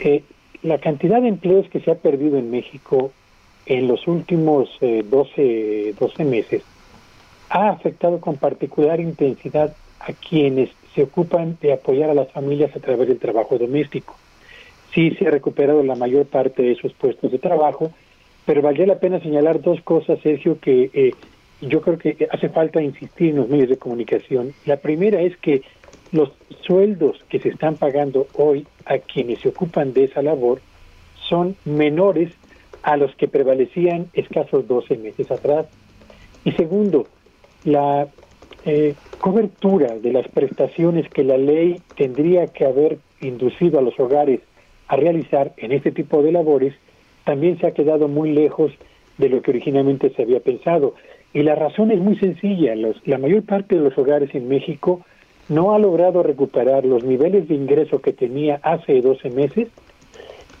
Eh, 0.00 0.22
la 0.62 0.78
cantidad 0.78 1.22
de 1.22 1.28
empleos 1.28 1.68
que 1.68 1.80
se 1.80 1.90
ha 1.90 1.96
perdido 1.96 2.36
en 2.36 2.50
México 2.50 3.12
en 3.66 3.86
los 3.88 4.06
últimos 4.06 4.68
eh, 4.80 5.04
12, 5.08 5.94
12 5.98 6.24
meses 6.24 6.62
ha 7.50 7.70
afectado 7.70 8.20
con 8.20 8.36
particular 8.36 9.00
intensidad 9.00 9.74
a 10.00 10.12
quienes 10.12 10.70
se 10.94 11.02
ocupan 11.02 11.58
de 11.60 11.72
apoyar 11.72 12.10
a 12.10 12.14
las 12.14 12.30
familias 12.32 12.74
a 12.76 12.80
través 12.80 13.08
del 13.08 13.18
trabajo 13.18 13.58
doméstico. 13.58 14.16
Sí 14.98 15.12
se 15.12 15.28
ha 15.28 15.30
recuperado 15.30 15.84
la 15.84 15.94
mayor 15.94 16.26
parte 16.26 16.60
de 16.60 16.72
esos 16.72 16.92
puestos 16.92 17.30
de 17.30 17.38
trabajo, 17.38 17.92
pero 18.44 18.62
valdría 18.62 18.84
la 18.84 18.98
pena 18.98 19.20
señalar 19.20 19.62
dos 19.62 19.80
cosas, 19.82 20.18
Sergio, 20.24 20.58
que 20.58 20.90
eh, 20.92 21.14
yo 21.60 21.82
creo 21.82 21.98
que 21.98 22.26
hace 22.32 22.48
falta 22.48 22.82
insistir 22.82 23.28
en 23.30 23.36
los 23.36 23.48
medios 23.48 23.68
de 23.68 23.76
comunicación. 23.76 24.54
La 24.66 24.78
primera 24.78 25.22
es 25.22 25.36
que 25.36 25.62
los 26.10 26.32
sueldos 26.66 27.24
que 27.28 27.38
se 27.38 27.50
están 27.50 27.76
pagando 27.76 28.26
hoy 28.34 28.66
a 28.86 28.98
quienes 28.98 29.38
se 29.38 29.50
ocupan 29.50 29.92
de 29.92 30.02
esa 30.02 30.20
labor 30.20 30.60
son 31.28 31.54
menores 31.64 32.32
a 32.82 32.96
los 32.96 33.14
que 33.14 33.28
prevalecían 33.28 34.08
escasos 34.14 34.66
12 34.66 34.96
meses 34.96 35.30
atrás. 35.30 35.66
Y 36.44 36.50
segundo, 36.54 37.06
la 37.62 38.08
eh, 38.64 38.96
cobertura 39.20 39.96
de 39.96 40.12
las 40.12 40.26
prestaciones 40.26 41.08
que 41.08 41.22
la 41.22 41.38
ley 41.38 41.80
tendría 41.96 42.48
que 42.48 42.64
haber 42.64 42.98
inducido 43.20 43.78
a 43.78 43.82
los 43.82 43.96
hogares 44.00 44.40
a 44.88 44.96
realizar 44.96 45.52
en 45.56 45.72
este 45.72 45.92
tipo 45.92 46.22
de 46.22 46.32
labores 46.32 46.74
también 47.24 47.58
se 47.58 47.66
ha 47.66 47.72
quedado 47.72 48.08
muy 48.08 48.32
lejos 48.32 48.72
de 49.18 49.28
lo 49.28 49.42
que 49.42 49.50
originalmente 49.50 50.10
se 50.10 50.22
había 50.22 50.40
pensado. 50.40 50.94
Y 51.34 51.42
la 51.42 51.54
razón 51.54 51.90
es 51.90 51.98
muy 51.98 52.16
sencilla. 52.16 52.74
Los, 52.74 52.96
la 53.06 53.18
mayor 53.18 53.42
parte 53.42 53.74
de 53.74 53.82
los 53.82 53.96
hogares 53.98 54.34
en 54.34 54.48
México 54.48 55.02
no 55.48 55.74
ha 55.74 55.78
logrado 55.78 56.22
recuperar 56.22 56.84
los 56.84 57.04
niveles 57.04 57.48
de 57.48 57.54
ingreso 57.54 58.00
que 58.00 58.12
tenía 58.12 58.60
hace 58.62 59.00
12 59.00 59.30
meses 59.30 59.68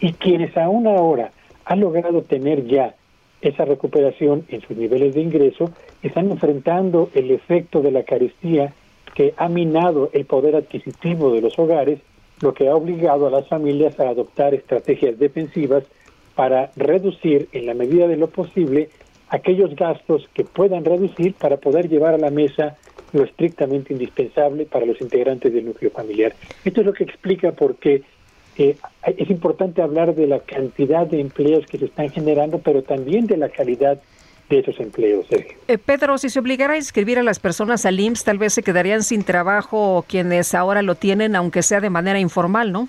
y 0.00 0.12
quienes 0.12 0.56
aún 0.56 0.86
ahora 0.86 1.32
han 1.64 1.80
logrado 1.80 2.22
tener 2.22 2.66
ya 2.66 2.94
esa 3.40 3.64
recuperación 3.64 4.44
en 4.48 4.60
sus 4.62 4.76
niveles 4.76 5.14
de 5.14 5.20
ingreso 5.20 5.70
están 6.02 6.30
enfrentando 6.30 7.10
el 7.14 7.30
efecto 7.30 7.82
de 7.82 7.92
la 7.92 8.02
carestía 8.02 8.72
que 9.14 9.34
ha 9.36 9.48
minado 9.48 10.10
el 10.12 10.24
poder 10.24 10.56
adquisitivo 10.56 11.32
de 11.32 11.40
los 11.40 11.58
hogares, 11.58 12.00
lo 12.40 12.54
que 12.54 12.68
ha 12.68 12.74
obligado 12.74 13.26
a 13.26 13.30
las 13.30 13.48
familias 13.48 13.98
a 14.00 14.08
adoptar 14.08 14.54
estrategias 14.54 15.18
defensivas 15.18 15.84
para 16.34 16.70
reducir 16.76 17.48
en 17.52 17.66
la 17.66 17.74
medida 17.74 18.06
de 18.06 18.16
lo 18.16 18.28
posible 18.28 18.90
aquellos 19.28 19.74
gastos 19.74 20.28
que 20.34 20.44
puedan 20.44 20.84
reducir 20.84 21.34
para 21.34 21.56
poder 21.56 21.88
llevar 21.88 22.14
a 22.14 22.18
la 22.18 22.30
mesa 22.30 22.76
lo 23.12 23.24
estrictamente 23.24 23.92
indispensable 23.92 24.66
para 24.66 24.86
los 24.86 25.00
integrantes 25.00 25.52
del 25.52 25.66
núcleo 25.66 25.90
familiar. 25.90 26.34
Esto 26.64 26.80
es 26.80 26.86
lo 26.86 26.92
que 26.92 27.04
explica 27.04 27.52
por 27.52 27.76
qué 27.76 28.02
eh, 28.58 28.76
es 29.16 29.30
importante 29.30 29.82
hablar 29.82 30.14
de 30.14 30.26
la 30.26 30.40
cantidad 30.40 31.06
de 31.06 31.20
empleos 31.20 31.66
que 31.66 31.78
se 31.78 31.86
están 31.86 32.10
generando, 32.10 32.58
pero 32.58 32.82
también 32.82 33.26
de 33.26 33.36
la 33.36 33.48
calidad 33.48 34.00
de 34.48 34.58
esos 34.60 34.78
empleos, 34.80 35.26
Sergio. 35.26 35.58
Eh, 35.68 35.78
Pedro, 35.78 36.16
si 36.18 36.30
se 36.30 36.38
obligara 36.38 36.74
a 36.74 36.76
inscribir 36.76 37.18
a 37.18 37.22
las 37.22 37.38
personas 37.38 37.84
al 37.84 38.00
IMSS, 38.00 38.24
tal 38.24 38.38
vez 38.38 38.54
se 38.54 38.62
quedarían 38.62 39.02
sin 39.02 39.22
trabajo 39.22 40.04
quienes 40.08 40.54
ahora 40.54 40.82
lo 40.82 40.94
tienen, 40.94 41.36
aunque 41.36 41.62
sea 41.62 41.80
de 41.80 41.90
manera 41.90 42.18
informal, 42.18 42.72
¿no? 42.72 42.88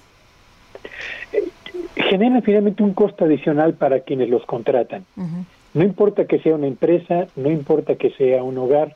Generan 1.96 2.42
finalmente 2.44 2.82
un 2.82 2.94
costo 2.94 3.26
adicional 3.26 3.74
para 3.74 4.00
quienes 4.00 4.30
los 4.30 4.46
contratan. 4.46 5.06
No 5.74 5.84
importa 5.84 6.26
que 6.26 6.40
sea 6.40 6.56
una 6.56 6.68
empresa, 6.68 7.28
no 7.36 7.52
importa 7.52 7.96
que 7.96 8.10
sea 8.12 8.44
un 8.44 8.58
hogar, 8.58 8.96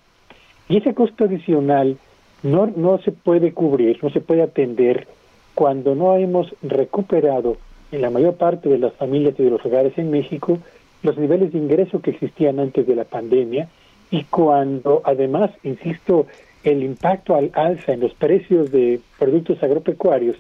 y 0.70 0.78
ese 0.78 0.94
costo 0.94 1.26
adicional 1.26 1.98
no, 2.42 2.68
no 2.68 2.98
se 3.00 3.12
puede 3.12 3.54
cubrir, 3.54 4.00
no 4.02 4.10
se 4.10 4.22
puede 4.22 4.42
atender 4.42 5.08
cuando 5.54 5.96
no 5.96 6.16
hemos 6.16 6.56
recuperado 6.62 7.58
en 7.92 8.02
la 8.02 8.10
mayor 8.10 8.36
parte 8.36 8.70
de 8.70 8.80
las 8.80 8.94
familias 8.94 9.36
y 9.38 9.44
de 9.44 9.52
los 9.52 9.64
hogares 9.66 9.94
en 9.98 10.10
México 10.10 10.60
los 11.04 11.18
niveles 11.18 11.52
de 11.52 11.60
ingreso 11.60 12.02
que 12.02 12.12
existían 12.12 12.60
antes 12.60 12.88
de 12.88 12.96
la 12.96 13.04
pandemia 13.04 13.68
y 14.10 14.24
cuando 14.24 15.02
además, 15.04 15.52
insisto, 15.64 16.28
el 16.64 16.84
impacto 16.84 17.36
al 17.36 17.52
alza 17.54 17.94
en 17.94 18.00
los 18.00 18.14
precios 18.14 18.72
de 18.72 19.00
productos 19.20 19.62
agropecuarios, 19.62 20.38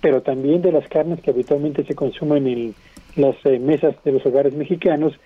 pero 0.00 0.22
también 0.22 0.62
de 0.62 0.72
las 0.72 0.88
carnes 0.88 1.20
que 1.20 1.30
habitualmente 1.30 1.84
se 1.84 1.94
consumen 1.94 2.46
en 2.46 2.74
las 3.16 3.36
eh, 3.44 3.58
mesas 3.58 3.94
de 4.04 4.12
los 4.12 4.24
hogares 4.24 4.54
mexicanos, 4.54 5.18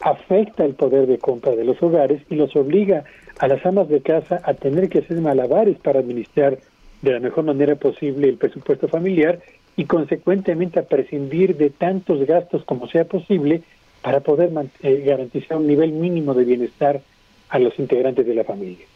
afecta 0.00 0.64
el 0.64 0.74
poder 0.74 1.06
de 1.06 1.18
compra 1.18 1.56
de 1.56 1.64
los 1.64 1.82
hogares 1.82 2.22
y 2.30 2.36
los 2.36 2.54
obliga 2.56 3.04
a 3.38 3.48
las 3.48 3.64
amas 3.66 3.88
de 3.88 4.00
casa 4.00 4.40
a 4.44 4.54
tener 4.54 4.88
que 4.88 5.00
hacer 5.00 5.20
malabares 5.20 5.78
para 5.78 6.00
administrar 6.00 6.58
de 7.02 7.12
la 7.12 7.20
mejor 7.20 7.44
manera 7.44 7.76
posible 7.76 8.28
el 8.28 8.36
presupuesto 8.36 8.88
familiar 8.88 9.40
y 9.76 9.84
consecuentemente 9.84 10.80
a 10.80 10.84
prescindir 10.84 11.56
de 11.56 11.70
tantos 11.70 12.24
gastos 12.26 12.64
como 12.64 12.88
sea 12.88 13.04
posible 13.04 13.62
para 14.08 14.20
poder 14.20 14.50
eh, 14.82 15.02
garantizar 15.04 15.58
un 15.58 15.66
nivel 15.66 15.92
mínimo 15.92 16.32
de 16.32 16.46
bienestar 16.46 17.02
a 17.50 17.58
los 17.58 17.78
integrantes 17.78 18.26
de 18.26 18.34
la 18.34 18.42
familia. 18.42 18.86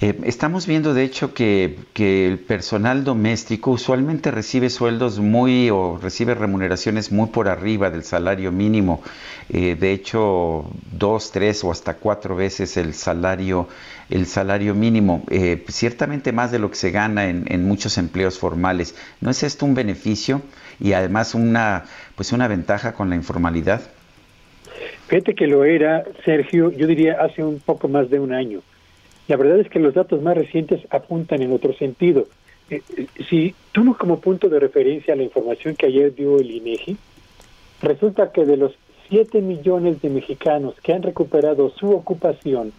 Eh, 0.00 0.18
estamos 0.24 0.66
viendo, 0.66 0.92
de 0.94 1.04
hecho, 1.04 1.32
que, 1.32 1.78
el 1.94 2.40
personal 2.40 3.04
doméstico 3.04 3.70
usualmente 3.70 4.32
recibe 4.32 4.68
sueldos 4.70 5.20
muy 5.20 5.70
o 5.70 5.96
recibe 6.02 6.34
remuneraciones 6.34 7.12
muy 7.12 7.28
por 7.28 7.48
arriba 7.48 7.88
del 7.88 8.02
salario 8.02 8.50
mínimo. 8.50 9.00
Eh, 9.48 9.76
de 9.78 9.92
hecho, 9.92 10.68
dos, 10.90 11.30
tres 11.30 11.62
o 11.62 11.70
hasta 11.70 11.94
cuatro 11.94 12.34
veces 12.34 12.76
el 12.76 12.94
salario, 12.94 13.68
el 14.10 14.26
salario 14.26 14.74
mínimo. 14.74 15.22
Eh, 15.30 15.64
ciertamente 15.68 16.32
más 16.32 16.50
de 16.50 16.58
lo 16.58 16.68
que 16.68 16.76
se 16.76 16.90
gana 16.90 17.28
en, 17.28 17.64
muchos 17.64 17.96
empleos 17.96 18.40
formales. 18.40 18.96
¿No 19.20 19.30
es 19.30 19.44
esto 19.44 19.64
un 19.64 19.74
beneficio 19.76 20.42
y 20.80 20.92
además 20.92 21.34
una, 21.34 21.84
pues 22.14 22.32
una 22.32 22.48
ventaja 22.48 22.92
con 22.92 23.10
la 23.10 23.16
informalidad? 23.16 23.82
Fíjate 25.08 25.34
que 25.34 25.46
lo 25.46 25.64
era, 25.64 26.04
Sergio, 26.24 26.70
yo 26.70 26.86
diría 26.86 27.18
hace 27.20 27.42
un 27.42 27.60
poco 27.60 27.88
más 27.88 28.08
de 28.10 28.18
un 28.18 28.32
año 28.32 28.62
la 29.28 29.36
verdad 29.36 29.60
es 29.60 29.68
que 29.68 29.78
los 29.78 29.94
datos 29.94 30.20
más 30.22 30.36
recientes 30.36 30.80
apuntan 30.90 31.42
en 31.42 31.52
otro 31.52 31.72
sentido. 31.74 32.26
Eh, 32.70 32.82
eh, 32.96 33.06
si 33.28 33.54
tomo 33.72 33.96
como 33.96 34.20
punto 34.20 34.48
de 34.48 34.60
referencia 34.60 35.16
la 35.16 35.22
información 35.22 35.76
que 35.76 35.86
ayer 35.86 36.14
dio 36.14 36.38
el 36.38 36.50
INEGI, 36.50 36.96
resulta 37.80 38.32
que 38.32 38.44
de 38.44 38.56
los 38.56 38.72
7 39.08 39.40
millones 39.40 40.02
de 40.02 40.10
mexicanos 40.10 40.74
que 40.82 40.92
han 40.92 41.02
recuperado 41.02 41.70
su 41.70 41.90
ocupación 41.90 42.72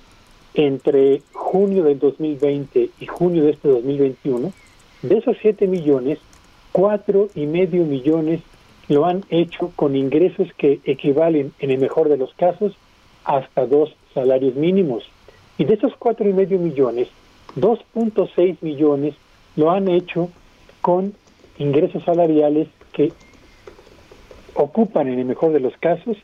entre 0.54 1.22
junio 1.32 1.84
del 1.84 2.00
2020 2.00 2.90
y 3.00 3.06
junio 3.06 3.44
de 3.46 3.52
este 3.52 3.70
2021, 3.70 4.54
de 5.02 5.18
esos 5.18 5.38
7 5.42 5.68
millones, 5.68 6.20
cuatro 6.74 7.30
y 7.36 7.46
medio 7.46 7.86
millones 7.86 8.42
lo 8.90 9.06
han 9.06 9.24
hecho 9.30 9.72
con 9.78 9.96
ingresos 9.96 10.50
que 10.58 10.82
equivalen, 10.84 11.54
en 11.60 11.72
el 11.72 11.78
mejor 11.80 12.10
de 12.10 12.18
los 12.18 12.34
casos, 12.34 12.74
hasta 13.24 13.66
dos 13.66 13.96
salarios 14.14 14.56
mínimos. 14.56 15.06
Y 15.58 15.64
de 15.64 15.76
esos 15.76 15.94
cuatro 15.98 16.28
y 16.28 16.34
medio 16.34 16.60
millones, 16.60 17.08
2.6 17.56 18.58
millones 18.62 19.14
lo 19.56 19.72
han 19.72 19.88
hecho 19.88 20.30
con 20.82 21.14
ingresos 21.60 22.04
salariales 22.04 22.68
que 22.92 23.14
ocupan, 24.56 25.08
en 25.08 25.20
el 25.20 25.26
mejor 25.26 25.54
de 25.54 25.60
los 25.60 25.78
casos, 25.78 26.18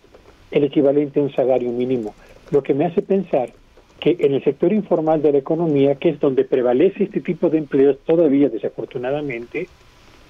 el 0.52 0.64
equivalente 0.64 1.20
a 1.20 1.24
un 1.24 1.32
salario 1.32 1.72
mínimo. 1.72 2.16
Lo 2.52 2.64
que 2.64 2.74
me 2.74 2.86
hace 2.86 3.02
pensar 3.02 3.52
que 4.00 4.18
en 4.20 4.34
el 4.34 4.44
sector 4.44 4.74
informal 4.74 5.22
de 5.22 5.32
la 5.32 5.38
economía, 5.38 5.96
que 5.96 6.10
es 6.10 6.20
donde 6.20 6.44
prevalece 6.44 7.04
este 7.04 7.22
tipo 7.22 7.50
de 7.50 7.60
empleos 7.60 7.98
todavía 8.06 8.50
desafortunadamente, 8.50 9.68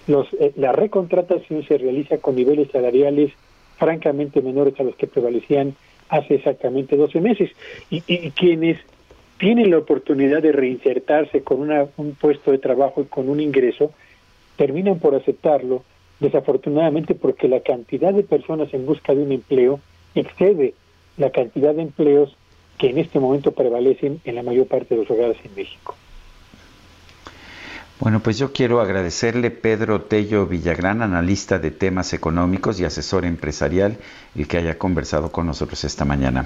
los, 0.09 0.27
eh, 0.39 0.51
la 0.55 0.71
recontratación 0.71 1.63
se 1.65 1.77
realiza 1.77 2.17
con 2.17 2.35
niveles 2.35 2.71
salariales 2.71 3.31
francamente 3.77 4.41
menores 4.41 4.77
a 4.79 4.83
los 4.83 4.95
que 4.95 5.07
prevalecían 5.07 5.75
hace 6.09 6.35
exactamente 6.35 6.97
12 6.97 7.21
meses. 7.21 7.51
Y, 7.91 8.03
y, 8.07 8.31
quienes 8.31 8.79
tienen 9.37 9.69
la 9.69 9.77
oportunidad 9.77 10.41
de 10.41 10.51
reinsertarse 10.51 11.43
con 11.43 11.69
un 11.69 12.15
puesto 12.15 12.51
de 12.51 12.57
trabajo 12.57 13.01
y 13.01 13.05
con 13.05 13.29
un 13.29 13.39
ingreso, 13.39 13.91
terminan 14.57 14.99
por 14.99 15.13
aceptarlo, 15.13 15.83
desafortunadamente 16.19 17.13
porque 17.13 17.47
la 17.47 17.61
cantidad 17.61 18.11
de 18.11 18.23
personas 18.23 18.73
en 18.73 18.85
busca 18.87 19.13
de 19.13 19.21
un 19.21 19.31
empleo 19.31 19.79
excede 20.15 20.73
la 21.17 21.29
cantidad 21.29 21.75
de 21.75 21.83
empleos 21.83 22.35
que 22.79 22.89
en 22.89 22.97
este 22.97 23.19
momento 23.19 23.51
prevalecen 23.51 24.19
en 24.25 24.35
la 24.35 24.43
mayor 24.43 24.65
parte 24.65 24.95
de 24.95 25.01
los 25.01 25.11
hogares 25.11 25.37
en 25.43 25.53
México. 25.55 25.95
Bueno, 27.99 28.21
pues 28.21 28.39
yo 28.39 28.53
quiero 28.53 28.79
agradecerle 28.79 29.51
Pedro 29.51 30.03
Tello 30.03 30.45
Villagrán, 30.45 31.01
analista 31.01 31.59
de 31.59 31.69
temas 31.69 32.13
económicos 32.13 32.79
y 32.79 32.85
asesor 32.85 33.25
empresarial, 33.25 33.97
el 34.35 34.47
que 34.47 34.57
haya 34.57 34.77
conversado 34.77 35.33
con 35.33 35.45
nosotros 35.45 35.83
esta 35.83 36.05
mañana. 36.05 36.45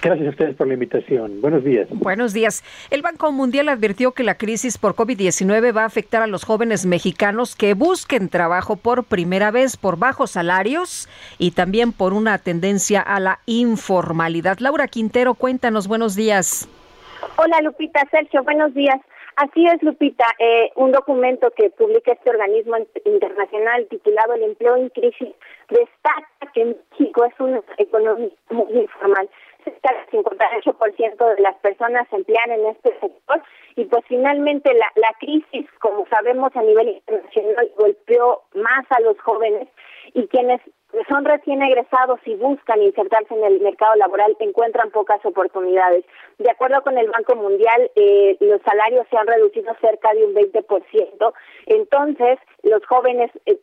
Gracias 0.00 0.28
a 0.28 0.30
ustedes 0.30 0.56
por 0.56 0.66
la 0.66 0.74
invitación. 0.74 1.42
Buenos 1.42 1.62
días. 1.62 1.88
Buenos 1.90 2.32
días. 2.32 2.62
El 2.88 3.02
Banco 3.02 3.32
Mundial 3.32 3.68
advirtió 3.68 4.12
que 4.12 4.22
la 4.22 4.36
crisis 4.36 4.78
por 4.78 4.94
COVID-19 4.94 5.76
va 5.76 5.82
a 5.82 5.86
afectar 5.86 6.22
a 6.22 6.26
los 6.26 6.44
jóvenes 6.44 6.86
mexicanos 6.86 7.54
que 7.54 7.74
busquen 7.74 8.30
trabajo 8.30 8.76
por 8.76 9.04
primera 9.04 9.50
vez 9.50 9.76
por 9.76 9.98
bajos 9.98 10.30
salarios 10.30 11.08
y 11.36 11.50
también 11.50 11.92
por 11.92 12.14
una 12.14 12.38
tendencia 12.38 13.02
a 13.02 13.20
la 13.20 13.40
informalidad. 13.44 14.58
Laura 14.60 14.88
Quintero, 14.88 15.34
cuéntanos, 15.34 15.86
buenos 15.86 16.14
días. 16.14 16.66
Hola 17.36 17.60
Lupita, 17.60 18.00
Sergio, 18.10 18.42
buenos 18.44 18.72
días. 18.72 19.00
Así 19.38 19.64
es, 19.66 19.80
Lupita. 19.84 20.26
Eh, 20.40 20.72
un 20.74 20.90
documento 20.90 21.52
que 21.52 21.70
publica 21.70 22.10
este 22.10 22.30
organismo 22.30 22.76
internacional 23.04 23.86
titulado 23.86 24.34
El 24.34 24.42
empleo 24.42 24.74
en 24.74 24.88
crisis 24.88 25.32
destaca 25.68 26.52
que 26.52 26.64
México 26.64 27.24
es 27.24 27.38
una 27.38 27.62
economía 27.76 28.30
muy 28.50 28.72
informal. 28.72 29.30
Cerca 29.62 29.94
del 29.94 30.24
58% 30.24 31.36
de 31.36 31.40
las 31.40 31.54
personas 31.58 32.08
se 32.10 32.16
emplean 32.16 32.50
en 32.50 32.66
este 32.66 32.98
sector 32.98 33.40
y 33.76 33.84
pues 33.84 34.04
finalmente 34.08 34.74
la, 34.74 34.90
la 34.96 35.12
crisis, 35.20 35.70
como 35.78 36.04
sabemos 36.08 36.50
a 36.56 36.62
nivel 36.62 36.88
internacional, 36.88 37.70
golpeó 37.78 38.42
más 38.54 38.86
a 38.90 38.98
los 39.02 39.20
jóvenes 39.20 39.68
y 40.14 40.26
quienes 40.26 40.60
son 41.08 41.24
recién 41.24 41.62
egresados 41.62 42.18
y 42.24 42.34
buscan 42.34 42.82
insertarse 42.82 43.34
en 43.34 43.44
el 43.44 43.60
mercado 43.60 43.94
laboral 43.96 44.36
encuentran 44.40 44.90
pocas 44.90 45.24
oportunidades. 45.24 46.04
De 46.38 46.50
acuerdo 46.50 46.82
con 46.82 46.96
el 46.96 47.10
Banco 47.10 47.36
Mundial, 47.36 47.90
eh, 47.94 48.36
los 48.40 48.60
salarios 48.62 49.06
se 49.10 49.18
han 49.18 49.26
reducido 49.26 49.74
cerca 49.80 50.12
de 50.14 50.24
un 50.24 50.34
20%. 50.34 51.34
Entonces, 51.66 52.38
los 52.62 52.84
jóvenes 52.86 53.30
eh, 53.46 53.58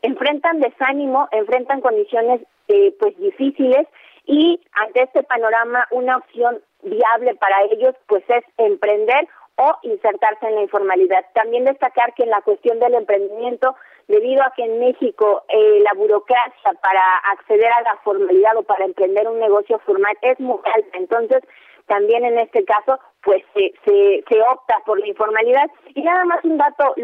enfrentan 0.00 0.60
desánimo, 0.60 1.28
enfrentan 1.30 1.80
condiciones 1.80 2.40
eh, 2.68 2.94
pues 2.98 3.16
difíciles 3.18 3.86
y 4.24 4.60
ante 4.72 5.02
este 5.02 5.22
panorama 5.24 5.86
una 5.90 6.16
opción 6.16 6.60
viable 6.82 7.34
para 7.34 7.56
ellos 7.70 7.94
pues 8.06 8.24
es 8.28 8.44
emprender 8.56 9.28
o 9.56 9.76
insertarse 9.82 10.46
en 10.46 10.54
la 10.54 10.62
informalidad. 10.62 11.24
También 11.34 11.64
destacar 11.64 12.14
que 12.14 12.22
en 12.22 12.30
la 12.30 12.40
cuestión 12.40 12.78
del 12.78 12.94
emprendimiento, 12.94 13.76
debido 14.08 14.42
a 14.42 14.52
que 14.56 14.64
en 14.64 14.80
México 14.80 15.42
eh, 15.48 15.80
la 15.80 15.92
burocracia 15.94 16.72
para 16.82 17.02
acceder 17.32 17.70
a 17.72 17.82
la 17.82 17.96
formalidad 18.04 18.56
o 18.56 18.62
para 18.62 18.84
emprender 18.84 19.28
un 19.28 19.38
negocio 19.38 19.78
formal 19.80 20.16
es 20.22 20.38
muy 20.40 20.58
alta, 20.64 20.98
entonces 20.98 21.42
también 21.86 22.24
en 22.24 22.38
este 22.38 22.64
caso 22.64 22.98
pues 23.22 23.42
se, 23.54 23.72
se, 23.84 24.40
opta 24.40 24.76
por 24.84 24.98
la 24.98 25.06
informalidad. 25.06 25.70
Y 25.94 26.02
nada 26.02 26.24
más 26.24 26.44
un 26.44 26.58
dato 26.58 26.94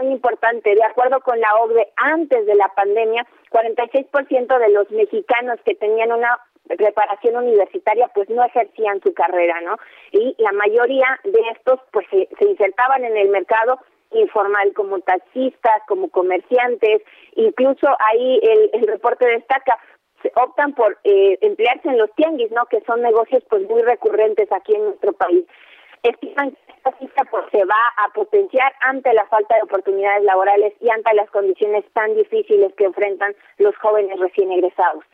muy 0.00 0.12
importante, 0.12 0.74
de 0.74 0.84
acuerdo 0.84 1.20
con 1.20 1.40
la 1.40 1.54
OCDE, 1.56 1.92
antes 1.96 2.46
de 2.46 2.54
la 2.56 2.68
pandemia, 2.74 3.26
46% 3.50 4.58
de 4.58 4.68
los 4.70 4.90
mexicanos 4.90 5.58
que 5.64 5.74
tenían 5.76 6.12
una 6.12 6.38
preparación 6.66 7.36
universitaria 7.36 8.10
pues 8.14 8.28
no 8.28 8.44
ejercían 8.44 9.00
su 9.02 9.14
carrera, 9.14 9.60
¿no? 9.62 9.76
Y 10.12 10.34
la 10.38 10.52
mayoría 10.52 11.18
de 11.24 11.40
estos 11.54 11.80
pues 11.92 12.06
se, 12.10 12.28
se 12.38 12.44
insertaban 12.44 13.04
en 13.04 13.16
el 13.16 13.28
mercado 13.28 13.78
informal 14.12 14.72
como 14.74 15.00
taxistas, 15.00 15.82
como 15.86 16.08
comerciantes, 16.08 17.02
incluso 17.36 17.86
ahí 18.10 18.40
el, 18.42 18.70
el 18.72 18.86
reporte 18.86 19.26
destaca 19.26 19.78
optan 20.34 20.74
por 20.74 20.98
eh, 21.04 21.38
emplearse 21.40 21.88
en 21.88 21.98
los 21.98 22.12
tianguis, 22.14 22.50
¿no? 22.50 22.66
Que 22.66 22.80
son 22.86 23.02
negocios 23.02 23.42
pues 23.48 23.68
muy 23.68 23.82
recurrentes 23.82 24.50
aquí 24.52 24.74
en 24.74 24.84
nuestro 24.84 25.12
país. 25.12 25.44
Estiman 26.02 26.50
que 26.50 26.72
esta 26.76 26.96
cifra 26.98 27.24
pues 27.30 27.44
se 27.50 27.64
va 27.64 28.04
a 28.04 28.12
potenciar 28.12 28.72
ante 28.80 29.12
la 29.12 29.26
falta 29.26 29.56
de 29.56 29.62
oportunidades 29.62 30.24
laborales 30.24 30.72
y 30.80 30.90
ante 30.90 31.14
las 31.14 31.30
condiciones 31.30 31.84
tan 31.92 32.14
difíciles 32.14 32.72
que 32.76 32.84
enfrentan 32.84 33.34
los 33.58 33.76
jóvenes 33.76 34.18
recién 34.18 34.50
egresados. 34.52 35.04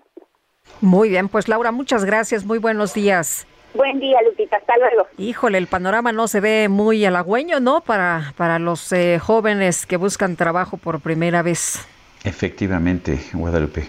Muy 0.81 1.11
bien, 1.11 1.29
pues 1.29 1.49
Laura, 1.49 1.73
muchas 1.73 2.05
gracias, 2.05 2.45
muy 2.45 2.59
buenos 2.59 2.95
días. 2.95 3.47
Buen 3.75 3.99
día, 3.99 4.19
Lupita, 4.23 4.57
hasta 4.57 4.75
luego. 4.79 5.09
Híjole, 5.19 5.59
el 5.59 5.67
panorama 5.67 6.13
no 6.13 6.29
se 6.29 6.41
ve 6.41 6.69
muy 6.69 7.05
halagüeño, 7.05 7.59
¿no? 7.59 7.81
Para, 7.81 8.33
para 8.37 8.61
los 8.61 8.93
eh, 8.93 9.19
jóvenes 9.19 9.85
que 9.85 9.97
buscan 9.97 10.37
trabajo 10.37 10.77
por 10.77 11.01
primera 11.01 11.43
vez. 11.43 11.85
Efectivamente, 12.23 13.19
Guadalupe. 13.33 13.89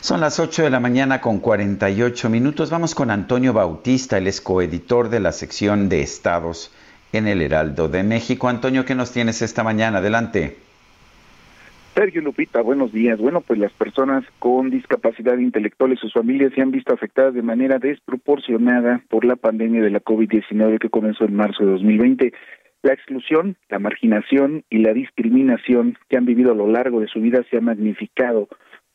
Son 0.00 0.20
las 0.20 0.38
8 0.38 0.64
de 0.64 0.70
la 0.70 0.80
mañana 0.80 1.20
con 1.22 1.40
48 1.40 2.28
minutos. 2.28 2.70
Vamos 2.70 2.94
con 2.94 3.10
Antonio 3.10 3.54
Bautista, 3.54 4.18
el 4.18 4.26
es 4.26 4.42
coeditor 4.42 5.08
de 5.08 5.20
la 5.20 5.32
sección 5.32 5.88
de 5.88 6.02
estados 6.02 6.70
en 7.12 7.26
el 7.26 7.40
Heraldo 7.40 7.88
de 7.88 8.02
México. 8.02 8.48
Antonio, 8.48 8.84
¿qué 8.84 8.94
nos 8.94 9.12
tienes 9.12 9.40
esta 9.40 9.64
mañana? 9.64 9.98
Adelante. 9.98 10.58
Sergio 11.96 12.20
Lupita, 12.20 12.60
buenos 12.60 12.92
días. 12.92 13.18
Bueno, 13.18 13.40
pues 13.40 13.58
las 13.58 13.72
personas 13.72 14.22
con 14.38 14.68
discapacidad 14.68 15.38
intelectual 15.38 15.94
y 15.94 15.96
sus 15.96 16.12
familias 16.12 16.52
se 16.54 16.60
han 16.60 16.70
visto 16.70 16.92
afectadas 16.92 17.32
de 17.32 17.40
manera 17.40 17.78
desproporcionada 17.78 19.00
por 19.08 19.24
la 19.24 19.34
pandemia 19.34 19.80
de 19.80 19.88
la 19.88 20.02
COVID-19 20.02 20.78
que 20.78 20.90
comenzó 20.90 21.24
en 21.24 21.34
marzo 21.34 21.64
de 21.64 21.72
2020. 21.72 22.34
La 22.82 22.92
exclusión, 22.92 23.56
la 23.70 23.78
marginación 23.78 24.62
y 24.68 24.80
la 24.80 24.92
discriminación 24.92 25.96
que 26.10 26.18
han 26.18 26.26
vivido 26.26 26.52
a 26.52 26.54
lo 26.54 26.68
largo 26.68 27.00
de 27.00 27.08
su 27.08 27.18
vida 27.22 27.42
se 27.50 27.56
ha 27.56 27.62
magnificado 27.62 28.46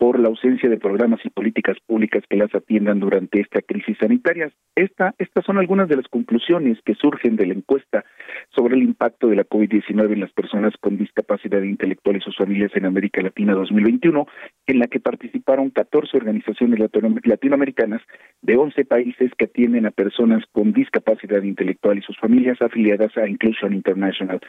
por 0.02 0.20
la 0.20 0.30
ausencia 0.30 0.68
de 0.68 0.80
programas 0.80 1.20
y 1.24 1.30
políticas 1.30 1.78
públicas 1.86 2.24
que 2.28 2.36
las 2.36 2.56
atiendan 2.56 3.00
durante 3.00 3.40
esta 3.40 3.62
crisis 3.62 4.00
sanitaria. 4.00 4.52
Esta, 4.76 5.14
estas 5.20 5.46
son 5.46 5.60
algunas 5.60 5.88
de 5.90 5.96
las 5.96 6.08
conclusiones 6.08 6.80
que 6.84 6.96
surgen 6.96 7.36
de 7.36 7.46
la 7.46 7.54
encuesta 7.54 8.04
sobre 8.50 8.78
el 8.78 8.82
impacto 8.82 9.28
de 9.28 9.36
la 9.36 9.44
COVID-19 9.44 10.14
en 10.14 10.22
las 10.22 10.32
personas 10.32 10.74
con 10.82 10.98
discapacidad 10.98 11.62
intelectual 11.62 12.18
y 12.18 12.22
sus 12.22 12.36
familias 12.36 12.72
en 12.74 12.88
América 12.88 13.22
Latina 13.22 13.54
2021, 13.54 14.26
en 14.66 14.80
la 14.80 14.88
que 14.88 15.00
participaron 15.00 15.70
14 15.70 16.18
organizaciones 16.18 16.80
latinoamericanas 17.24 18.02
de 18.42 18.58
11 18.58 18.86
países 18.86 19.30
que 19.38 19.46
atienden 19.46 19.86
a 19.86 19.92
personas 19.92 20.44
con 20.52 20.74
discapacidad 20.74 21.44
intelectual 21.44 22.00
y 22.00 22.02
sus 22.02 22.18
familias 22.18 22.60
afiliadas 22.60 23.16
a 23.18 23.28
Inclusion 23.28 23.72
International. 23.76 24.42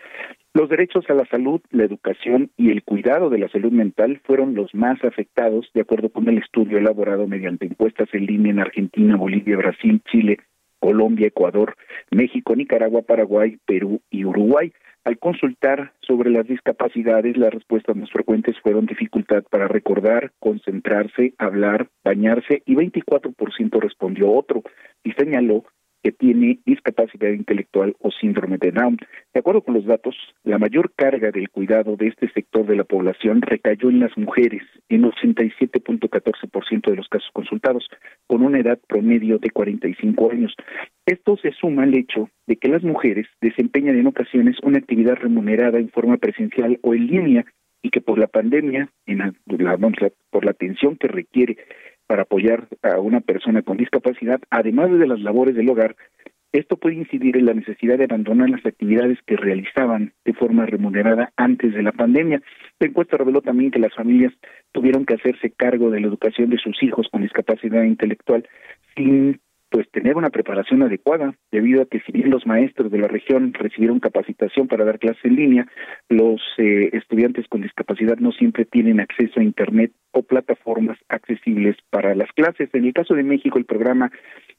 Los 0.55 0.69
derechos 0.69 1.09
a 1.09 1.15
la 1.15 1.25
salud, 1.27 1.63
la 1.71 1.85
educación 1.85 2.51
y 2.59 2.71
el 2.71 2.83
cuidado 2.83 3.31
de 3.31 3.39
la 3.39 3.49
salud 3.49 3.73
mental 3.73 4.21
fueron 4.25 4.55
los 4.55 4.75
más 4.75 5.03
afectados, 5.03 5.71
de 5.73 5.81
acuerdo 5.81 6.11
con 6.11 6.29
el 6.29 6.37
estudio 6.37 6.77
elaborado 6.77 7.27
mediante 7.27 7.65
encuestas 7.65 8.11
en 8.13 8.27
línea 8.27 8.53
en 8.53 8.61
Argentina, 8.61 9.17
Bolivia, 9.17 9.57
Brasil, 9.57 10.03
Chile, 10.11 10.41
Colombia, 10.79 11.29
Ecuador, 11.29 11.75
México, 12.11 12.55
Nicaragua, 12.55 13.01
Paraguay, 13.01 13.57
Perú 13.65 14.03
y 14.11 14.27
Uruguay. 14.27 14.75
Al 15.05 15.19
consultar 15.19 15.95
sobre 16.01 16.29
las 16.29 16.47
discapacidades, 16.47 17.39
las 17.39 17.55
respuestas 17.55 17.97
más 17.97 18.11
frecuentes 18.11 18.55
fueron 18.61 18.85
dificultad 18.85 19.45
para 19.51 19.69
recordar, 19.69 20.33
concentrarse, 20.39 21.33
hablar, 21.39 21.89
bañarse 22.05 22.63
y 22.67 22.75
24% 22.75 23.81
respondió 23.81 24.31
otro 24.31 24.63
y 25.03 25.13
señaló 25.13 25.65
que 26.03 26.13
tiene 26.13 26.59
discapacidad 26.67 27.31
intelectual 27.31 27.95
o 28.01 28.11
síndrome 28.11 28.59
de 28.59 28.73
Down. 28.73 28.99
De 29.33 29.41
acuerdo 29.41 29.63
con 29.63 29.75
los 29.75 29.85
datos, 29.85 30.17
la 30.43 30.59
mayor 30.59 30.93
carga 30.95 31.31
del 31.31 31.49
cuidado 31.49 31.97
de 31.97 32.09
este 32.09 32.29
sector 32.33 32.67
de 32.67 32.77
la 32.77 32.85
población 32.85 33.41
recayó 33.41 33.89
en 33.89 34.01
las 34.01 34.17
mujeres, 34.19 34.63
en 34.89 35.03
87.14% 35.03 36.91
de 36.91 36.97
los 36.97 37.09
casos 37.09 37.31
consultados, 37.33 37.89
con 38.27 38.43
una 38.43 38.59
edad 38.59 38.79
promedio 38.89 39.39
de 39.39 39.51
45 39.51 40.31
años. 40.31 40.55
Esto 41.07 41.37
se 41.37 41.53
suma 41.53 41.85
al 41.85 41.95
hecho 41.95 42.29
de 42.47 42.57
que 42.57 42.69
las 42.69 42.83
mujeres 42.83 43.27
desempeñan 43.41 43.97
en 43.97 44.07
ocasiones 44.07 44.57
una 44.63 44.79
actividad 44.79 45.15
remunerada 45.15 45.79
en 45.79 45.91
forma 45.91 46.17
presencial 46.17 46.79
o 46.83 46.95
en 46.95 47.07
línea 47.07 47.45
y 47.83 47.91
que 47.91 48.01
por 48.01 48.19
la 48.19 48.29
pandemia, 48.29 48.89
en 49.07 49.19
la, 49.19 49.35
por 50.31 50.45
la 50.45 50.51
atención 50.53 50.97
que 50.97 51.09
requiere 51.09 51.59
para 52.13 52.25
apoyar 52.25 52.69
a 52.83 53.01
una 53.01 53.21
persona 53.21 53.63
con 53.63 53.79
discapacidad, 53.79 54.39
además 54.51 54.91
de 54.91 55.07
las 55.07 55.21
labores 55.21 55.55
del 55.55 55.71
hogar, 55.71 55.97
esto 56.53 56.77
puede 56.77 56.97
incidir 56.97 57.39
en 57.39 57.47
la 57.47 57.55
necesidad 57.55 57.97
de 57.97 58.05
abandonar 58.05 58.51
las 58.51 58.67
actividades 58.67 59.17
que 59.27 59.35
realizaban 59.35 60.13
de 60.27 60.35
forma 60.35 60.67
remunerada 60.67 61.33
antes 61.39 61.73
de 61.73 61.83
la 61.83 61.93
pandemia. 61.93 62.43
La 62.81 62.89
encuesta 62.89 63.17
reveló 63.17 63.41
también 63.41 63.71
que 63.71 63.79
las 63.79 63.95
familias 63.95 64.35
tuvieron 64.73 65.07
que 65.07 65.15
hacerse 65.15 65.53
cargo 65.53 65.91
de 65.91 66.03
la 66.03 66.09
educación 66.09 66.51
de 66.51 66.59
sus 66.59 66.83
hijos 66.83 67.09
con 67.11 67.23
discapacidad 67.23 67.83
intelectual 67.83 68.47
sin 68.95 69.41
pues 69.73 69.91
tener 69.91 70.17
una 70.17 70.29
preparación 70.29 70.83
adecuada, 70.83 71.35
debido 71.51 71.81
a 71.83 71.87
que 71.87 72.01
si 72.01 72.13
bien 72.13 72.31
los 72.31 72.47
maestros 72.47 72.93
de 72.93 72.99
la 72.99 73.09
región 73.09 73.55
recibieron 73.55 74.01
capacitación 74.01 74.69
para 74.69 74.85
dar 74.85 74.99
clases 74.99 75.25
en 75.25 75.37
línea, 75.37 75.67
los 76.11 76.43
eh, 76.59 76.91
estudiantes 76.93 77.49
con 77.49 77.63
discapacidad 77.63 78.19
no 78.19 78.33
siempre 78.33 78.67
tienen 78.67 79.01
acceso 79.01 79.41
a 79.41 79.43
Internet 79.43 79.93
o 80.13 80.23
plataformas 80.23 80.99
accesibles 81.09 81.77
para 81.89 82.15
las 82.15 82.31
clases. 82.33 82.69
En 82.75 82.85
el 82.85 82.93
caso 82.93 83.15
de 83.15 83.23
México, 83.23 83.57
el 83.57 83.65
programa 83.65 84.13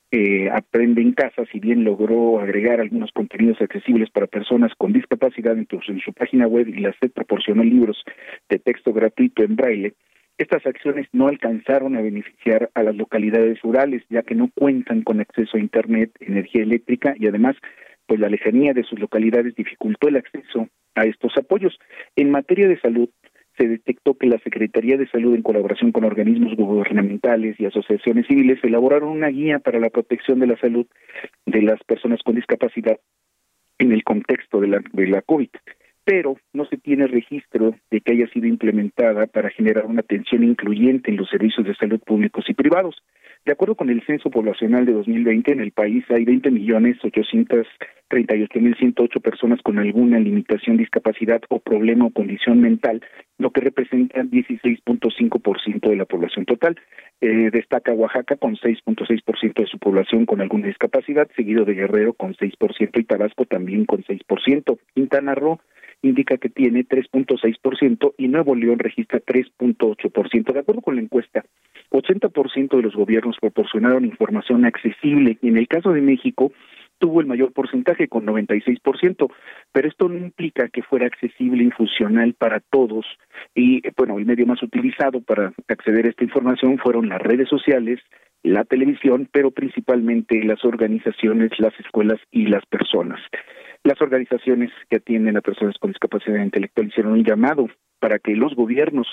eh, 0.09 0.49
Aprende 0.49 1.03
en 1.03 1.13
Casa, 1.13 1.43
si 1.51 1.59
bien 1.59 1.83
logró 1.83 2.39
agregar 2.39 2.81
algunos 2.81 3.11
contenidos 3.11 3.61
accesibles 3.61 4.09
para 4.09 4.25
personas 4.25 4.71
con 4.79 4.93
discapacidad 4.93 5.55
en, 5.55 5.67
en 5.69 5.99
su 5.99 6.13
página 6.13 6.47
web 6.47 6.67
y 6.67 6.79
la 6.79 6.91
SED 6.99 7.11
proporcionó 7.11 7.63
libros 7.63 8.03
de 8.49 8.57
texto 8.57 8.93
gratuito 8.93 9.43
en 9.43 9.55
braille, 9.55 9.93
estas 10.37 10.65
acciones 10.65 11.07
no 11.11 11.27
alcanzaron 11.27 11.95
a 11.95 12.01
beneficiar 12.01 12.69
a 12.73 12.83
las 12.83 12.95
localidades 12.95 13.61
rurales, 13.61 14.03
ya 14.09 14.23
que 14.23 14.35
no 14.35 14.49
cuentan 14.53 15.03
con 15.03 15.19
acceso 15.19 15.57
a 15.57 15.59
Internet, 15.59 16.11
energía 16.19 16.63
eléctrica 16.63 17.13
y 17.17 17.27
además, 17.27 17.55
pues 18.07 18.19
la 18.19 18.29
lejanía 18.29 18.73
de 18.73 18.83
sus 18.83 18.99
localidades 18.99 19.55
dificultó 19.55 20.07
el 20.07 20.17
acceso 20.17 20.67
a 20.95 21.05
estos 21.05 21.37
apoyos. 21.37 21.77
En 22.15 22.31
materia 22.31 22.67
de 22.67 22.79
salud, 22.79 23.09
se 23.57 23.67
detectó 23.67 24.17
que 24.17 24.27
la 24.27 24.39
Secretaría 24.39 24.97
de 24.97 25.07
Salud, 25.07 25.35
en 25.35 25.43
colaboración 25.43 25.91
con 25.91 26.03
organismos 26.03 26.55
gubernamentales 26.55 27.59
y 27.59 27.65
asociaciones 27.65 28.25
civiles, 28.25 28.59
elaboraron 28.63 29.09
una 29.09 29.27
guía 29.27 29.59
para 29.59 29.79
la 29.79 29.91
protección 29.91 30.39
de 30.39 30.47
la 30.47 30.57
salud 30.57 30.87
de 31.45 31.61
las 31.61 31.81
personas 31.83 32.21
con 32.23 32.35
discapacidad 32.35 32.99
en 33.77 33.91
el 33.91 34.03
contexto 34.03 34.59
de 34.59 34.67
la, 34.67 34.83
de 34.93 35.07
la 35.07 35.21
COVID 35.21 35.49
pero 36.05 36.37
no 36.53 36.65
se 36.65 36.77
tiene 36.77 37.07
registro 37.07 37.75
de 37.89 38.01
que 38.01 38.13
haya 38.13 38.27
sido 38.27 38.47
implementada 38.47 39.27
para 39.27 39.49
generar 39.49 39.85
una 39.85 40.01
atención 40.01 40.43
incluyente 40.43 41.11
en 41.11 41.17
los 41.17 41.29
servicios 41.29 41.65
de 41.65 41.75
salud 41.75 41.99
públicos 41.99 42.45
y 42.49 42.53
privados. 42.53 43.03
De 43.45 43.51
acuerdo 43.51 43.75
con 43.75 43.89
el 43.89 44.01
Censo 44.05 44.29
Poblacional 44.29 44.85
de 44.85 44.93
2020, 44.93 45.51
en 45.51 45.59
el 45.59 45.71
país 45.71 46.05
hay 46.09 46.25
20 46.25 46.51
millones 46.51 46.97
800 47.03 47.67
38.108 48.09 49.21
personas 49.21 49.61
con 49.61 49.79
alguna 49.79 50.19
limitación, 50.19 50.77
discapacidad 50.77 51.41
o 51.49 51.59
problema 51.59 52.05
o 52.05 52.11
condición 52.11 52.61
mental, 52.61 53.01
lo 53.37 53.51
que 53.51 53.61
representa 53.61 54.21
16.5% 54.21 55.89
de 55.89 55.95
la 55.95 56.05
población 56.05 56.45
total. 56.45 56.75
Eh, 57.21 57.49
destaca 57.51 57.93
Oaxaca 57.93 58.35
con 58.35 58.55
6.6% 58.55 59.61
de 59.61 59.67
su 59.67 59.79
población 59.79 60.25
con 60.25 60.41
alguna 60.41 60.67
discapacidad, 60.67 61.27
seguido 61.35 61.65
de 61.65 61.73
Guerrero 61.73 62.13
con 62.13 62.35
6% 62.35 62.99
y 62.99 63.03
Tabasco 63.03 63.45
también 63.45 63.85
con 63.85 64.03
6%. 64.03 64.77
Quintana 64.93 65.35
Roo 65.35 65.59
indica 66.03 66.37
que 66.37 66.49
tiene 66.49 66.85
3.6% 66.85 68.13
y 68.17 68.27
Nuevo 68.27 68.55
León 68.55 68.79
registra 68.79 69.19
3.8%. 69.19 70.53
De 70.53 70.59
acuerdo 70.59 70.81
con 70.81 70.95
la 70.95 71.01
encuesta, 71.01 71.43
80% 71.91 72.75
de 72.75 72.81
los 72.81 72.95
gobiernos 72.95 73.37
proporcionaron 73.39 74.05
información 74.05 74.65
accesible 74.65 75.37
y 75.41 75.47
en 75.47 75.57
el 75.57 75.67
caso 75.67 75.91
de 75.93 76.01
México, 76.01 76.51
tuvo 77.03 77.19
el 77.19 77.27
mayor 77.27 77.51
porcentaje 77.51 78.07
con 78.07 78.25
96%, 78.25 79.29
pero 79.73 79.89
esto 79.89 80.07
no 80.07 80.15
implica 80.15 80.69
que 80.69 80.83
fuera 80.83 81.05
accesible 81.05 81.65
y 81.65 81.69
funcional 81.71 82.33
para 82.33 82.61
todos 82.61 83.05
y 83.53 83.81
bueno, 83.97 84.17
el 84.19 84.25
medio 84.25 84.45
más 84.45 84.63
utilizado 84.63 85.19
para 85.19 85.51
acceder 85.67 86.05
a 86.05 86.11
esta 86.11 86.23
información 86.23 86.77
fueron 86.77 87.09
las 87.09 87.21
redes 87.21 87.49
sociales 87.49 87.99
la 88.41 88.63
televisión, 88.63 89.27
pero 89.33 89.51
principalmente 89.51 90.41
las 90.45 90.63
organizaciones, 90.63 91.51
las 91.59 91.77
escuelas 91.77 92.21
y 92.31 92.47
las 92.47 92.65
personas. 92.67 93.19
Las 93.83 94.01
organizaciones 94.01 94.71
que 94.89 94.97
atienden 94.97 95.35
a 95.35 95.41
personas 95.41 95.77
con 95.79 95.91
discapacidad 95.91 96.41
intelectual 96.41 96.87
hicieron 96.87 97.13
un 97.13 97.25
llamado 97.25 97.67
para 97.99 98.17
que 98.19 98.35
los 98.35 98.55
gobiernos 98.55 99.07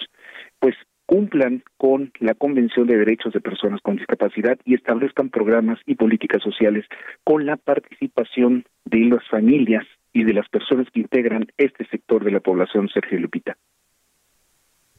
pues 0.61 0.77
cumplan 1.11 1.65
con 1.77 2.13
la 2.21 2.35
Convención 2.35 2.87
de 2.87 2.97
Derechos 2.97 3.33
de 3.33 3.41
Personas 3.41 3.81
con 3.83 3.97
Discapacidad 3.97 4.57
y 4.65 4.75
establezcan 4.75 5.29
programas 5.29 5.81
y 5.85 5.97
políticas 5.97 6.41
sociales 6.41 6.87
con 7.25 7.47
la 7.47 7.57
participación 7.57 8.65
de 8.85 8.99
las 9.07 9.27
familias 9.29 9.85
y 10.13 10.23
de 10.23 10.35
las 10.35 10.49
personas 10.49 10.87
que 10.95 11.01
integran 11.01 11.49
este 11.59 11.85
sector 11.87 12.23
de 12.23 12.31
la 12.31 12.39
población, 12.39 12.89
Sergio 12.95 13.19
Lupita. 13.19 13.57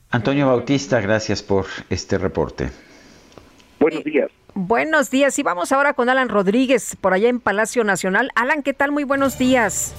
Antonio 0.10 0.48
Bautista, 0.48 1.00
gracias 1.00 1.42
por 1.42 1.68
este 1.90 2.18
reporte. 2.18 2.72
Buenos 3.80 4.04
días. 4.04 4.30
Buenos 4.54 5.12
días. 5.12 5.40
Y 5.40 5.44
vamos 5.44 5.72
ahora 5.72 5.94
con 5.94 6.10
Alan 6.10 6.28
Rodríguez, 6.28 6.98
por 7.00 7.14
allá 7.14 7.30
en 7.30 7.40
Palacio 7.40 7.86
Nacional. 7.86 8.32
Alan, 8.36 8.64
¿qué 8.64 8.74
tal? 8.74 8.92
Muy 8.92 9.06
buenos 9.06 9.38
días. 9.38 9.96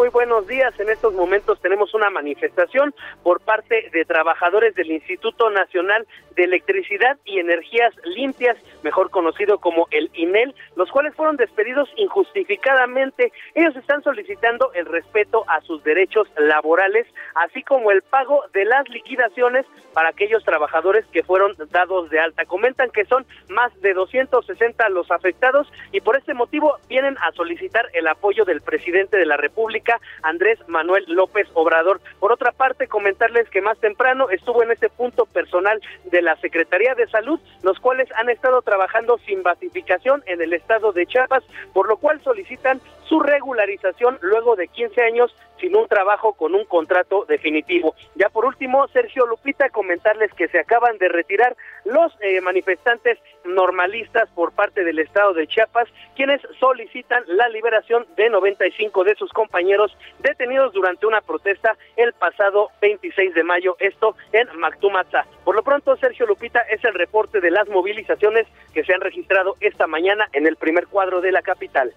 Muy 0.00 0.08
buenos 0.08 0.46
días. 0.46 0.72
En 0.80 0.88
estos 0.88 1.12
momentos 1.12 1.60
tenemos 1.60 1.92
una 1.92 2.08
manifestación 2.08 2.94
por 3.22 3.42
parte 3.42 3.90
de 3.92 4.06
trabajadores 4.06 4.74
del 4.74 4.92
Instituto 4.92 5.50
Nacional 5.50 6.06
de 6.40 6.44
Electricidad 6.44 7.18
y 7.26 7.38
Energías 7.38 7.92
Limpias, 8.02 8.56
mejor 8.82 9.10
conocido 9.10 9.58
como 9.58 9.86
el 9.90 10.10
INEL, 10.14 10.54
los 10.74 10.90
cuales 10.90 11.14
fueron 11.14 11.36
despedidos 11.36 11.90
injustificadamente. 11.96 13.30
Ellos 13.54 13.76
están 13.76 14.02
solicitando 14.02 14.72
el 14.72 14.86
respeto 14.86 15.44
a 15.48 15.60
sus 15.60 15.84
derechos 15.84 16.28
laborales, 16.38 17.06
así 17.34 17.62
como 17.62 17.90
el 17.90 18.00
pago 18.00 18.42
de 18.54 18.64
las 18.64 18.88
liquidaciones 18.88 19.66
para 19.92 20.08
aquellos 20.08 20.42
trabajadores 20.42 21.04
que 21.12 21.22
fueron 21.22 21.54
dados 21.70 22.08
de 22.08 22.20
alta. 22.20 22.46
Comentan 22.46 22.90
que 22.90 23.04
son 23.04 23.26
más 23.50 23.78
de 23.82 23.92
260 23.92 24.88
los 24.88 25.10
afectados 25.10 25.70
y 25.92 26.00
por 26.00 26.16
este 26.16 26.32
motivo 26.32 26.78
vienen 26.88 27.18
a 27.18 27.32
solicitar 27.32 27.86
el 27.92 28.06
apoyo 28.06 28.46
del 28.46 28.62
presidente 28.62 29.18
de 29.18 29.26
la 29.26 29.36
República, 29.36 30.00
Andrés 30.22 30.58
Manuel 30.68 31.04
López 31.06 31.48
Obrador. 31.52 32.00
Por 32.18 32.32
otra 32.32 32.52
parte, 32.52 32.86
comentarles 32.86 33.50
que 33.50 33.60
más 33.60 33.78
temprano 33.78 34.30
estuvo 34.30 34.62
en 34.62 34.70
ese 34.70 34.88
punto 34.88 35.26
personal 35.26 35.78
de 36.04 36.22
la 36.22 36.29
Secretaría 36.36 36.94
de 36.94 37.08
Salud, 37.08 37.40
los 37.62 37.78
cuales 37.80 38.08
han 38.16 38.28
estado 38.28 38.62
trabajando 38.62 39.18
sin 39.26 39.42
basificación 39.42 40.22
en 40.26 40.40
el 40.40 40.52
estado 40.52 40.92
de 40.92 41.06
Chiapas, 41.06 41.44
por 41.72 41.88
lo 41.88 41.96
cual 41.96 42.20
solicitan 42.22 42.80
su 43.10 43.18
regularización 43.18 44.18
luego 44.22 44.54
de 44.54 44.68
15 44.68 45.02
años 45.02 45.34
sin 45.60 45.74
un 45.74 45.88
trabajo 45.88 46.34
con 46.34 46.54
un 46.54 46.64
contrato 46.64 47.24
definitivo. 47.28 47.96
Ya 48.14 48.28
por 48.28 48.44
último, 48.44 48.86
Sergio 48.88 49.26
Lupita, 49.26 49.68
comentarles 49.68 50.32
que 50.32 50.46
se 50.46 50.60
acaban 50.60 50.96
de 50.98 51.08
retirar 51.08 51.56
los 51.84 52.16
eh, 52.20 52.40
manifestantes 52.40 53.18
normalistas 53.44 54.30
por 54.30 54.52
parte 54.52 54.84
del 54.84 55.00
estado 55.00 55.34
de 55.34 55.48
Chiapas, 55.48 55.88
quienes 56.14 56.40
solicitan 56.60 57.24
la 57.26 57.48
liberación 57.48 58.06
de 58.16 58.30
95 58.30 59.02
de 59.02 59.16
sus 59.16 59.32
compañeros 59.32 59.94
detenidos 60.20 60.72
durante 60.72 61.04
una 61.04 61.20
protesta 61.20 61.76
el 61.96 62.12
pasado 62.12 62.68
26 62.80 63.34
de 63.34 63.42
mayo, 63.42 63.76
esto 63.80 64.14
en 64.32 64.46
Mactumatza. 64.56 65.26
Por 65.44 65.56
lo 65.56 65.64
pronto, 65.64 65.96
Sergio 65.96 66.26
Lupita 66.26 66.60
es 66.60 66.84
el 66.84 66.94
reporte 66.94 67.40
de 67.40 67.50
las 67.50 67.68
movilizaciones 67.68 68.46
que 68.72 68.84
se 68.84 68.94
han 68.94 69.00
registrado 69.00 69.56
esta 69.60 69.88
mañana 69.88 70.28
en 70.32 70.46
el 70.46 70.54
primer 70.54 70.86
cuadro 70.86 71.20
de 71.20 71.32
la 71.32 71.42
capital. 71.42 71.92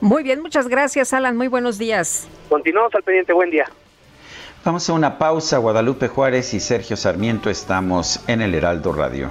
Muy 0.00 0.22
bien, 0.22 0.40
muchas 0.40 0.68
gracias, 0.68 1.12
Alan. 1.12 1.36
Muy 1.36 1.48
buenos 1.48 1.78
días. 1.78 2.28
Continuamos 2.48 2.94
al 2.94 3.02
pendiente. 3.02 3.32
Buen 3.32 3.50
día. 3.50 3.66
Vamos 4.64 4.88
a 4.88 4.92
una 4.92 5.18
pausa. 5.18 5.58
Guadalupe 5.58 6.08
Juárez 6.08 6.54
y 6.54 6.60
Sergio 6.60 6.96
Sarmiento 6.96 7.50
estamos 7.50 8.22
en 8.26 8.42
el 8.42 8.54
Heraldo 8.54 8.92
Radio. 8.92 9.30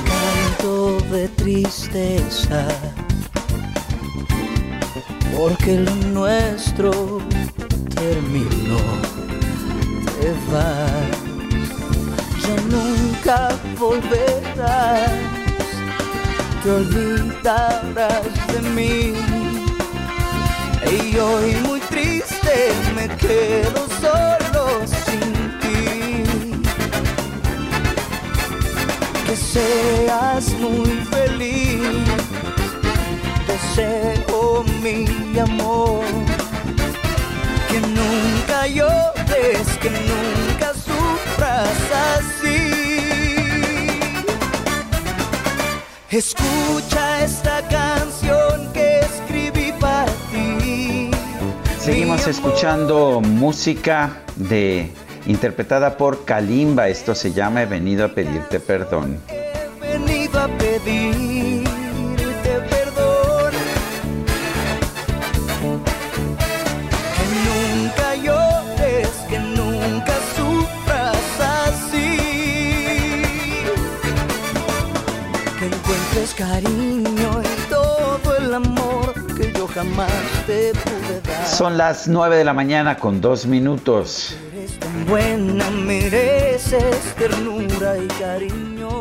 Canto 0.04 0.98
de 1.10 1.28
tristeza, 1.28 2.66
porque 5.36 5.78
lo 5.78 5.94
nuestro 5.94 7.20
terminó. 7.94 8.78
Te 10.20 10.32
vas, 10.50 11.23
ya 12.46 12.56
nunca 12.68 13.48
volverás, 13.78 15.10
te 16.62 16.70
olvidarás 16.70 18.24
de 18.52 18.60
mí. 18.70 19.14
Y 20.90 21.16
hoy 21.16 21.56
muy 21.66 21.80
triste 21.80 22.72
me 22.94 23.08
quedo 23.16 23.88
solo 24.00 24.86
sin 24.86 25.58
ti. 25.60 26.24
Que 29.26 29.36
seas 29.36 30.52
muy 30.60 30.90
feliz, 31.10 31.80
deseo 33.46 34.64
mi 34.82 35.38
amor. 35.38 36.04
Que 37.68 37.80
nunca 37.80 38.66
llores, 38.66 39.66
que 39.80 39.90
nunca 39.90 40.53
así. 41.42 42.74
Escucha 46.10 47.24
esta 47.24 47.60
canción 47.68 48.72
que 48.72 49.00
escribí 49.00 49.72
para 49.80 50.10
ti. 50.30 51.10
Seguimos 51.78 52.26
escuchando 52.26 53.20
música 53.20 54.22
de 54.36 54.90
interpretada 55.26 55.96
por 55.96 56.24
Kalimba. 56.24 56.88
Esto 56.88 57.14
se 57.14 57.32
llama 57.32 57.62
He 57.62 57.66
venido 57.66 58.04
a 58.04 58.08
pedirte 58.08 58.60
perdón. 58.60 59.20
He 59.28 59.98
venido 59.98 60.40
a 60.40 60.48
pedirte 60.48 61.33
cariño 76.36 77.42
en 77.42 77.68
todo 77.68 78.36
el 78.36 78.54
amor 78.54 79.14
que 79.36 79.52
yo 79.52 79.66
jamás 79.68 80.10
te 80.46 80.72
pude 80.72 81.20
dar. 81.20 81.46
Son 81.46 81.76
las 81.76 82.08
9 82.08 82.36
de 82.36 82.44
la 82.44 82.52
mañana 82.52 82.96
con 82.96 83.20
dos 83.20 83.46
minutos. 83.46 84.36
Eres 84.52 84.70
eres 84.70 84.80
tan 84.80 85.06
buena, 85.06 85.70
mereces 85.70 87.14
ternura 87.16 87.98
y 87.98 88.06
cariño. 88.08 89.00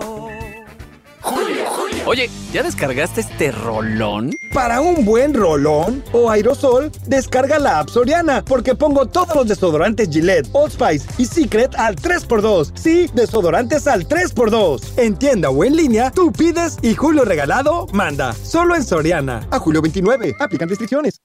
Julio, 1.21 1.65
Julio. 1.65 1.82
Oye, 2.05 2.29
¿ya 2.51 2.63
descargaste 2.63 3.21
este 3.21 3.51
rolón? 3.51 4.37
Para 4.53 4.81
un 4.81 5.05
buen 5.05 5.33
rolón 5.33 6.03
o 6.11 6.29
aerosol, 6.29 6.91
descarga 7.07 7.59
la 7.59 7.79
app 7.79 7.89
Soriana, 7.89 8.43
porque 8.43 8.75
pongo 8.75 9.05
todos 9.05 9.33
los 9.35 9.47
desodorantes 9.47 10.09
Gillette, 10.09 10.49
Old 10.51 10.73
Spice 10.73 11.05
y 11.17 11.25
Secret 11.25 11.73
al 11.75 11.95
3x2. 11.95 12.71
Sí, 12.75 13.09
desodorantes 13.13 13.87
al 13.87 14.05
3x2. 14.05 14.97
En 14.97 15.15
tienda 15.15 15.49
o 15.49 15.63
en 15.63 15.77
línea, 15.77 16.11
tú 16.11 16.33
pides 16.33 16.77
y 16.81 16.93
Julio 16.93 17.23
Regalado 17.23 17.87
manda. 17.93 18.33
Solo 18.33 18.75
en 18.75 18.83
Soriana. 18.83 19.47
A 19.49 19.59
julio 19.59 19.81
29. 19.81 20.35
Aplican 20.39 20.67
restricciones. 20.67 21.21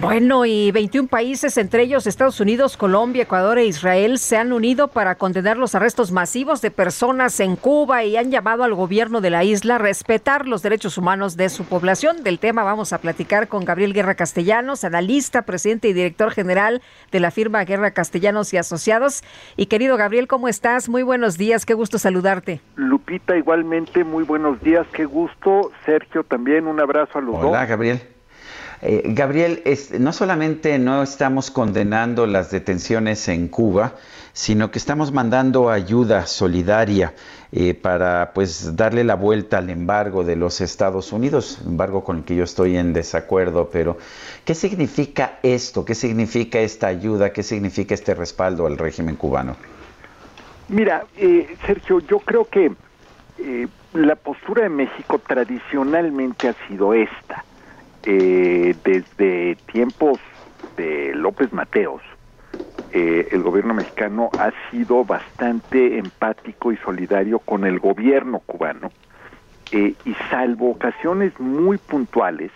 Bueno, 0.00 0.46
y 0.46 0.70
21 0.70 1.08
países, 1.08 1.58
entre 1.58 1.82
ellos 1.82 2.06
Estados 2.06 2.38
Unidos, 2.38 2.76
Colombia, 2.76 3.24
Ecuador 3.24 3.58
e 3.58 3.66
Israel, 3.66 4.20
se 4.20 4.36
han 4.36 4.52
unido 4.52 4.86
para 4.86 5.16
condenar 5.16 5.56
los 5.56 5.74
arrestos 5.74 6.12
masivos 6.12 6.62
de 6.62 6.70
personas 6.70 7.40
en 7.40 7.56
Cuba 7.56 8.04
y 8.04 8.16
han 8.16 8.30
llamado 8.30 8.62
al 8.62 8.74
gobierno 8.74 9.20
de 9.20 9.30
la 9.30 9.42
isla 9.42 9.74
a 9.74 9.78
respetar 9.78 10.46
los 10.46 10.62
derechos 10.62 10.98
humanos 10.98 11.36
de 11.36 11.48
su 11.48 11.64
población. 11.64 12.22
Del 12.22 12.38
tema 12.38 12.62
vamos 12.62 12.92
a 12.92 12.98
platicar 12.98 13.48
con 13.48 13.64
Gabriel 13.64 13.92
Guerra 13.92 14.14
Castellanos, 14.14 14.84
analista, 14.84 15.42
presidente 15.42 15.88
y 15.88 15.94
director 15.94 16.30
general 16.30 16.80
de 17.10 17.18
la 17.18 17.32
firma 17.32 17.64
Guerra 17.64 17.90
Castellanos 17.90 18.54
y 18.54 18.56
Asociados. 18.56 19.24
Y 19.56 19.66
querido 19.66 19.96
Gabriel, 19.96 20.28
¿cómo 20.28 20.46
estás? 20.46 20.88
Muy 20.88 21.02
buenos 21.02 21.38
días, 21.38 21.66
qué 21.66 21.74
gusto 21.74 21.98
saludarte. 21.98 22.60
Lupita, 22.76 23.36
igualmente, 23.36 24.04
muy 24.04 24.22
buenos 24.22 24.60
días, 24.60 24.86
qué 24.92 25.06
gusto. 25.06 25.72
Sergio, 25.84 26.22
también 26.22 26.68
un 26.68 26.78
abrazo 26.78 27.18
a 27.18 27.20
los 27.20 27.34
dos. 27.34 27.46
Hola, 27.46 27.66
Gabriel. 27.66 28.00
Eh, 28.80 29.02
Gabriel, 29.06 29.62
no 29.98 30.12
solamente 30.12 30.78
no 30.78 31.02
estamos 31.02 31.50
condenando 31.50 32.26
las 32.26 32.50
detenciones 32.50 33.26
en 33.28 33.48
Cuba, 33.48 33.94
sino 34.32 34.70
que 34.70 34.78
estamos 34.78 35.10
mandando 35.10 35.68
ayuda 35.68 36.26
solidaria 36.26 37.12
eh, 37.50 37.74
para 37.74 38.32
pues 38.34 38.76
darle 38.76 39.02
la 39.02 39.16
vuelta 39.16 39.58
al 39.58 39.68
embargo 39.68 40.22
de 40.22 40.36
los 40.36 40.60
Estados 40.60 41.12
Unidos, 41.12 41.60
embargo 41.66 42.04
con 42.04 42.18
el 42.18 42.24
que 42.24 42.36
yo 42.36 42.44
estoy 42.44 42.76
en 42.76 42.92
desacuerdo, 42.92 43.68
pero 43.72 43.98
¿qué 44.44 44.54
significa 44.54 45.40
esto? 45.42 45.84
¿Qué 45.84 45.96
significa 45.96 46.60
esta 46.60 46.86
ayuda? 46.86 47.32
¿Qué 47.32 47.42
significa 47.42 47.94
este 47.94 48.14
respaldo 48.14 48.66
al 48.66 48.78
régimen 48.78 49.16
cubano? 49.16 49.56
Mira, 50.68 51.04
eh, 51.16 51.56
Sergio, 51.66 51.98
yo 52.00 52.20
creo 52.20 52.44
que 52.44 52.70
eh, 53.38 53.66
la 53.94 54.14
postura 54.14 54.62
de 54.62 54.68
México 54.68 55.18
tradicionalmente 55.18 56.48
ha 56.48 56.54
sido 56.68 56.92
esta. 56.92 57.44
Eh, 58.10 58.74
desde 58.84 59.56
tiempos 59.70 60.18
de 60.78 61.12
López 61.14 61.52
Mateos, 61.52 62.00
eh, 62.90 63.28
el 63.32 63.42
gobierno 63.42 63.74
mexicano 63.74 64.32
ha 64.38 64.50
sido 64.70 65.04
bastante 65.04 65.98
empático 65.98 66.72
y 66.72 66.78
solidario 66.78 67.38
con 67.38 67.66
el 67.66 67.78
gobierno 67.78 68.38
cubano 68.38 68.90
eh, 69.72 69.92
y 70.06 70.14
salvo 70.30 70.70
ocasiones 70.70 71.38
muy 71.38 71.76
puntuales, 71.76 72.50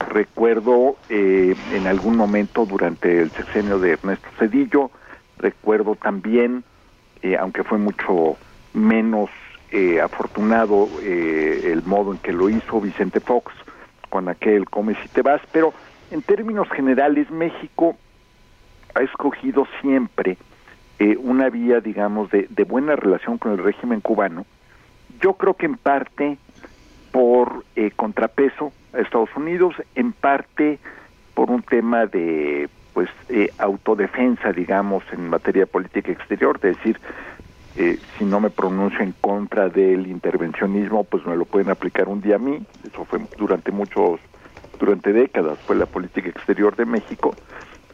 recuerdo 0.00 0.96
eh, 1.08 1.54
en 1.72 1.86
algún 1.86 2.16
momento 2.16 2.66
durante 2.66 3.22
el 3.22 3.30
sexenio 3.30 3.78
de 3.78 3.92
Ernesto 3.92 4.28
Cedillo, 4.36 4.90
recuerdo 5.36 5.94
también, 5.94 6.64
eh, 7.22 7.36
aunque 7.36 7.62
fue 7.62 7.78
mucho 7.78 8.36
menos 8.72 9.30
afortunado 10.02 10.88
el 11.02 11.82
modo 11.84 12.12
en 12.12 12.18
que 12.20 12.32
lo 12.32 12.48
hizo 12.48 12.80
Vicente 12.80 13.20
Fox 13.20 13.52
con 14.08 14.28
aquel 14.28 14.68
Come 14.68 14.94
si 15.02 15.08
te 15.08 15.22
vas, 15.22 15.40
pero 15.52 15.72
en 16.10 16.22
términos 16.22 16.68
generales 16.70 17.30
México 17.30 17.96
ha 18.94 19.02
escogido 19.02 19.66
siempre 19.80 20.36
eh, 20.98 21.16
una 21.16 21.48
vía, 21.50 21.80
digamos, 21.80 22.30
de, 22.30 22.46
de 22.50 22.64
buena 22.64 22.96
relación 22.96 23.38
con 23.38 23.52
el 23.52 23.58
régimen 23.58 24.00
cubano. 24.00 24.46
Yo 25.20 25.34
creo 25.34 25.54
que 25.54 25.66
en 25.66 25.76
parte 25.76 26.38
por 27.12 27.64
eh, 27.76 27.90
contrapeso 27.94 28.72
a 28.92 28.98
Estados 28.98 29.30
Unidos, 29.36 29.74
en 29.94 30.12
parte 30.12 30.78
por 31.34 31.50
un 31.50 31.62
tema 31.62 32.06
de 32.06 32.68
pues 32.94 33.08
eh, 33.28 33.52
autodefensa, 33.58 34.52
digamos, 34.52 35.04
en 35.12 35.28
materia 35.28 35.66
política 35.66 36.10
exterior, 36.10 36.58
de 36.58 36.70
decir, 36.70 36.98
eh, 37.78 37.96
si 38.18 38.24
no 38.24 38.40
me 38.40 38.50
pronuncio 38.50 39.00
en 39.00 39.12
contra 39.20 39.68
del 39.68 40.08
intervencionismo, 40.08 41.04
pues 41.04 41.24
me 41.24 41.36
lo 41.36 41.44
pueden 41.44 41.70
aplicar 41.70 42.08
un 42.08 42.20
día 42.20 42.34
a 42.34 42.38
mí. 42.40 42.58
Eso 42.84 43.04
fue 43.04 43.20
durante 43.38 43.70
muchos, 43.70 44.18
durante 44.80 45.12
décadas, 45.12 45.60
fue 45.60 45.76
la 45.76 45.86
política 45.86 46.28
exterior 46.28 46.74
de 46.74 46.84
México. 46.84 47.36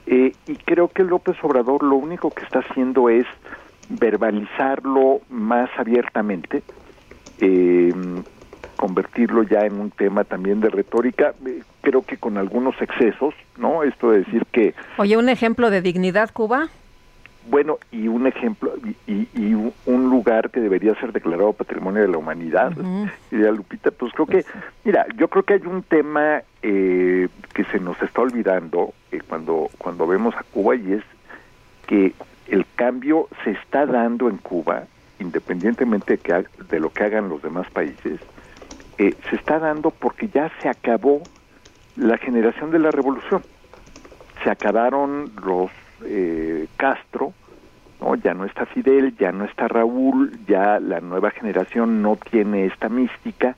Eh, 0.07 0.33
y 0.47 0.57
creo 0.57 0.89
que 0.89 1.05
López 1.05 1.37
Obrador 1.43 1.83
lo 1.83 1.97
único 1.97 2.31
que 2.31 2.45
está 2.45 2.61
haciendo 2.61 3.11
es 3.11 3.27
verbalizarlo 3.91 5.21
más 5.29 5.69
abiertamente, 5.77 6.63
eh, 7.41 7.93
convertirlo 8.77 9.43
ya 9.43 9.67
en 9.67 9.79
un 9.79 9.91
tema 9.91 10.25
también 10.25 10.61
de 10.61 10.71
retórica, 10.71 11.35
eh, 11.47 11.63
creo 11.83 12.01
que 12.01 12.17
con 12.17 12.39
algunos 12.39 12.75
excesos, 12.81 13.35
¿no? 13.59 13.83
Esto 13.83 14.13
de 14.13 14.21
decir 14.21 14.47
que 14.51 14.75
Oye, 14.97 15.19
un 15.19 15.29
ejemplo 15.29 15.69
de 15.69 15.83
dignidad, 15.83 16.31
Cuba. 16.33 16.71
Bueno, 17.47 17.79
y 17.91 18.09
un 18.09 18.27
ejemplo, 18.27 18.75
y, 18.85 18.97
y- 19.13 19.29
y 19.33 19.55
un- 19.55 19.75
lugar 20.15 20.51
que 20.51 20.61
debería 20.61 20.95
ser 21.01 21.13
declarado 21.13 21.53
Patrimonio 21.55 22.03
de 22.03 22.09
la 22.09 22.19
Humanidad, 22.19 22.73
diría 23.31 23.51
Lupita, 23.51 23.91
pues 23.91 24.13
creo 24.13 24.27
que, 24.27 24.45
mira, 24.85 25.07
yo 25.17 25.29
creo 25.29 25.43
que 25.43 25.55
hay 25.55 25.67
un 25.67 25.83
tema 25.83 26.43
eh, 26.63 27.29
que 27.53 27.65
se 27.65 27.81
nos 27.81 28.01
está 28.01 28.23
olvidando 28.23 28.95
eh, 29.11 29.21
cuando, 29.27 29.71
cuando 29.79 30.07
vemos 30.07 30.35
a 30.37 30.45
Cuba 30.45 30.77
y 30.77 30.93
es 30.95 31.05
que 31.87 32.15
el 32.47 32.65
cambio 32.77 33.29
se 33.43 33.51
está 33.51 33.87
dando 33.87 34.29
en 34.31 34.39
Cuba, 34.39 34.85
independientemente 35.19 36.15
de, 36.15 36.19
que 36.21 36.33
ha- 36.33 36.45
de 36.71 36.81
lo 36.81 36.91
que 36.91 37.05
hagan 37.05 37.29
los 37.29 37.43
demás 37.43 37.69
países, 37.73 38.21
eh, 38.99 39.17
se 39.29 39.37
está 39.37 39.59
dando 39.59 39.91
porque 39.91 40.29
ya 40.29 40.51
se 40.63 40.69
acabó 40.69 41.29
la 41.97 42.17
generación 42.19 42.71
de 42.71 42.79
la 42.79 42.93
revolución. 42.93 43.45
Se 44.45 44.51
acabaron 44.51 45.33
los 45.45 45.71
eh, 46.05 46.67
Castro, 46.77 47.33
ya 48.23 48.35
no 48.35 48.45
está 48.45 48.67
Fidel, 48.67 49.17
ya 49.17 49.33
no 49.33 49.45
está 49.45 49.67
Raúl, 49.69 50.39
ya 50.47 50.79
la 50.79 51.01
nueva 51.01 51.31
generación 51.31 52.03
no 52.03 52.17
tiene 52.17 52.67
esta 52.67 52.89
mística, 52.89 53.57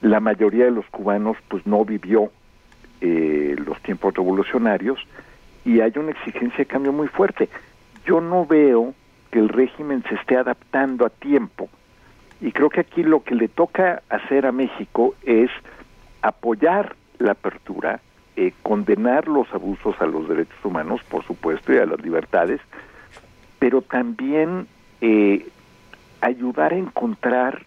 la 0.00 0.20
mayoría 0.20 0.64
de 0.64 0.70
los 0.70 0.86
cubanos 0.86 1.36
pues 1.48 1.66
no 1.66 1.84
vivió 1.84 2.30
eh, 3.00 3.56
los 3.64 3.80
tiempos 3.82 4.14
revolucionarios 4.14 4.98
y 5.64 5.80
hay 5.80 5.92
una 5.96 6.12
exigencia 6.12 6.58
de 6.58 6.66
cambio 6.66 6.92
muy 6.92 7.08
fuerte. 7.08 7.48
Yo 8.06 8.20
no 8.20 8.46
veo 8.46 8.94
que 9.30 9.38
el 9.38 9.48
régimen 9.48 10.02
se 10.08 10.14
esté 10.14 10.36
adaptando 10.36 11.04
a 11.06 11.10
tiempo 11.10 11.68
y 12.40 12.52
creo 12.52 12.70
que 12.70 12.80
aquí 12.80 13.02
lo 13.02 13.22
que 13.22 13.34
le 13.34 13.48
toca 13.48 14.02
hacer 14.08 14.46
a 14.46 14.52
México 14.52 15.14
es 15.22 15.50
apoyar 16.22 16.96
la 17.18 17.32
apertura, 17.32 18.00
eh, 18.36 18.52
condenar 18.62 19.28
los 19.28 19.52
abusos 19.52 19.94
a 20.00 20.06
los 20.06 20.28
derechos 20.28 20.64
humanos, 20.64 21.00
por 21.08 21.24
supuesto, 21.24 21.72
y 21.72 21.78
a 21.78 21.86
las 21.86 22.00
libertades, 22.02 22.60
pero 23.58 23.80
también 23.82 24.66
eh, 25.00 25.46
ayudar 26.20 26.72
a 26.72 26.78
encontrar 26.78 27.64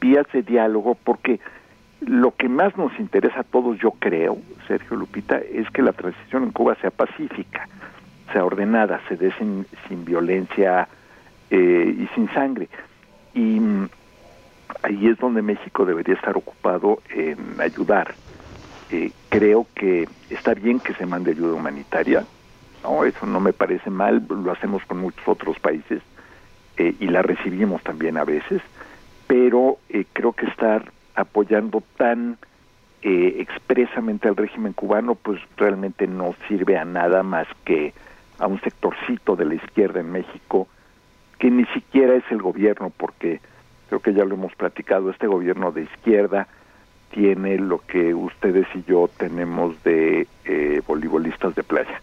vías 0.00 0.26
de 0.32 0.42
diálogo, 0.42 0.96
porque 1.02 1.40
lo 2.00 2.34
que 2.34 2.48
más 2.48 2.76
nos 2.76 2.98
interesa 2.98 3.40
a 3.40 3.44
todos, 3.44 3.78
yo 3.78 3.92
creo, 3.92 4.38
Sergio 4.66 4.96
Lupita, 4.96 5.38
es 5.38 5.70
que 5.70 5.82
la 5.82 5.92
transición 5.92 6.44
en 6.44 6.50
Cuba 6.50 6.76
sea 6.80 6.90
pacífica, 6.90 7.68
sea 8.32 8.44
ordenada, 8.44 9.00
se 9.08 9.16
dé 9.16 9.32
sin, 9.38 9.66
sin 9.88 10.04
violencia 10.04 10.88
eh, 11.50 11.96
y 11.98 12.06
sin 12.14 12.28
sangre. 12.34 12.68
Y 13.32 13.60
mm, 13.60 13.88
ahí 14.82 15.08
es 15.08 15.18
donde 15.18 15.42
México 15.42 15.84
debería 15.84 16.14
estar 16.14 16.36
ocupado 16.36 16.98
en 17.10 17.60
ayudar. 17.60 18.14
Eh, 18.90 19.10
creo 19.28 19.66
que 19.74 20.08
está 20.30 20.54
bien 20.54 20.78
que 20.78 20.94
se 20.94 21.06
mande 21.06 21.32
ayuda 21.32 21.54
humanitaria, 21.54 22.24
no, 22.84 23.04
eso 23.04 23.26
no 23.26 23.40
me 23.40 23.52
parece 23.52 23.90
mal, 23.90 24.24
lo 24.28 24.52
hacemos 24.52 24.84
con 24.84 24.98
muchos 24.98 25.26
otros 25.26 25.58
países 25.58 26.02
eh, 26.76 26.94
y 27.00 27.06
la 27.06 27.22
recibimos 27.22 27.82
también 27.82 28.18
a 28.18 28.24
veces, 28.24 28.60
pero 29.26 29.78
eh, 29.88 30.04
creo 30.12 30.32
que 30.32 30.46
estar 30.46 30.92
apoyando 31.14 31.82
tan 31.96 32.36
eh, 33.02 33.36
expresamente 33.38 34.28
al 34.28 34.36
régimen 34.36 34.74
cubano, 34.74 35.14
pues 35.14 35.40
realmente 35.56 36.06
no 36.06 36.34
sirve 36.46 36.76
a 36.76 36.84
nada 36.84 37.22
más 37.22 37.46
que 37.64 37.94
a 38.38 38.46
un 38.46 38.60
sectorcito 38.60 39.34
de 39.34 39.46
la 39.46 39.54
izquierda 39.54 40.00
en 40.00 40.12
México, 40.12 40.68
que 41.38 41.50
ni 41.50 41.64
siquiera 41.66 42.14
es 42.14 42.24
el 42.30 42.42
gobierno, 42.42 42.92
porque 42.94 43.40
creo 43.88 44.00
que 44.00 44.12
ya 44.12 44.24
lo 44.24 44.34
hemos 44.34 44.54
platicado, 44.56 45.10
este 45.10 45.26
gobierno 45.26 45.72
de 45.72 45.82
izquierda 45.82 46.48
tiene 47.14 47.58
lo 47.58 47.78
que 47.86 48.12
ustedes 48.12 48.66
y 48.74 48.82
yo 48.90 49.08
tenemos 49.16 49.80
de 49.84 50.26
eh, 50.44 50.82
voleibolistas 50.86 51.54
de 51.54 51.62
playa. 51.62 52.00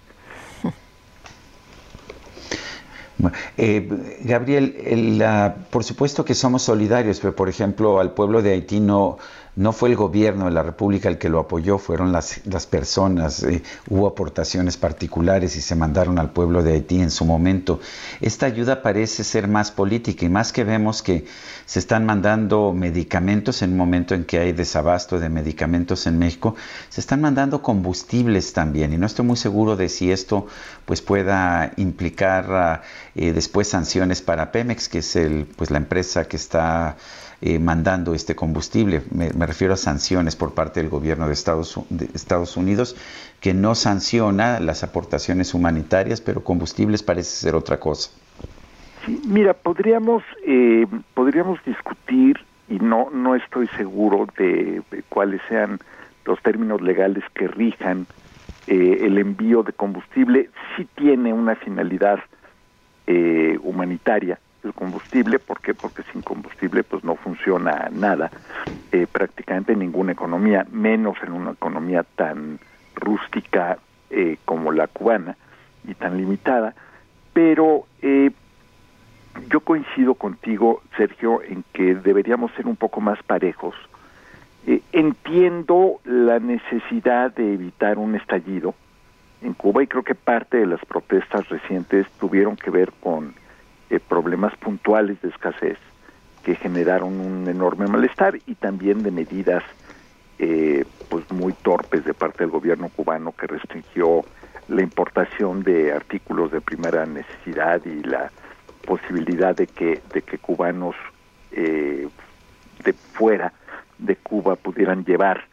Eh, 3.57 4.17
Gabriel, 4.23 4.75
el, 4.83 5.21
ah, 5.21 5.53
por 5.69 5.83
supuesto 5.83 6.25
que 6.25 6.33
somos 6.33 6.63
solidarios, 6.63 7.19
pero 7.19 7.35
por 7.35 7.49
ejemplo 7.49 7.99
al 7.99 8.13
pueblo 8.13 8.41
de 8.41 8.53
Haití 8.53 8.79
no, 8.79 9.19
no 9.55 9.73
fue 9.73 9.89
el 9.89 9.95
gobierno 9.95 10.45
de 10.45 10.51
la 10.51 10.63
República 10.63 11.09
el 11.09 11.17
que 11.17 11.29
lo 11.29 11.39
apoyó, 11.39 11.77
fueron 11.77 12.11
las, 12.11 12.45
las 12.47 12.65
personas, 12.65 13.43
eh, 13.43 13.61
hubo 13.89 14.07
aportaciones 14.07 14.77
particulares 14.77 15.55
y 15.55 15.61
se 15.61 15.75
mandaron 15.75 16.17
al 16.19 16.31
pueblo 16.31 16.63
de 16.63 16.73
Haití 16.73 17.01
en 17.01 17.11
su 17.11 17.25
momento. 17.25 17.79
Esta 18.21 18.45
ayuda 18.45 18.81
parece 18.81 19.23
ser 19.23 19.47
más 19.47 19.71
política 19.71 20.25
y 20.25 20.29
más 20.29 20.51
que 20.51 20.63
vemos 20.63 21.03
que 21.03 21.25
se 21.71 21.79
están 21.79 22.05
mandando 22.05 22.73
medicamentos 22.73 23.61
en 23.61 23.71
un 23.71 23.77
momento 23.77 24.13
en 24.13 24.25
que 24.25 24.39
hay 24.39 24.51
desabasto 24.51 25.21
de 25.21 25.29
medicamentos 25.29 26.05
en 26.05 26.19
México, 26.19 26.53
se 26.89 26.99
están 26.99 27.21
mandando 27.21 27.61
combustibles 27.61 28.51
también 28.51 28.91
y 28.91 28.97
no 28.97 29.05
estoy 29.05 29.25
muy 29.25 29.37
seguro 29.37 29.77
de 29.77 29.87
si 29.87 30.11
esto 30.11 30.47
pues 30.83 31.01
pueda 31.01 31.71
implicar 31.77 32.51
ah, 32.51 32.81
eh, 33.15 33.31
después 33.31 33.69
sanciones 33.69 34.21
para 34.21 34.51
Pemex, 34.51 34.89
que 34.89 34.97
es 34.97 35.15
el, 35.15 35.45
pues, 35.55 35.71
la 35.71 35.77
empresa 35.77 36.25
que 36.27 36.35
está 36.35 36.97
eh, 37.39 37.57
mandando 37.57 38.13
este 38.15 38.35
combustible. 38.35 39.03
Me, 39.09 39.29
refiero 39.29 39.75
a 39.75 39.77
sanciones 39.77 40.35
por 40.35 40.53
parte 40.53 40.81
del 40.81 40.89
gobierno 40.89 41.27
de 41.27 41.33
Estados, 41.33 41.79
de 41.89 42.09
Estados, 42.13 42.57
Unidos, 42.57 42.97
que 43.39 43.53
no 43.53 43.75
sanciona 43.75 44.59
las 44.59 44.83
aportaciones 44.83 45.53
humanitarias, 45.53 46.19
pero 46.19 46.43
combustibles 46.43 47.01
parece 47.01 47.29
ser 47.29 47.55
otra 47.55 47.79
cosa. 47.79 48.09
Sí, 49.05 49.21
mira, 49.23 49.53
podríamos, 49.53 50.23
eh, 50.45 50.85
podríamos 51.13 51.63
discutir, 51.65 52.45
y 52.67 52.79
no, 52.79 53.09
no 53.11 53.35
estoy 53.35 53.67
seguro 53.77 54.27
de, 54.37 54.81
cuáles 55.09 55.41
sean 55.49 55.79
los 56.25 56.41
términos 56.41 56.81
legales 56.81 57.23
que 57.33 57.47
rijan 57.47 58.07
eh, 58.67 58.99
el 59.01 59.17
envío 59.17 59.63
de 59.63 59.73
combustible, 59.73 60.49
sí 60.75 60.87
tiene 60.95 61.33
una 61.33 61.55
finalidad 61.55 62.19
eh, 63.07 63.57
humanitaria 63.61 64.39
el 64.63 64.73
combustible, 64.73 65.39
¿por 65.39 65.61
qué? 65.61 65.73
Porque 65.73 66.03
sin 66.11 66.21
combustible 66.21 66.83
pues 66.83 67.03
no 67.03 67.15
funciona 67.15 67.89
nada, 67.91 68.31
eh, 68.91 69.07
prácticamente 69.11 69.75
ninguna 69.75 70.11
economía, 70.11 70.65
menos 70.71 71.17
en 71.23 71.33
una 71.33 71.51
economía 71.51 72.03
tan 72.15 72.59
rústica 72.95 73.79
eh, 74.09 74.37
como 74.45 74.71
la 74.71 74.87
cubana 74.87 75.37
y 75.83 75.95
tan 75.95 76.17
limitada, 76.17 76.75
pero 77.33 77.87
eh, 78.01 78.31
yo 79.49 79.59
coincido 79.61 80.15
contigo, 80.15 80.81
Sergio, 80.97 81.41
en 81.41 81.63
que 81.73 81.95
deberíamos 81.95 82.51
ser 82.53 82.67
un 82.67 82.75
poco 82.75 83.01
más 83.01 83.21
parejos. 83.23 83.75
Eh, 84.67 84.81
entiendo 84.91 85.99
la 86.03 86.39
necesidad 86.39 87.33
de 87.33 87.53
evitar 87.53 87.97
un 87.97 88.15
estallido 88.15 88.75
en 89.41 89.53
Cuba 89.53 89.81
y 89.81 89.87
creo 89.87 90.03
que 90.03 90.13
parte 90.13 90.57
de 90.57 90.67
las 90.67 90.83
protestas 90.85 91.49
recientes 91.49 92.07
tuvieron 92.19 92.55
que 92.55 92.69
ver 92.69 92.91
con 92.99 93.33
eh, 93.89 93.99
problemas 93.99 94.55
puntuales 94.57 95.19
de 95.21 95.29
escasez 95.29 95.77
que 96.43 96.55
generaron 96.55 97.19
un 97.19 97.47
enorme 97.47 97.87
malestar 97.87 98.37
y 98.45 98.55
también 98.55 99.03
de 99.03 99.11
medidas 99.11 99.63
eh, 100.39 100.85
pues 101.09 101.29
muy 101.31 101.53
torpes 101.53 102.05
de 102.05 102.13
parte 102.13 102.39
del 102.43 102.51
gobierno 102.51 102.89
cubano 102.89 103.31
que 103.31 103.47
restringió 103.47 104.23
la 104.67 104.81
importación 104.81 105.63
de 105.63 105.91
artículos 105.91 106.51
de 106.51 106.61
primera 106.61 107.05
necesidad 107.05 107.81
y 107.85 108.01
la 108.03 108.31
posibilidad 108.81 109.55
de 109.55 109.67
que 109.67 110.01
de 110.13 110.21
que 110.21 110.37
cubanos 110.37 110.95
eh, 111.51 112.07
de 112.83 112.93
fuera 112.93 113.53
de 114.01 114.15
Cuba 114.15 114.55
pudieran 114.55 115.05
llevar 115.05 115.43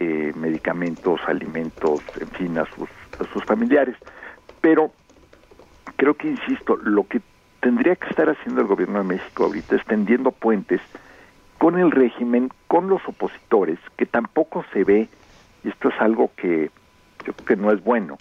eh, 0.00 0.32
medicamentos, 0.36 1.20
alimentos, 1.26 2.02
en 2.20 2.28
fin, 2.30 2.58
a 2.58 2.66
sus, 2.66 2.88
a 3.20 3.32
sus 3.32 3.44
familiares. 3.44 3.96
Pero 4.60 4.92
creo 5.96 6.14
que, 6.14 6.28
insisto, 6.28 6.76
lo 6.76 7.06
que 7.06 7.20
tendría 7.60 7.94
que 7.96 8.08
estar 8.08 8.28
haciendo 8.28 8.60
el 8.60 8.66
gobierno 8.66 8.98
de 8.98 9.04
México 9.04 9.44
ahorita 9.44 9.76
es 9.76 9.84
tendiendo 9.84 10.32
puentes 10.32 10.80
con 11.58 11.78
el 11.78 11.92
régimen, 11.92 12.50
con 12.66 12.88
los 12.88 13.00
opositores, 13.06 13.78
que 13.96 14.04
tampoco 14.04 14.64
se 14.72 14.84
ve, 14.84 15.08
y 15.62 15.68
esto 15.68 15.88
es 15.88 16.00
algo 16.00 16.30
que 16.36 16.70
yo 17.24 17.32
creo 17.32 17.46
que 17.46 17.56
no 17.56 17.72
es 17.72 17.82
bueno, 17.82 18.18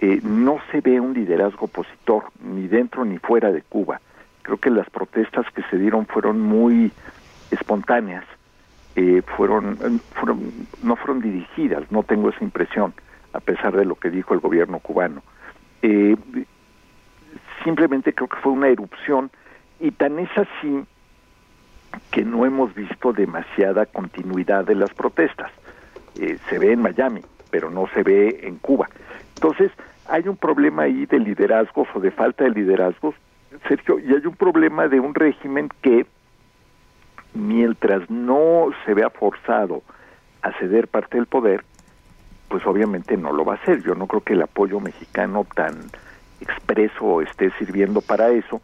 eh, 0.00 0.20
no 0.22 0.58
se 0.70 0.80
ve 0.80 1.00
un 1.00 1.14
liderazgo 1.14 1.66
opositor, 1.66 2.24
ni 2.42 2.68
dentro 2.68 3.04
ni 3.04 3.18
fuera 3.18 3.50
de 3.50 3.62
Cuba. 3.62 4.00
Creo 4.42 4.58
que 4.58 4.70
las 4.70 4.88
protestas 4.90 5.46
que 5.54 5.62
se 5.64 5.78
dieron 5.78 6.06
fueron 6.06 6.40
muy 6.40 6.92
espontáneas, 7.50 8.24
eh, 8.96 9.22
fueron, 9.36 9.78
no 10.82 10.96
fueron 10.96 11.20
dirigidas, 11.20 11.90
no 11.90 12.02
tengo 12.02 12.30
esa 12.30 12.44
impresión, 12.44 12.94
a 13.32 13.40
pesar 13.40 13.76
de 13.76 13.84
lo 13.84 13.94
que 13.96 14.10
dijo 14.10 14.34
el 14.34 14.40
gobierno 14.40 14.78
cubano. 14.78 15.22
Eh, 15.82 16.16
simplemente 17.64 18.12
creo 18.12 18.28
que 18.28 18.36
fue 18.38 18.52
una 18.52 18.68
erupción 18.68 19.30
y 19.80 19.90
tan 19.92 20.18
es 20.18 20.30
así 20.36 20.84
que 22.10 22.24
no 22.24 22.44
hemos 22.44 22.74
visto 22.74 23.12
demasiada 23.12 23.86
continuidad 23.86 24.64
de 24.64 24.74
las 24.74 24.92
protestas. 24.94 25.50
Eh, 26.18 26.38
se 26.48 26.58
ve 26.58 26.72
en 26.72 26.82
Miami, 26.82 27.22
pero 27.50 27.70
no 27.70 27.86
se 27.94 28.02
ve 28.02 28.40
en 28.42 28.56
Cuba. 28.56 28.88
Entonces, 29.38 29.70
hay 30.08 30.26
un 30.26 30.36
problema 30.36 30.82
ahí 30.82 31.06
de 31.06 31.20
liderazgos 31.20 31.86
o 31.94 32.00
de 32.00 32.10
falta 32.10 32.42
de 32.42 32.50
liderazgos, 32.50 33.14
Sergio, 33.68 34.00
y 34.00 34.12
hay 34.12 34.26
un 34.26 34.34
problema 34.34 34.88
de 34.88 34.98
un 34.98 35.14
régimen 35.14 35.68
que, 35.80 36.06
mientras 37.34 38.10
no 38.10 38.70
se 38.84 38.94
vea 38.94 39.10
forzado 39.10 39.82
a 40.42 40.50
ceder 40.58 40.88
parte 40.88 41.18
del 41.18 41.26
poder, 41.26 41.64
pues 42.48 42.66
obviamente 42.66 43.16
no 43.16 43.32
lo 43.32 43.44
va 43.44 43.52
a 43.52 43.56
hacer. 43.58 43.80
Yo 43.84 43.94
no 43.94 44.08
creo 44.08 44.22
que 44.22 44.32
el 44.32 44.42
apoyo 44.42 44.80
mexicano 44.80 45.46
tan 45.54 45.76
expreso 46.40 47.20
esté 47.20 47.52
sirviendo 47.60 48.00
para 48.00 48.30
eso, 48.30 48.60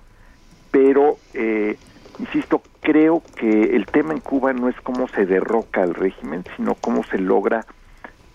pero, 0.72 1.18
eh, 1.34 1.78
insisto, 2.18 2.62
creo 2.80 3.22
que 3.36 3.76
el 3.76 3.86
tema 3.86 4.12
en 4.12 4.18
Cuba 4.18 4.52
no 4.52 4.68
es 4.68 4.80
cómo 4.80 5.06
se 5.06 5.24
derroca 5.24 5.84
al 5.84 5.94
régimen, 5.94 6.42
sino 6.56 6.74
cómo 6.74 7.04
se 7.04 7.18
logra 7.18 7.64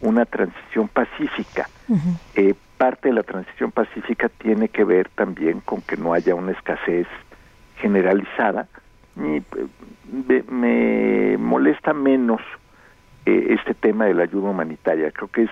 una 0.01 0.25
transición 0.25 0.87
pacífica. 0.87 1.67
Uh 1.87 1.95
-huh. 1.95 2.17
eh, 2.35 2.55
parte 2.77 3.09
de 3.09 3.15
la 3.15 3.23
transición 3.23 3.71
pacífica 3.71 4.29
tiene 4.29 4.69
que 4.69 4.83
ver 4.83 5.09
también 5.09 5.59
con 5.61 5.81
que 5.81 5.97
no 5.97 6.13
haya 6.13 6.35
una 6.35 6.51
escasez 6.51 7.07
generalizada. 7.77 8.67
Y 9.17 9.43
me, 10.11 10.43
me 10.43 11.37
molesta 11.37 11.93
menos 11.93 12.41
eh, 13.25 13.47
este 13.59 13.73
tema 13.73 14.05
de 14.05 14.13
la 14.13 14.23
ayuda 14.23 14.49
humanitaria. 14.49 15.11
Creo 15.11 15.27
que 15.27 15.43
es 15.43 15.51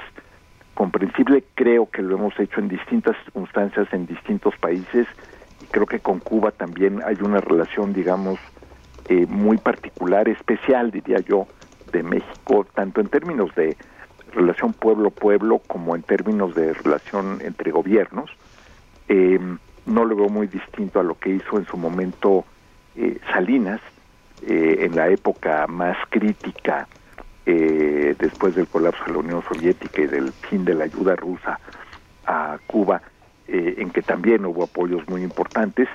comprensible, 0.74 1.44
creo 1.56 1.90
que 1.90 2.02
lo 2.02 2.15
hemos 2.15 2.40
hecho 2.40 2.60
en 2.60 2.69
distintas 2.69 3.15
circunstancias 3.24 3.88
en 3.91 4.06
distintos 4.06 4.56
países 4.57 5.07
y 5.61 5.65
creo 5.65 5.86
que 5.86 5.99
con 5.99 6.19
Cuba 6.19 6.52
también 6.52 7.02
hay 7.03 7.18
una 7.22 7.41
relación, 7.41 7.94
digamos, 7.94 8.40
eh, 9.10 9.26
muy 9.28 9.57
particular, 9.57 10.30
especial, 10.30 10.91
diría 10.91 11.19
yo, 11.19 11.48
de 11.91 12.03
México, 12.03 12.65
tanto 12.76 13.02
en 13.02 13.07
términos 13.07 13.53
de 13.56 13.76
relación 14.38 14.73
pueblo-pueblo 14.73 15.59
como 15.68 15.95
en 15.95 16.03
términos 16.03 16.53
de 16.55 16.73
relación 16.73 17.39
entre 17.43 17.72
gobiernos. 17.72 18.30
Eh, 19.09 19.39
no 19.85 20.05
lo 20.05 20.15
veo 20.15 20.30
muy 20.30 20.47
distinto 20.47 20.99
a 20.99 21.03
lo 21.03 21.18
que 21.18 21.30
hizo 21.31 21.57
en 21.57 21.65
su 21.65 21.77
momento 21.77 22.45
eh, 22.95 23.19
Salinas, 23.31 23.81
eh, 24.45 24.77
en 24.81 24.95
la 24.95 25.09
época 25.09 25.65
más 25.68 25.97
crítica 26.09 26.88
después 27.45 28.55
del 28.55 28.68
colapso 28.68 29.05
de 29.05 29.14
la 29.14 29.19
Unión 29.19 29.41
Soviética 29.41 30.01
y 30.01 30.07
del 30.07 30.34
fin 30.34 30.65
de 30.65 30.73
la 30.73 30.84
ayuda 30.84 31.15
rusa 31.15 31.57
a 32.26 32.57
Cuba, 32.68 33.01
en 33.47 33.89
que 33.91 34.01
también 34.01 34.45
hubo 34.45 34.65
apoyos 34.65 35.07
muy 35.07 35.23
importantes. 35.23 35.88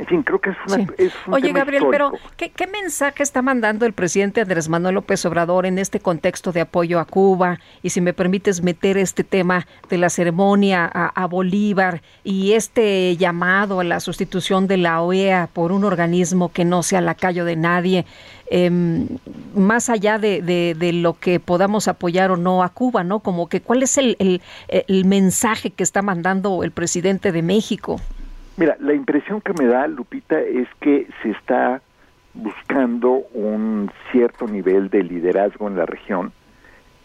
En 0.00 0.06
fin, 0.06 0.22
creo 0.22 0.40
que 0.40 0.48
es, 0.48 0.56
una, 0.66 0.76
sí. 0.76 0.86
es 0.96 1.12
un 1.26 1.34
Oye, 1.34 1.48
tema 1.48 1.58
Gabriel, 1.58 1.82
histórico. 1.82 2.12
pero 2.12 2.32
¿qué, 2.38 2.48
¿qué, 2.50 2.66
mensaje 2.66 3.22
está 3.22 3.42
mandando 3.42 3.84
el 3.84 3.92
presidente 3.92 4.40
Andrés 4.40 4.70
Manuel 4.70 4.94
López 4.94 5.26
Obrador 5.26 5.66
en 5.66 5.78
este 5.78 6.00
contexto 6.00 6.52
de 6.52 6.62
apoyo 6.62 6.98
a 7.00 7.04
Cuba? 7.04 7.58
Y 7.82 7.90
si 7.90 8.00
me 8.00 8.14
permites 8.14 8.62
meter 8.62 8.96
este 8.96 9.24
tema 9.24 9.66
de 9.90 9.98
la 9.98 10.08
ceremonia 10.08 10.90
a, 10.90 11.08
a 11.08 11.26
Bolívar 11.26 12.00
y 12.24 12.52
este 12.52 13.14
llamado 13.18 13.80
a 13.80 13.84
la 13.84 14.00
sustitución 14.00 14.66
de 14.66 14.78
la 14.78 15.02
OEA 15.02 15.50
por 15.52 15.70
un 15.70 15.84
organismo 15.84 16.50
que 16.50 16.64
no 16.64 16.82
sea 16.82 17.02
lacayo 17.02 17.44
de 17.44 17.56
nadie, 17.56 18.06
eh, 18.50 18.70
más 19.54 19.90
allá 19.90 20.18
de, 20.18 20.40
de, 20.40 20.74
de, 20.78 20.94
lo 20.94 21.12
que 21.12 21.40
podamos 21.40 21.88
apoyar 21.88 22.30
o 22.30 22.38
no 22.38 22.62
a 22.62 22.70
Cuba, 22.70 23.04
¿no? 23.04 23.20
Como 23.20 23.50
que 23.50 23.60
cuál 23.60 23.82
es 23.82 23.98
el, 23.98 24.16
el, 24.18 24.40
el 24.68 25.04
mensaje 25.04 25.68
que 25.68 25.82
está 25.82 26.00
mandando 26.00 26.64
el 26.64 26.70
presidente 26.70 27.32
de 27.32 27.42
México. 27.42 28.00
Mira, 28.56 28.76
la 28.80 28.92
impresión 28.92 29.40
que 29.40 29.54
me 29.54 29.66
da, 29.66 29.86
Lupita, 29.86 30.40
es 30.40 30.68
que 30.80 31.06
se 31.22 31.30
está 31.30 31.80
buscando 32.34 33.10
un 33.32 33.90
cierto 34.12 34.46
nivel 34.46 34.88
de 34.90 35.02
liderazgo 35.02 35.68
en 35.68 35.76
la 35.76 35.86
región. 35.86 36.32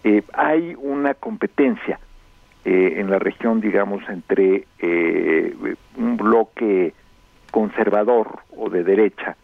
Eh, 0.04 0.24
hay 0.34 0.76
una 0.78 1.14
competencia 1.16 2.00
eh, 2.64 2.96
en 2.98 3.10
la 3.10 3.20
región, 3.20 3.62
digamos, 3.62 4.08
entre 4.10 4.68
eh, 4.80 5.56
un 5.98 6.18
bloque 6.18 6.94
conservador 7.52 8.40
o 8.56 8.70
de 8.70 8.84
derecha, 8.84 9.36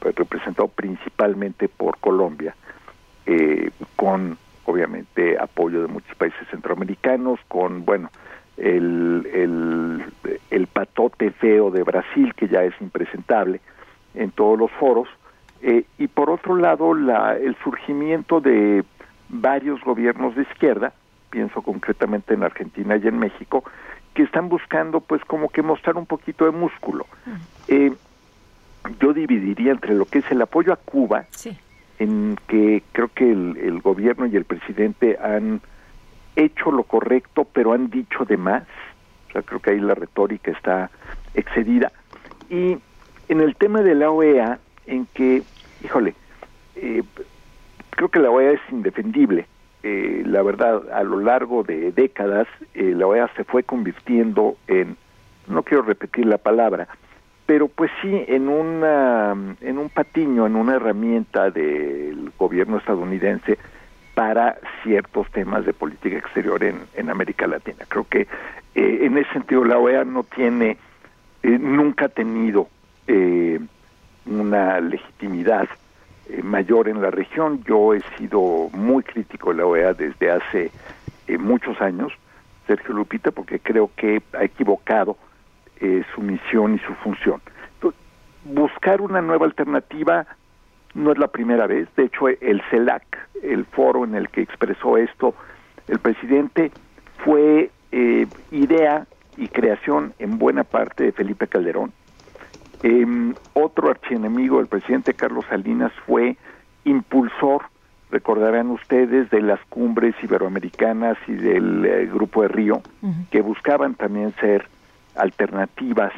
representado 0.00 0.68
principalmente 0.68 1.68
por 1.68 1.98
Colombia, 1.98 2.56
con, 3.94 4.38
obviamente, 4.64 5.36
apoyo 5.38 5.82
de 5.82 5.88
muchos 5.88 6.16
países 6.16 6.48
centroamericanos, 6.50 7.38
con, 7.46 7.84
bueno, 7.84 8.10
el, 8.56 9.26
el, 9.32 10.04
el, 10.50 10.66
patote 10.66 11.30
feo 11.30 11.70
de 11.70 11.82
Brasil, 11.82 12.32
que 12.34 12.48
ya 12.48 12.62
es 12.64 12.74
impresentable 12.80 13.60
en 14.14 14.30
todos 14.30 14.58
los 14.58 14.70
foros, 14.72 15.08
Eh, 15.62 15.84
y 15.98 16.06
por 16.06 16.28
otro 16.28 16.54
lado, 16.56 16.92
la, 16.92 17.34
el 17.38 17.56
surgimiento 17.64 18.40
de 18.40 18.84
varios 19.30 19.80
gobiernos 19.80 20.34
de 20.34 20.42
izquierda, 20.42 20.92
pienso 21.30 21.62
concretamente 21.62 22.34
en 22.34 22.42
Argentina 22.42 22.96
y 22.96 23.08
en 23.08 23.18
México, 23.18 23.64
que 24.12 24.22
están 24.22 24.48
buscando 24.48 25.00
pues 25.00 25.24
como 25.24 25.48
que 25.48 25.62
mostrar 25.62 25.96
un 25.96 26.04
poquito 26.06 26.44
de 26.44 26.50
músculo. 26.50 27.06
Eh, 27.68 27.90
yo 29.00 29.12
dividiría 29.14 29.72
entre 29.72 29.94
lo 29.94 30.04
que 30.04 30.18
es 30.18 30.30
el 30.30 30.42
apoyo 30.42 30.72
a 30.72 30.76
Cuba, 30.76 31.24
en 31.98 32.36
que 32.48 32.82
creo 32.92 33.08
que 33.08 33.32
el, 33.32 33.56
el 33.56 33.80
gobierno 33.80 34.26
y 34.26 34.36
el 34.36 34.44
presidente 34.44 35.16
han 35.18 35.60
hecho 36.36 36.70
lo 36.70 36.84
correcto, 36.84 37.46
pero 37.52 37.72
han 37.72 37.90
dicho 37.90 38.24
de 38.24 38.36
más. 38.36 38.64
O 39.28 39.32
sea, 39.32 39.42
creo 39.42 39.60
que 39.60 39.70
ahí 39.70 39.80
la 39.80 39.94
retórica 39.94 40.50
está 40.50 40.90
excedida. 41.34 41.92
Y 42.48 42.78
en 43.28 43.40
el 43.40 43.56
tema 43.56 43.82
de 43.82 43.94
la 43.94 44.10
OEA, 44.10 44.58
en 44.86 45.06
que, 45.06 45.42
híjole, 45.82 46.14
eh, 46.76 47.02
creo 47.90 48.08
que 48.08 48.20
la 48.20 48.30
OEA 48.30 48.52
es 48.52 48.60
indefendible. 48.70 49.46
Eh, 49.82 50.22
la 50.26 50.42
verdad, 50.42 50.82
a 50.92 51.02
lo 51.02 51.20
largo 51.20 51.62
de 51.62 51.92
décadas, 51.92 52.46
eh, 52.74 52.92
la 52.96 53.06
OEA 53.06 53.30
se 53.36 53.44
fue 53.44 53.62
convirtiendo 53.62 54.56
en, 54.66 54.96
no 55.48 55.62
quiero 55.62 55.82
repetir 55.82 56.26
la 56.26 56.38
palabra, 56.38 56.88
pero 57.46 57.68
pues 57.68 57.90
sí, 58.02 58.24
en, 58.26 58.48
una, 58.48 59.36
en 59.60 59.78
un 59.78 59.88
patiño, 59.88 60.46
en 60.46 60.56
una 60.56 60.74
herramienta 60.76 61.50
del 61.50 62.32
gobierno 62.36 62.78
estadounidense 62.78 63.58
para 64.16 64.56
ciertos 64.82 65.30
temas 65.30 65.66
de 65.66 65.74
política 65.74 66.16
exterior 66.16 66.64
en, 66.64 67.10
América 67.10 67.46
Latina. 67.46 67.84
Creo 67.86 68.06
que 68.08 68.22
eh, 68.74 68.98
en 69.02 69.18
ese 69.18 69.30
sentido 69.34 69.62
la 69.62 69.76
OEA 69.76 70.04
no 70.04 70.22
tiene, 70.24 70.78
eh, 71.42 71.58
nunca 71.58 72.06
ha 72.06 72.08
tenido 72.08 72.66
eh, 73.06 73.60
una 74.24 74.80
legitimidad 74.80 75.68
eh, 76.30 76.42
mayor 76.42 76.88
en 76.88 77.02
la 77.02 77.10
región. 77.10 77.62
Yo 77.64 77.92
he 77.92 78.00
sido 78.16 78.70
muy 78.72 79.02
crítico 79.02 79.50
de 79.50 79.58
la 79.58 79.66
OEA 79.66 79.92
desde 79.92 80.30
hace 80.30 80.70
eh, 81.26 81.36
muchos 81.36 81.78
años, 81.82 82.10
Sergio 82.66 82.94
Lupita, 82.94 83.32
porque 83.32 83.60
creo 83.60 83.90
que 83.96 84.22
ha 84.32 84.44
equivocado 84.44 85.18
eh, 85.78 86.04
su 86.14 86.22
misión 86.22 86.76
y 86.76 86.78
su 86.78 86.94
función. 86.94 87.42
Buscar 88.44 89.02
una 89.02 89.20
nueva 89.20 89.44
alternativa 89.44 90.26
no 90.96 91.12
es 91.12 91.18
la 91.18 91.28
primera 91.28 91.66
vez. 91.66 91.88
De 91.96 92.04
hecho, 92.04 92.28
el 92.28 92.62
CELAC, 92.70 93.04
el 93.42 93.64
foro 93.66 94.04
en 94.04 94.14
el 94.14 94.28
que 94.28 94.40
expresó 94.40 94.96
esto 94.96 95.34
el 95.88 95.98
presidente, 96.00 96.72
fue 97.24 97.70
eh, 97.92 98.26
idea 98.50 99.06
y 99.36 99.48
creación 99.48 100.14
en 100.18 100.38
buena 100.38 100.64
parte 100.64 101.04
de 101.04 101.12
Felipe 101.12 101.46
Calderón. 101.46 101.92
Eh, 102.82 103.34
otro 103.54 103.90
archienemigo 103.90 104.58
del 104.58 104.66
presidente 104.66 105.14
Carlos 105.14 105.44
Salinas 105.48 105.92
fue 106.06 106.36
impulsor, 106.84 107.64
recordarán 108.10 108.70
ustedes, 108.70 109.30
de 109.30 109.40
las 109.40 109.60
cumbres 109.68 110.14
iberoamericanas 110.22 111.16
y 111.26 111.32
del 111.32 111.84
eh, 111.84 112.06
Grupo 112.06 112.42
de 112.42 112.48
Río, 112.48 112.82
que 113.30 113.40
buscaban 113.40 113.94
también 113.94 114.32
ser 114.40 114.68
alternativas 115.14 116.12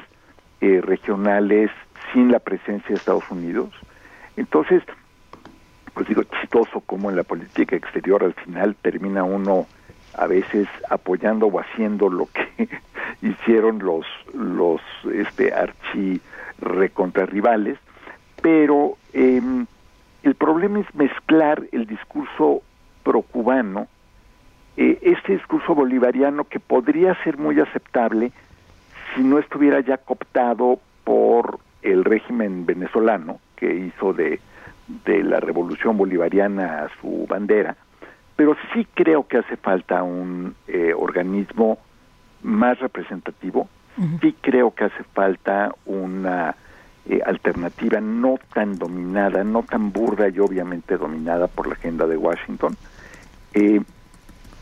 eh, 0.60 0.80
regionales 0.82 1.70
sin 2.12 2.32
la 2.32 2.38
presencia 2.38 2.88
de 2.88 2.94
Estados 2.94 3.30
Unidos. 3.30 3.70
Entonces, 4.38 4.84
pues 5.94 6.06
digo, 6.06 6.22
chistoso 6.22 6.80
como 6.80 7.10
en 7.10 7.16
la 7.16 7.24
política 7.24 7.74
exterior 7.74 8.22
al 8.22 8.34
final 8.34 8.76
termina 8.80 9.24
uno 9.24 9.66
a 10.14 10.28
veces 10.28 10.68
apoyando 10.88 11.46
o 11.46 11.58
haciendo 11.58 12.08
lo 12.08 12.26
que 12.26 12.68
hicieron 13.22 13.80
los 13.80 14.06
los 14.32 14.80
este 15.12 15.52
archi 15.52 16.20
recontrarrivales, 16.60 17.78
pero 18.40 18.96
eh, 19.12 19.42
el 20.22 20.34
problema 20.36 20.80
es 20.80 20.94
mezclar 20.94 21.64
el 21.72 21.86
discurso 21.86 22.62
procubano, 23.02 23.88
eh, 24.76 25.00
este 25.02 25.32
discurso 25.32 25.74
bolivariano 25.74 26.44
que 26.44 26.60
podría 26.60 27.20
ser 27.24 27.38
muy 27.38 27.58
aceptable 27.58 28.30
si 29.16 29.22
no 29.22 29.40
estuviera 29.40 29.80
ya 29.80 29.96
cooptado 29.96 30.78
por 31.02 31.58
el 31.82 32.04
régimen 32.04 32.66
venezolano, 32.66 33.40
que 33.58 33.74
hizo 33.74 34.12
de, 34.12 34.40
de 35.04 35.22
la 35.22 35.40
revolución 35.40 35.96
bolivariana 35.96 36.84
a 36.84 36.88
su 37.00 37.26
bandera, 37.28 37.76
pero 38.36 38.56
sí 38.72 38.86
creo 38.94 39.26
que 39.26 39.38
hace 39.38 39.56
falta 39.56 40.02
un 40.02 40.54
eh, 40.68 40.94
organismo 40.96 41.78
más 42.42 42.78
representativo, 42.78 43.68
sí 44.20 44.34
creo 44.40 44.70
que 44.70 44.84
hace 44.84 45.02
falta 45.12 45.74
una 45.84 46.54
eh, 47.08 47.20
alternativa 47.24 48.00
no 48.00 48.38
tan 48.52 48.78
dominada, 48.78 49.42
no 49.42 49.62
tan 49.64 49.92
burda 49.92 50.28
y 50.28 50.38
obviamente 50.38 50.96
dominada 50.96 51.48
por 51.48 51.66
la 51.66 51.72
agenda 51.72 52.06
de 52.06 52.16
Washington. 52.16 52.76
Eh, 53.54 53.80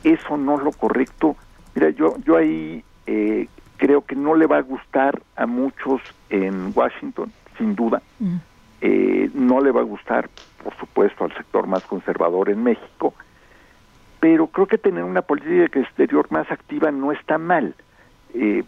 eso 0.05 0.37
no 0.37 0.57
es 0.57 0.63
lo 0.63 0.71
correcto. 0.73 1.37
Mira, 1.75 1.91
yo, 1.91 2.17
yo 2.25 2.37
ahí 2.37 2.83
eh, 3.07 3.49
creo 3.77 4.03
que 4.03 4.15
no 4.15 4.35
le 4.37 4.47
va 4.47 4.59
a 4.59 4.63
gustar 4.63 5.21
a 5.35 5.47
muchos 5.47 6.01
en 6.31 6.73
Washington, 6.75 7.33
sin 7.59 7.75
duda. 7.75 8.01
Eh, 8.89 9.31
no 9.35 9.61
le 9.61 9.73
va 9.73 9.81
a 9.81 9.85
gustar, 9.85 10.31
por 10.63 10.73
supuesto, 10.77 11.25
al 11.25 11.35
sector 11.35 11.67
más 11.67 11.85
conservador 11.87 12.51
en 12.51 12.63
México, 12.63 13.15
pero 14.21 14.47
creo 14.47 14.69
que 14.69 14.79
tener 14.79 15.03
una 15.03 15.23
política 15.23 15.81
exterior 15.81 16.31
más 16.31 16.49
activa 16.53 16.93
no 16.93 17.11
está 17.11 17.37
mal. 17.37 17.75
Eh, 18.33 18.63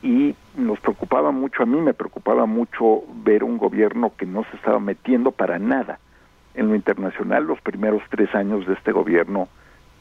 y 0.00 0.34
nos 0.56 0.80
preocupaba 0.80 1.32
mucho, 1.32 1.62
a 1.62 1.66
mí 1.66 1.78
me 1.82 1.92
preocupaba 1.92 2.46
mucho 2.46 3.02
ver 3.22 3.44
un 3.44 3.58
gobierno 3.58 4.12
que 4.16 4.24
no 4.24 4.42
se 4.44 4.56
estaba 4.56 4.80
metiendo 4.80 5.32
para 5.32 5.58
nada 5.58 5.98
en 6.54 6.68
lo 6.68 6.74
internacional. 6.74 7.44
Los 7.44 7.60
primeros 7.60 8.02
tres 8.08 8.34
años 8.34 8.66
de 8.66 8.72
este 8.72 8.92
gobierno, 8.92 9.48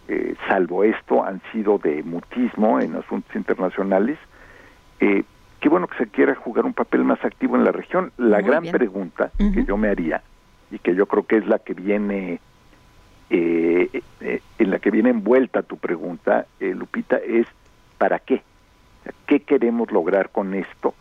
eh, 0.07 0.35
salvo 0.47 0.85
esto, 0.85 1.25
han 1.25 1.41
sido 1.51 1.77
de 1.77 2.03
mutismo 2.03 2.79
en 2.79 2.95
asuntos 2.95 3.35
internacionales. 3.35 4.17
Eh, 5.01 5.25
qué 5.59 5.69
bueno 5.69 5.87
que 5.87 5.97
se 5.97 6.07
quiera 6.07 6.35
jugar 6.35 6.65
un 6.65 6.73
papel 6.73 7.03
más 7.03 7.23
activo 7.23 7.55
en 7.55 7.63
la 7.63 7.71
región. 7.71 8.11
La 8.17 8.39
Muy 8.39 8.49
gran 8.49 8.63
bien. 8.63 8.73
pregunta 8.73 9.31
que 9.37 9.65
yo 9.65 9.77
me 9.77 9.89
haría, 9.89 10.21
y 10.71 10.79
que 10.79 10.95
yo 10.95 11.05
creo 11.05 11.25
que 11.25 11.37
es 11.37 11.47
la 11.47 11.59
que 11.59 11.73
viene, 11.73 12.39
eh, 13.29 14.01
eh, 14.21 14.41
en 14.59 14.71
la 14.71 14.79
que 14.79 14.91
viene 14.91 15.09
envuelta 15.09 15.63
tu 15.63 15.77
pregunta, 15.77 16.45
eh, 16.59 16.73
Lupita, 16.73 17.17
es 17.17 17.47
¿para 17.97 18.19
qué? 18.19 18.41
¿Qué 19.25 19.39
queremos 19.41 19.91
lograr 19.91 20.29
con 20.29 20.53
esto? 20.53 20.93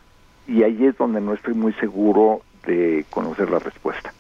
Y 0.47 0.63
ahí 0.63 0.87
es 0.87 0.97
donde 0.97 1.21
no 1.21 1.35
estoy 1.35 1.55
muy 1.55 1.73
seguro 1.75 2.43
de 2.67 3.05
conocer 3.11 3.51
la 3.51 3.59
respuesta. 3.59 4.13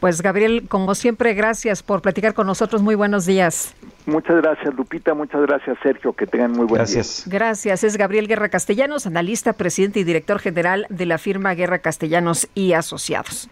Pues 0.00 0.22
Gabriel, 0.22 0.66
como 0.68 0.94
siempre, 0.94 1.34
gracias 1.34 1.82
por 1.82 2.02
platicar 2.02 2.34
con 2.34 2.46
nosotros. 2.46 2.82
Muy 2.82 2.94
buenos 2.94 3.26
días. 3.26 3.74
Muchas 4.06 4.36
gracias, 4.36 4.74
Lupita. 4.74 5.14
Muchas 5.14 5.42
gracias, 5.42 5.76
Sergio. 5.82 6.12
Que 6.12 6.26
tengan 6.26 6.52
muy 6.52 6.66
buen 6.66 6.78
Gracias. 6.78 7.24
Gracias. 7.26 7.84
Es 7.84 7.96
Gabriel 7.96 8.28
Guerra 8.28 8.48
Castellanos, 8.48 9.06
analista, 9.06 9.52
presidente 9.52 10.00
y 10.00 10.04
director 10.04 10.38
general 10.38 10.86
de 10.88 11.06
la 11.06 11.18
firma 11.18 11.54
Guerra 11.54 11.80
Castellanos 11.80 12.48
y 12.54 12.72
Asociados. 12.72 13.48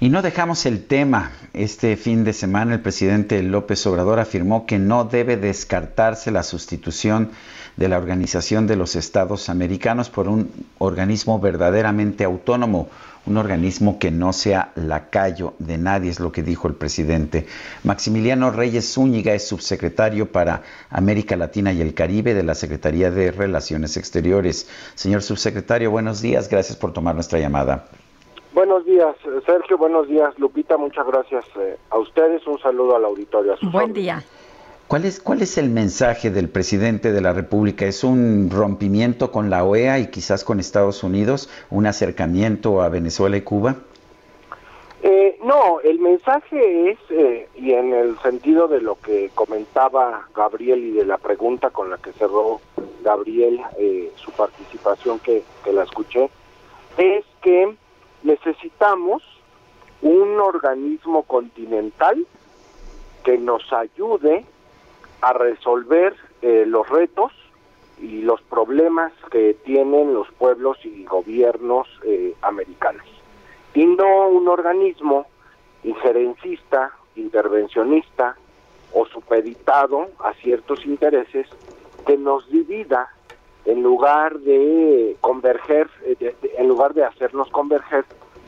Y 0.00 0.10
no 0.10 0.22
dejamos 0.22 0.64
el 0.64 0.86
tema. 0.86 1.32
Este 1.54 1.96
fin 1.96 2.22
de 2.22 2.32
semana 2.32 2.74
el 2.74 2.80
presidente 2.80 3.42
López 3.42 3.84
Obrador 3.86 4.20
afirmó 4.20 4.64
que 4.64 4.78
no 4.78 5.04
debe 5.04 5.36
descartarse 5.36 6.30
la 6.30 6.44
sustitución 6.44 7.30
de 7.76 7.88
la 7.88 7.98
Organización 7.98 8.68
de 8.68 8.76
los 8.76 8.94
Estados 8.94 9.48
Americanos 9.48 10.08
por 10.08 10.28
un 10.28 10.50
organismo 10.78 11.40
verdaderamente 11.40 12.24
autónomo, 12.24 12.88
un 13.26 13.36
organismo 13.36 13.98
que 13.98 14.10
no 14.10 14.32
sea 14.32 14.72
lacayo 14.74 15.54
de 15.58 15.78
nadie, 15.78 16.10
es 16.10 16.20
lo 16.20 16.32
que 16.32 16.42
dijo 16.42 16.68
el 16.68 16.74
presidente. 16.74 17.46
Maximiliano 17.84 18.50
Reyes 18.50 18.92
Zúñiga 18.92 19.34
es 19.34 19.46
subsecretario 19.46 20.30
para 20.32 20.62
América 20.90 21.36
Latina 21.36 21.72
y 21.72 21.80
el 21.80 21.94
Caribe 21.94 22.34
de 22.34 22.42
la 22.42 22.54
Secretaría 22.54 23.10
de 23.10 23.30
Relaciones 23.30 23.96
Exteriores. 23.96 24.68
Señor 24.94 25.22
subsecretario, 25.22 25.90
buenos 25.90 26.22
días, 26.22 26.48
gracias 26.48 26.76
por 26.76 26.92
tomar 26.92 27.14
nuestra 27.14 27.38
llamada. 27.38 27.86
Buenos 28.52 28.84
días, 28.84 29.14
eh, 29.24 29.40
Sergio. 29.46 29.78
Buenos 29.78 30.08
días, 30.08 30.36
Lupita. 30.38 30.76
Muchas 30.76 31.06
gracias 31.06 31.44
eh, 31.60 31.78
a 31.90 31.98
ustedes. 31.98 32.44
Un 32.46 32.58
saludo 32.58 32.96
al 32.96 33.04
auditorio. 33.04 33.52
A 33.54 33.70
Buen 33.70 33.92
día. 33.92 34.22
¿Cuál 34.88 35.04
es, 35.04 35.20
¿Cuál 35.20 35.42
es 35.42 35.58
el 35.58 35.68
mensaje 35.68 36.30
del 36.30 36.48
presidente 36.48 37.12
de 37.12 37.20
la 37.20 37.34
República? 37.34 37.84
¿Es 37.84 38.04
un 38.04 38.48
rompimiento 38.50 39.30
con 39.30 39.50
la 39.50 39.62
OEA 39.62 39.98
y 39.98 40.06
quizás 40.06 40.44
con 40.44 40.60
Estados 40.60 41.02
Unidos? 41.02 41.50
¿Un 41.68 41.86
acercamiento 41.86 42.80
a 42.80 42.88
Venezuela 42.88 43.36
y 43.36 43.42
Cuba? 43.42 43.76
Eh, 45.02 45.38
no, 45.44 45.80
el 45.80 45.98
mensaje 45.98 46.92
es, 46.92 46.98
eh, 47.10 47.50
y 47.54 47.74
en 47.74 47.92
el 47.92 48.18
sentido 48.20 48.66
de 48.66 48.80
lo 48.80 48.98
que 48.98 49.30
comentaba 49.34 50.26
Gabriel 50.34 50.82
y 50.82 50.92
de 50.92 51.04
la 51.04 51.18
pregunta 51.18 51.68
con 51.68 51.90
la 51.90 51.98
que 51.98 52.12
cerró 52.12 52.62
Gabriel 53.04 53.60
eh, 53.78 54.10
su 54.16 54.30
participación 54.30 55.18
que, 55.18 55.42
que 55.64 55.72
la 55.74 55.82
escuché, 55.82 56.30
es 56.96 57.26
que 57.42 57.76
necesitamos 58.22 59.22
un 60.00 60.40
organismo 60.40 61.24
continental 61.24 62.26
que 63.22 63.36
nos 63.36 63.70
ayude 63.70 64.46
a 65.20 65.32
resolver 65.32 66.14
eh, 66.42 66.64
los 66.66 66.88
retos 66.88 67.32
y 68.00 68.22
los 68.22 68.40
problemas 68.42 69.12
que 69.30 69.54
tienen 69.64 70.14
los 70.14 70.30
pueblos 70.32 70.78
y 70.84 71.04
gobiernos 71.04 71.88
eh, 72.04 72.34
americanos. 72.42 73.06
Y 73.74 73.84
no 73.86 74.28
un 74.28 74.48
organismo 74.48 75.26
injerencista, 75.84 76.92
intervencionista 77.16 78.36
o 78.92 79.06
supeditado 79.06 80.08
a 80.20 80.32
ciertos 80.34 80.84
intereses 80.86 81.46
que 82.06 82.16
nos 82.16 82.48
divida 82.50 83.10
en 83.64 83.82
lugar 83.82 84.38
de 84.40 85.16
converger, 85.20 85.90
eh, 86.04 86.34
en 86.56 86.68
lugar 86.68 86.94
de 86.94 87.04
hacernos 87.04 87.50
converger, 87.50 88.04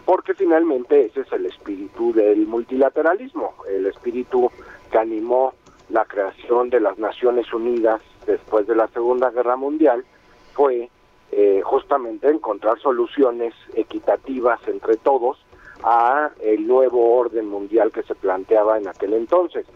porque 0.06 0.34
finalmente 0.34 1.06
ese 1.06 1.20
es 1.20 1.32
el 1.32 1.46
espíritu 1.46 2.12
del 2.12 2.46
multilateralismo, 2.46 3.54
el 3.68 3.86
espíritu 3.86 4.50
que 4.90 4.98
animó 4.98 5.52
la 5.90 6.04
creación 6.04 6.70
de 6.70 6.80
las 6.80 6.98
Naciones 6.98 7.52
Unidas 7.52 8.00
después 8.26 8.66
de 8.66 8.76
la 8.76 8.88
Segunda 8.88 9.30
Guerra 9.30 9.56
Mundial, 9.56 10.04
fue 10.52 10.88
eh, 11.32 11.60
justamente 11.64 12.28
encontrar 12.28 12.78
soluciones 12.80 13.54
equitativas 13.74 14.60
entre 14.66 14.96
todos 14.96 15.38
a 15.82 16.30
el 16.42 16.66
nuevo 16.66 17.16
orden 17.16 17.48
mundial 17.48 17.90
que 17.92 18.02
se 18.02 18.14
planteaba 18.14 18.78
en 18.78 18.88
aquel 18.88 19.14
entonces. 19.14 19.66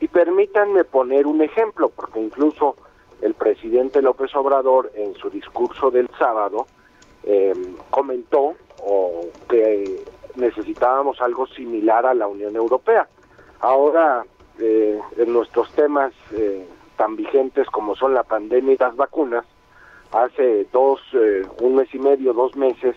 Y 0.00 0.08
permítanme 0.08 0.84
poner 0.84 1.26
un 1.26 1.42
ejemplo, 1.42 1.90
porque 1.90 2.20
incluso 2.20 2.76
el 3.20 3.34
presidente 3.34 4.00
López 4.00 4.34
Obrador 4.34 4.90
en 4.94 5.14
su 5.14 5.28
discurso 5.28 5.90
del 5.90 6.08
sábado 6.18 6.66
eh, 7.24 7.52
comentó 7.90 8.54
que 9.48 10.02
necesitábamos 10.36 11.20
algo 11.20 11.46
similar 11.48 12.06
a 12.06 12.14
la 12.14 12.26
Unión 12.26 12.56
Europea. 12.56 13.06
Ahora, 13.60 14.24
eh, 14.60 15.00
en 15.16 15.32
nuestros 15.32 15.70
temas 15.72 16.12
eh, 16.32 16.66
tan 16.96 17.16
vigentes 17.16 17.66
como 17.68 17.96
son 17.96 18.14
la 18.14 18.22
pandemia 18.22 18.74
y 18.74 18.78
las 18.78 18.96
vacunas, 18.96 19.44
hace 20.12 20.66
dos, 20.72 21.00
eh, 21.14 21.46
un 21.60 21.76
mes 21.76 21.88
y 21.94 21.98
medio, 21.98 22.32
dos 22.32 22.56
meses, 22.56 22.96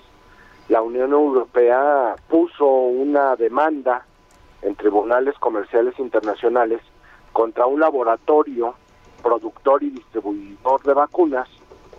la 0.70 0.82
Unión 0.82 1.12
Europea 1.12 2.16
puso 2.28 2.66
una 2.66 3.36
demanda 3.36 4.06
en 4.62 4.76
tribunales 4.76 5.38
comerciales 5.40 5.98
internacionales 6.00 6.82
contra 7.32 7.66
un 7.66 7.80
laboratorio 7.80 8.76
productor 9.22 9.84
y 9.84 9.90
distribuidor 9.90 10.82
de 10.84 10.94
vacunas 10.94 11.50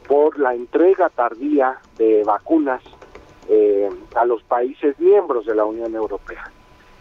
por 0.06 0.38
la 0.38 0.54
entrega 0.54 1.08
tardía 1.08 1.78
de 1.96 2.22
vacunas 2.24 2.82
eh, 3.48 3.88
a 4.14 4.24
los 4.24 4.42
países 4.42 4.98
miembros 4.98 5.46
de 5.46 5.54
la 5.54 5.64
Unión 5.64 5.94
Europea. 5.94 6.50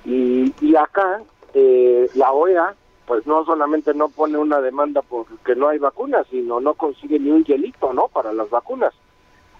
Y, 0.05 0.53
y 0.61 0.75
acá 0.75 1.21
eh, 1.53 2.09
la 2.15 2.31
OEA 2.31 2.75
pues 3.05 3.27
no 3.27 3.43
solamente 3.45 3.93
no 3.93 4.09
pone 4.09 4.37
una 4.37 4.61
demanda 4.61 5.01
porque 5.01 5.55
no 5.55 5.67
hay 5.67 5.77
vacunas, 5.77 6.25
sino 6.29 6.59
no 6.59 6.73
consigue 6.75 7.19
ni 7.19 7.31
un 7.31 7.43
hielito, 7.43 7.91
¿no? 7.93 8.07
Para 8.07 8.31
las 8.31 8.49
vacunas. 8.49 8.93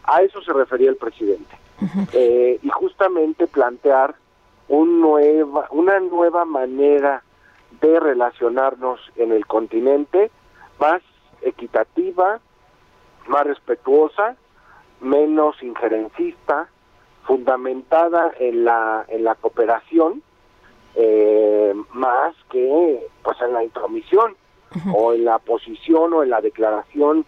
A 0.06 0.22
eso 0.22 0.42
se 0.42 0.54
refería 0.54 0.90
el 0.90 0.98
presidente. 0.98 1.58
Eh, 2.14 2.60
y 2.62 2.70
justamente 2.70 3.48
plantear 3.48 4.16
un 4.70 5.02
nueva, 5.02 5.68
una 5.72 6.00
nueva 6.00 6.46
manera 6.46 7.24
de 7.82 8.00
relacionarnos 8.00 9.00
en 9.18 9.34
el 9.34 9.46
continente 9.46 10.32
más 10.80 11.02
equitativa, 11.42 12.40
más 13.28 13.44
respetuosa, 13.46 14.38
menos 15.02 15.62
injerencista, 15.62 16.70
fundamentada 17.24 18.32
en 18.40 18.64
la, 18.64 19.06
en 19.10 19.24
la 19.24 19.36
cooperación, 19.36 20.24
eh, 20.96 21.74
más 21.94 22.36
que 22.52 23.08
pues 23.24 23.38
en 23.42 23.54
la 23.54 23.64
intromisión 23.64 24.36
o 24.94 25.14
en 25.14 25.26
la 25.26 25.38
posición 25.38 26.14
o 26.14 26.24
en 26.24 26.32
la 26.32 26.42
declaración 26.42 27.26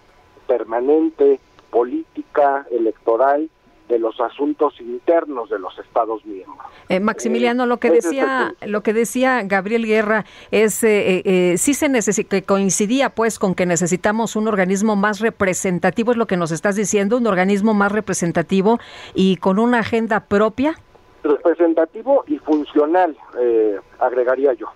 permanente 0.48 1.40
política 1.70 2.66
electoral 2.72 3.50
de 3.88 4.00
los 4.00 4.20
asuntos 4.20 4.74
internos 4.80 5.50
de 5.50 5.60
los 5.60 5.78
Estados 5.78 6.26
miembros. 6.26 6.66
Eh, 6.90 7.00
Maximiliano, 7.00 7.66
lo 7.66 7.78
que 7.78 7.90
Ese 7.90 7.98
es 7.98 8.06
el 8.06 8.12
decía, 8.12 8.56
lo 8.66 8.82
que 8.82 8.94
decía 8.94 9.44
Gabriel 9.44 9.86
Guerra 9.86 10.26
es 10.52 10.84
eh, 10.84 11.18
eh, 11.18 11.22
eh, 11.26 11.58
sí 11.58 11.74
se 11.74 12.26
que 12.26 12.44
coincidía 12.44 13.10
pues 13.10 13.38
con 13.38 13.56
que 13.56 13.66
necesitamos 13.66 14.36
un 14.36 14.48
organismo 14.48 14.96
más 14.96 15.20
representativo, 15.20 16.12
es 16.12 16.18
lo 16.18 16.28
que 16.28 16.38
nos 16.38 16.52
estás 16.52 16.76
diciendo, 16.76 17.18
un 17.18 17.28
organismo 17.28 17.74
más 17.74 17.92
representativo 17.92 18.80
y 19.14 19.38
con 19.38 19.60
una 19.60 19.80
agenda 19.80 20.22
propia. 20.22 20.80
Representativo 21.26 22.24
y 22.28 22.38
funcional, 22.40 23.18
eh, 23.40 23.80
agregaría 24.00 24.54
yo. 24.54 24.68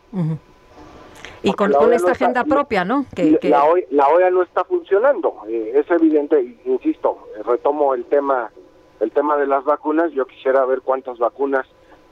Y 1.41 1.51
Porque 1.51 1.55
con, 1.55 1.71
con 1.71 1.85
OEA 1.88 1.95
esta 1.95 2.07
no 2.07 2.13
está- 2.13 2.26
agenda 2.26 2.43
propia, 2.43 2.84
¿no? 2.85 3.05
Que, 3.15 3.38
que- 3.38 3.49
La, 3.49 3.63
OEA, 3.65 3.85
la 3.91 4.07
OEA 4.09 4.30
no 4.30 4.41
está 4.43 4.63
funcionando, 4.65 5.35
eh, 5.47 5.71
es 5.76 5.89
evidente, 5.91 6.41
y- 6.41 6.59
insisto, 6.65 7.27
eh, 7.38 7.43
retomo 7.43 7.93
el 7.93 8.05
tema, 8.05 8.51
el 8.99 9.11
tema 9.11 9.38
de 9.38 9.47
las 9.47 9.63
vacunas, 9.63 10.11
yo 10.11 10.26
quisiera 10.26 10.65
ver 10.65 10.81
cuántas 10.81 11.17
vacunas 11.17 11.65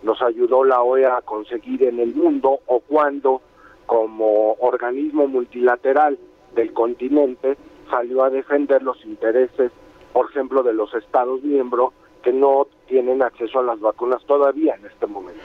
nos 0.03 0.21
ayudó 0.21 0.63
la 0.63 0.81
OEA 0.81 1.17
a 1.17 1.21
conseguir 1.23 1.83
en 1.83 1.99
el 1.99 2.15
mundo 2.15 2.59
o 2.67 2.79
cuándo 2.79 3.41
como 3.85 4.53
organismo 4.59 5.27
multilateral 5.27 6.17
del 6.55 6.71
continente 6.73 7.57
salió 7.89 8.23
a 8.23 8.29
defender 8.29 8.83
los 8.83 9.03
intereses, 9.05 9.71
por 10.13 10.29
ejemplo, 10.29 10.61
de 10.63 10.73
los 10.73 10.93
Estados 10.93 11.41
miembros 11.43 11.93
que 12.21 12.31
no 12.33 12.67
tienen 12.87 13.21
acceso 13.21 13.59
a 13.59 13.63
las 13.63 13.79
vacunas 13.79 14.23
todavía 14.25 14.75
en 14.75 14.85
este 14.85 15.05
momento. 15.07 15.39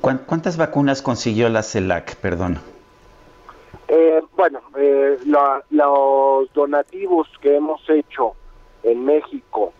¿Cuán- 0.00 0.22
¿Cuántas 0.26 0.56
vacunas 0.56 1.02
consiguió 1.02 1.48
la 1.48 1.62
CELAC? 1.62 2.16
Perdón. 2.16 2.58
Eh, 3.88 4.22
bueno, 4.36 4.60
eh, 4.76 5.18
la- 5.26 5.62
los 5.70 6.52
donativos 6.54 7.28
que 7.40 7.56
hemos 7.56 7.80
hecho 7.90 8.34
en 8.82 9.04
México, 9.04 9.72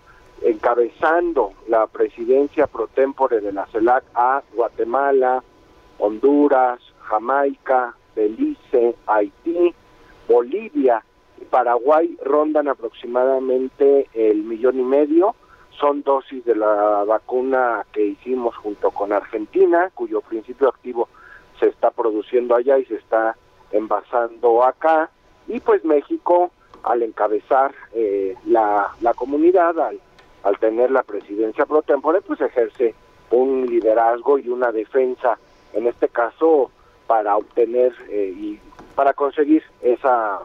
encabezando 0.42 1.52
la 1.68 1.86
presidencia 1.86 2.66
pro 2.66 2.86
tempore 2.88 3.40
de 3.40 3.52
la 3.52 3.66
CELAC 3.66 4.04
a 4.14 4.42
Guatemala, 4.54 5.42
Honduras, 5.98 6.80
Jamaica, 7.00 7.94
Belice, 8.14 8.94
Haití, 9.06 9.74
Bolivia 10.28 11.02
y 11.40 11.44
Paraguay 11.44 12.16
rondan 12.24 12.68
aproximadamente 12.68 14.08
el 14.14 14.42
millón 14.44 14.78
y 14.80 14.82
medio. 14.82 15.34
Son 15.78 16.02
dosis 16.02 16.44
de 16.44 16.54
la 16.54 17.04
vacuna 17.04 17.84
que 17.92 18.04
hicimos 18.04 18.56
junto 18.56 18.90
con 18.90 19.12
Argentina, 19.12 19.90
cuyo 19.94 20.20
principio 20.20 20.68
activo 20.68 21.08
se 21.58 21.66
está 21.66 21.90
produciendo 21.90 22.54
allá 22.54 22.78
y 22.78 22.84
se 22.84 22.96
está 22.96 23.36
envasando 23.72 24.62
acá. 24.64 25.10
Y 25.48 25.60
pues 25.60 25.84
México, 25.84 26.50
al 26.82 27.02
encabezar 27.02 27.74
eh, 27.92 28.36
la, 28.46 28.92
la 29.00 29.14
comunidad, 29.14 29.78
al, 29.78 30.00
al 30.44 30.58
tener 30.58 30.90
la 30.90 31.02
presidencia 31.02 31.66
pro 31.66 31.82
tempore, 31.82 32.20
pues 32.20 32.40
ejerce 32.40 32.94
un 33.30 33.66
liderazgo 33.66 34.38
y 34.38 34.48
una 34.48 34.70
defensa, 34.70 35.38
en 35.72 35.86
este 35.86 36.08
caso, 36.08 36.70
para 37.06 37.36
obtener 37.36 37.92
eh, 38.08 38.32
y 38.36 38.60
para 38.94 39.12
conseguir 39.12 39.62
esa, 39.82 40.38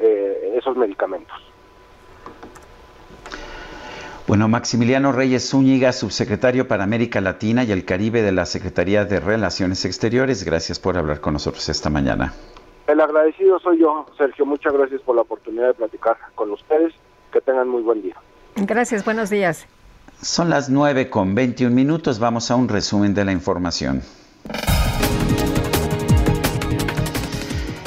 eh, 0.00 0.54
esos 0.56 0.76
medicamentos. 0.76 1.36
Bueno, 4.34 4.48
Maximiliano 4.48 5.12
Reyes 5.12 5.48
Zúñiga, 5.48 5.92
subsecretario 5.92 6.66
para 6.66 6.82
América 6.82 7.20
Latina 7.20 7.62
y 7.62 7.70
el 7.70 7.84
Caribe 7.84 8.20
de 8.20 8.32
la 8.32 8.46
Secretaría 8.46 9.04
de 9.04 9.20
Relaciones 9.20 9.84
Exteriores, 9.84 10.42
gracias 10.42 10.80
por 10.80 10.98
hablar 10.98 11.20
con 11.20 11.34
nosotros 11.34 11.68
esta 11.68 11.88
mañana. 11.88 12.34
El 12.88 13.00
agradecido 13.00 13.60
soy 13.60 13.78
yo, 13.78 14.04
Sergio. 14.18 14.44
Muchas 14.44 14.72
gracias 14.72 15.02
por 15.02 15.14
la 15.14 15.22
oportunidad 15.22 15.68
de 15.68 15.74
platicar 15.74 16.16
con 16.34 16.50
ustedes. 16.50 16.92
Que 17.32 17.40
tengan 17.42 17.68
muy 17.68 17.82
buen 17.82 18.02
día. 18.02 18.16
Gracias, 18.56 19.04
buenos 19.04 19.30
días. 19.30 19.68
Son 20.20 20.50
las 20.50 20.68
9 20.68 21.10
con 21.10 21.36
21 21.36 21.72
minutos, 21.72 22.18
vamos 22.18 22.50
a 22.50 22.56
un 22.56 22.68
resumen 22.68 23.14
de 23.14 23.24
la 23.24 23.30
información. 23.30 24.02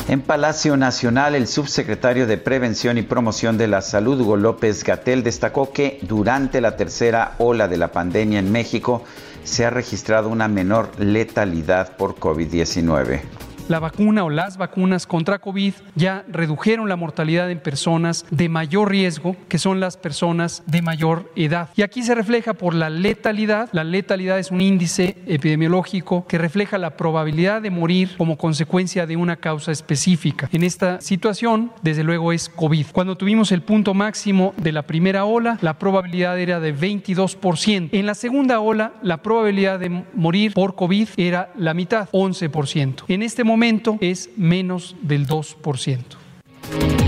En 0.09 0.21
Palacio 0.21 0.77
Nacional, 0.77 1.35
el 1.35 1.47
subsecretario 1.47 2.27
de 2.27 2.38
Prevención 2.38 2.97
y 2.97 3.01
Promoción 3.01 3.57
de 3.57 3.67
la 3.67 3.81
Salud, 3.81 4.21
Hugo 4.21 4.38
López 4.38 4.85
Gatel, 4.85 5.21
destacó 5.21 5.73
que 5.73 5.99
durante 6.01 6.61
la 6.61 6.77
tercera 6.77 7.35
ola 7.39 7.67
de 7.67 7.75
la 7.75 7.91
pandemia 7.91 8.39
en 8.39 8.49
México 8.49 9.03
se 9.43 9.65
ha 9.65 9.69
registrado 9.69 10.29
una 10.29 10.47
menor 10.47 10.97
letalidad 10.97 11.97
por 11.97 12.15
COVID-19. 12.15 13.47
La 13.68 13.80
vacuna 13.80 14.23
o 14.23 14.30
las 14.30 14.56
vacunas 14.56 15.06
contra 15.06 15.39
COVID 15.39 15.73
ya 15.94 16.23
redujeron 16.30 16.88
la 16.88 16.95
mortalidad 16.95 17.52
en 17.52 17.60
personas 17.60 18.26
de 18.31 18.48
mayor 18.48 18.89
riesgo, 18.89 19.35
que 19.49 19.57
son 19.57 19.81
las 19.81 19.98
personas 19.98 20.64
de 20.68 20.81
mayor 20.81 21.30
edad. 21.35 21.68
Y 21.76 21.81
aquí 21.81 22.02
se 22.02 22.15
refleja 22.15 22.53
por 22.53 22.73
la 22.73 22.89
letalidad. 22.89 23.68
La 23.73 23.84
letalidad 23.84 24.39
es 24.39 24.52
un 24.52 24.61
índice 24.61 25.18
epidemiológico 25.27 26.26
que 26.27 26.38
refleja 26.38 26.77
la 26.77 26.95
probabilidad 26.95 27.61
de 27.61 27.69
morir 27.69 28.15
como 28.18 28.38
consecuencia 28.38 29.06
de 29.06 29.18
una 29.18 29.35
causa 29.35 29.73
específica. 29.73 30.48
En 30.53 30.64
esta 30.64 31.02
situación, 31.02 31.73
desde 31.81 32.06
luego, 32.06 32.31
es 32.31 32.48
COVID. 32.48 32.85
Cuando 32.94 33.18
tuvimos 33.18 33.52
el 33.52 33.64
punto 33.64 33.94
máximo 33.94 34.53
de 34.56 34.72
la 34.72 34.84
primera 34.84 35.26
ola, 35.26 35.57
la 35.60 35.77
probabilidad 35.77 36.39
era 36.39 36.61
de 36.61 36.73
22%. 36.73 37.89
En 37.91 38.06
la 38.06 38.15
segunda 38.15 38.61
ola, 38.61 38.94
la 39.02 39.18
probabilidad 39.18 39.77
de 39.77 40.06
morir 40.14 40.53
por 40.53 40.76
COVID 40.76 41.10
era 41.18 41.52
la 41.57 41.73
mitad, 41.73 42.07
11%. 42.11 43.03
En 43.10 43.23
este 43.23 43.44
momento 43.44 43.56
es 44.01 44.29
menos 44.38 44.95
del 45.01 45.27
2%. 45.27 47.06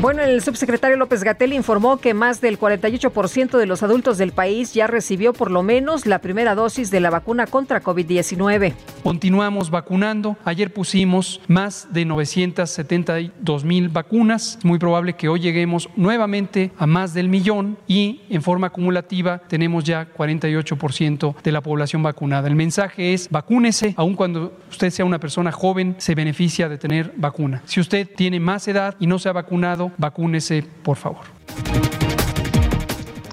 Bueno, 0.00 0.22
el 0.22 0.40
subsecretario 0.40 0.96
López 0.96 1.22
Gatel 1.22 1.52
informó 1.52 1.98
que 1.98 2.14
más 2.14 2.40
del 2.40 2.58
48% 2.58 3.58
de 3.58 3.66
los 3.66 3.82
adultos 3.82 4.16
del 4.16 4.32
país 4.32 4.72
ya 4.72 4.86
recibió 4.86 5.34
por 5.34 5.50
lo 5.50 5.62
menos 5.62 6.06
la 6.06 6.20
primera 6.20 6.54
dosis 6.54 6.90
de 6.90 7.00
la 7.00 7.10
vacuna 7.10 7.46
contra 7.46 7.82
COVID-19. 7.82 8.72
Continuamos 9.04 9.70
vacunando. 9.70 10.38
Ayer 10.46 10.72
pusimos 10.72 11.42
más 11.46 11.88
de 11.92 12.06
972 12.06 13.64
mil 13.64 13.90
vacunas. 13.90 14.56
Es 14.58 14.64
muy 14.64 14.78
probable 14.78 15.12
que 15.12 15.28
hoy 15.28 15.40
lleguemos 15.40 15.90
nuevamente 15.94 16.72
a 16.78 16.86
más 16.86 17.12
del 17.12 17.28
millón 17.28 17.76
y 17.86 18.22
en 18.30 18.40
forma 18.40 18.68
acumulativa 18.68 19.42
tenemos 19.46 19.84
ya 19.84 20.08
48% 20.10 21.34
de 21.42 21.52
la 21.52 21.60
población 21.60 22.02
vacunada. 22.02 22.48
El 22.48 22.56
mensaje 22.56 23.12
es 23.12 23.28
vacúnese, 23.28 23.92
aun 23.98 24.14
cuando 24.14 24.58
usted 24.70 24.88
sea 24.88 25.04
una 25.04 25.20
persona 25.20 25.52
joven, 25.52 25.96
se 25.98 26.14
beneficia 26.14 26.70
de 26.70 26.78
tener 26.78 27.12
vacuna. 27.14 27.62
Si 27.66 27.78
usted 27.78 28.08
tiene 28.16 28.40
más 28.40 28.66
edad 28.68 28.96
y 28.98 29.06
no 29.06 29.18
se 29.18 29.28
ha 29.28 29.32
vacunado, 29.32 29.81
vacúnese, 29.98 30.64
por 30.82 30.96
favor. 30.96 31.24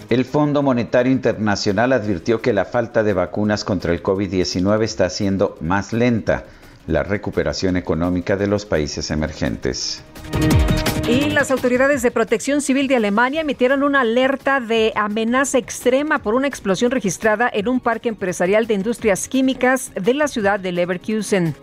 El 0.09 0.25
Fondo 0.25 0.63
Monetario 0.63 1.11
Internacional 1.11 1.93
advirtió 1.93 2.41
que 2.41 2.51
la 2.51 2.65
falta 2.65 3.03
de 3.03 3.13
vacunas 3.13 3.63
contra 3.63 3.93
el 3.93 4.01
COVID-19 4.01 4.83
está 4.83 5.05
haciendo 5.05 5.55
más 5.61 5.93
lenta 5.93 6.45
la 6.87 7.03
recuperación 7.03 7.77
económica 7.77 8.35
de 8.35 8.47
los 8.47 8.65
países 8.65 9.11
emergentes. 9.11 10.03
Y 11.07 11.29
las 11.29 11.51
autoridades 11.51 12.01
de 12.01 12.09
protección 12.09 12.61
civil 12.61 12.87
de 12.87 12.95
Alemania 12.95 13.41
emitieron 13.41 13.83
una 13.83 14.01
alerta 14.01 14.59
de 14.59 14.91
amenaza 14.95 15.59
extrema 15.59 16.19
por 16.19 16.33
una 16.33 16.47
explosión 16.47 16.89
registrada 16.89 17.49
en 17.51 17.67
un 17.67 17.79
parque 17.79 18.09
empresarial 18.09 18.65
de 18.65 18.73
industrias 18.73 19.27
químicas 19.27 19.91
de 19.93 20.13
la 20.15 20.27
ciudad 20.27 20.59
de 20.59 20.71
Leverkusen. 20.71 21.55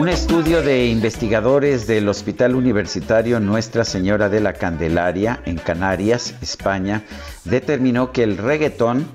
Un 0.00 0.08
estudio 0.08 0.62
de 0.62 0.86
investigadores 0.86 1.86
del 1.86 2.08
Hospital 2.08 2.54
Universitario 2.54 3.38
Nuestra 3.38 3.84
Señora 3.84 4.28
de 4.28 4.40
la 4.40 4.54
Candelaria 4.54 5.40
en 5.44 5.56
Canarias, 5.56 6.34
España, 6.40 7.02
determinó 7.44 8.12
que 8.12 8.22
el 8.22 8.36
reggaetón 8.36 9.06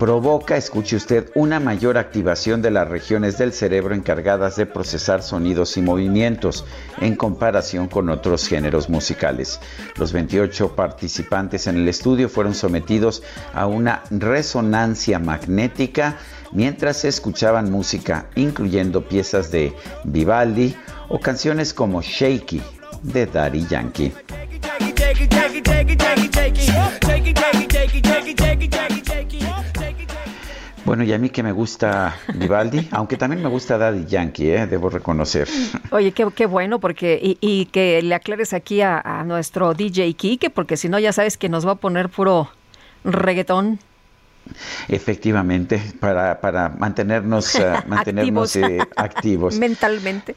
provoca, 0.00 0.56
escuche 0.56 0.96
usted, 0.96 1.30
una 1.34 1.60
mayor 1.60 1.98
activación 1.98 2.62
de 2.62 2.70
las 2.70 2.88
regiones 2.88 3.36
del 3.36 3.52
cerebro 3.52 3.94
encargadas 3.94 4.56
de 4.56 4.64
procesar 4.64 5.22
sonidos 5.22 5.76
y 5.76 5.82
movimientos 5.82 6.64
en 7.02 7.16
comparación 7.16 7.86
con 7.86 8.08
otros 8.08 8.48
géneros 8.48 8.88
musicales. 8.88 9.60
Los 9.96 10.14
28 10.14 10.74
participantes 10.74 11.66
en 11.66 11.76
el 11.76 11.86
estudio 11.86 12.30
fueron 12.30 12.54
sometidos 12.54 13.22
a 13.52 13.66
una 13.66 14.02
resonancia 14.10 15.18
magnética 15.18 16.16
mientras 16.50 17.04
escuchaban 17.04 17.70
música, 17.70 18.30
incluyendo 18.36 19.06
piezas 19.06 19.50
de 19.50 19.74
Vivaldi 20.04 20.74
o 21.10 21.20
canciones 21.20 21.74
como 21.74 22.00
Shaky 22.00 22.62
de 23.02 23.26
Daddy 23.26 23.66
Yankee. 23.66 24.14
Bueno, 30.90 31.04
y 31.04 31.12
a 31.12 31.18
mí 31.18 31.30
que 31.30 31.44
me 31.44 31.52
gusta 31.52 32.16
Vivaldi, 32.34 32.88
aunque 32.92 33.16
también 33.16 33.42
me 33.42 33.48
gusta 33.48 33.78
Daddy 33.78 34.06
Yankee, 34.06 34.50
¿eh? 34.50 34.66
debo 34.66 34.88
reconocer. 34.90 35.46
Oye, 35.92 36.10
qué, 36.10 36.26
qué 36.34 36.46
bueno, 36.46 36.80
porque 36.80 37.18
y, 37.22 37.38
y, 37.40 37.66
que 37.66 38.02
le 38.02 38.14
aclares 38.14 38.52
aquí 38.52 38.80
a, 38.80 38.98
a 38.98 39.22
nuestro 39.22 39.74
DJ 39.74 40.12
Kike, 40.14 40.50
porque 40.50 40.76
si 40.76 40.88
no 40.88 40.98
ya 40.98 41.12
sabes 41.12 41.36
que 41.36 41.48
nos 41.48 41.64
va 41.64 41.72
a 41.72 41.74
poner 41.76 42.08
puro 42.08 42.50
reggaetón. 43.04 43.78
Efectivamente, 44.88 45.82
para, 46.00 46.40
para 46.40 46.68
mantenernos, 46.68 47.54
uh, 47.54 47.60
mantenernos 47.86 48.56
activos. 48.56 48.56
Eh, 48.56 48.88
activos. 48.96 49.58
Mentalmente. 49.58 50.36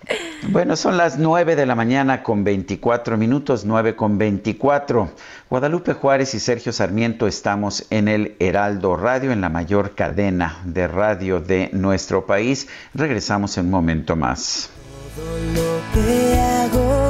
Bueno, 0.49 0.75
son 0.75 0.97
las 0.97 1.17
9 1.17 1.55
de 1.55 1.65
la 1.65 1.75
mañana 1.75 2.23
con 2.23 2.43
24 2.43 3.17
minutos, 3.17 3.65
9 3.65 3.95
con 3.95 4.17
24. 4.17 5.11
Guadalupe 5.49 5.93
Juárez 5.93 6.33
y 6.33 6.39
Sergio 6.39 6.71
Sarmiento 6.71 7.27
estamos 7.27 7.85
en 7.89 8.07
el 8.07 8.35
Heraldo 8.39 8.95
Radio, 8.95 9.31
en 9.31 9.41
la 9.41 9.49
mayor 9.49 9.95
cadena 9.95 10.61
de 10.65 10.87
radio 10.87 11.39
de 11.39 11.69
nuestro 11.73 12.25
país. 12.25 12.67
Regresamos 12.93 13.57
en 13.57 13.65
un 13.65 13.71
momento 13.71 14.15
más. 14.15 14.69
Todo 15.15 15.37
lo 15.55 15.81
que 15.93 16.39
hago, 16.39 17.09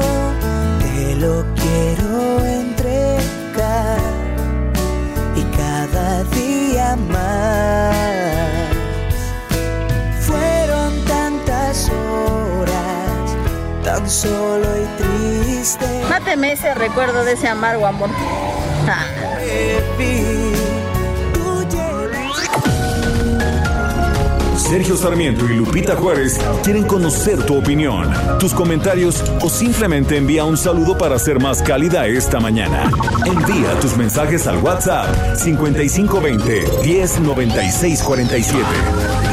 te 0.80 1.15
lo 1.15 1.45
quiero 1.56 2.12
tan 14.04 14.10
solo 14.10 14.68
y 14.78 14.86
triste. 15.02 15.86
Máteme 16.10 16.52
ese 16.54 16.74
recuerdo 16.74 17.24
de 17.24 17.34
ese 17.34 17.48
amargo 17.48 17.86
amor. 17.88 18.10
Ah. 18.88 19.06
Sergio 24.58 24.98
Sarmiento 24.98 25.46
y 25.46 25.56
Lupita 25.56 25.96
Juárez 25.96 26.40
quieren 26.64 26.86
conocer 26.86 27.46
tu 27.46 27.58
opinión, 27.58 28.12
tus 28.40 28.54
comentarios 28.54 29.24
o 29.42 29.50
simplemente 29.50 30.18
envía 30.18 30.44
un 30.46 30.58
saludo 30.58 30.98
para 30.98 31.20
ser 31.20 31.40
más 31.40 31.62
cálida 31.62 32.08
esta 32.08 32.40
mañana. 32.40 32.90
Envía 33.26 33.80
tus 33.80 33.96
mensajes 33.96 34.48
al 34.48 34.58
WhatsApp 34.58 35.38
5520 35.38 36.66
109647. 36.84 39.33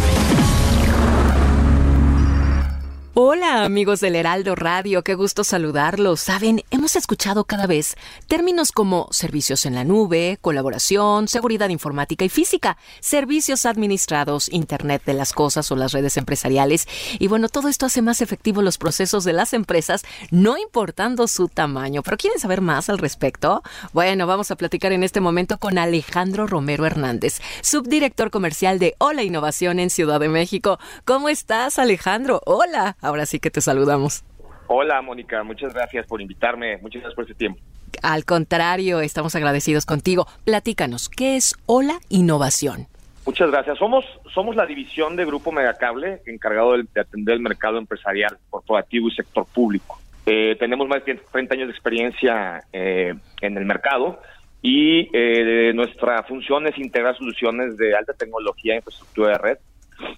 Hola 3.13 3.65
amigos 3.65 3.99
del 3.99 4.15
Heraldo 4.15 4.55
Radio, 4.55 5.03
qué 5.03 5.15
gusto 5.15 5.43
saludarlos. 5.43 6.21
Saben, 6.21 6.63
hemos 6.71 6.95
escuchado 6.95 7.43
cada 7.43 7.67
vez 7.67 7.97
términos 8.27 8.71
como 8.71 9.09
servicios 9.11 9.65
en 9.65 9.75
la 9.75 9.83
nube, 9.83 10.37
colaboración, 10.39 11.27
seguridad 11.27 11.67
informática 11.67 12.23
y 12.23 12.29
física, 12.29 12.77
servicios 13.01 13.65
administrados, 13.65 14.47
Internet 14.47 15.01
de 15.05 15.13
las 15.13 15.33
Cosas 15.33 15.69
o 15.73 15.75
las 15.75 15.91
redes 15.91 16.15
empresariales. 16.15 16.87
Y 17.19 17.27
bueno, 17.27 17.49
todo 17.49 17.67
esto 17.67 17.85
hace 17.85 18.01
más 18.01 18.21
efectivos 18.21 18.63
los 18.63 18.77
procesos 18.77 19.25
de 19.25 19.33
las 19.33 19.51
empresas, 19.51 20.03
no 20.29 20.57
importando 20.57 21.27
su 21.27 21.49
tamaño. 21.49 22.03
¿Pero 22.03 22.15
quieren 22.15 22.39
saber 22.39 22.61
más 22.61 22.89
al 22.89 22.97
respecto? 22.97 23.61
Bueno, 23.91 24.25
vamos 24.25 24.51
a 24.51 24.55
platicar 24.55 24.93
en 24.93 25.03
este 25.03 25.19
momento 25.19 25.57
con 25.57 25.77
Alejandro 25.77 26.47
Romero 26.47 26.85
Hernández, 26.85 27.41
subdirector 27.61 28.31
comercial 28.31 28.79
de 28.79 28.95
Hola 28.99 29.23
Innovación 29.23 29.79
en 29.79 29.89
Ciudad 29.89 30.21
de 30.21 30.29
México. 30.29 30.79
¿Cómo 31.03 31.27
estás, 31.27 31.77
Alejandro? 31.77 32.41
Hola. 32.45 32.95
Ahora 33.01 33.25
sí 33.25 33.39
que 33.39 33.51
te 33.51 33.61
saludamos. 33.61 34.23
Hola, 34.67 35.01
Mónica, 35.01 35.43
muchas 35.43 35.73
gracias 35.73 36.07
por 36.07 36.21
invitarme, 36.21 36.77
muchas 36.77 37.01
gracias 37.01 37.15
por 37.15 37.23
este 37.25 37.35
tiempo. 37.35 37.59
Al 38.03 38.23
contrario, 38.23 39.01
estamos 39.01 39.35
agradecidos 39.35 39.85
contigo. 39.85 40.27
Platícanos, 40.45 41.09
¿qué 41.09 41.35
es 41.35 41.55
Hola 41.65 41.99
Innovación? 42.09 42.87
Muchas 43.25 43.51
gracias. 43.51 43.77
Somos, 43.77 44.05
somos 44.33 44.55
la 44.55 44.65
división 44.65 45.15
de 45.15 45.25
Grupo 45.25 45.51
Megacable 45.51 46.21
encargado 46.25 46.77
de, 46.77 46.85
de 46.93 47.01
atender 47.01 47.35
el 47.35 47.41
mercado 47.41 47.77
empresarial, 47.77 48.37
corporativo 48.49 49.09
y 49.09 49.11
sector 49.11 49.45
público. 49.45 49.99
Eh, 50.25 50.55
tenemos 50.59 50.87
más 50.87 51.03
de 51.03 51.15
30 51.15 51.55
años 51.55 51.67
de 51.67 51.73
experiencia 51.73 52.63
eh, 52.71 53.13
en 53.41 53.57
el 53.57 53.65
mercado 53.65 54.21
y 54.61 55.09
eh, 55.13 55.71
nuestra 55.73 56.21
función 56.23 56.67
es 56.67 56.77
integrar 56.77 57.17
soluciones 57.17 57.75
de 57.77 57.95
alta 57.95 58.13
tecnología 58.13 58.73
e 58.73 58.77
infraestructura 58.77 59.31
de 59.31 59.37
red 59.39 59.57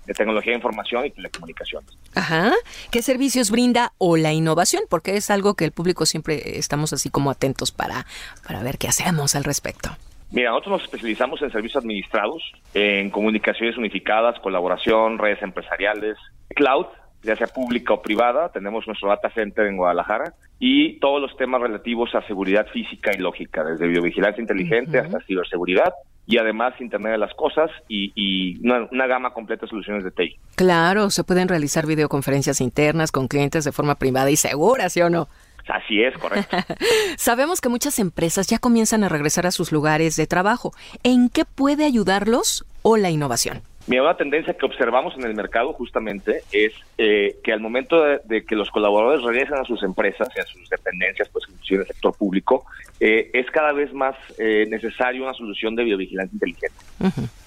de 0.06 0.14
tecnología 0.14 0.52
de 0.52 0.58
información 0.58 1.06
y 1.06 1.12
telecomunicaciones. 1.12 1.98
Ajá. 2.16 2.54
¿Qué 2.92 3.02
servicios 3.02 3.52
brinda 3.52 3.94
o 3.98 4.18
la 4.18 4.34
innovación? 4.34 4.84
Porque 4.90 5.16
es 5.16 5.30
algo 5.30 5.56
que 5.56 5.66
el 5.66 5.72
público 5.72 6.06
siempre 6.06 6.58
estamos 6.58 6.94
así 6.94 7.10
como 7.10 7.32
atentos 7.32 7.72
para, 7.72 8.06
para 8.46 8.64
ver 8.64 8.78
qué 8.78 8.88
hacemos 8.88 9.36
al 9.36 9.44
respecto. 9.44 9.90
Mira, 10.32 10.50
nosotros 10.50 10.72
nos 10.74 10.84
especializamos 10.84 11.42
en 11.44 11.52
servicios 11.52 11.84
administrados, 11.84 12.42
en 12.74 13.12
comunicaciones 13.12 13.78
unificadas, 13.78 14.40
colaboración, 14.40 15.20
redes 15.20 15.44
empresariales, 15.44 16.18
cloud, 16.56 16.88
ya 17.22 17.36
sea 17.36 17.48
pública 17.48 17.94
o 17.94 18.02
privada, 18.02 18.50
tenemos 18.52 18.86
nuestro 18.88 19.10
data 19.10 19.30
center 19.30 19.68
en 19.68 19.78
Guadalajara 19.78 20.34
y 20.60 21.00
todos 21.00 21.22
los 21.22 21.38
temas 21.38 21.62
relativos 21.62 22.14
a 22.16 22.26
seguridad 22.28 22.68
física 22.68 23.12
y 23.14 23.20
lógica, 23.20 23.64
desde 23.64 23.88
biovigilancia 23.88 24.42
inteligente 24.42 25.00
uh 25.00 25.04
-huh. 25.04 25.06
hasta 25.06 25.20
ciberseguridad 25.22 25.94
y 26.26 26.38
además 26.38 26.74
Internet 26.80 27.14
de 27.14 27.18
las 27.18 27.34
Cosas 27.34 27.70
y, 27.88 28.12
y 28.16 28.66
una, 28.66 28.88
una, 28.92 29.08
gama 29.08 29.34
completa 29.34 29.66
de 29.66 29.70
soluciones 29.70 30.04
de 30.04 30.12
TI. 30.12 30.38
Claro, 30.56 31.10
se 31.10 31.24
pueden 31.24 31.48
realizar 31.48 31.86
videoconferencias 31.86 32.62
internas 32.62 33.12
con 33.12 33.28
clientes 33.28 33.66
de 33.66 33.72
forma 33.72 33.96
privada 33.96 34.32
y 34.32 34.38
segura, 34.38 34.90
¿sí 34.90 35.02
o 35.02 35.10
no? 35.10 35.28
Así 35.68 36.02
es, 36.02 36.18
correcto. 36.18 36.58
Sabemos 37.18 37.62
que 37.62 37.70
muchas 37.70 38.00
empresas 38.00 38.48
ya 38.48 38.60
comienzan 38.60 39.04
a 39.04 39.10
regresar 39.10 39.46
a 39.46 39.52
sus 39.52 39.72
lugares 39.72 40.16
de 40.16 40.28
trabajo. 40.28 40.74
¿En 41.04 41.30
qué 41.30 41.46
puede 41.46 41.86
ayudarlos 41.86 42.66
o 42.82 42.98
la 42.98 43.10
innovación? 43.10 43.62
Mira, 43.86 44.04
una 44.04 44.16
tendencia 44.16 44.54
que 44.54 44.66
observamos 44.66 45.14
en 45.18 45.26
el 45.26 45.36
mercado 45.36 45.74
justamente 45.74 46.42
es 46.54 46.74
eh, 46.98 47.36
que 47.44 47.52
al 47.52 47.60
momento 47.60 48.02
de, 48.02 48.22
de 48.24 48.46
que 48.46 48.56
los 48.56 48.70
colaboradores 48.72 49.24
regresen 49.24 49.56
a 49.58 49.66
sus 49.66 49.84
empresas 49.84 50.30
y 50.36 50.40
a 50.40 50.46
sus 50.46 50.70
dependencias, 50.70 51.28
pues 51.30 51.44
inclusive 51.50 51.76
en 51.78 51.82
el 51.82 51.88
sector 51.88 52.16
público, 52.18 52.66
eh, 53.02 53.30
es 53.34 53.46
cada 53.52 53.74
vez 53.74 53.94
más 53.94 54.16
eh, 54.38 54.66
necesario 54.70 55.24
una 55.24 55.34
solución 55.34 55.76
de 55.76 55.84
biovigilancia 55.84 56.34
inteligente. 56.34 56.78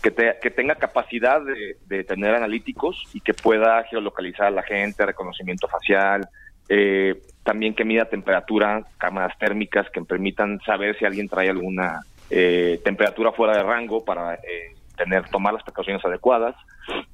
Que, 0.03 0.11
te- 0.11 0.37
que 0.43 0.51
tenga 0.51 0.75
capacidad 0.75 1.41
de, 1.41 1.79
de 1.87 2.05
tener 2.05 2.35
analíticos 2.35 3.03
y 3.15 3.21
que 3.21 3.33
pueda 3.33 3.83
geolocalizar 3.85 4.49
a 4.49 4.51
la 4.51 4.63
gente, 4.63 5.07
reconocimiento 5.07 5.67
facial, 5.69 6.29
eh, 6.69 7.15
también 7.45 7.75
que 7.75 7.85
mida 7.87 8.05
temperatura, 8.05 8.83
cámaras 8.99 9.39
térmicas 9.39 9.89
que 9.91 10.03
permitan 10.03 10.61
saber 10.67 10.99
si 10.99 11.07
alguien 11.07 11.29
trae 11.29 11.49
alguna 11.49 12.01
eh, 12.29 12.79
temperatura 12.85 13.33
fuera 13.33 13.57
de 13.57 13.63
rango 13.63 14.05
para 14.05 14.35
eh, 14.35 14.75
tener 14.97 15.28
tomar 15.28 15.55
las 15.55 15.62
precauciones 15.62 16.05
adecuadas 16.05 16.55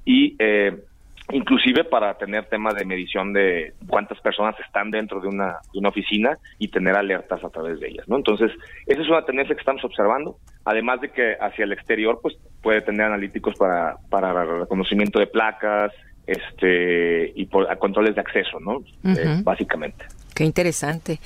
y 0.04 0.36
eh, 0.38 0.76
inclusive 1.30 1.84
para 1.84 2.14
tener 2.18 2.46
temas 2.46 2.74
de 2.74 2.84
medición 2.84 3.32
de 3.32 3.74
cuántas 3.86 4.20
personas 4.20 4.54
están 4.60 4.90
dentro 4.90 5.20
de 5.20 5.28
una, 5.28 5.58
de 5.72 5.78
una 5.78 5.88
oficina 5.88 6.38
y 6.58 6.68
tener 6.68 6.96
alertas 6.96 7.42
a 7.44 7.50
través 7.50 7.80
de 7.80 7.88
ellas, 7.88 8.08
¿no? 8.08 8.16
Entonces, 8.16 8.50
esa 8.86 9.00
es 9.00 9.08
una 9.08 9.24
tendencia 9.24 9.54
que 9.54 9.60
estamos 9.60 9.84
observando, 9.84 10.36
además 10.64 11.00
de 11.00 11.10
que 11.10 11.36
hacia 11.40 11.64
el 11.64 11.72
exterior, 11.72 12.18
pues, 12.22 12.36
puede 12.62 12.82
tener 12.82 13.06
analíticos 13.06 13.54
para, 13.56 13.96
para 14.10 14.44
reconocimiento 14.44 15.18
de 15.18 15.26
placas, 15.26 15.92
este, 16.26 17.32
y 17.34 17.46
por, 17.46 17.70
a 17.70 17.76
controles 17.76 18.14
de 18.14 18.20
acceso, 18.20 18.60
¿no? 18.60 18.82
Eh, 19.04 19.40
básicamente. 19.42 20.04
Qué 20.34 20.44
interesante. 20.44 21.18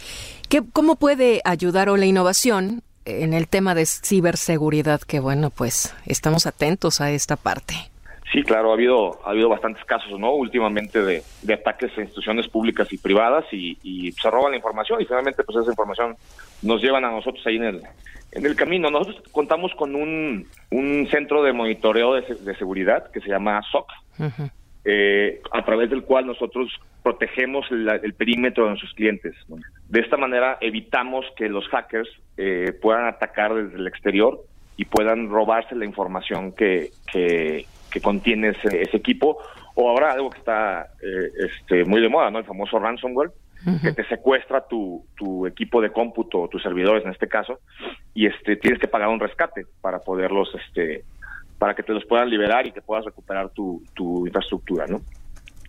¿Qué, 0.49 0.63
¿Cómo 0.73 0.97
puede 0.97 1.41
ayudar 1.45 1.89
o 1.89 1.97
la 1.97 2.07
innovación 2.07 2.83
en 3.07 3.33
el 3.33 3.49
tema 3.49 3.75
de 3.75 3.87
ciberseguridad? 3.87 5.01
Que 5.01 5.21
bueno, 5.21 5.51
pues 5.51 5.95
estamos 6.07 6.47
atentos 6.47 7.01
a 7.01 7.11
esta 7.11 7.37
parte. 7.37 7.75
Sí, 8.33 8.43
claro, 8.43 8.71
ha 8.71 8.75
habido 8.75 9.25
ha 9.25 9.31
habido 9.31 9.49
bastantes 9.49 9.85
casos, 9.85 10.19
¿no? 10.19 10.33
Últimamente 10.35 11.01
de, 11.01 11.23
de 11.43 11.55
ataques 11.55 11.97
a 11.97 12.01
instituciones 12.01 12.49
públicas 12.49 12.93
y 12.93 12.99
privadas 12.99 13.45
y, 13.53 13.79
y 13.83 14.13
se 14.13 14.31
roban 14.31 14.51
la 14.51 14.57
información 14.57 15.01
y 15.01 15.05
finalmente 15.05 15.45
pues 15.45 15.59
esa 15.59 15.71
información 15.71 16.17
nos 16.63 16.83
llevan 16.83 17.05
a 17.05 17.11
nosotros 17.11 17.47
ahí 17.47 17.57
en 17.57 17.65
el 17.65 17.83
en 18.33 18.45
el 18.45 18.57
camino. 18.57 18.91
Nosotros 18.91 19.23
contamos 19.31 19.73
con 19.77 19.95
un, 19.95 20.47
un 20.71 21.09
centro 21.11 21.43
de 21.43 21.53
monitoreo 21.53 22.15
de, 22.15 22.23
de 22.23 22.57
seguridad 22.57 23.11
que 23.13 23.21
se 23.21 23.29
llama 23.29 23.63
SOC, 23.71 23.87
eh, 24.89 25.41
a 25.53 25.65
través 25.65 25.91
del 25.91 26.03
cual 26.05 26.27
nosotros 26.27 26.69
protegemos 27.03 27.69
la- 27.71 27.97
el 27.97 28.15
perímetro 28.15 28.65
de 28.65 28.71
nuestros 28.71 28.95
clientes. 28.95 29.35
De 29.89 30.01
esta 30.01 30.17
manera 30.17 30.59
evitamos 30.61 31.27
que 31.37 31.49
los 31.49 31.67
hackers 31.69 32.09
eh, 32.37 32.73
puedan 32.81 33.07
atacar 33.07 33.53
desde 33.55 33.77
el 33.79 33.87
exterior 33.89 34.39
y 34.77 34.85
puedan 34.85 35.29
robarse 35.29 35.75
la 35.75 35.85
información 35.87 36.53
que, 36.53 36.91
que, 37.13 37.65
que 37.91 38.01
contiene 38.01 38.49
ese, 38.51 38.83
ese 38.83 38.97
equipo. 38.97 39.39
O 39.75 39.91
ahora 39.91 40.13
algo 40.13 40.31
que 40.31 40.39
está 40.39 40.87
eh, 41.03 41.31
este, 41.49 41.85
muy 41.85 42.01
de 42.01 42.09
moda, 42.09 42.31
¿no? 42.31 42.39
El 42.39 42.45
famoso 42.45 42.79
ransomware, 42.79 43.31
que 43.83 43.93
te 43.93 44.05
secuestra 44.05 44.67
tu, 44.69 45.05
tu 45.17 45.45
equipo 45.47 45.81
de 45.81 45.91
cómputo, 45.91 46.47
tus 46.49 46.63
servidores 46.63 47.05
en 47.05 47.11
este 47.11 47.27
caso, 47.27 47.59
y 48.15 48.27
este 48.27 48.55
tienes 48.57 48.79
que 48.79 48.87
pagar 48.87 49.09
un 49.09 49.19
rescate 49.19 49.67
para 49.81 49.99
poderlos, 49.99 50.55
este, 50.55 51.03
para 51.59 51.75
que 51.75 51.83
te 51.83 51.93
los 51.93 52.05
puedan 52.05 52.29
liberar 52.29 52.67
y 52.67 52.73
que 52.73 52.83
puedas 52.83 53.05
recuperar 53.05 53.51
tu, 53.51 53.83
tu 53.95 54.27
infraestructura, 54.27 54.87
¿no? 54.87 55.01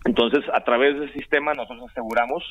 Entonces, 0.04 0.44
a 0.52 0.62
través 0.62 0.98
del 0.98 1.12
sistema 1.12 1.54
nosotros 1.54 1.90
aseguramos 1.90 2.42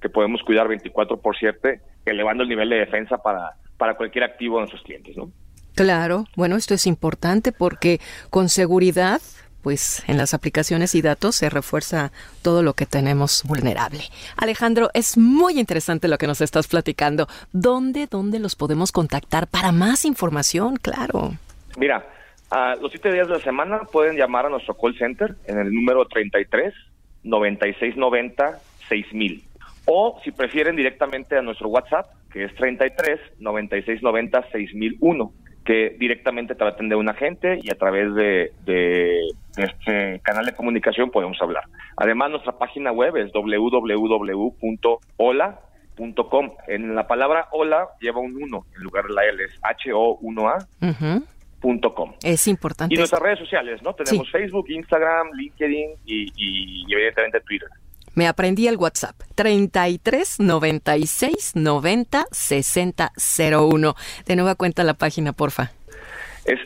que 0.00 0.08
podemos 0.08 0.42
cuidar 0.42 0.68
24 0.68 1.18
por 1.20 1.36
7, 1.36 1.80
elevando 2.04 2.42
el 2.42 2.48
nivel 2.48 2.68
de 2.68 2.76
defensa 2.76 3.18
para, 3.18 3.52
para 3.76 3.96
cualquier 3.96 4.24
activo 4.24 4.56
de 4.56 4.62
nuestros 4.62 4.82
clientes, 4.82 5.16
¿no? 5.16 5.30
Claro, 5.74 6.24
bueno, 6.36 6.56
esto 6.56 6.74
es 6.74 6.86
importante 6.86 7.52
porque 7.52 8.00
con 8.30 8.48
seguridad, 8.48 9.20
pues 9.62 10.02
en 10.08 10.16
las 10.16 10.32
aplicaciones 10.32 10.94
y 10.94 11.02
datos 11.02 11.36
se 11.36 11.50
refuerza 11.50 12.12
todo 12.42 12.62
lo 12.62 12.72
que 12.72 12.86
tenemos 12.86 13.42
vulnerable. 13.44 14.00
Alejandro, 14.36 14.90
es 14.94 15.18
muy 15.18 15.60
interesante 15.60 16.08
lo 16.08 16.16
que 16.16 16.26
nos 16.26 16.40
estás 16.40 16.66
platicando. 16.66 17.28
¿Dónde, 17.52 18.06
dónde 18.06 18.38
los 18.38 18.56
podemos 18.56 18.90
contactar 18.90 19.48
para 19.48 19.70
más 19.70 20.06
información? 20.06 20.76
Claro. 20.76 21.34
Mira, 21.76 22.06
a 22.50 22.76
los 22.76 22.90
siete 22.90 23.12
días 23.12 23.28
de 23.28 23.34
la 23.34 23.40
semana 23.40 23.80
pueden 23.90 24.16
llamar 24.16 24.46
a 24.46 24.48
nuestro 24.48 24.74
call 24.74 24.96
center 24.96 25.34
en 25.46 25.58
el 25.58 25.72
número 25.72 26.06
33 26.06 26.72
9690 27.24 28.58
6000. 28.88 29.42
O 29.86 30.20
si 30.24 30.30
prefieren 30.32 30.76
directamente 30.76 31.36
a 31.36 31.42
nuestro 31.42 31.68
WhatsApp, 31.68 32.06
que 32.32 32.44
es 32.44 32.54
33 32.54 33.20
9690 33.38 34.50
6001, 34.50 35.32
que 35.64 35.96
directamente 35.98 36.54
a 36.58 36.68
atender 36.68 36.96
un 36.96 37.08
agente 37.08 37.58
y 37.62 37.70
a 37.70 37.74
través 37.74 38.14
de, 38.14 38.52
de 38.64 39.20
este 39.56 40.20
canal 40.22 40.46
de 40.46 40.54
comunicación 40.54 41.10
podemos 41.10 41.40
hablar. 41.40 41.64
Además, 41.96 42.30
nuestra 42.30 42.52
página 42.58 42.92
web 42.92 43.16
es 43.16 43.32
www.hola.com. 43.32 44.50
En 46.68 46.94
la 46.94 47.06
palabra 47.08 47.48
hola 47.50 47.88
lleva 48.00 48.20
un 48.20 48.40
1 48.40 48.66
en 48.76 48.82
lugar 48.82 49.06
de 49.06 49.14
la 49.14 49.24
L, 49.24 49.42
es 49.44 49.58
H-O-1A. 49.62 50.66
Ujú. 50.82 51.20
punto 51.20 51.35
com. 51.94 52.12
Es 52.22 52.46
importante. 52.48 52.94
Y 52.94 52.98
nuestras 52.98 53.20
redes 53.22 53.38
sociales, 53.40 53.82
¿no? 53.82 53.94
Tenemos 53.94 54.26
Sí. 54.26 54.32
Facebook, 54.32 54.66
Instagram, 54.70 55.28
LinkedIn 55.34 55.90
y, 56.04 56.22
y- 56.36 56.84
y 56.86 56.92
evidentemente 56.92 57.40
Twitter. 57.40 57.68
Me 58.14 58.26
aprendí 58.28 58.66
el 58.68 58.76
WhatsApp 58.76 59.14
33 59.34 60.40
96 60.40 61.52
90 61.54 62.26
60 62.30 63.12
01. 63.16 63.94
De 64.26 64.36
nueva 64.36 64.54
cuenta 64.54 64.84
la 64.84 64.94
página, 64.94 65.32
porfa. 65.32 65.72
Es 66.46 66.58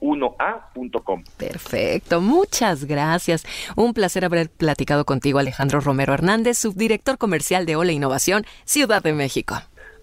www.ho1a.com. 0.00 1.24
Perfecto, 1.36 2.20
muchas 2.20 2.84
gracias. 2.84 3.44
Un 3.76 3.92
placer 3.94 4.24
haber 4.24 4.48
platicado 4.50 5.04
contigo, 5.04 5.38
Alejandro 5.38 5.80
Romero 5.80 6.14
Hernández, 6.14 6.58
subdirector 6.58 7.18
comercial 7.18 7.66
de 7.66 7.76
Ola 7.76 7.92
Innovación, 7.92 8.44
Ciudad 8.64 9.02
de 9.02 9.12
México. 9.12 9.56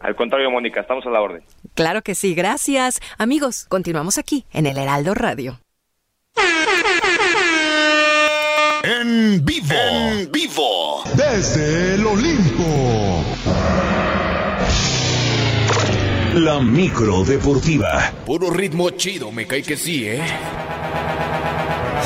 Al 0.03 0.15
contrario, 0.15 0.49
Mónica, 0.49 0.81
estamos 0.81 1.05
a 1.05 1.09
la 1.09 1.21
orden. 1.21 1.43
Claro 1.75 2.01
que 2.01 2.15
sí, 2.15 2.33
gracias. 2.33 2.99
Amigos, 3.17 3.65
continuamos 3.69 4.17
aquí 4.17 4.45
en 4.51 4.65
el 4.65 4.77
Heraldo 4.77 5.13
Radio. 5.13 5.59
En 8.83 9.45
vivo. 9.45 9.73
En 9.73 10.31
vivo. 10.31 11.03
Desde 11.15 11.95
el 11.95 12.05
Olimpo. 12.05 13.23
La 16.33 16.59
micro 16.59 17.23
deportiva. 17.23 18.11
Puro 18.25 18.49
ritmo 18.49 18.89
chido, 18.91 19.31
me 19.31 19.45
cae 19.45 19.61
que 19.61 19.77
sí, 19.77 20.07
¿eh? 20.07 20.23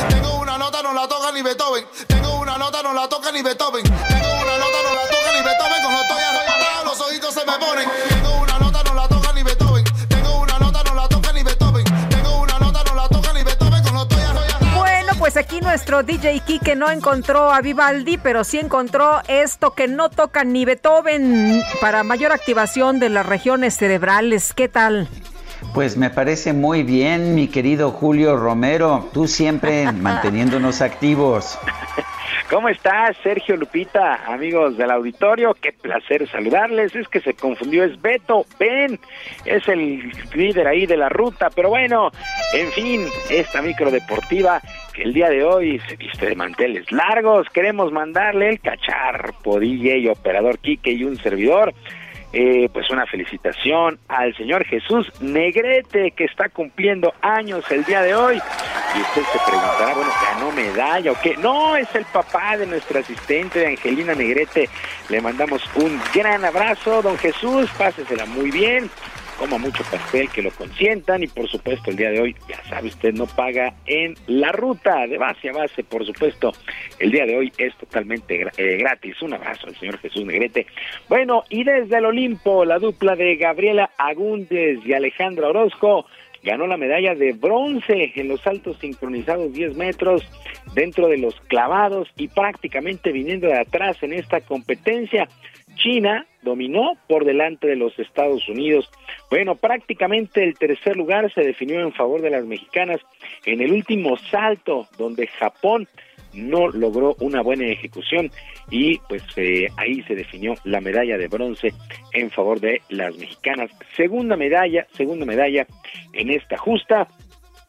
Tengo 0.10 0.42
una 0.42 0.58
nota, 0.58 0.82
no 0.82 0.94
la 0.94 1.08
toca 1.08 1.32
ni 1.32 1.42
Beethoven. 1.42 1.86
Tengo 2.08 2.42
una 2.42 2.58
nota, 2.58 2.84
no 2.84 2.94
la 2.94 3.08
toca 3.08 3.32
ni 3.32 3.42
Beethoven. 3.42 3.84
Tengo 3.84 4.42
una 4.42 4.58
nota, 4.58 4.78
no 4.84 4.96
la 4.96 5.10
toca 5.10 5.32
ni 5.38 5.44
Beethoven. 5.44 5.82
Cuando 5.82 6.02
estoy 6.02 6.20
arrebatado, 6.20 6.55
los 7.26 7.34
ojitos 7.34 7.34
se 7.34 7.46
me 7.46 7.66
ponen. 7.66 7.90
Tengo 8.10 8.42
una 8.42 8.60
nota, 8.60 8.84
no 8.84 8.94
la 8.94 9.08
toca 9.08 9.34
ni 9.34 9.44
Beethoven. 9.44 9.84
Tengo 10.08 10.42
una 10.42 10.60
nota, 10.60 10.84
no 10.84 10.96
la 10.96 11.08
toca 11.08 11.34
ni 11.34 11.44
Beethoven. 11.44 11.84
Tengo 12.10 12.42
una 12.42 12.60
nota, 12.60 12.84
no 12.84 12.96
la 12.96 13.10
toca 13.10 13.34
ni 13.34 13.44
Beethoven. 13.44 13.82
Cuando 13.84 14.02
estoy 14.04 14.22
arrebatado. 14.22 14.78
Bueno, 14.78 15.14
pues 15.18 15.38
aquí 15.38 15.62
nuestro 15.62 16.04
DJ 16.04 16.42
Kike 16.42 16.76
no 16.76 16.90
encontró 16.90 17.52
a 17.52 17.62
Vivaldi, 17.62 18.18
pero 18.18 18.44
sí 18.44 18.60
encontró 18.60 19.22
esto 19.28 19.74
que 19.74 19.88
no 19.88 20.10
toca 20.10 20.44
ni 20.44 20.66
Beethoven 20.66 21.62
para 21.82 22.04
mayor 22.04 22.32
activación 22.32 23.00
de 23.00 23.10
las 23.10 23.26
regiones 23.26 23.76
cerebrales. 23.76 24.54
¿Qué 24.54 24.68
tal? 24.68 25.08
Pues 25.74 25.98
me 25.98 26.10
parece 26.10 26.54
muy 26.54 26.84
bien, 26.84 27.36
mi 27.36 27.48
querido 27.48 27.92
Julio 27.92 28.38
Romero. 28.38 29.10
Tú 29.14 29.28
siempre 29.28 29.92
manteniéndonos 29.92 30.82
activos. 30.82 31.58
¿Cómo 32.50 32.70
estás, 32.70 33.18
Sergio 33.24 33.58
Lupita, 33.58 34.24
amigos 34.32 34.78
del 34.78 34.92
auditorio? 34.92 35.56
Qué 35.60 35.72
placer 35.72 36.30
saludarles. 36.30 36.96
Es 36.96 37.08
que 37.08 37.20
se 37.20 37.34
confundió, 37.34 37.84
es 37.84 38.00
Beto, 38.00 38.46
ven, 38.60 39.00
es 39.46 39.68
el 39.68 40.12
líder 40.36 40.68
ahí 40.68 40.86
de 40.86 40.96
la 40.96 41.10
ruta. 41.10 41.50
Pero 41.50 41.70
bueno, 41.70 42.12
en 42.54 42.72
fin, 42.72 43.08
esta 43.32 43.64
micro 43.64 43.90
deportiva 43.90 44.62
que 44.94 45.02
el 45.02 45.14
día 45.14 45.30
de 45.30 45.44
hoy 45.44 45.82
se 45.90 45.96
viste 45.96 46.28
de 46.28 46.36
manteles 46.36 46.92
largos. 46.92 47.50
Queremos 47.50 47.92
mandarle 47.92 48.50
el 48.50 48.60
cacharpo, 48.60 49.60
DJ 49.60 50.08
operador 50.12 50.60
Quique 50.60 50.92
y 50.92 51.04
un 51.04 51.18
servidor. 51.18 51.74
Eh, 52.38 52.68
pues 52.74 52.90
una 52.90 53.06
felicitación 53.06 53.98
al 54.10 54.36
señor 54.36 54.66
Jesús 54.66 55.10
Negrete 55.22 56.12
que 56.12 56.26
está 56.26 56.50
cumpliendo 56.50 57.14
años 57.22 57.64
el 57.72 57.86
día 57.86 58.02
de 58.02 58.14
hoy. 58.14 58.36
Y 58.36 59.02
usted 59.02 59.22
se 59.32 59.40
preguntará, 59.50 59.94
bueno, 59.94 60.12
¿ganó 60.22 60.52
medalla 60.52 61.14
o 61.14 61.16
qué? 61.22 61.38
No, 61.38 61.78
es 61.78 61.88
el 61.96 62.04
papá 62.04 62.58
de 62.58 62.66
nuestra 62.66 63.00
asistente, 63.00 63.66
Angelina 63.66 64.16
Negrete. 64.16 64.68
Le 65.08 65.22
mandamos 65.22 65.62
un 65.76 65.98
gran 66.14 66.44
abrazo, 66.44 67.02
don 67.02 67.18
Jesús, 67.18 67.70
pásesela 67.78 68.26
muy 68.26 68.52
bien. 68.52 68.90
Coma 69.38 69.58
mucho 69.58 69.84
pastel, 69.92 70.30
que 70.30 70.42
lo 70.42 70.52
consientan 70.52 71.24
y 71.24 71.28
por 71.28 71.48
supuesto 71.50 71.90
el 71.92 71.98
día 71.98 72.10
de 72.10 72.22
hoy, 72.22 72.36
ya 72.48 72.64
sabe 72.70 72.88
usted, 72.88 73.14
no 73.14 73.26
paga 73.26 73.74
en 73.86 74.16
la 74.28 74.52
ruta 74.52 75.08
de 75.08 75.18
base 75.18 75.50
a 75.50 75.54
base, 75.54 75.84
por 75.84 76.06
supuesto. 76.06 76.54
El 77.00 77.12
día 77.12 77.26
de 77.26 77.38
hoy 77.38 77.52
es 77.58 77.76
totalmente 77.76 78.48
eh, 78.58 78.78
gratis. 78.78 79.22
Un 79.22 79.34
abrazo 79.34 79.68
al 79.68 79.76
señor 79.76 79.98
Jesús 80.00 80.26
Negrete. 80.26 80.68
Bueno, 81.10 81.44
y 81.50 81.64
desde 81.64 81.98
el 81.98 82.06
Olimpo, 82.06 82.64
la 82.66 82.80
dupla 82.80 83.16
de 83.16 83.36
Gabriela 83.36 83.92
Agúndez 83.98 84.80
y 84.86 84.94
Alejandra 84.94 85.50
Orozco 85.50 86.06
ganó 86.46 86.68
la 86.68 86.78
medalla 86.78 87.16
de 87.16 87.34
bronce 87.34 88.14
en 88.16 88.28
los 88.28 88.40
saltos 88.42 88.78
sincronizados 88.80 89.52
10 89.52 89.76
metros 89.76 90.24
dentro 90.74 91.08
de 91.08 91.18
los 91.18 91.36
clavados 91.48 92.08
y 92.16 92.28
prácticamente 92.28 93.12
viniendo 93.12 93.48
de 93.48 93.60
atrás 93.60 94.02
en 94.04 94.14
esta 94.14 94.42
competencia. 94.42 95.28
China 95.76 96.26
dominó 96.42 96.94
por 97.08 97.26
delante 97.26 97.68
de 97.68 97.76
los 97.76 97.98
Estados 98.00 98.48
Unidos. 98.48 98.90
Bueno, 99.30 99.56
prácticamente 99.56 100.44
el 100.44 100.58
tercer 100.58 100.96
lugar 100.96 101.32
se 101.34 101.42
definió 101.42 101.82
en 101.82 101.94
favor 101.94 102.22
de 102.22 102.30
las 102.30 102.46
mexicanas 102.46 103.00
en 103.46 103.62
el 103.62 103.72
último 103.72 104.18
salto, 104.18 104.88
donde 104.98 105.28
Japón 105.28 105.88
no 106.36 106.70
logró 106.70 107.16
una 107.20 107.42
buena 107.42 107.66
ejecución 107.68 108.30
y 108.70 108.98
pues 109.10 109.24
eh, 109.38 109.68
ahí 109.78 110.02
se 110.04 110.16
definió 110.16 110.54
la 110.64 110.82
medalla 110.82 111.18
de 111.18 111.28
bronce 111.28 111.74
en 112.14 112.30
favor 112.30 112.60
de 112.60 112.82
las 112.90 113.18
mexicanas. 113.18 113.72
Segunda 113.96 114.36
medalla, 114.36 114.86
segunda 114.92 115.26
medalla 115.26 115.66
en 116.14 116.30
esta 116.30 116.58
justa 116.58 117.08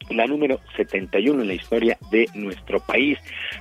la 0.09 0.25
número 0.25 0.59
71 0.75 1.41
en 1.41 1.47
la 1.47 1.53
historia 1.53 1.97
de 2.11 2.27
nuestro 2.33 2.79
país. 2.79 3.17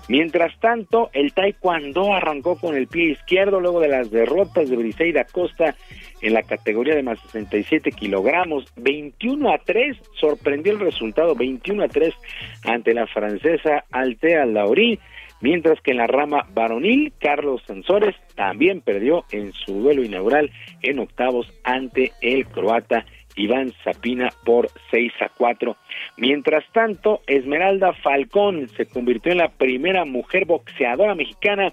Mientras 0.08 0.58
tanto, 0.60 1.10
el 1.12 1.32
taekwondo 1.32 2.14
arrancó 2.14 2.56
con 2.58 2.76
el 2.76 2.86
pie 2.86 3.12
izquierdo 3.12 3.60
luego 3.60 3.80
de 3.80 3.88
las 3.88 4.10
derrotas 4.10 4.68
de 4.68 4.76
Briseida 4.76 5.24
Costa 5.24 5.74
en 6.22 6.32
la 6.32 6.42
categoría 6.42 6.94
de 6.94 7.02
más 7.02 7.18
67 7.20 7.92
kilogramos. 7.92 8.64
21 8.76 9.52
a 9.52 9.58
3, 9.58 9.96
sorprendió 10.18 10.72
el 10.72 10.80
resultado, 10.80 11.34
21 11.34 11.84
a 11.84 11.88
3 11.88 12.14
ante 12.64 12.94
la 12.94 13.06
francesa 13.06 13.84
Altea 13.90 14.46
Laurí. 14.46 14.98
Mientras 15.42 15.80
que 15.82 15.90
en 15.90 15.98
la 15.98 16.06
rama 16.06 16.46
varonil, 16.54 17.12
Carlos 17.20 17.62
Sansores 17.66 18.16
también 18.36 18.80
perdió 18.80 19.24
en 19.30 19.52
su 19.52 19.74
duelo 19.74 20.02
inaugural 20.02 20.50
en 20.82 20.98
octavos 20.98 21.52
ante 21.62 22.12
el 22.22 22.46
croata 22.46 23.04
Iván 23.36 23.72
Zapina 23.84 24.30
por 24.44 24.68
6 24.90 25.12
a 25.20 25.28
4. 25.28 25.76
Mientras 26.16 26.64
tanto, 26.72 27.20
Esmeralda 27.26 27.92
Falcón 27.92 28.68
se 28.76 28.86
convirtió 28.86 29.32
en 29.32 29.38
la 29.38 29.48
primera 29.48 30.04
mujer 30.04 30.46
boxeadora 30.46 31.14
mexicana 31.14 31.72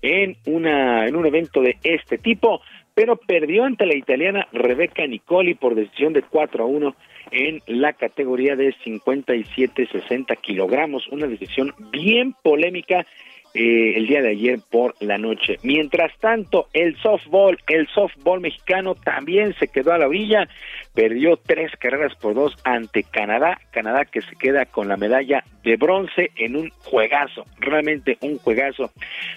en, 0.00 0.36
una, 0.46 1.06
en 1.06 1.16
un 1.16 1.26
evento 1.26 1.60
de 1.60 1.76
este 1.84 2.18
tipo, 2.18 2.60
pero 2.94 3.16
perdió 3.16 3.64
ante 3.64 3.86
la 3.86 3.94
italiana 3.94 4.48
Rebeca 4.52 5.06
Nicoli 5.06 5.54
por 5.54 5.74
decisión 5.74 6.12
de 6.12 6.22
4 6.22 6.64
a 6.64 6.66
1 6.66 6.96
en 7.30 7.62
la 7.66 7.92
categoría 7.94 8.56
de 8.56 8.74
57-60 8.84 10.38
kilogramos, 10.40 11.08
una 11.08 11.26
decisión 11.26 11.74
bien 11.90 12.34
polémica 12.42 13.06
eh, 13.54 13.94
el 13.96 14.06
día 14.06 14.22
de 14.22 14.30
ayer 14.30 14.60
por 14.70 14.94
la 15.00 15.18
noche. 15.18 15.58
Mientras 15.62 16.10
tanto, 16.18 16.68
el 16.72 16.96
softball, 16.98 17.58
el 17.66 17.86
softball 17.88 18.40
mexicano 18.40 18.94
también 18.94 19.54
se 19.58 19.68
quedó 19.68 19.92
a 19.92 19.98
la 19.98 20.08
orilla, 20.08 20.48
perdió 20.94 21.36
tres 21.36 21.70
carreras 21.78 22.14
por 22.16 22.34
dos 22.34 22.56
ante 22.64 23.02
Canadá, 23.02 23.60
Canadá 23.70 24.04
que 24.04 24.22
se 24.22 24.36
queda 24.36 24.64
con 24.64 24.88
la 24.88 24.96
medalla 24.96 25.44
de 25.62 25.76
bronce 25.76 26.30
en 26.36 26.56
un 26.56 26.70
juegazo, 26.70 27.44
realmente 27.58 28.16
un 28.22 28.38
juegazo. 28.38 28.90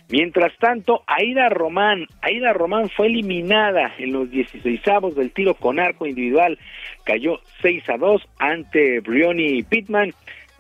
Mientras 0.09 0.55
tanto, 0.59 1.03
Aida 1.07 1.49
Román, 1.49 2.07
Aida 2.21 2.53
Román 2.53 2.89
fue 2.89 3.07
eliminada 3.07 3.93
en 3.97 4.13
los 4.13 4.29
16 4.31 4.81
del 5.15 5.31
tiro 5.31 5.55
con 5.55 5.79
arco 5.79 6.05
individual, 6.05 6.57
cayó 7.03 7.39
6 7.61 7.89
a 7.89 7.97
2 7.97 8.21
ante 8.39 8.99
Brioni 9.01 9.63
Pittman 9.63 10.13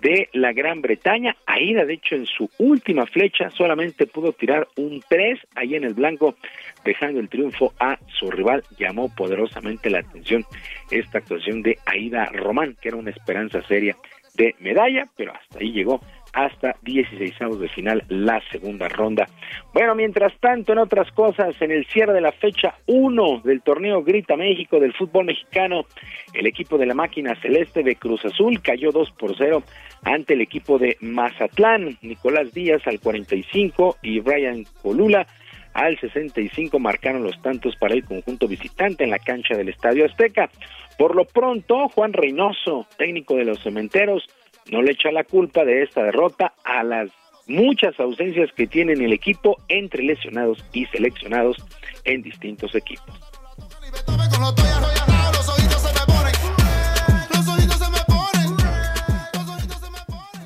de 0.05 0.29
la 0.33 0.53
Gran 0.53 0.83
Bretaña. 0.83 1.35
Aida, 1.47 1.83
de 1.83 1.95
hecho, 1.95 2.13
en 2.13 2.27
su 2.27 2.47
última 2.59 3.07
flecha 3.07 3.49
solamente 3.49 4.05
pudo 4.05 4.33
tirar 4.33 4.67
un 4.75 5.01
3 5.09 5.39
ahí 5.55 5.73
en 5.73 5.83
el 5.83 5.95
blanco, 5.95 6.35
dejando 6.83 7.19
el 7.19 7.27
triunfo 7.27 7.73
a 7.79 7.97
su 8.19 8.29
rival. 8.29 8.63
Llamó 8.77 9.09
poderosamente 9.15 9.89
la 9.89 10.01
atención 10.01 10.45
esta 10.91 11.17
actuación 11.17 11.63
de 11.63 11.79
Aida 11.87 12.27
Román, 12.27 12.77
que 12.79 12.89
era 12.89 12.97
una 12.97 13.09
esperanza 13.09 13.63
seria 13.63 13.97
de 14.35 14.53
medalla, 14.59 15.07
pero 15.17 15.33
hasta 15.33 15.57
ahí 15.57 15.71
llegó 15.71 15.99
hasta 16.35 16.75
16 16.81 17.33
de 17.59 17.69
final 17.69 18.03
la 18.09 18.41
segunda 18.51 18.89
ronda. 18.89 19.25
Bueno, 19.73 19.95
mientras 19.95 20.33
tanto, 20.39 20.73
en 20.73 20.79
otras 20.79 21.09
cosas, 21.13 21.59
en 21.61 21.71
el 21.71 21.85
cierre 21.87 22.13
de 22.13 22.19
la 22.19 22.33
fecha 22.33 22.75
1 22.87 23.41
del 23.45 23.61
torneo 23.61 24.03
Grita 24.03 24.35
México 24.35 24.79
del 24.79 24.93
fútbol 24.93 25.25
mexicano, 25.25 25.85
el 26.33 26.45
equipo 26.45 26.77
de 26.77 26.87
la 26.87 26.93
máquina 26.93 27.39
celeste 27.41 27.83
de 27.83 27.95
Cruz 27.95 28.23
Azul 28.25 28.61
cayó 28.61 28.91
2 28.91 29.11
por 29.11 29.35
0 29.37 29.63
ante 30.03 30.33
el 30.33 30.41
equipo 30.41 30.77
de 30.77 30.97
Mazatlán. 30.99 31.97
Nicolás 32.01 32.53
Díaz 32.53 32.85
al 32.85 32.99
45 32.99 33.97
y 34.01 34.19
Brian 34.19 34.65
Colula 34.81 35.25
al 35.73 35.97
65 35.99 36.79
marcaron 36.79 37.23
los 37.23 37.41
tantos 37.41 37.75
para 37.75 37.93
el 37.93 38.03
conjunto 38.03 38.47
visitante 38.47 39.03
en 39.03 39.09
la 39.09 39.19
cancha 39.19 39.55
del 39.55 39.69
Estadio 39.69 40.05
Azteca. 40.05 40.49
Por 40.97 41.15
lo 41.15 41.25
pronto, 41.25 41.89
Juan 41.89 42.13
Reynoso, 42.13 42.87
técnico 42.97 43.35
de 43.35 43.43
los 43.43 43.61
cementeros, 43.61 44.23
no 44.71 44.81
le 44.81 44.91
echa 44.91 45.11
la 45.11 45.23
culpa 45.23 45.63
de 45.63 45.83
esta 45.83 46.03
derrota 46.03 46.53
a 46.63 46.83
las 46.83 47.11
muchas 47.47 47.99
ausencias 47.99 48.51
que 48.53 48.67
tiene 48.67 48.93
el 48.93 49.13
equipo 49.13 49.57
entre 49.67 50.03
lesionados 50.03 50.63
y 50.73 50.85
seleccionados 50.87 51.57
en 52.03 52.23
distintos 52.23 52.73
equipos. 52.73 53.05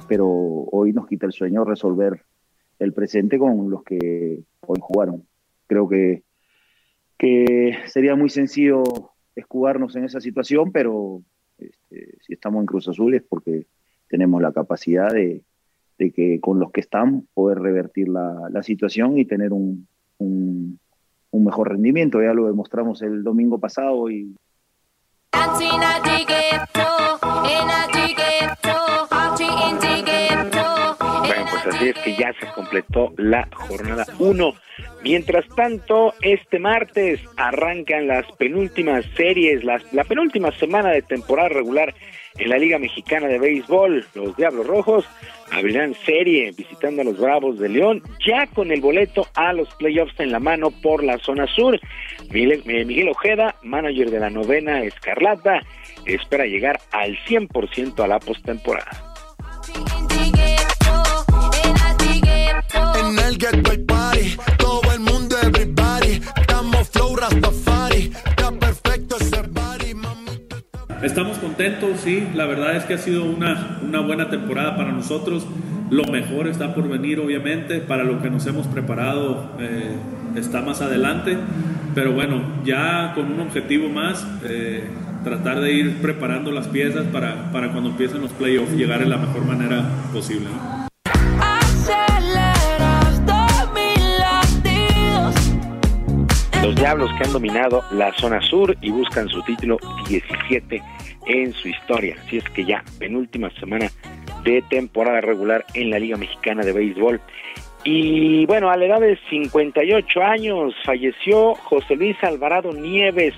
Pero 0.07 0.27
hoy 0.27 0.91
nos 0.91 1.07
quita 1.07 1.27
el 1.27 1.31
sueño 1.31 1.63
resolver 1.63 2.23
el 2.79 2.93
presente 2.93 3.37
con 3.37 3.69
los 3.69 3.83
que 3.83 4.39
hoy 4.61 4.79
jugaron. 4.81 5.27
Creo 5.67 5.87
que, 5.87 6.23
que 7.17 7.77
sería 7.85 8.15
muy 8.15 8.29
sencillo 8.29 8.83
escudarnos 9.35 9.95
en 9.95 10.05
esa 10.05 10.19
situación, 10.19 10.71
pero 10.71 11.21
este, 11.57 12.17
si 12.21 12.33
estamos 12.33 12.61
en 12.61 12.65
Cruz 12.65 12.87
Azul 12.87 13.13
es 13.13 13.23
porque 13.23 13.67
tenemos 14.09 14.41
la 14.41 14.51
capacidad 14.51 15.09
de, 15.09 15.43
que 15.97 16.39
con 16.41 16.59
los 16.59 16.71
que 16.71 16.81
están 16.81 17.27
poder 17.33 17.59
revertir 17.59 18.09
la, 18.09 18.63
situación 18.63 19.17
y 19.17 19.25
tener 19.25 19.53
un, 19.53 19.87
un, 20.17 20.79
mejor 21.31 21.69
rendimiento. 21.69 22.21
Ya 22.21 22.33
lo 22.33 22.47
demostramos 22.47 23.01
el 23.01 23.23
domingo 23.23 23.59
pasado 23.59 24.09
y 24.09 24.35
bueno, 31.27 31.45
pues 31.51 31.67
así 31.67 31.89
es 31.89 31.97
que 31.99 32.15
ya 32.15 32.33
se 32.39 32.47
completó 32.53 33.13
la 33.17 33.47
jornada 33.53 34.05
1. 34.19 34.53
Mientras 35.03 35.47
tanto, 35.55 36.13
este 36.21 36.59
martes 36.59 37.21
arrancan 37.37 38.07
las 38.07 38.29
penúltimas 38.33 39.05
series, 39.15 39.63
las, 39.63 39.93
la 39.93 40.03
penúltima 40.03 40.51
semana 40.51 40.89
de 40.89 41.01
temporada 41.01 41.49
regular 41.49 41.93
en 42.37 42.49
la 42.49 42.57
Liga 42.57 42.77
Mexicana 42.79 43.27
de 43.27 43.39
Béisbol. 43.39 44.05
Los 44.13 44.35
Diablos 44.35 44.67
Rojos 44.67 45.05
abrirán 45.51 45.95
serie 46.05 46.51
visitando 46.51 47.01
a 47.01 47.05
los 47.05 47.17
Bravos 47.17 47.59
de 47.59 47.69
León, 47.69 48.03
ya 48.25 48.47
con 48.47 48.71
el 48.71 48.81
boleto 48.81 49.27
a 49.35 49.53
los 49.53 49.73
playoffs 49.75 50.19
en 50.19 50.31
la 50.31 50.39
mano 50.39 50.71
por 50.71 51.03
la 51.03 51.17
zona 51.19 51.47
sur. 51.47 51.79
Miguel, 52.31 52.63
eh, 52.65 52.85
Miguel 52.85 53.09
Ojeda, 53.09 53.55
manager 53.63 54.11
de 54.11 54.19
la 54.19 54.29
novena 54.29 54.83
Escarlata, 54.83 55.61
espera 56.05 56.45
llegar 56.45 56.79
al 56.91 57.17
100% 57.25 58.03
a 58.03 58.07
la 58.07 58.19
postemporada. 58.19 59.15
En 62.99 63.19
el 63.19 63.37
todo 64.57 64.91
el 64.93 64.99
mundo, 64.99 65.35
everybody, 65.41 66.21
flow 66.91 67.15
perfecto 67.15 67.88
Estamos 71.01 71.37
contentos, 71.37 72.01
sí, 72.01 72.27
la 72.35 72.45
verdad 72.45 72.75
es 72.75 72.83
que 72.83 72.93
ha 72.93 72.97
sido 72.97 73.23
una, 73.23 73.79
una 73.81 74.01
buena 74.01 74.29
temporada 74.29 74.75
para 74.75 74.91
nosotros. 74.91 75.47
Lo 75.89 76.03
mejor 76.03 76.47
está 76.47 76.75
por 76.75 76.89
venir, 76.89 77.19
obviamente, 77.19 77.79
para 77.79 78.03
lo 78.03 78.21
que 78.21 78.29
nos 78.29 78.45
hemos 78.47 78.67
preparado 78.67 79.49
eh, 79.59 79.95
está 80.35 80.61
más 80.61 80.81
adelante, 80.81 81.37
pero 81.95 82.11
bueno, 82.11 82.41
ya 82.65 83.13
con 83.15 83.31
un 83.31 83.39
objetivo 83.39 83.87
más, 83.87 84.27
eh, 84.43 84.83
tratar 85.23 85.61
de 85.61 85.71
ir 85.71 86.01
preparando 86.01 86.51
las 86.51 86.67
piezas 86.67 87.05
para, 87.07 87.49
para 87.53 87.71
cuando 87.71 87.91
empiecen 87.91 88.19
los 88.19 88.31
playoffs 88.31 88.73
llegar 88.73 89.01
en 89.01 89.09
la 89.09 89.17
mejor 89.17 89.45
manera 89.45 89.85
posible. 90.11 90.47
Los 96.61 96.75
Diablos 96.75 97.09
que 97.17 97.23
han 97.23 97.31
dominado 97.31 97.83
la 97.91 98.11
zona 98.13 98.41
sur 98.41 98.75
y 98.81 98.91
buscan 98.91 99.29
su 99.29 99.41
título 99.43 99.77
17 100.09 100.81
en 101.27 101.53
su 101.53 101.69
historia. 101.69 102.17
Así 102.19 102.37
es 102.37 102.43
que 102.49 102.65
ya, 102.65 102.83
penúltima 102.99 103.49
semana 103.51 103.87
de 104.43 104.61
temporada 104.69 105.21
regular 105.21 105.65
en 105.73 105.89
la 105.89 105.99
Liga 105.99 106.17
Mexicana 106.17 106.63
de 106.63 106.73
Béisbol. 106.73 107.21
Y 107.85 108.45
bueno, 108.45 108.69
a 108.69 108.75
la 108.75 108.85
edad 108.85 108.99
de 108.99 109.17
58 109.29 110.21
años 110.21 110.75
falleció 110.83 111.55
José 111.55 111.95
Luis 111.95 112.17
Alvarado 112.21 112.73
Nieves, 112.73 113.33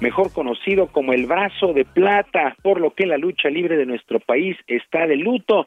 mejor 0.00 0.32
conocido 0.32 0.86
como 0.86 1.12
el 1.12 1.26
brazo 1.26 1.72
de 1.72 1.84
plata, 1.84 2.56
por 2.62 2.80
lo 2.80 2.94
que 2.94 3.04
la 3.04 3.18
lucha 3.18 3.48
libre 3.50 3.76
de 3.76 3.86
nuestro 3.86 4.20
país 4.20 4.56
está 4.68 5.08
de 5.08 5.16
luto. 5.16 5.66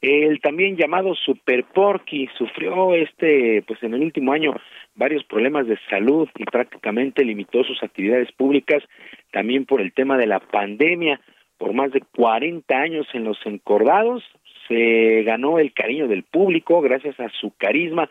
El 0.00 0.40
también 0.40 0.76
llamado 0.76 1.14
Super 1.16 1.64
Porky 1.64 2.28
sufrió 2.38 2.94
este, 2.94 3.64
pues 3.66 3.82
en 3.82 3.94
el 3.94 4.02
último 4.02 4.32
año 4.32 4.54
varios 4.96 5.24
problemas 5.24 5.66
de 5.66 5.78
salud 5.88 6.28
y 6.36 6.44
prácticamente 6.44 7.24
limitó 7.24 7.62
sus 7.64 7.82
actividades 7.82 8.32
públicas 8.32 8.82
también 9.30 9.66
por 9.66 9.80
el 9.80 9.92
tema 9.92 10.16
de 10.18 10.26
la 10.26 10.40
pandemia. 10.40 11.20
por 11.58 11.72
más 11.72 11.90
de 11.90 12.02
40 12.14 12.74
años 12.76 13.06
en 13.14 13.24
los 13.24 13.38
encordados, 13.46 14.22
se 14.68 15.22
ganó 15.22 15.58
el 15.58 15.72
cariño 15.72 16.06
del 16.06 16.22
público 16.22 16.82
gracias 16.82 17.18
a 17.18 17.30
su 17.30 17.50
carisma. 17.56 18.10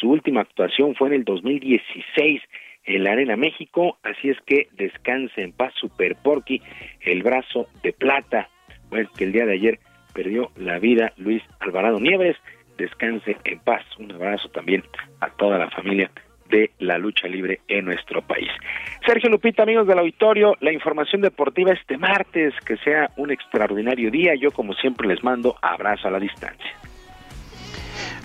Su 0.00 0.10
última 0.10 0.42
actuación 0.42 0.94
fue 0.94 1.08
en 1.08 1.14
el 1.14 1.24
2016 1.24 2.40
en 2.84 3.02
la 3.02 3.12
Arena 3.12 3.36
México, 3.36 3.98
así 4.04 4.28
es 4.28 4.36
que 4.46 4.68
descanse 4.76 5.42
en 5.42 5.52
paz 5.52 5.72
Super 5.80 6.14
Porky, 6.22 6.60
el 7.00 7.24
brazo 7.24 7.66
de 7.82 7.92
plata, 7.92 8.48
bueno, 8.90 9.08
que 9.16 9.24
el 9.24 9.32
día 9.32 9.46
de 9.46 9.54
ayer 9.54 9.78
perdió 10.12 10.52
la 10.56 10.78
vida 10.78 11.12
Luis 11.16 11.42
Alvarado 11.60 11.98
Nieves, 11.98 12.36
descanse 12.76 13.36
en 13.44 13.58
paz, 13.60 13.84
un 13.98 14.12
abrazo 14.12 14.48
también 14.50 14.84
a 15.20 15.30
toda 15.30 15.58
la 15.58 15.70
familia 15.70 16.10
de 16.54 16.70
la 16.78 16.98
lucha 16.98 17.26
libre 17.26 17.60
en 17.66 17.84
nuestro 17.84 18.22
país. 18.22 18.48
Sergio 19.04 19.28
Lupita, 19.28 19.64
amigos 19.64 19.88
del 19.88 19.98
auditorio, 19.98 20.54
la 20.60 20.72
información 20.72 21.20
deportiva 21.20 21.72
este 21.72 21.98
martes, 21.98 22.54
que 22.64 22.76
sea 22.76 23.10
un 23.16 23.32
extraordinario 23.32 24.08
día, 24.08 24.34
yo 24.40 24.52
como 24.52 24.72
siempre 24.74 25.08
les 25.08 25.24
mando 25.24 25.56
abrazo 25.60 26.06
a 26.06 26.12
la 26.12 26.20
distancia. 26.20 26.70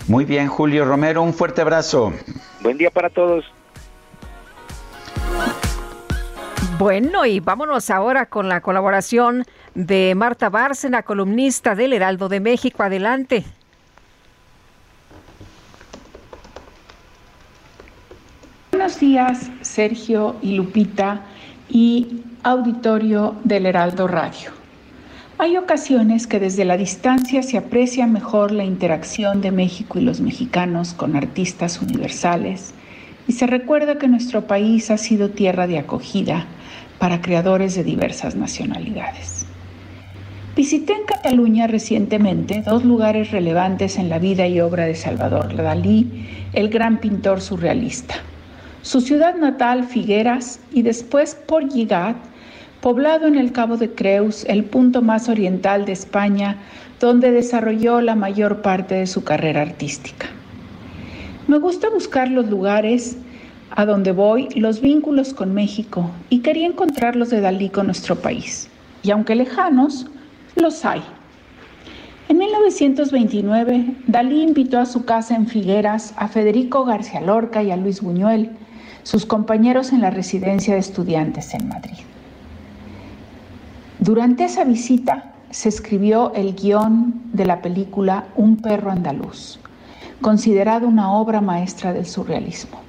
Muy 0.06 0.24
bien, 0.24 0.46
Julio 0.46 0.84
Romero, 0.84 1.22
un 1.22 1.34
fuerte 1.34 1.60
abrazo. 1.60 2.12
Buen 2.62 2.78
día 2.78 2.90
para 2.90 3.10
todos. 3.10 3.44
Bueno, 6.78 7.26
y 7.26 7.40
vámonos 7.40 7.90
ahora 7.90 8.26
con 8.26 8.48
la 8.48 8.60
colaboración 8.60 9.44
de 9.74 10.14
Marta 10.16 10.48
Bárcena, 10.50 11.02
columnista 11.02 11.74
del 11.74 11.92
Heraldo 11.92 12.28
de 12.28 12.38
México. 12.38 12.84
Adelante. 12.84 13.44
Buenos 18.80 18.98
días, 18.98 19.50
Sergio 19.60 20.36
y 20.40 20.52
Lupita 20.52 21.20
y 21.68 22.22
auditorio 22.42 23.36
del 23.44 23.66
Heraldo 23.66 24.08
Radio. 24.08 24.52
Hay 25.36 25.58
ocasiones 25.58 26.26
que 26.26 26.40
desde 26.40 26.64
la 26.64 26.78
distancia 26.78 27.42
se 27.42 27.58
aprecia 27.58 28.06
mejor 28.06 28.52
la 28.52 28.64
interacción 28.64 29.42
de 29.42 29.50
México 29.50 29.98
y 29.98 30.02
los 30.02 30.22
mexicanos 30.22 30.94
con 30.94 31.14
artistas 31.14 31.82
universales 31.82 32.72
y 33.28 33.32
se 33.32 33.46
recuerda 33.46 33.98
que 33.98 34.08
nuestro 34.08 34.46
país 34.46 34.90
ha 34.90 34.96
sido 34.96 35.28
tierra 35.28 35.66
de 35.66 35.78
acogida 35.78 36.46
para 36.98 37.20
creadores 37.20 37.74
de 37.74 37.84
diversas 37.84 38.34
nacionalidades. 38.34 39.44
Visité 40.56 40.94
en 40.94 41.04
Cataluña 41.04 41.66
recientemente 41.66 42.62
dos 42.62 42.86
lugares 42.86 43.30
relevantes 43.30 43.98
en 43.98 44.08
la 44.08 44.18
vida 44.18 44.46
y 44.46 44.58
obra 44.62 44.86
de 44.86 44.94
Salvador 44.94 45.54
Dalí, 45.54 46.26
el 46.54 46.70
gran 46.70 46.98
pintor 46.98 47.42
surrealista. 47.42 48.14
Su 48.82 49.02
ciudad 49.02 49.34
natal, 49.34 49.84
Figueras, 49.84 50.58
y 50.72 50.80
después 50.80 51.34
Portligat, 51.34 52.16
poblado 52.80 53.26
en 53.26 53.36
el 53.36 53.52
Cabo 53.52 53.76
de 53.76 53.90
Creus, 53.90 54.44
el 54.46 54.64
punto 54.64 55.02
más 55.02 55.28
oriental 55.28 55.84
de 55.84 55.92
España, 55.92 56.56
donde 56.98 57.30
desarrolló 57.30 58.00
la 58.00 58.14
mayor 58.14 58.62
parte 58.62 58.94
de 58.94 59.06
su 59.06 59.22
carrera 59.22 59.60
artística. 59.60 60.28
Me 61.46 61.58
gusta 61.58 61.90
buscar 61.90 62.30
los 62.30 62.48
lugares 62.48 63.18
a 63.70 63.84
donde 63.84 64.12
voy, 64.12 64.48
los 64.56 64.80
vínculos 64.80 65.34
con 65.34 65.52
México, 65.52 66.10
y 66.30 66.40
quería 66.40 66.66
encontrar 66.66 67.16
los 67.16 67.28
de 67.28 67.42
Dalí 67.42 67.68
con 67.68 67.84
nuestro 67.84 68.16
país. 68.16 68.70
Y 69.02 69.10
aunque 69.10 69.34
lejanos, 69.34 70.06
los 70.56 70.86
hay. 70.86 71.02
En 72.30 72.38
1929, 72.38 73.94
Dalí 74.06 74.40
invitó 74.42 74.78
a 74.78 74.86
su 74.86 75.04
casa 75.04 75.36
en 75.36 75.48
Figueras 75.48 76.14
a 76.16 76.28
Federico 76.28 76.86
García 76.86 77.20
Lorca 77.20 77.62
y 77.62 77.70
a 77.70 77.76
Luis 77.76 78.00
Buñuel, 78.00 78.50
sus 79.02 79.26
compañeros 79.26 79.92
en 79.92 80.00
la 80.00 80.10
residencia 80.10 80.74
de 80.74 80.80
estudiantes 80.80 81.54
en 81.54 81.68
Madrid. 81.68 81.98
Durante 83.98 84.44
esa 84.44 84.64
visita 84.64 85.34
se 85.50 85.68
escribió 85.68 86.32
el 86.34 86.54
guion 86.54 87.22
de 87.32 87.44
la 87.44 87.60
película 87.60 88.26
Un 88.36 88.56
perro 88.56 88.90
andaluz, 88.90 89.58
considerado 90.20 90.86
una 90.86 91.12
obra 91.12 91.40
maestra 91.40 91.92
del 91.92 92.06
surrealismo. 92.06 92.80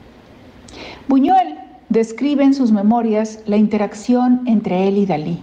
Buñuel 1.07 1.59
describe 1.89 2.43
en 2.43 2.53
sus 2.53 2.71
memorias 2.71 3.39
la 3.45 3.57
interacción 3.57 4.43
entre 4.45 4.87
él 4.87 4.97
y 4.97 5.05
Dalí. 5.05 5.39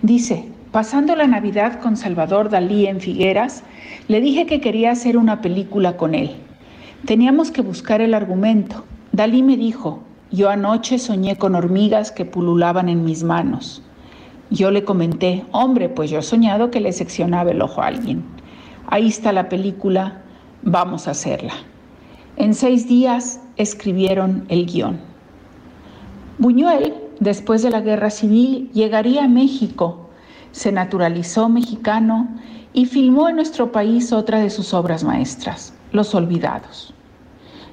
Dice, 0.00 0.48
pasando 0.72 1.16
la 1.16 1.26
Navidad 1.26 1.80
con 1.80 1.96
Salvador 1.96 2.48
Dalí 2.48 2.86
en 2.86 3.00
Figueras, 3.00 3.62
le 4.08 4.20
dije 4.20 4.46
que 4.46 4.60
quería 4.60 4.92
hacer 4.92 5.16
una 5.16 5.40
película 5.40 5.96
con 5.96 6.14
él. 6.14 6.36
Teníamos 7.04 7.50
que 7.50 7.60
buscar 7.60 8.00
el 8.00 8.14
argumento. 8.14 8.84
Dalí 9.14 9.44
me 9.44 9.56
dijo, 9.56 10.00
yo 10.32 10.50
anoche 10.50 10.98
soñé 10.98 11.38
con 11.38 11.54
hormigas 11.54 12.10
que 12.10 12.24
pululaban 12.24 12.88
en 12.88 13.04
mis 13.04 13.22
manos. 13.22 13.80
Yo 14.50 14.72
le 14.72 14.82
comenté, 14.82 15.44
hombre, 15.52 15.88
pues 15.88 16.10
yo 16.10 16.18
he 16.18 16.22
soñado 16.22 16.72
que 16.72 16.80
le 16.80 16.92
seccionaba 16.92 17.52
el 17.52 17.62
ojo 17.62 17.80
a 17.80 17.86
alguien. 17.86 18.24
Ahí 18.88 19.06
está 19.06 19.30
la 19.30 19.48
película, 19.48 20.20
vamos 20.62 21.06
a 21.06 21.12
hacerla. 21.12 21.52
En 22.36 22.54
seis 22.54 22.88
días 22.88 23.40
escribieron 23.56 24.46
el 24.48 24.66
guion. 24.66 24.98
Buñuel, 26.38 26.94
después 27.20 27.62
de 27.62 27.70
la 27.70 27.82
guerra 27.82 28.10
civil, 28.10 28.68
llegaría 28.72 29.26
a 29.26 29.28
México, 29.28 30.10
se 30.50 30.72
naturalizó 30.72 31.48
mexicano 31.48 32.26
y 32.72 32.86
filmó 32.86 33.28
en 33.28 33.36
nuestro 33.36 33.70
país 33.70 34.12
otra 34.12 34.40
de 34.40 34.50
sus 34.50 34.74
obras 34.74 35.04
maestras, 35.04 35.72
Los 35.92 36.16
Olvidados. 36.16 36.94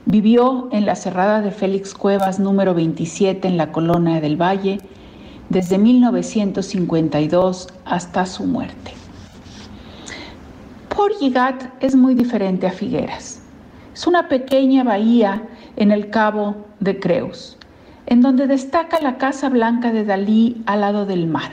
Vivió 0.06 0.68
en 0.72 0.88
la 0.88 0.96
cerrada 0.96 1.42
de 1.42 1.52
Félix 1.52 1.94
Cuevas 1.94 2.40
número 2.40 2.74
27 2.74 3.48
en 3.48 3.56
la 3.56 3.72
Colonia 3.72 4.20
del 4.20 4.36
Valle 4.36 4.80
desde 5.50 5.78
1952 5.78 7.68
hasta 7.86 8.26
su 8.26 8.46
muerte. 8.46 8.94
Porligat 10.90 11.66
es 11.82 11.96
muy 11.96 12.16
diferente 12.16 12.66
a 12.66 12.72
Figueras. 12.72 13.44
Es 13.94 14.08
una 14.08 14.28
pequeña 14.28 14.84
bahía 14.84 15.44
en 15.76 15.92
el 15.92 16.10
Cabo 16.10 16.56
de 16.80 17.00
Creus, 17.00 17.58
en 18.08 18.22
donde 18.22 18.48
destaca 18.48 19.00
la 19.02 19.18
Casa 19.18 19.50
Blanca 19.50 19.92
de 19.92 20.04
Dalí 20.04 20.64
al 20.66 20.82
lado 20.82 21.06
del 21.06 21.28
mar. 21.28 21.52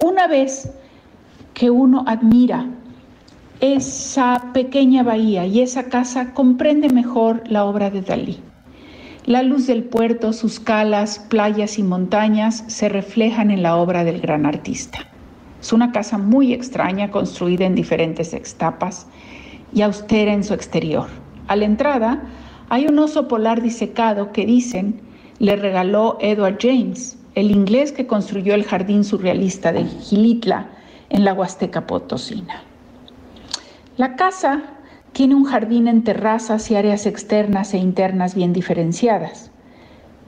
Una 0.00 0.28
vez 0.28 0.70
que 1.54 1.70
uno 1.70 2.04
admira 2.06 2.66
esa 3.62 4.50
pequeña 4.52 5.04
bahía 5.04 5.46
y 5.46 5.60
esa 5.60 5.84
casa, 5.84 6.34
comprende 6.34 6.88
mejor 6.88 7.44
la 7.46 7.64
obra 7.64 7.90
de 7.90 8.02
Dalí. 8.02 8.40
La 9.24 9.44
luz 9.44 9.68
del 9.68 9.84
puerto, 9.84 10.32
sus 10.32 10.58
calas, 10.58 11.20
playas 11.20 11.78
y 11.78 11.84
montañas 11.84 12.64
se 12.66 12.88
reflejan 12.88 13.52
en 13.52 13.62
la 13.62 13.76
obra 13.76 14.02
del 14.02 14.20
gran 14.20 14.46
artista. 14.46 15.06
Es 15.60 15.72
una 15.72 15.92
casa 15.92 16.18
muy 16.18 16.52
extraña, 16.52 17.12
construida 17.12 17.64
en 17.64 17.76
diferentes 17.76 18.34
etapas 18.34 19.06
y 19.72 19.82
austera 19.82 20.32
en 20.32 20.42
su 20.42 20.54
exterior. 20.54 21.06
A 21.46 21.54
la 21.54 21.64
entrada 21.64 22.20
hay 22.68 22.86
un 22.88 22.98
oso 22.98 23.28
polar 23.28 23.62
disecado 23.62 24.32
que 24.32 24.44
dicen 24.44 25.00
le 25.38 25.54
regaló 25.54 26.18
Edward 26.20 26.58
James, 26.60 27.16
el 27.36 27.52
inglés 27.52 27.92
que 27.92 28.08
construyó 28.08 28.54
el 28.54 28.64
jardín 28.64 29.04
surrealista 29.04 29.72
de 29.72 29.84
Gilitla 29.84 30.68
en 31.10 31.24
la 31.24 31.32
Huasteca 31.32 31.86
Potosina. 31.86 32.71
La 33.98 34.16
casa 34.16 34.62
tiene 35.12 35.34
un 35.34 35.44
jardín 35.44 35.86
en 35.86 36.02
terrazas 36.02 36.70
y 36.70 36.76
áreas 36.76 37.04
externas 37.04 37.74
e 37.74 37.76
internas 37.76 38.34
bien 38.34 38.54
diferenciadas. 38.54 39.50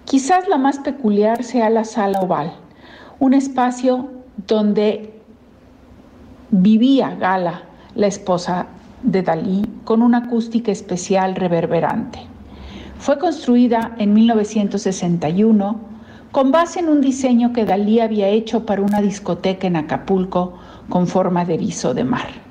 Quizás 0.04 0.46
la 0.48 0.58
más 0.58 0.80
peculiar 0.80 1.42
sea 1.44 1.70
la 1.70 1.84
sala 1.84 2.20
oval, 2.20 2.52
un 3.20 3.32
espacio 3.32 4.10
donde 4.46 5.18
vivía 6.50 7.14
Gala, 7.14 7.62
la 7.94 8.06
esposa 8.06 8.66
de 9.02 9.22
Dalí, 9.22 9.64
con 9.84 10.02
una 10.02 10.18
acústica 10.18 10.70
especial 10.70 11.34
reverberante. 11.34 12.18
Fue 12.98 13.18
construida 13.18 13.94
en 13.96 14.12
1961 14.12 15.80
con 16.32 16.52
base 16.52 16.80
en 16.80 16.90
un 16.90 17.00
diseño 17.00 17.54
que 17.54 17.64
Dalí 17.64 18.00
había 18.00 18.28
hecho 18.28 18.66
para 18.66 18.82
una 18.82 19.00
discoteca 19.00 19.66
en 19.66 19.76
Acapulco 19.76 20.58
con 20.90 21.06
forma 21.06 21.46
de 21.46 21.56
viso 21.56 21.94
de 21.94 22.04
mar. 22.04 22.43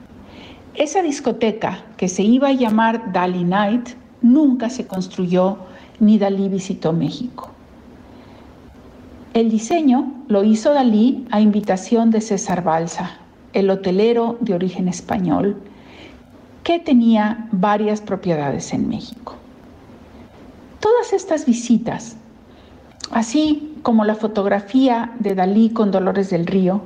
Esa 0.76 1.04
discoteca, 1.04 1.84
que 1.98 2.08
se 2.08 2.24
iba 2.24 2.48
a 2.48 2.54
llamar 2.54 3.14
Dali 3.14 3.44
Night, 3.44 3.90
nunca 4.24 4.72
se 4.72 4.88
construyó 4.88 5.58
ni 6.00 6.18
Dalí 6.18 6.50
visitó 6.50 6.94
México. 6.94 7.52
El 9.36 9.52
diseño 9.52 10.12
lo 10.28 10.44
hizo 10.44 10.74
Dalí 10.74 11.28
a 11.30 11.42
invitación 11.42 12.10
de 12.10 12.22
César 12.22 12.64
Balsa, 12.64 13.18
el 13.54 13.70
hotelero 13.70 14.38
de 14.40 14.56
origen 14.56 14.88
español, 14.88 15.62
que 16.64 16.80
tenía 16.80 17.48
varias 17.52 18.02
propiedades 18.02 18.74
en 18.74 18.90
México. 18.90 19.36
Todas 20.80 21.14
estas 21.14 21.46
visitas, 21.46 22.18
así 23.12 23.76
como 23.84 24.06
la 24.06 24.16
fotografía 24.16 25.12
de 25.20 25.36
Dalí 25.36 25.70
con 25.70 25.92
Dolores 25.92 26.32
del 26.32 26.48
Río, 26.48 26.82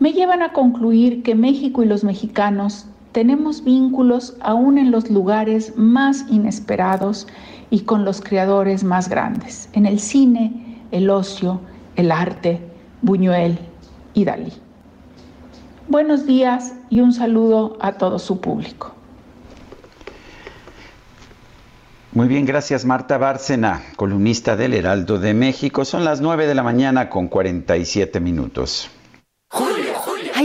me 0.00 0.12
llevan 0.12 0.42
a 0.42 0.52
concluir 0.52 1.22
que 1.22 1.36
México 1.36 1.82
y 1.84 1.86
los 1.86 2.02
mexicanos 2.02 2.86
tenemos 3.12 3.64
vínculos 3.64 4.36
aún 4.40 4.78
en 4.78 4.90
los 4.90 5.10
lugares 5.10 5.76
más 5.76 6.24
inesperados 6.28 7.26
y 7.70 7.80
con 7.80 8.04
los 8.04 8.20
creadores 8.20 8.84
más 8.84 9.08
grandes, 9.08 9.68
en 9.72 9.86
el 9.86 10.00
cine, 10.00 10.78
el 10.90 11.10
ocio, 11.10 11.60
el 11.96 12.12
arte, 12.12 12.60
Buñuel 13.02 13.58
y 14.14 14.24
Dalí. 14.24 14.52
Buenos 15.88 16.26
días 16.26 16.74
y 16.88 17.00
un 17.00 17.12
saludo 17.12 17.76
a 17.80 17.92
todo 17.92 18.18
su 18.18 18.40
público. 18.40 18.94
Muy 22.12 22.26
bien, 22.26 22.44
gracias 22.44 22.84
Marta 22.84 23.18
Bárcena, 23.18 23.82
columnista 23.96 24.56
del 24.56 24.74
Heraldo 24.74 25.18
de 25.18 25.32
México. 25.32 25.84
Son 25.84 26.04
las 26.04 26.20
9 26.20 26.48
de 26.48 26.54
la 26.56 26.64
mañana 26.64 27.08
con 27.08 27.28
47 27.28 28.18
minutos. 28.18 28.90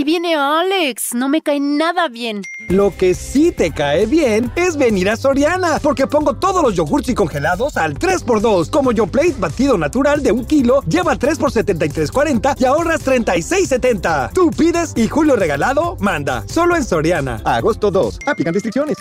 Viene 0.06 0.36
Alex, 0.36 1.16
no 1.16 1.30
me 1.30 1.42
cae 1.42 1.60
nada 1.60 2.10
bien. 2.10 2.44
Lo 2.68 2.96
que 2.96 3.16
sí 3.16 3.52
te 3.52 3.72
cae 3.72 4.06
bien 4.06 4.52
es 4.56 4.78
venir 4.78 5.10
a 5.10 5.18
Soriana, 5.18 5.80
porque 5.82 6.06
pongo 6.06 6.36
todos 6.36 6.62
los 6.62 6.76
yogurts 6.76 7.10
y 7.10 7.16
congelados 7.16 7.76
al 7.76 7.98
3x2. 7.98 8.70
Como 8.70 8.92
YoPlate 8.92 9.34
batido 9.40 9.80
natural 9.80 10.22
de 10.22 10.32
un 10.32 10.46
kilo, 10.46 10.84
lleva 10.84 11.16
3 11.16 11.40
por 11.40 11.52
73.40 11.52 12.54
y 12.60 12.66
ahorras 12.66 13.04
36.70. 13.04 14.32
Tú 14.32 14.52
pides 14.52 14.94
y 14.96 15.08
Julio 15.08 15.36
Regalado 15.36 15.98
manda. 16.00 16.44
Solo 16.48 16.76
en 16.76 16.84
Soriana. 16.84 17.42
A 17.44 17.56
agosto 17.56 17.90
2. 17.90 18.20
Aplican 18.28 18.54
restricciones. 18.54 18.98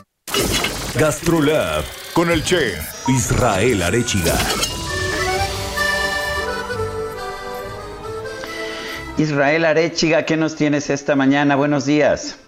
Gastrolab 0.98 1.84
con 2.14 2.30
el 2.30 2.42
chef 2.42 3.08
Israel 3.08 3.82
Arechiga. 3.82 4.38
Israel 9.16 9.64
Arechiga, 9.64 10.24
¿qué 10.24 10.36
nos 10.36 10.56
tienes 10.56 10.90
esta 10.90 11.14
mañana? 11.14 11.54
Buenos 11.54 11.86
días. 11.86 12.40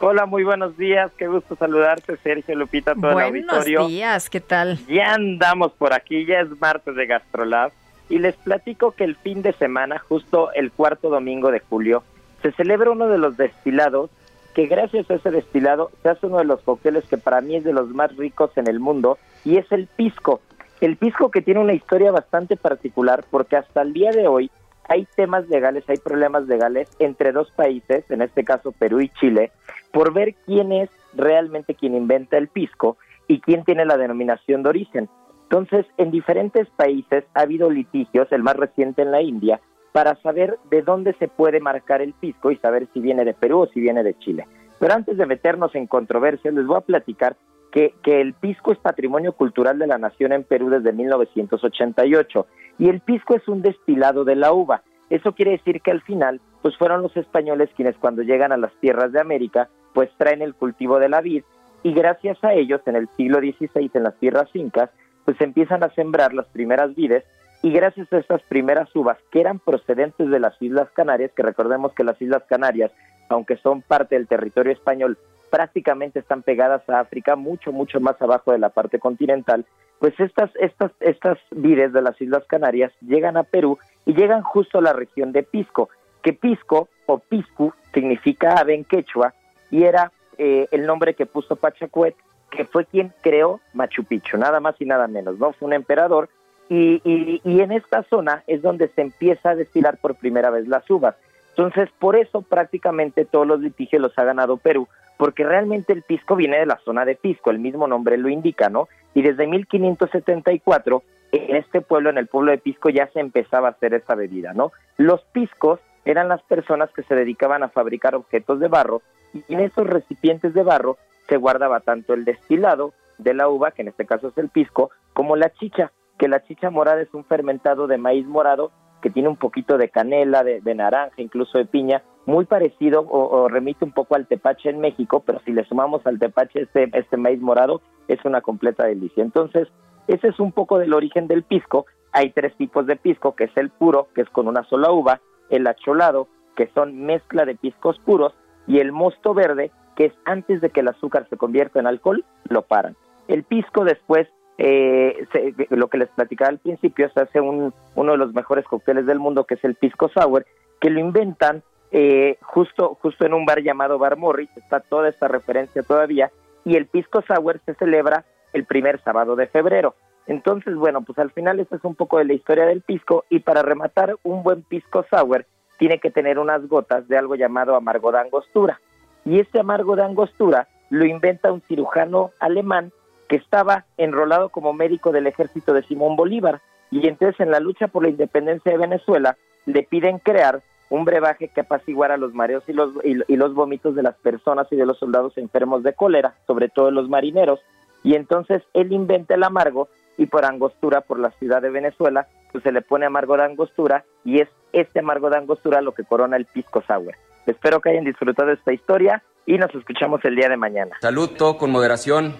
Hola, 0.00 0.24
muy 0.24 0.44
buenos 0.44 0.76
días. 0.76 1.10
Qué 1.18 1.26
gusto 1.26 1.56
saludarte, 1.56 2.16
Sergio 2.18 2.54
Lupita, 2.54 2.94
todo 2.94 3.18
el 3.18 3.26
auditorio. 3.26 3.80
Buenos 3.80 3.90
días, 3.90 4.30
¿qué 4.30 4.40
tal? 4.40 4.78
Ya 4.86 5.14
andamos 5.14 5.72
por 5.72 5.92
aquí, 5.92 6.24
ya 6.24 6.40
es 6.40 6.60
martes 6.60 6.94
de 6.94 7.06
Gastrolab 7.06 7.72
y 8.08 8.18
les 8.18 8.36
platico 8.36 8.92
que 8.92 9.02
el 9.02 9.16
fin 9.16 9.42
de 9.42 9.52
semana, 9.54 9.98
justo 9.98 10.52
el 10.52 10.70
cuarto 10.70 11.08
domingo 11.08 11.50
de 11.50 11.58
julio, 11.58 12.04
se 12.40 12.52
celebra 12.52 12.92
uno 12.92 13.08
de 13.08 13.18
los 13.18 13.36
destilados 13.36 14.10
que 14.54 14.66
gracias 14.66 15.10
a 15.10 15.14
ese 15.14 15.32
destilado 15.32 15.90
se 16.02 16.08
hace 16.10 16.26
uno 16.26 16.38
de 16.38 16.44
los 16.44 16.60
cócteles 16.60 17.04
que 17.06 17.18
para 17.18 17.40
mí 17.40 17.56
es 17.56 17.64
de 17.64 17.72
los 17.72 17.88
más 17.88 18.16
ricos 18.16 18.50
en 18.56 18.68
el 18.68 18.78
mundo 18.78 19.18
y 19.44 19.56
es 19.56 19.70
el 19.72 19.88
pisco. 19.88 20.40
El 20.80 20.96
pisco 20.96 21.32
que 21.32 21.42
tiene 21.42 21.60
una 21.60 21.72
historia 21.72 22.12
bastante 22.12 22.56
particular 22.56 23.24
porque 23.28 23.56
hasta 23.56 23.82
el 23.82 23.92
día 23.92 24.12
de 24.12 24.28
hoy 24.28 24.50
hay 24.88 25.06
temas 25.16 25.48
legales, 25.48 25.84
hay 25.88 25.96
problemas 25.98 26.46
legales 26.46 26.88
entre 26.98 27.32
dos 27.32 27.50
países, 27.52 28.08
en 28.10 28.22
este 28.22 28.44
caso 28.44 28.72
Perú 28.72 29.00
y 29.00 29.08
Chile, 29.10 29.52
por 29.92 30.12
ver 30.12 30.34
quién 30.46 30.72
es 30.72 30.90
realmente 31.14 31.74
quien 31.74 31.94
inventa 31.94 32.36
el 32.36 32.48
pisco 32.48 32.96
y 33.28 33.40
quién 33.40 33.64
tiene 33.64 33.84
la 33.84 33.96
denominación 33.96 34.62
de 34.62 34.68
origen. 34.68 35.08
Entonces, 35.44 35.86
en 35.96 36.10
diferentes 36.10 36.68
países 36.70 37.24
ha 37.34 37.42
habido 37.42 37.70
litigios, 37.70 38.30
el 38.30 38.42
más 38.42 38.56
reciente 38.56 39.02
en 39.02 39.10
la 39.10 39.22
India, 39.22 39.60
para 39.92 40.14
saber 40.16 40.58
de 40.70 40.82
dónde 40.82 41.14
se 41.14 41.28
puede 41.28 41.60
marcar 41.60 42.02
el 42.02 42.12
pisco 42.12 42.50
y 42.50 42.56
saber 42.56 42.86
si 42.92 43.00
viene 43.00 43.24
de 43.24 43.34
Perú 43.34 43.60
o 43.60 43.66
si 43.68 43.80
viene 43.80 44.02
de 44.02 44.18
Chile. 44.18 44.46
Pero 44.78 44.92
antes 44.92 45.16
de 45.16 45.24
meternos 45.24 45.74
en 45.74 45.86
controversias, 45.86 46.52
les 46.52 46.66
voy 46.66 46.76
a 46.76 46.82
platicar 46.82 47.36
que, 47.72 47.94
el 48.04 48.34
pisco 48.34 48.72
es 48.72 48.78
patrimonio 48.78 49.32
cultural 49.32 49.78
de 49.78 49.86
la 49.86 49.98
nación 49.98 50.32
en 50.32 50.44
Perú 50.44 50.70
desde 50.70 50.92
1988 50.92 52.46
y 52.78 52.88
el 52.88 53.00
pisco 53.00 53.34
es 53.36 53.46
un 53.48 53.62
destilado 53.62 54.24
de 54.24 54.36
la 54.36 54.52
uva. 54.52 54.82
Eso 55.10 55.32
quiere 55.32 55.52
decir 55.52 55.80
que 55.82 55.90
al 55.90 56.02
final, 56.02 56.40
pues 56.62 56.76
fueron 56.76 57.02
los 57.02 57.16
españoles 57.16 57.70
quienes 57.76 57.96
cuando 57.96 58.22
llegan 58.22 58.52
a 58.52 58.56
las 58.56 58.72
tierras 58.80 59.12
de 59.12 59.20
América, 59.20 59.68
pues 59.92 60.10
traen 60.16 60.42
el 60.42 60.54
cultivo 60.54 60.98
de 60.98 61.08
la 61.08 61.20
vid 61.20 61.44
y 61.82 61.92
gracias 61.92 62.42
a 62.42 62.54
ellos 62.54 62.80
en 62.86 62.96
el 62.96 63.08
siglo 63.16 63.38
XVI 63.38 63.90
en 63.94 64.02
las 64.02 64.16
tierras 64.16 64.48
incas, 64.54 64.90
pues 65.24 65.40
empiezan 65.40 65.84
a 65.84 65.90
sembrar 65.90 66.34
las 66.34 66.46
primeras 66.46 66.94
vides 66.94 67.24
y 67.62 67.72
gracias 67.72 68.12
a 68.12 68.18
estas 68.18 68.42
primeras 68.42 68.94
uvas 68.94 69.18
que 69.30 69.40
eran 69.40 69.58
procedentes 69.58 70.28
de 70.30 70.40
las 70.40 70.60
Islas 70.60 70.88
Canarias, 70.94 71.32
que 71.36 71.42
recordemos 71.42 71.92
que 71.92 72.04
las 72.04 72.20
Islas 72.20 72.42
Canarias, 72.48 72.90
aunque 73.28 73.56
son 73.56 73.82
parte 73.82 74.14
del 74.14 74.28
territorio 74.28 74.72
español, 74.72 75.18
prácticamente 75.50 76.18
están 76.18 76.42
pegadas 76.42 76.88
a 76.88 77.00
África, 77.00 77.36
mucho, 77.36 77.72
mucho 77.72 78.00
más 78.00 78.20
abajo 78.20 78.52
de 78.52 78.58
la 78.58 78.70
parte 78.70 78.98
continental, 78.98 79.64
pues 79.98 80.18
estas, 80.20 80.50
estas, 80.56 80.92
estas 81.00 81.38
vides 81.50 81.92
de 81.92 82.02
las 82.02 82.20
Islas 82.20 82.44
Canarias 82.46 82.92
llegan 83.00 83.36
a 83.36 83.44
Perú 83.44 83.78
y 84.04 84.14
llegan 84.14 84.42
justo 84.42 84.78
a 84.78 84.82
la 84.82 84.92
región 84.92 85.32
de 85.32 85.42
Pisco, 85.42 85.88
que 86.22 86.32
Pisco 86.32 86.88
o 87.06 87.18
Piscu 87.18 87.72
significa 87.94 88.58
ave 88.58 88.74
en 88.74 88.84
quechua 88.84 89.32
y 89.70 89.84
era 89.84 90.12
eh, 90.38 90.68
el 90.70 90.86
nombre 90.86 91.14
que 91.14 91.26
puso 91.26 91.56
Pachacuet, 91.56 92.14
que 92.50 92.64
fue 92.64 92.84
quien 92.84 93.12
creó 93.22 93.60
Machu 93.74 94.04
Picchu, 94.04 94.36
nada 94.36 94.60
más 94.60 94.74
y 94.80 94.84
nada 94.84 95.08
menos, 95.08 95.38
¿no? 95.38 95.52
Fue 95.52 95.66
un 95.66 95.72
emperador 95.72 96.28
y, 96.68 97.00
y, 97.04 97.40
y 97.44 97.60
en 97.60 97.72
esta 97.72 98.02
zona 98.04 98.42
es 98.46 98.62
donde 98.62 98.88
se 98.88 99.02
empieza 99.02 99.50
a 99.50 99.54
destilar 99.54 99.98
por 99.98 100.16
primera 100.16 100.50
vez 100.50 100.68
las 100.68 100.88
uvas. 100.90 101.16
Entonces, 101.50 101.88
por 101.98 102.16
eso 102.16 102.42
prácticamente 102.42 103.24
todos 103.24 103.46
los 103.46 103.60
litigios 103.60 104.02
los 104.02 104.18
ha 104.18 104.24
ganado 104.24 104.58
Perú, 104.58 104.88
porque 105.16 105.44
realmente 105.44 105.92
el 105.92 106.02
pisco 106.02 106.36
viene 106.36 106.58
de 106.58 106.66
la 106.66 106.78
zona 106.84 107.04
de 107.04 107.16
Pisco, 107.16 107.50
el 107.50 107.58
mismo 107.58 107.86
nombre 107.86 108.18
lo 108.18 108.28
indica, 108.28 108.68
¿no? 108.68 108.88
Y 109.14 109.22
desde 109.22 109.46
1574, 109.46 111.02
en 111.32 111.56
este 111.56 111.80
pueblo, 111.80 112.10
en 112.10 112.18
el 112.18 112.26
pueblo 112.26 112.50
de 112.50 112.58
Pisco, 112.58 112.90
ya 112.90 113.08
se 113.08 113.20
empezaba 113.20 113.68
a 113.68 113.70
hacer 113.72 113.94
esa 113.94 114.14
bebida, 114.14 114.52
¿no? 114.52 114.72
Los 114.96 115.22
piscos 115.32 115.80
eran 116.04 116.28
las 116.28 116.42
personas 116.42 116.90
que 116.92 117.02
se 117.02 117.14
dedicaban 117.14 117.62
a 117.62 117.68
fabricar 117.68 118.14
objetos 118.14 118.60
de 118.60 118.68
barro, 118.68 119.02
y 119.32 119.42
en 119.52 119.60
esos 119.60 119.86
recipientes 119.86 120.54
de 120.54 120.62
barro 120.62 120.96
se 121.28 121.36
guardaba 121.36 121.80
tanto 121.80 122.14
el 122.14 122.24
destilado 122.24 122.92
de 123.18 123.34
la 123.34 123.48
uva, 123.48 123.72
que 123.72 123.82
en 123.82 123.88
este 123.88 124.06
caso 124.06 124.28
es 124.28 124.38
el 124.38 124.48
pisco, 124.48 124.90
como 125.12 125.36
la 125.36 125.50
chicha, 125.50 125.92
que 126.18 126.28
la 126.28 126.42
chicha 126.44 126.70
morada 126.70 127.00
es 127.00 127.12
un 127.12 127.24
fermentado 127.24 127.86
de 127.86 127.98
maíz 127.98 128.26
morado 128.26 128.70
que 129.02 129.10
tiene 129.10 129.28
un 129.28 129.36
poquito 129.36 129.78
de 129.78 129.88
canela, 129.88 130.44
de, 130.44 130.60
de 130.60 130.74
naranja, 130.74 131.14
incluso 131.16 131.58
de 131.58 131.66
piña, 131.66 132.02
muy 132.26 132.44
parecido 132.44 133.06
o, 133.08 133.48
remite 133.48 133.84
un 133.84 133.92
poco 133.92 134.16
al 134.16 134.26
tepache 134.26 134.68
en 134.68 134.80
México, 134.80 135.22
pero 135.24 135.40
si 135.44 135.52
le 135.52 135.64
sumamos 135.64 136.04
al 136.06 136.18
tepache 136.18 136.62
este, 136.62 136.90
este 136.92 137.16
maíz 137.16 137.40
morado, 137.40 137.80
es 138.08 138.24
una 138.24 138.40
completa 138.40 138.84
delicia. 138.84 139.22
Entonces, 139.22 139.68
ese 140.08 140.28
es 140.28 140.40
un 140.40 140.52
poco 140.52 140.78
del 140.78 140.92
origen 140.92 141.28
del 141.28 141.44
pisco. 141.44 141.86
Hay 142.12 142.30
tres 142.30 142.56
tipos 142.56 142.86
de 142.86 142.96
pisco, 142.96 143.34
que 143.36 143.44
es 143.44 143.56
el 143.56 143.70
puro, 143.70 144.08
que 144.14 144.22
es 144.22 144.28
con 144.30 144.48
una 144.48 144.64
sola 144.64 144.90
uva, 144.90 145.20
el 145.50 145.66
acholado, 145.66 146.28
que 146.56 146.68
son 146.74 147.04
mezcla 147.04 147.44
de 147.44 147.54
piscos 147.54 147.98
puros, 148.00 148.34
y 148.66 148.80
el 148.80 148.90
mosto 148.90 149.32
verde, 149.32 149.70
que 149.94 150.06
es 150.06 150.12
antes 150.24 150.60
de 150.60 150.70
que 150.70 150.80
el 150.80 150.88
azúcar 150.88 151.26
se 151.30 151.36
convierta 151.36 151.78
en 151.78 151.86
alcohol, 151.86 152.24
lo 152.48 152.62
paran. 152.62 152.96
El 153.28 153.44
pisco 153.44 153.84
después 153.84 154.28
eh, 154.58 155.26
se, 155.32 155.54
lo 155.70 155.88
que 155.88 155.98
les 155.98 156.08
platicaba 156.08 156.50
al 156.50 156.58
principio, 156.58 157.10
se 157.10 157.20
hace 157.20 157.40
un, 157.40 157.74
uno 157.94 158.12
de 158.12 158.18
los 158.18 158.32
mejores 158.32 158.64
cócteles 158.64 159.06
del 159.06 159.18
mundo, 159.18 159.44
que 159.44 159.54
es 159.54 159.64
el 159.64 159.74
Pisco 159.74 160.08
Sour, 160.08 160.46
que 160.80 160.90
lo 160.90 160.98
inventan 160.98 161.62
eh, 161.90 162.38
justo, 162.42 162.98
justo 163.00 163.24
en 163.24 163.34
un 163.34 163.46
bar 163.46 163.62
llamado 163.62 163.98
Bar 163.98 164.16
Morris, 164.16 164.50
está 164.56 164.80
toda 164.80 165.08
esta 165.08 165.28
referencia 165.28 165.82
todavía, 165.82 166.30
y 166.64 166.76
el 166.76 166.86
Pisco 166.86 167.22
Sour 167.22 167.60
se 167.64 167.74
celebra 167.74 168.24
el 168.52 168.64
primer 168.64 169.00
sábado 169.02 169.36
de 169.36 169.46
febrero. 169.46 169.94
Entonces, 170.26 170.74
bueno, 170.74 171.02
pues 171.02 171.18
al 171.18 171.30
final 171.30 171.60
esta 171.60 171.76
es 171.76 171.84
un 171.84 171.94
poco 171.94 172.18
de 172.18 172.24
la 172.24 172.32
historia 172.32 172.66
del 172.66 172.82
pisco, 172.82 173.24
y 173.28 173.40
para 173.40 173.62
rematar, 173.62 174.16
un 174.24 174.42
buen 174.42 174.62
Pisco 174.62 175.04
Sour 175.08 175.46
tiene 175.78 176.00
que 176.00 176.10
tener 176.10 176.38
unas 176.38 176.66
gotas 176.66 177.06
de 177.08 177.18
algo 177.18 177.34
llamado 177.34 177.76
amargo 177.76 178.10
de 178.10 178.18
angostura. 178.18 178.80
Y 179.24 179.40
este 179.40 179.60
amargo 179.60 179.94
de 179.96 180.04
angostura 180.04 180.68
lo 180.90 181.04
inventa 181.04 181.52
un 181.52 181.60
cirujano 181.62 182.30
alemán 182.40 182.92
que 183.28 183.36
estaba 183.36 183.84
enrolado 183.96 184.48
como 184.50 184.72
médico 184.72 185.12
del 185.12 185.26
ejército 185.26 185.72
de 185.72 185.82
Simón 185.82 186.16
Bolívar. 186.16 186.60
Y 186.90 187.06
entonces 187.08 187.40
en 187.40 187.50
la 187.50 187.60
lucha 187.60 187.88
por 187.88 188.04
la 188.04 188.08
independencia 188.08 188.72
de 188.72 188.78
Venezuela 188.78 189.36
le 189.64 189.82
piden 189.82 190.18
crear 190.18 190.62
un 190.90 191.04
brebaje 191.04 191.48
que 191.48 191.62
apaciguara 191.62 192.16
los 192.16 192.32
mareos 192.34 192.64
y 192.68 192.72
los, 192.72 192.90
y, 193.04 193.16
y, 193.26 193.36
los 193.36 193.54
vómitos 193.54 193.94
de 193.94 194.02
las 194.02 194.14
personas 194.16 194.66
y 194.70 194.76
de 194.76 194.86
los 194.86 194.98
soldados 194.98 195.36
enfermos 195.36 195.82
de 195.82 195.94
cólera, 195.94 196.34
sobre 196.46 196.68
todo 196.68 196.90
los 196.90 197.08
marineros. 197.08 197.60
Y 198.04 198.14
entonces 198.14 198.62
él 198.72 198.92
inventa 198.92 199.34
el 199.34 199.42
amargo 199.42 199.88
y 200.16 200.26
por 200.26 200.44
angostura, 200.44 201.00
por 201.00 201.18
la 201.18 201.30
ciudad 201.32 201.60
de 201.60 201.70
Venezuela, 201.70 202.28
pues 202.52 202.62
se 202.62 202.72
le 202.72 202.82
pone 202.82 203.06
amargo 203.06 203.36
de 203.36 203.44
angostura 203.44 204.04
y 204.24 204.40
es 204.40 204.48
este 204.72 205.00
amargo 205.00 205.28
de 205.30 205.38
angostura 205.38 205.80
lo 205.80 205.92
que 205.92 206.04
corona 206.04 206.36
el 206.36 206.46
pisco 206.46 206.82
sour. 206.86 207.14
Espero 207.46 207.80
que 207.80 207.90
hayan 207.90 208.04
disfrutado 208.04 208.48
de 208.48 208.54
esta 208.54 208.72
historia 208.72 209.22
y 209.44 209.58
nos 209.58 209.74
escuchamos 209.74 210.24
el 210.24 210.36
día 210.36 210.48
de 210.48 210.56
mañana. 210.56 210.96
Salud, 211.00 211.30
todo 211.36 211.56
con 211.56 211.70
moderación. 211.70 212.34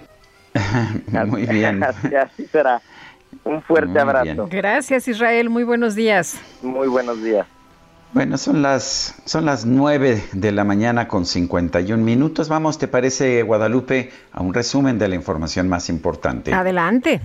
Muy 1.26 1.46
bien. 1.46 1.82
Así, 1.82 2.14
así 2.14 2.46
será. 2.46 2.80
Un 3.44 3.62
fuerte 3.62 3.90
Muy 3.90 4.00
abrazo. 4.00 4.24
bien. 4.24 4.48
Gracias, 4.48 5.06
Israel. 5.08 5.50
Muy 5.50 5.64
buenos 5.64 5.94
días. 5.94 6.40
Muy 6.62 6.88
buenos 6.88 7.22
días. 7.22 7.46
Bueno, 8.12 8.38
son 8.38 8.62
las, 8.62 9.14
son 9.24 9.44
las 9.44 9.66
9 9.66 10.24
de 10.32 10.52
la 10.52 10.64
mañana 10.64 11.06
con 11.06 11.26
51 11.26 12.02
minutos. 12.02 12.48
Vamos, 12.48 12.78
¿te 12.78 12.88
parece, 12.88 13.42
Guadalupe, 13.42 14.10
a 14.32 14.42
un 14.42 14.54
resumen 14.54 14.98
de 14.98 15.08
la 15.08 15.14
información 15.16 15.68
más 15.68 15.88
importante? 15.88 16.54
Adelante. 16.54 17.20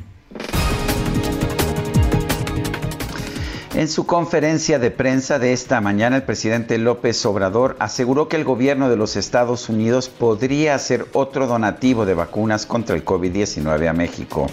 En 3.73 3.87
su 3.87 4.05
conferencia 4.05 4.79
de 4.79 4.91
prensa 4.91 5.39
de 5.39 5.53
esta 5.53 5.79
mañana, 5.79 6.17
el 6.17 6.23
presidente 6.23 6.77
López 6.77 7.25
Obrador 7.25 7.77
aseguró 7.79 8.27
que 8.27 8.35
el 8.35 8.43
gobierno 8.43 8.89
de 8.89 8.97
los 8.97 9.15
Estados 9.15 9.69
Unidos 9.69 10.09
podría 10.09 10.75
hacer 10.75 11.05
otro 11.13 11.47
donativo 11.47 12.05
de 12.05 12.13
vacunas 12.13 12.65
contra 12.65 12.97
el 12.97 13.05
COVID-19 13.05 13.87
a 13.87 13.93
México. 13.93 14.47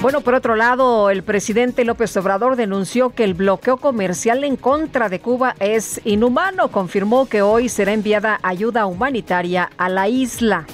Bueno, 0.00 0.20
por 0.20 0.34
otro 0.34 0.54
lado, 0.54 1.10
el 1.10 1.24
presidente 1.24 1.84
López 1.84 2.16
Obrador 2.16 2.54
denunció 2.54 3.10
que 3.10 3.24
el 3.24 3.34
bloqueo 3.34 3.78
comercial 3.78 4.44
en 4.44 4.54
contra 4.54 5.08
de 5.08 5.18
Cuba 5.18 5.56
es 5.58 6.00
inhumano. 6.04 6.68
Confirmó 6.68 7.26
que 7.26 7.42
hoy 7.42 7.68
será 7.68 7.92
enviada 7.92 8.38
ayuda 8.44 8.86
humanitaria 8.86 9.70
a 9.76 9.88
la 9.88 10.08
isla. 10.08 10.66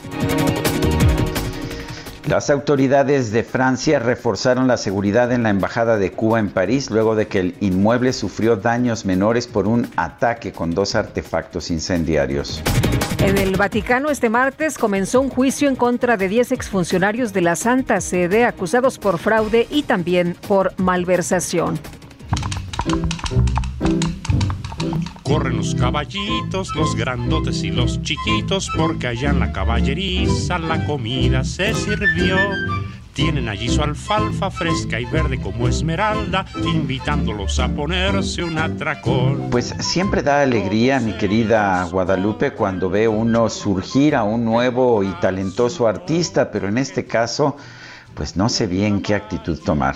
Las 2.26 2.48
autoridades 2.48 3.32
de 3.32 3.44
Francia 3.44 3.98
reforzaron 3.98 4.66
la 4.66 4.78
seguridad 4.78 5.30
en 5.30 5.42
la 5.42 5.50
Embajada 5.50 5.98
de 5.98 6.10
Cuba 6.10 6.40
en 6.40 6.48
París 6.48 6.90
luego 6.90 7.16
de 7.16 7.26
que 7.26 7.38
el 7.38 7.54
inmueble 7.60 8.14
sufrió 8.14 8.56
daños 8.56 9.04
menores 9.04 9.46
por 9.46 9.68
un 9.68 9.90
ataque 9.96 10.50
con 10.50 10.70
dos 10.70 10.94
artefactos 10.94 11.70
incendiarios. 11.70 12.62
En 13.18 13.36
el 13.36 13.58
Vaticano 13.58 14.08
este 14.08 14.30
martes 14.30 14.78
comenzó 14.78 15.20
un 15.20 15.28
juicio 15.28 15.68
en 15.68 15.76
contra 15.76 16.16
de 16.16 16.28
10 16.28 16.52
exfuncionarios 16.52 17.34
de 17.34 17.42
la 17.42 17.56
Santa 17.56 18.00
Sede 18.00 18.46
acusados 18.46 18.98
por 18.98 19.18
fraude 19.18 19.66
y 19.70 19.82
también 19.82 20.34
por 20.48 20.72
malversación. 20.78 21.78
Corren 25.24 25.56
los 25.56 25.74
caballitos, 25.74 26.74
los 26.76 26.94
grandotes 26.94 27.62
y 27.64 27.70
los 27.70 28.00
chiquitos, 28.02 28.70
porque 28.76 29.06
allá 29.06 29.30
en 29.30 29.40
la 29.40 29.52
caballeriza 29.52 30.58
la 30.58 30.84
comida 30.84 31.42
se 31.44 31.72
sirvió. 31.72 32.36
Tienen 33.14 33.48
allí 33.48 33.70
su 33.70 33.80
alfalfa 33.80 34.50
fresca 34.50 35.00
y 35.00 35.06
verde 35.06 35.40
como 35.40 35.66
esmeralda, 35.66 36.44
invitándolos 36.66 37.58
a 37.58 37.68
ponerse 37.68 38.44
un 38.44 38.58
atracón. 38.58 39.48
Pues 39.50 39.74
siempre 39.78 40.22
da 40.22 40.42
alegría, 40.42 41.00
mi 41.00 41.12
querida 41.12 41.84
Guadalupe, 41.84 42.52
cuando 42.52 42.90
ve 42.90 43.08
uno 43.08 43.48
surgir 43.48 44.16
a 44.16 44.24
un 44.24 44.44
nuevo 44.44 45.02
y 45.02 45.08
talentoso 45.20 45.88
artista, 45.88 46.50
pero 46.50 46.68
en 46.68 46.76
este 46.76 47.06
caso, 47.06 47.56
pues 48.14 48.36
no 48.36 48.50
sé 48.50 48.66
bien 48.66 49.00
qué 49.00 49.14
actitud 49.14 49.58
tomar. 49.64 49.94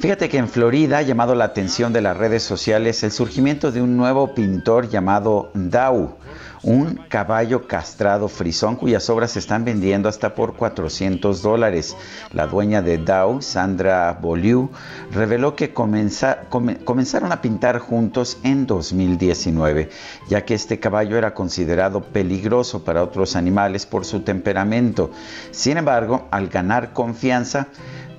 Fíjate 0.00 0.30
que 0.30 0.38
en 0.38 0.48
Florida 0.48 0.96
ha 0.96 1.02
llamado 1.02 1.34
la 1.34 1.44
atención 1.44 1.92
de 1.92 2.00
las 2.00 2.16
redes 2.16 2.42
sociales 2.42 3.02
el 3.02 3.12
surgimiento 3.12 3.70
de 3.70 3.82
un 3.82 3.98
nuevo 3.98 4.34
pintor 4.34 4.88
llamado 4.88 5.50
Dau, 5.52 6.16
un 6.62 6.98
caballo 7.10 7.68
castrado 7.68 8.28
frisón 8.28 8.76
cuyas 8.76 9.10
obras 9.10 9.32
se 9.32 9.40
están 9.40 9.62
vendiendo 9.66 10.08
hasta 10.08 10.34
por 10.34 10.56
400 10.56 11.42
dólares. 11.42 11.98
La 12.32 12.46
dueña 12.46 12.80
de 12.80 12.96
Dau, 12.96 13.42
Sandra 13.42 14.18
Beaulieu, 14.22 14.70
reveló 15.12 15.54
que 15.54 15.74
comenza, 15.74 16.44
come, 16.48 16.78
comenzaron 16.78 17.30
a 17.30 17.42
pintar 17.42 17.78
juntos 17.78 18.38
en 18.42 18.66
2019, 18.66 19.90
ya 20.30 20.46
que 20.46 20.54
este 20.54 20.80
caballo 20.80 21.18
era 21.18 21.34
considerado 21.34 22.00
peligroso 22.00 22.84
para 22.84 23.02
otros 23.02 23.36
animales 23.36 23.84
por 23.84 24.06
su 24.06 24.20
temperamento. 24.20 25.10
Sin 25.50 25.76
embargo, 25.76 26.26
al 26.30 26.48
ganar 26.48 26.94
confianza, 26.94 27.68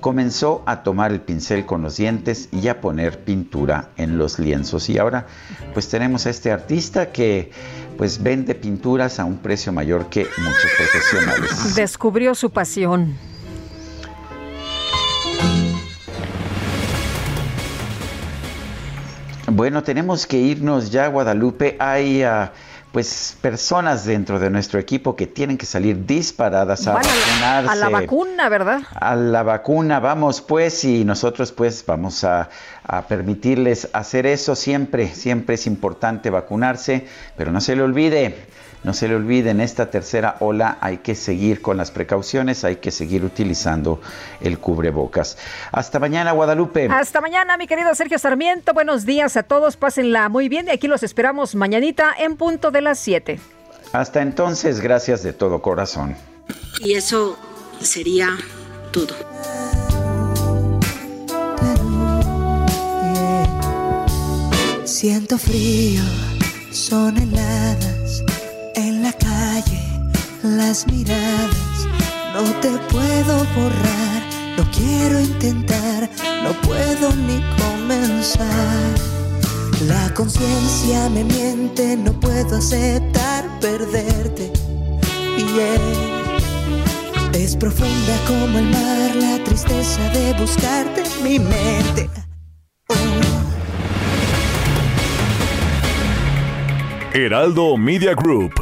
comenzó 0.02 0.62
a 0.66 0.82
tomar 0.82 1.12
el 1.12 1.20
pincel 1.20 1.64
con 1.64 1.80
los 1.80 1.96
dientes 1.96 2.48
y 2.52 2.66
a 2.68 2.80
poner 2.82 3.20
pintura 3.24 3.90
en 3.96 4.18
los 4.18 4.38
lienzos. 4.38 4.90
Y 4.90 4.98
ahora 4.98 5.26
pues 5.72 5.88
tenemos 5.88 6.26
a 6.26 6.30
este 6.30 6.50
artista 6.50 7.12
que 7.12 7.52
pues 7.96 8.22
vende 8.22 8.54
pinturas 8.54 9.20
a 9.20 9.24
un 9.24 9.38
precio 9.38 9.72
mayor 9.72 10.10
que 10.10 10.26
muchos 10.38 10.70
profesionales. 10.76 11.74
Descubrió 11.76 12.34
su 12.34 12.50
pasión. 12.50 13.16
Bueno, 19.46 19.82
tenemos 19.84 20.26
que 20.26 20.38
irnos 20.38 20.90
ya, 20.90 21.06
Guadalupe. 21.06 21.76
Hay... 21.78 22.24
Uh, 22.24 22.48
pues 22.92 23.36
personas 23.40 24.04
dentro 24.04 24.38
de 24.38 24.50
nuestro 24.50 24.78
equipo 24.78 25.16
que 25.16 25.26
tienen 25.26 25.56
que 25.56 25.64
salir 25.64 26.04
disparadas 26.04 26.86
a 26.86 26.92
Van 26.92 27.02
vacunarse. 27.02 27.70
A 27.70 27.74
la 27.74 27.88
vacuna, 27.88 28.48
¿verdad? 28.50 28.82
A 28.94 29.16
la 29.16 29.42
vacuna, 29.42 29.98
vamos 29.98 30.42
pues 30.42 30.84
y 30.84 31.04
nosotros 31.04 31.52
pues 31.52 31.84
vamos 31.86 32.22
a, 32.22 32.50
a, 32.86 33.02
permitirles 33.08 33.88
hacer 33.94 34.26
eso 34.26 34.54
siempre, 34.54 35.08
siempre 35.08 35.54
es 35.54 35.66
importante 35.66 36.28
vacunarse, 36.28 37.06
pero 37.36 37.50
no 37.50 37.62
se 37.62 37.74
le 37.76 37.82
olvide, 37.82 38.36
no 38.84 38.92
se 38.94 39.06
le 39.06 39.14
olvide, 39.14 39.50
en 39.50 39.60
esta 39.60 39.90
tercera 39.90 40.36
ola 40.40 40.78
hay 40.80 40.98
que 40.98 41.14
seguir 41.14 41.62
con 41.62 41.76
las 41.76 41.90
precauciones, 41.90 42.64
hay 42.64 42.76
que 42.76 42.90
seguir 42.90 43.24
utilizando 43.24 44.00
el 44.40 44.58
cubrebocas. 44.58 45.38
Hasta 45.70 46.00
mañana, 46.00 46.32
Guadalupe. 46.32 46.88
Hasta 46.90 47.20
mañana, 47.20 47.56
mi 47.56 47.66
querido 47.68 47.94
Sergio 47.94 48.18
Sarmiento. 48.18 48.74
Buenos 48.74 49.06
días 49.06 49.36
a 49.36 49.44
todos, 49.44 49.76
pásenla 49.76 50.28
muy 50.28 50.48
bien 50.48 50.66
y 50.66 50.70
aquí 50.72 50.88
los 50.88 51.02
esperamos 51.04 51.54
mañanita 51.54 52.12
en 52.18 52.36
punto 52.36 52.70
de 52.72 52.80
las 52.80 52.98
7. 52.98 53.38
Hasta 53.92 54.22
entonces, 54.22 54.80
gracias 54.80 55.22
de 55.22 55.32
todo 55.32 55.62
corazón. 55.62 56.16
Y 56.80 56.94
eso 56.94 57.38
sería 57.80 58.30
todo. 58.90 59.14
Siento 64.84 65.38
frío, 65.38 66.02
son 66.70 67.16
heladas 67.18 68.22
en 68.74 69.02
la 69.02 69.12
calle, 69.12 69.80
las 70.42 70.86
miradas, 70.86 71.86
no 72.34 72.42
te 72.60 72.70
puedo 72.90 73.38
borrar, 73.54 74.22
no 74.56 74.64
quiero 74.70 75.20
intentar, 75.20 76.08
no 76.42 76.52
puedo 76.62 77.14
ni 77.14 77.40
comenzar. 77.60 78.48
La 79.86 80.12
conciencia 80.14 81.08
me 81.10 81.24
miente, 81.24 81.96
no 81.96 82.12
puedo 82.20 82.56
aceptar 82.56 83.44
perderte. 83.60 84.52
Yeah. 85.36 86.32
Es 87.34 87.56
profunda 87.56 88.16
como 88.26 88.58
el 88.58 88.70
mar, 88.70 89.16
la 89.16 89.44
tristeza 89.44 90.08
de 90.10 90.32
buscarte 90.34 91.02
mi 91.22 91.38
mente. 91.38 92.08
Heraldo 97.14 97.76
Media 97.76 98.14
Group 98.14 98.61